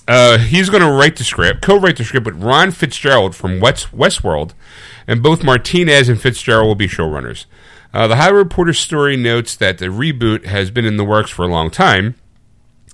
[0.06, 3.92] uh, he's going to write the script, co-write the script with Ron Fitzgerald from West
[3.92, 4.52] Westworld,
[5.06, 7.46] and both Martinez and Fitzgerald will be showrunners.
[7.92, 11.44] Uh, the Hollywood Reporter story notes that the reboot has been in the works for
[11.44, 12.16] a long time.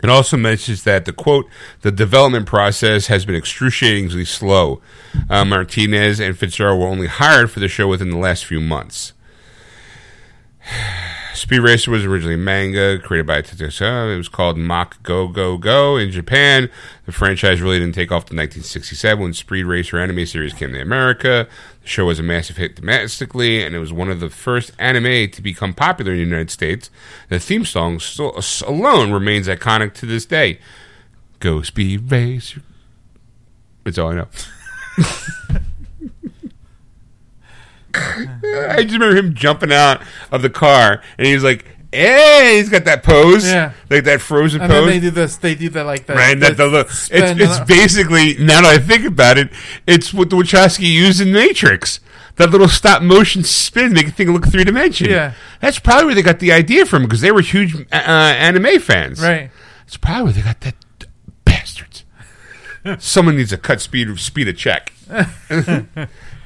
[0.03, 1.47] It also mentions that the quote,
[1.83, 4.81] the development process has been excruciatingly slow.
[5.29, 9.13] Uh, Martinez and Fitzgerald were only hired for the show within the last few months.
[11.41, 14.13] Speed Racer was originally manga created by Tetsuya.
[14.13, 16.69] It was called Mach Go Go Go in Japan.
[17.07, 20.83] The franchise really didn't take off until 1967 when Speed Racer anime series came to
[20.83, 21.49] America.
[21.81, 25.31] The show was a massive hit domestically, and it was one of the first anime
[25.31, 26.91] to become popular in the United States.
[27.31, 28.03] The theme song
[28.67, 30.59] alone remains iconic to this day.
[31.39, 32.61] Go Speed Racer.
[33.85, 34.29] That's all I know.
[37.95, 40.03] I just remember him jumping out
[40.33, 43.73] of the car, and he's like, "Hey!" He's got that pose, Yeah.
[43.91, 44.87] like that frozen And pose.
[44.87, 45.37] they do this.
[45.37, 46.89] They do that like the, Right, that the, look.
[46.89, 49.51] It's, it's basically now that I think about it,
[49.87, 52.01] it's what the Wachowski used in Matrix.
[52.37, 55.13] That little stop motion spin, make a thing look three dimensional.
[55.13, 55.33] Yeah.
[55.61, 59.21] that's probably where they got the idea from because they were huge uh, anime fans.
[59.21, 59.51] right.
[59.81, 60.75] That's probably where they got that.
[62.99, 64.93] Someone needs to cut speed of speed a check.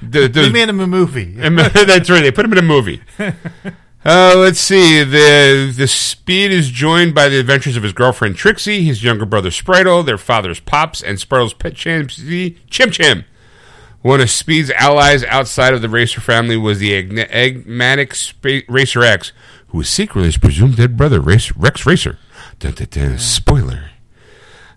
[0.03, 1.25] The- They made him a movie.
[1.39, 2.21] That's right.
[2.21, 3.01] They put him in a movie.
[3.19, 5.03] Uh, let's see.
[5.03, 9.49] The the Speed is joined by the adventures of his girlfriend Trixie, his younger brother
[9.49, 13.25] Spritle, their father's Pops, and Spritle's pet chimpanzee Chim Chim.
[14.03, 19.03] One of Speed's allies outside of the Racer family was the Agn- Agmatic Spa- Racer
[19.03, 19.33] X,
[19.69, 22.19] who was secretly his presumed dead brother, Race- Rex Racer.
[22.59, 23.19] Dun, dun, dun.
[23.19, 23.91] Spoiler.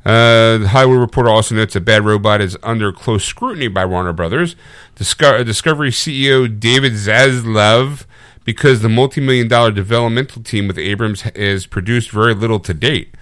[0.08, 4.14] Uh, the Hollywood Reporter also notes that Bad Robot is under close scrutiny by Warner
[4.14, 4.56] Brothers.
[4.96, 8.06] Disco- Discovery CEO David Zaslav,
[8.46, 13.14] because the multi-million dollar developmental team with Abrams has produced very little to date.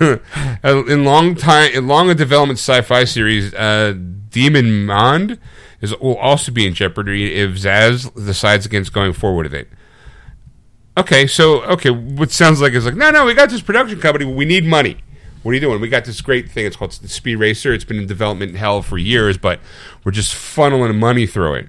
[0.62, 3.92] Uh, in long time, in long a development sci-fi series, uh,
[4.30, 5.38] Demimonde
[5.80, 9.68] is will also be in jeopardy if Zaz decides against going forward with it.
[10.96, 14.24] Okay, so okay, what sounds like is like, no, no, we got this production company,
[14.24, 14.98] we need money.
[15.46, 15.80] What are you doing?
[15.80, 16.66] We got this great thing.
[16.66, 17.72] It's called the Speed Racer.
[17.72, 19.60] It's been in development hell for years, but
[20.02, 21.68] we're just funneling money through it.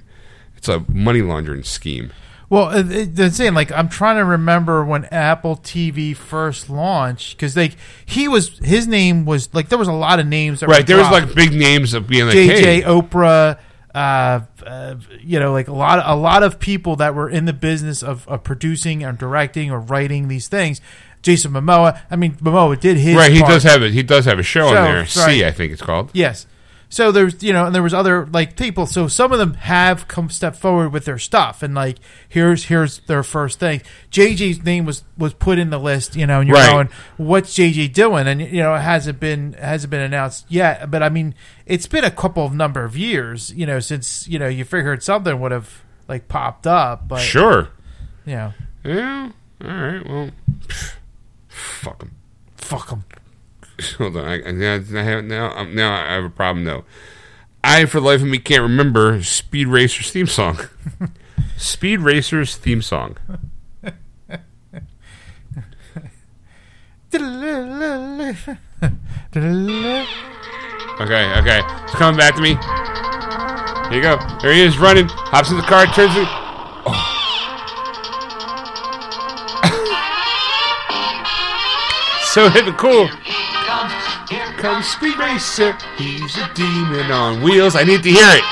[0.56, 2.12] It's a money laundering scheme.
[2.50, 7.76] Well, the it- like I'm trying to remember when Apple TV first launched because like
[8.04, 10.88] he was his name was like there was a lot of names that were Right?
[10.88, 13.60] There was like big names of being like, JJ hey, Oprah,
[13.94, 17.54] uh, uh, you know, like a lot, a lot of people that were in the
[17.54, 20.82] business of, of producing or directing or writing these things.
[21.28, 22.00] Jason Momoa.
[22.10, 23.32] I mean, Momoa did his right?
[23.32, 23.52] He part.
[23.52, 23.92] does have it.
[23.94, 25.00] He does have a show, So, on there.
[25.02, 25.08] right.
[25.10, 26.10] See, I think it's called.
[26.14, 26.48] Yes.
[26.90, 28.86] So there's you know, and there was other like people.
[28.86, 31.98] So some of them have come step forward with their stuff, and like
[32.30, 33.82] here's here's their first thing.
[34.10, 36.72] JJ's name was was put in the list, you know, and you're Right.
[36.72, 38.26] going, what's JJ doing?
[38.26, 40.90] And you know, it hasn't been hasn't been announced yet.
[40.90, 44.40] But I mean, it's been a couple of number of years, you know, since you
[44.40, 47.06] know you figured something would have like popped up.
[47.06, 47.68] But Sure.
[48.26, 48.54] you know,
[48.86, 49.30] Yeah.
[49.66, 50.08] All right.
[50.10, 50.30] Well,
[50.68, 50.94] pff,
[51.58, 52.12] fuck him.
[52.56, 53.04] fuck them.
[53.98, 54.26] Hold on.
[54.26, 56.86] I, I- now, I have, now, um, now I have a problem though.
[57.64, 60.60] I, for the life of me, can't remember Speed Racer's theme song.
[61.58, 63.18] Speed Racer's theme song.
[71.00, 71.62] Okay, okay.
[71.84, 72.56] It's coming back to me.
[73.90, 74.18] Here you go.
[74.42, 75.08] There he is running.
[75.10, 76.47] Hops in the car, turns it.
[82.34, 83.08] So hip and cool.
[84.30, 85.78] Here comes Speed Racer.
[85.98, 87.76] He's a demon on wheels.
[87.76, 88.44] I need to hear it.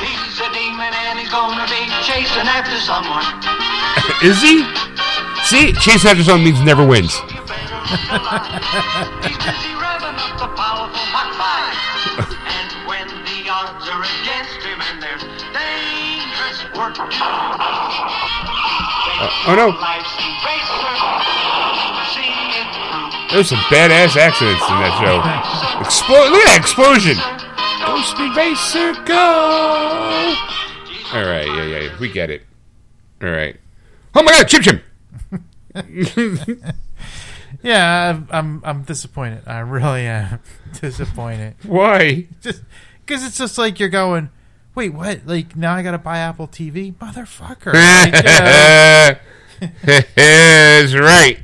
[0.00, 3.24] He's a demon and he's gonna be chasing after someone.
[4.22, 4.64] Is he?
[5.44, 7.14] See, chase after someone means never wins.
[7.16, 7.28] He's
[9.38, 9.72] busy
[10.20, 12.36] up the powerful Mach 5.
[12.46, 16.96] and when the odds are against him and there's dangerous work.
[19.20, 19.72] Uh, oh no.
[23.32, 25.20] There's some badass accidents in that show.
[25.84, 27.16] Explo- look at that explosion.
[27.86, 30.34] Go Speed Racer, go!
[31.12, 32.42] All right, yeah, yeah, we get it.
[33.22, 33.56] All right.
[34.14, 34.80] Oh my God, Chim Chim!
[37.62, 39.42] Yeah, I'm, I'm I'm disappointed.
[39.46, 40.40] I really am
[40.80, 41.56] disappointed.
[41.64, 42.26] Why?
[42.40, 42.62] just
[43.04, 44.30] because it's just like you're going,
[44.74, 45.26] wait, what?
[45.26, 47.74] Like now I got to buy Apple TV, motherfucker.
[49.60, 49.68] Like, know,
[50.16, 51.38] That's right.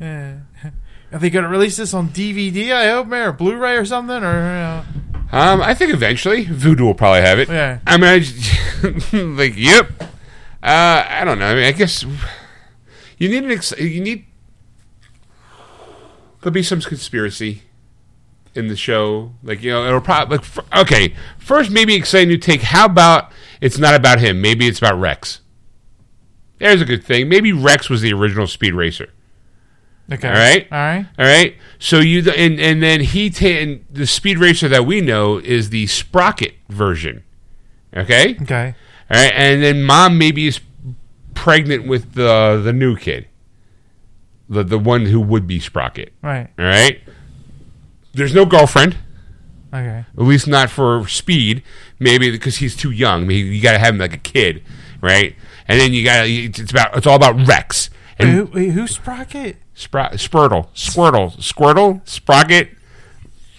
[0.00, 2.72] are they going to release this on DVD?
[2.72, 4.84] I hope, man, or Blu-ray or something, or you know,
[5.32, 7.48] Um, I think eventually Vudu will probably have it.
[7.48, 7.80] Yeah.
[7.86, 9.90] I mean, I just, like, yep.
[10.62, 11.46] Uh, I don't know.
[11.46, 12.04] I mean, I guess
[13.18, 14.24] you need an ex- you need
[16.40, 17.62] there'll be some conspiracy
[18.54, 19.32] in the show.
[19.42, 21.14] Like you know, it'll probably like, f- okay.
[21.38, 22.62] First, maybe exciting new take.
[22.62, 24.40] How about it's not about him?
[24.40, 25.40] Maybe it's about Rex.
[26.58, 27.28] There's a good thing.
[27.28, 29.10] Maybe Rex was the original speed racer.
[30.10, 30.26] Okay.
[30.28, 30.66] All right.
[30.72, 31.06] All right.
[31.18, 31.56] All right.
[31.78, 35.70] So you and and then he ta- and the speed racer that we know is
[35.70, 37.22] the Sprocket version.
[37.94, 38.36] Okay.
[38.42, 38.74] Okay.
[39.10, 39.32] All right.
[39.34, 40.60] And then mom maybe is
[41.34, 43.28] pregnant with the the new kid,
[44.48, 46.12] the the one who would be Sprocket.
[46.22, 46.48] Right.
[46.58, 47.00] All right.
[48.14, 48.96] There's no girlfriend,
[49.72, 50.04] Okay.
[50.16, 51.62] at least not for Speed.
[52.00, 53.26] Maybe because he's too young.
[53.26, 54.62] Maybe you got to have him like a kid,
[55.00, 55.36] right?
[55.68, 58.92] And then you got to it's about it's all about Rex and Who, wait, who's
[58.92, 59.56] Sprocket?
[59.78, 62.70] Spr- Spurtle, Squirtle, Squirtle, Sprocket.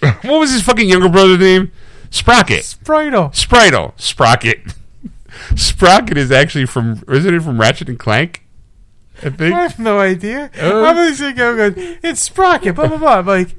[0.00, 1.72] what was his fucking younger brother's name?
[2.10, 3.32] Sprocket, Spritle.
[3.32, 4.74] Spritle, Sprocket.
[5.56, 8.44] Sprocket is actually from isn't it from Ratchet and Clank?
[9.22, 10.50] I I have no idea.
[10.60, 10.84] Oh.
[10.84, 13.18] I'm just thinking, I'm going, it's Sprocket, blah, blah, blah.
[13.20, 13.56] I'm like,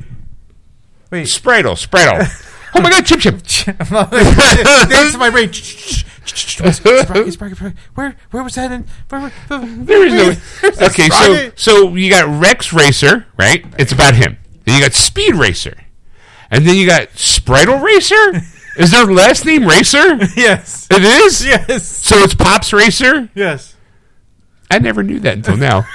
[1.10, 1.26] wait.
[1.26, 2.28] Spritle, Spritle.
[2.76, 3.76] oh my God, Chip Chip.
[3.80, 5.50] I'm not like, dance in my brain.
[7.96, 8.86] Where, where was that in?
[9.10, 10.70] Where, where, There is no.
[10.88, 13.66] Okay, so so you got Rex Racer, right?
[13.80, 14.38] It's about him.
[14.66, 15.76] Then you got Speed Racer,
[16.52, 18.42] and then you got Spritle Racer.
[18.78, 20.18] Is their last name Racer?
[20.36, 20.88] Yes.
[20.90, 21.46] It is.
[21.46, 21.88] Yes.
[21.88, 23.30] So it's Pops Racer.
[23.36, 23.76] Yes.
[24.70, 25.86] I never knew that until now.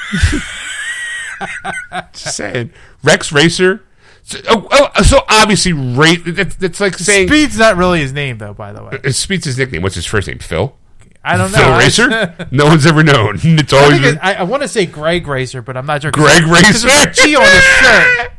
[2.12, 2.72] Just saying,
[3.02, 3.82] Rex Racer.
[4.28, 8.38] So, oh, oh, so obviously, ra- that's, that's like saying Speed's not really his name,
[8.38, 8.98] though, by the way.
[9.04, 9.82] Uh, Speed's his nickname.
[9.82, 10.40] What's his first name?
[10.40, 10.74] Phil.
[11.22, 11.58] I don't know.
[11.58, 12.48] Phil Racer.
[12.50, 13.38] no one's ever known.
[13.44, 16.02] It's I, always been it, I, I want to say Greg Racer, but I'm not
[16.02, 16.10] sure.
[16.10, 16.88] Greg Because Racer.
[16.88, 18.32] there's a G on his shirt.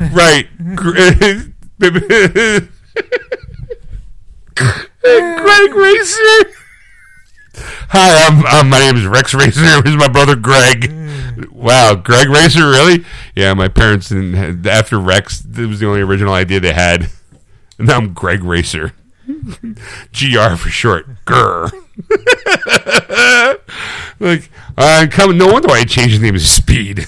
[0.12, 0.48] right.
[0.74, 2.68] Gre-
[5.04, 6.50] Greg Racer.
[7.90, 9.60] Hi, I'm, um, my name is Rex Racer.
[9.82, 10.92] Here's my brother Greg.
[11.50, 13.02] Wow, Greg Racer, really?
[13.34, 14.66] Yeah, my parents didn't.
[14.66, 17.08] After Rex, it was the only original idea they had.
[17.78, 18.92] And now I'm Greg Racer.
[19.26, 21.06] GR for short.
[21.24, 21.72] Grr.
[24.20, 27.06] like, uh, come, no wonder why I changed his name to Speed.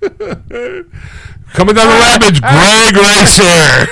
[0.00, 3.88] Coming down the rapids, Greg Racer.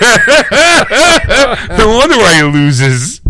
[1.76, 3.20] no wonder why he loses.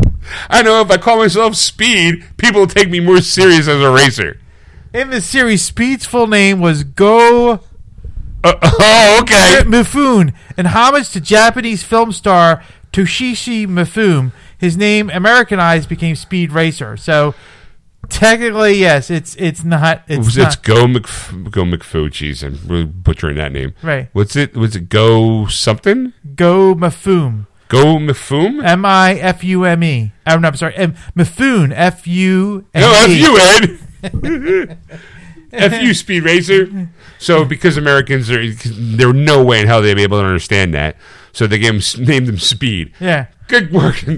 [0.49, 3.91] I know if I call myself Speed, people will take me more serious as a
[3.91, 4.41] racer.
[4.93, 7.61] In the series, Speed's full name was Go
[8.45, 9.63] Uh, oh, okay.
[9.65, 14.33] Mifune, in homage to Japanese film star Toshiro Mifune.
[14.59, 16.97] His name Americanized became Speed Racer.
[16.97, 17.35] So
[18.09, 22.09] technically, yes, it's it's not it's, It's, not Go Mcf- Go McFoo.
[22.09, 23.75] Jeez, I'm really butchering that name.
[23.83, 24.09] Right.
[24.13, 24.57] What's it?
[24.57, 26.13] Was it Go something?
[26.37, 27.47] Go Mifune.
[27.69, 28.65] Go Mifum?
[28.65, 30.13] M I F U M E.
[30.25, 30.75] I'm sorry.
[30.77, 31.73] M- Mifune.
[31.75, 33.21] F U M E.
[33.23, 33.41] No,
[34.03, 34.79] F you, Ed.
[35.53, 36.91] F Speed Racer.
[37.19, 40.75] So, because Americans are, there were no way in hell they'd be able to understand
[40.75, 40.97] that.
[41.33, 42.93] So they gave him, named them Speed.
[43.01, 43.27] Yeah.
[43.49, 44.05] Good work.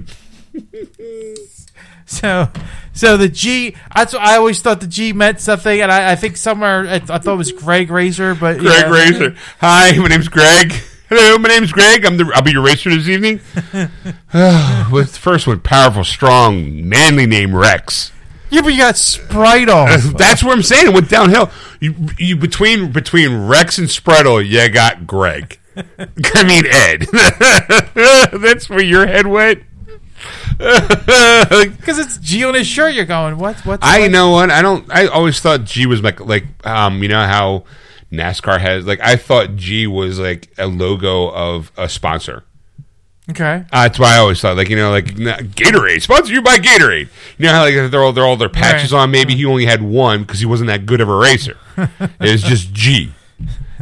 [2.09, 2.49] So,
[2.95, 3.77] so the G.
[3.95, 6.95] That's what I always thought the G meant something, and I, I think somewhere I,
[6.95, 8.91] I thought it was Greg Racer, but Greg yeah.
[8.91, 9.37] Racer.
[9.61, 10.73] Hi, my name's Greg.
[11.09, 12.05] Hello, my name's Greg.
[12.05, 12.31] I'm the.
[12.35, 13.41] I'll be your racer this evening.
[14.93, 18.13] with first one, powerful, strong, manly name Rex.
[18.51, 19.87] Yeah, but you got Spritle.
[20.19, 20.89] That's what I'm saying.
[20.89, 21.51] It went downhill.
[21.81, 25.59] You, you between between Rex and Spreadle, you got Greg.
[25.77, 27.07] I mean Ed.
[28.39, 29.63] That's where your head went.
[30.59, 32.93] Because it's G on his shirt.
[32.93, 33.65] You're going, what?
[33.65, 33.79] What?
[33.81, 34.11] I what?
[34.11, 34.85] know what I don't.
[34.93, 37.65] I always thought G was like like um you know how
[38.13, 42.45] NASCAR has like I thought G was like a logo of a sponsor.
[43.31, 43.65] Okay.
[43.71, 47.09] Uh, that's why I always thought, like you know, like Gatorade, sponsor you by Gatorade.
[47.37, 49.01] You know how like they're all they're all their patches Right.
[49.03, 49.11] on.
[49.11, 51.59] Maybe he only had one because he wasn't that good of a racer.
[51.77, 53.13] it was just G.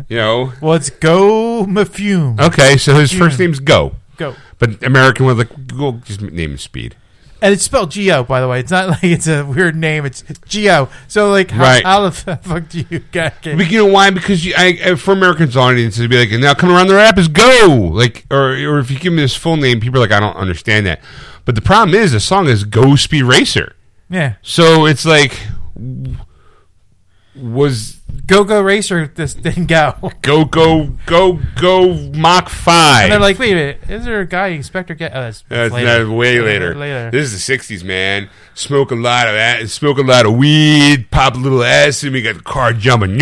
[0.09, 0.53] You know.
[0.61, 2.41] Well, it's Go Mafume.
[2.41, 4.35] Okay, so his first name's Go, Go.
[4.59, 6.97] but American with like we'll just name him Speed.
[7.43, 8.61] And it's spelled G O, by the way.
[8.61, 10.07] It's not like it's a weird name.
[10.07, 10.89] It's G O.
[11.07, 11.85] So, like, how, Right.
[11.85, 12.11] how the
[12.43, 14.11] fuck do you get But you know why?
[14.11, 17.19] Because you, I, for Americans audiences, it'd be like, and now come around the rap
[17.19, 20.13] is Go, like, or or if you give me this full name, people are like,
[20.13, 21.01] I don't understand that.
[21.45, 23.75] But the problem is, the song is Go Speed Racer.
[24.09, 24.35] Yeah.
[24.43, 25.39] So it's like,
[27.37, 29.95] was Go Go Racer this didn't go.
[30.23, 33.05] go go go go Mach five?
[33.05, 35.13] And they're like, wait a minute, is there a guy Inspector Get?
[35.15, 36.11] Oh, that's, That's later.
[36.11, 36.75] way later.
[36.75, 37.11] Later.
[37.11, 38.29] This is the '60s, man.
[38.55, 39.69] Smoke a lot of that.
[39.71, 41.11] Smoke a lot of weed.
[41.11, 42.13] Pop a little acid.
[42.13, 43.19] We got the car jumping.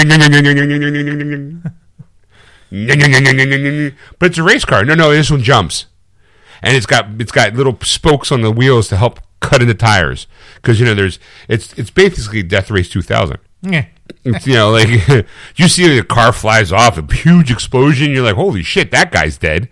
[2.70, 4.84] But it's a race car.
[4.84, 5.86] No, no, this one jumps,
[6.62, 10.26] and it's got it's got little spokes on the wheels to help cut into tires.
[10.56, 11.18] Because you know, there's
[11.48, 13.38] it's it's basically Death Race 2000.
[13.62, 13.86] yeah.
[14.24, 14.88] It's, you know, like
[15.56, 18.10] you see a car flies off, a huge explosion.
[18.10, 19.68] You're like, holy shit, that guy's dead.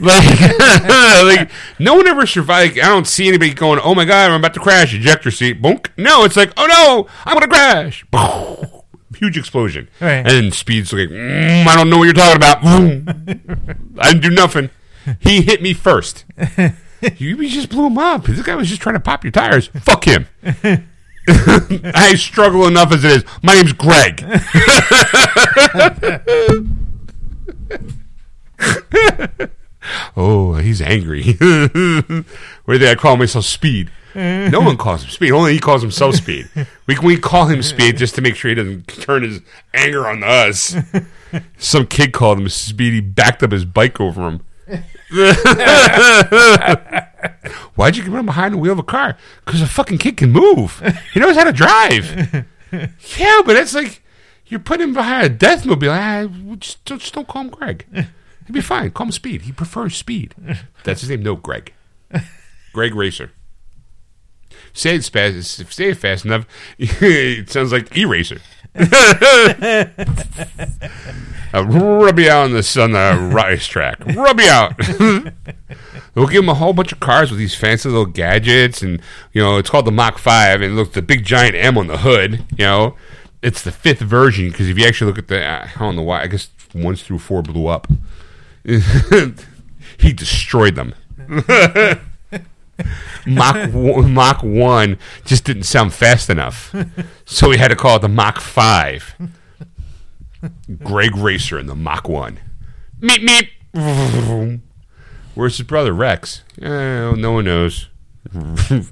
[0.00, 0.40] like,
[0.80, 2.78] like no one ever survived.
[2.78, 4.94] I don't see anybody going, oh my god, I'm about to crash.
[4.94, 5.88] Ejector seat, bonk.
[5.96, 8.04] No, it's like, oh no, I'm gonna crash.
[9.16, 10.26] Huge explosion, Right.
[10.26, 12.64] and speed's like, mm, I don't know what you're talking about.
[12.64, 14.70] I didn't do nothing.
[15.18, 16.24] He hit me first.
[17.18, 18.24] You just blew him up.
[18.24, 19.66] This guy was just trying to pop your tires.
[19.68, 20.26] Fuck him.
[21.94, 23.24] I struggle enough as it is.
[23.42, 24.24] My name's Greg.
[30.16, 31.34] oh, he's angry.
[32.64, 33.92] Where did I call myself Speed?
[34.14, 35.30] No one calls him Speed.
[35.30, 36.50] Only he calls himself Speed.
[36.86, 39.40] We we call him Speed just to make sure he doesn't turn his
[39.72, 40.74] anger on us.
[41.58, 42.92] Some kid called him Speed.
[42.92, 44.42] He backed up his bike over him.
[47.74, 49.16] Why'd you run him behind the wheel of a car?
[49.44, 50.80] Because a fucking kid can move.
[51.12, 52.46] He knows how to drive.
[52.72, 54.02] yeah, but it's like
[54.46, 55.90] you're putting him behind a death mobile.
[55.90, 56.26] Ah,
[56.58, 57.86] just, just don't call him Greg.
[58.46, 58.92] He'd be fine.
[58.92, 59.42] Call him Speed.
[59.42, 60.34] He prefers Speed.
[60.84, 61.22] That's his name.
[61.22, 61.72] No, Greg.
[62.72, 63.32] Greg Racer.
[64.72, 65.72] Say it fast.
[65.72, 66.46] Say it fast enough.
[66.78, 68.40] it sounds like Eraser.
[71.52, 73.98] Uh, rub you out on the on the rice track.
[74.06, 74.74] Rub you out.
[76.14, 79.00] we'll give him a whole bunch of cars with these fancy little gadgets, and
[79.32, 81.98] you know it's called the Mach Five, and look the big giant M on the
[81.98, 82.44] hood.
[82.56, 82.96] You know,
[83.42, 86.22] it's the fifth version because if you actually look at the, I don't know why.
[86.22, 87.88] I guess ones through four blew up.
[88.64, 90.94] he destroyed them.
[93.26, 96.74] Mach one, Mach one just didn't sound fast enough,
[97.24, 99.14] so we had to call it the Mach five.
[100.82, 102.40] Greg Racer in the Mach 1.
[103.00, 104.60] Meep, meep.
[105.34, 106.42] Where's his brother, Rex?
[106.60, 107.88] Eh, no one knows.
[108.34, 108.82] I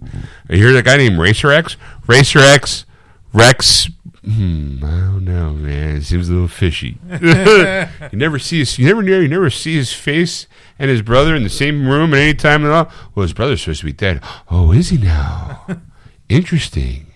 [0.48, 1.76] hear that guy named Racer X?
[2.06, 2.86] Racer X,
[3.32, 3.88] Rex.
[4.24, 5.96] Hmm, I don't know, man.
[5.96, 6.98] It seems a little fishy.
[7.10, 10.46] you never see his, you never know, you never see his face
[10.78, 12.90] and his brother in the same room at any time at all.
[13.14, 14.22] Well, his brother's supposed to be dead.
[14.50, 15.66] Oh, is he now?
[16.28, 17.06] Interesting.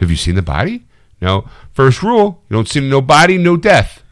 [0.00, 0.84] Have you seen the body?
[1.24, 1.48] No.
[1.72, 4.02] First rule: you don't see no body, no death.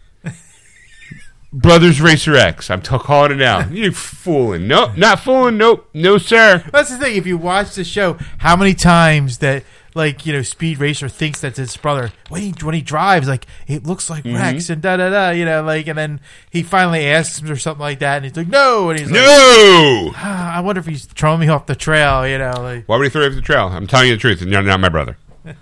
[1.54, 2.70] Brothers Racer X.
[2.70, 3.70] I'm t- calling it out.
[3.70, 4.66] You're fooling.
[4.66, 5.58] Nope, not fooling.
[5.58, 6.64] Nope, no sir.
[6.72, 7.14] That's the thing.
[7.16, 9.62] If you watch the show, how many times that
[9.94, 13.46] like you know Speed Racer thinks that's his brother when he when he drives, like
[13.66, 14.36] it looks like Mm-hmm.
[14.36, 17.56] Rex and da da da, you know, like and then he finally asks him or
[17.56, 20.12] something like that, and he's like, no, and he's like, No.
[20.16, 23.04] "Ah, I wonder if he's throwing me off the trail, you know, like Why would
[23.04, 23.66] he throw you off the trail?
[23.68, 25.18] I'm telling you the truth, and you're not my brother.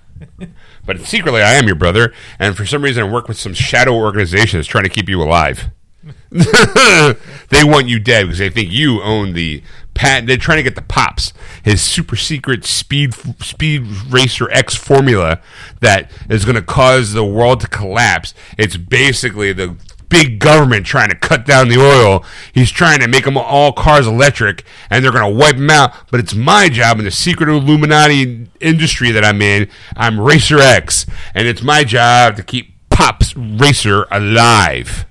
[0.84, 3.94] but secretly, I am your brother, and for some reason, I work with some shadow
[3.94, 5.70] organization that's trying to keep you alive.
[6.31, 9.62] they want you dead because they think you own the
[9.94, 10.26] patent.
[10.26, 15.41] They're trying to get the pops, his super secret speed speed racer X formula
[15.81, 18.33] that is going to cause the world to collapse.
[18.57, 19.76] It's basically the
[20.10, 22.22] big government trying to cut down the oil.
[22.52, 25.94] He's trying to make them all cars electric, and they're going to wipe them out.
[26.10, 29.70] But it's my job in the secret Illuminati industry that I'm in.
[29.97, 35.06] I'm Racer X, and it's my job to keep Pops Racer alive.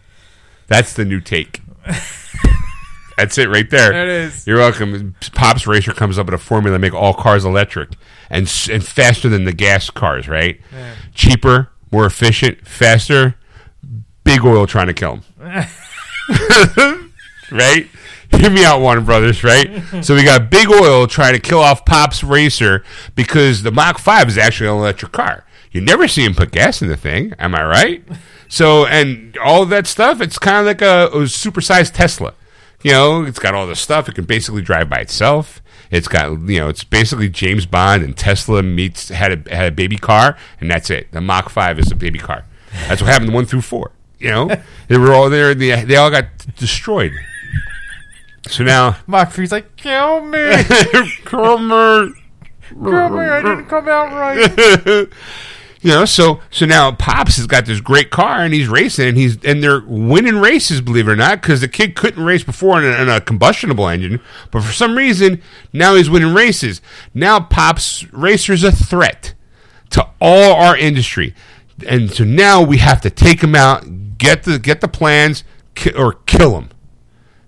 [0.67, 1.61] That's the new take.
[3.17, 3.91] That's it right there.
[3.91, 4.47] It is.
[4.47, 5.15] You're welcome.
[5.33, 7.89] Pops Racer comes up with a formula to make all cars electric
[8.29, 10.61] and and faster than the gas cars, right?
[11.13, 13.35] Cheaper, more efficient, faster.
[14.29, 15.23] Big oil trying to kill them.
[17.51, 17.87] right?
[18.31, 19.83] Hear me out, Warner Brothers, right?
[20.03, 22.83] so we got Big Oil trying to kill off Pops Racer
[23.15, 25.45] because the Mach 5 is actually an electric car.
[25.71, 28.03] You never see him put gas in the thing, am I right?
[28.47, 32.33] So, and all that stuff, it's kind of like a, a supersized Tesla.
[32.83, 34.07] You know, it's got all the stuff.
[34.07, 35.61] It can basically drive by itself.
[35.89, 39.75] It's got, you know, it's basically James Bond and Tesla meets had a, had a
[39.75, 41.11] baby car, and that's it.
[41.11, 42.45] The Mach 5 is a baby car.
[42.87, 43.91] That's what happened to 1 through 4.
[44.19, 45.53] You know, they were all there.
[45.55, 46.25] They, they all got
[46.57, 47.13] destroyed.
[48.47, 50.63] So now, Mach three's like, kill me,
[51.25, 52.15] come on.
[52.69, 55.07] kill me, I didn't come out right.
[55.81, 59.17] You know, so so now Pops has got this great car and he's racing and
[59.17, 62.83] he's and they're winning races, believe it or not, because the kid couldn't race before
[62.83, 64.19] in a, in a combustible engine,
[64.51, 65.41] but for some reason
[65.71, 66.81] now he's winning races.
[67.13, 69.33] Now Pops Racer's a threat
[69.91, 71.33] to all our industry,
[71.87, 73.85] and so now we have to take him out,
[74.19, 76.69] get the get the plans, ki- or kill him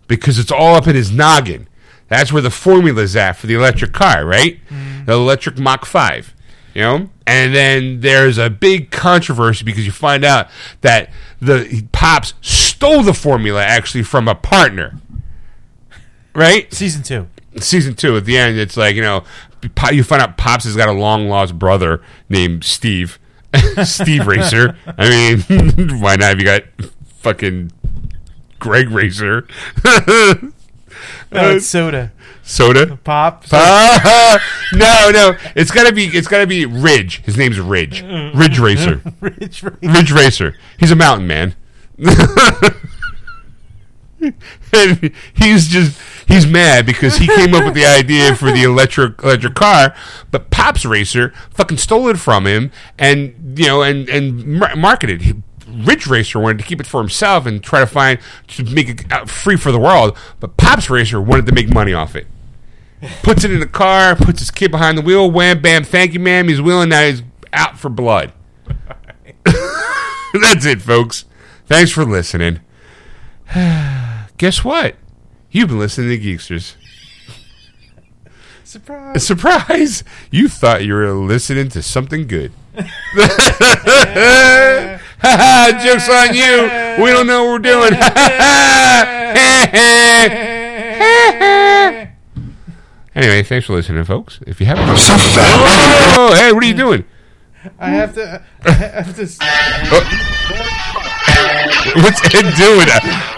[0.08, 1.68] because it's all up in his noggin.
[2.08, 4.60] That's where the formula's at for the electric car, right?
[4.68, 5.06] Mm-hmm.
[5.06, 6.34] The electric Mach 5.
[6.74, 7.10] You know?
[7.28, 10.48] And then there's a big controversy because you find out
[10.82, 11.10] that
[11.40, 14.98] the Pops stole the formula actually from a partner.
[16.34, 16.74] Right?
[16.74, 17.28] Season two.
[17.60, 19.24] season two at the end it's like you know
[19.92, 23.20] you find out pops has got a long lost brother named steve
[23.84, 24.78] Steve Racer.
[24.98, 26.38] I mean, why not?
[26.40, 26.64] You got
[27.20, 27.72] fucking
[28.60, 29.46] Greg Racer,
[29.84, 30.52] No,
[31.32, 32.12] it's uh, soda.
[32.44, 32.98] soda.
[33.04, 33.46] Pop.
[34.74, 36.06] No, no, it's gotta be.
[36.06, 37.22] It's gotta be Ridge.
[37.26, 38.02] His name's Ridge.
[38.04, 39.02] Ridge Racer.
[39.20, 39.64] Rich, rich.
[39.82, 40.56] Ridge Racer.
[40.80, 41.56] He's a mountain man.
[44.74, 46.00] and he's just
[46.32, 49.94] he's mad because he came up with the idea for the electric electric car,
[50.32, 54.46] but Pops Racer fucking stole it from him and you know and and
[54.78, 55.22] marketed.
[55.22, 55.34] He,
[55.68, 58.20] Ridge Racer wanted to keep it for himself and try to find
[58.50, 61.94] to make it uh, free for the world, but Pops Racer wanted to make money
[61.94, 62.28] off it.
[63.24, 66.20] Puts it in the car, puts his kid behind the wheel, wham bam, thank you,
[66.20, 66.48] ma'am.
[66.48, 67.06] He's wheeling now.
[67.06, 68.34] He's out for blood.
[69.46, 71.26] That's it, folks.
[71.66, 72.60] Thanks for listening.
[74.38, 74.96] Guess what?
[75.52, 76.76] You've been listening to Geeksters.
[78.64, 79.28] Surprise.
[79.28, 80.04] Surprise!
[80.32, 82.54] You thought you were listening to something good.
[85.24, 86.64] Joke's on you.
[87.04, 87.94] We don't know what we're doing.
[93.14, 94.40] anyway, thanks for listening, folks.
[94.48, 94.86] If you haven't.
[94.88, 97.04] Oh, hey, what are you doing?
[97.78, 98.42] I have to.
[98.64, 99.28] I have to.
[99.92, 100.68] Oh.
[102.02, 102.88] What's Ed doing?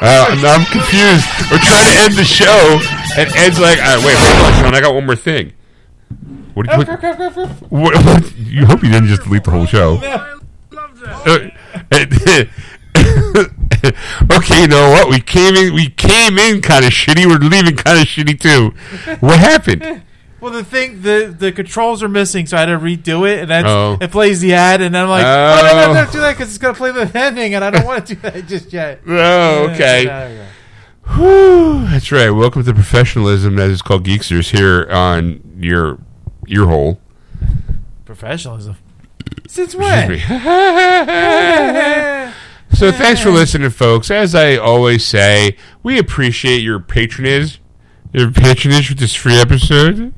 [0.02, 1.26] Uh, I'm, confused.
[1.52, 2.80] We're trying to end the show,
[3.18, 4.76] and Ed's like, "Wait, hold on, Sean.
[4.76, 5.54] I got one more thing."
[6.54, 6.68] What?
[6.68, 6.88] What?
[7.70, 10.00] what, what you hope you didn't just delete the whole show.
[11.06, 11.50] Uh,
[14.32, 15.10] okay, you know what?
[15.10, 15.74] We came in.
[15.74, 17.26] We came in kind of shitty.
[17.26, 18.74] We're leaving kind of shitty too.
[19.20, 20.04] What happened?
[20.44, 23.50] Well, the thing, the the controls are missing, so I had to redo it, and
[23.50, 23.98] that's Oh.
[24.02, 25.58] it plays the ad, and I'm like, Oh.
[25.58, 25.94] oh, no, no, oh.
[25.94, 28.22] don't do that because it's gonna play the ending, and I don't want to do
[28.24, 29.00] that just yet.
[29.08, 30.04] Oh, okay.
[30.04, 30.48] Yeah.
[31.16, 32.30] Whew, that's right.
[32.30, 36.00] Welcome to professionalism that is called Geeksters here on your
[36.50, 37.00] ear hole.
[38.04, 38.76] Professionalism.
[39.48, 40.20] Since when?
[42.74, 44.12] so thanks for listening, folks.
[44.12, 47.62] As I always say, we appreciate your patronage,
[48.12, 50.14] your patronage with this free episode.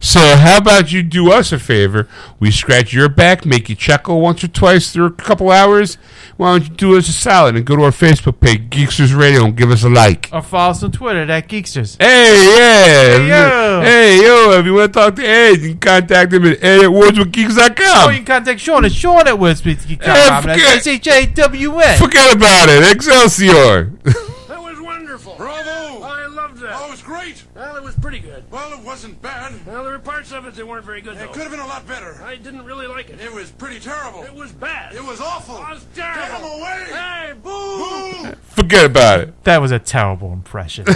[0.00, 2.08] So how about you do us a favor?
[2.38, 5.96] We scratch your back, make you chuckle once or twice through a couple hours.
[6.36, 9.44] Why don't you do us a solid and go to our Facebook page, Geeksters Radio,
[9.46, 10.28] and give us a like.
[10.32, 11.96] Or follow us on Twitter at Geeksters.
[12.00, 13.16] Hey, yeah.
[13.16, 13.80] Hey, yo.
[13.82, 16.80] Hey, yo, if you want to talk to Ed, you can contact him at ed
[16.80, 19.98] at Or oh, you can contact Sean at Sean at WordSpeed.com.
[19.98, 21.98] Hey, forget- S H A W N.
[21.98, 22.94] Forget about it.
[22.94, 23.92] Excelsior.
[24.46, 25.34] That was wonderful.
[25.36, 26.02] Bravo.
[26.02, 26.72] I loved that.
[26.74, 27.42] Oh, it was great.
[27.54, 28.35] Well, it was pretty good.
[28.50, 29.52] Well, it wasn't bad.
[29.66, 31.28] Well, there were parts of it that weren't very good, It though.
[31.32, 32.20] could have been a lot better.
[32.24, 33.20] I didn't really like it.
[33.20, 34.22] It was pretty terrible.
[34.22, 34.94] It was bad.
[34.94, 35.56] It was awful.
[35.56, 36.48] It was Get terrible.
[36.48, 36.84] him away.
[36.90, 38.22] Hey, boo!
[38.30, 38.32] Boo.
[38.50, 39.44] Forget about it.
[39.44, 40.86] That was a terrible impression.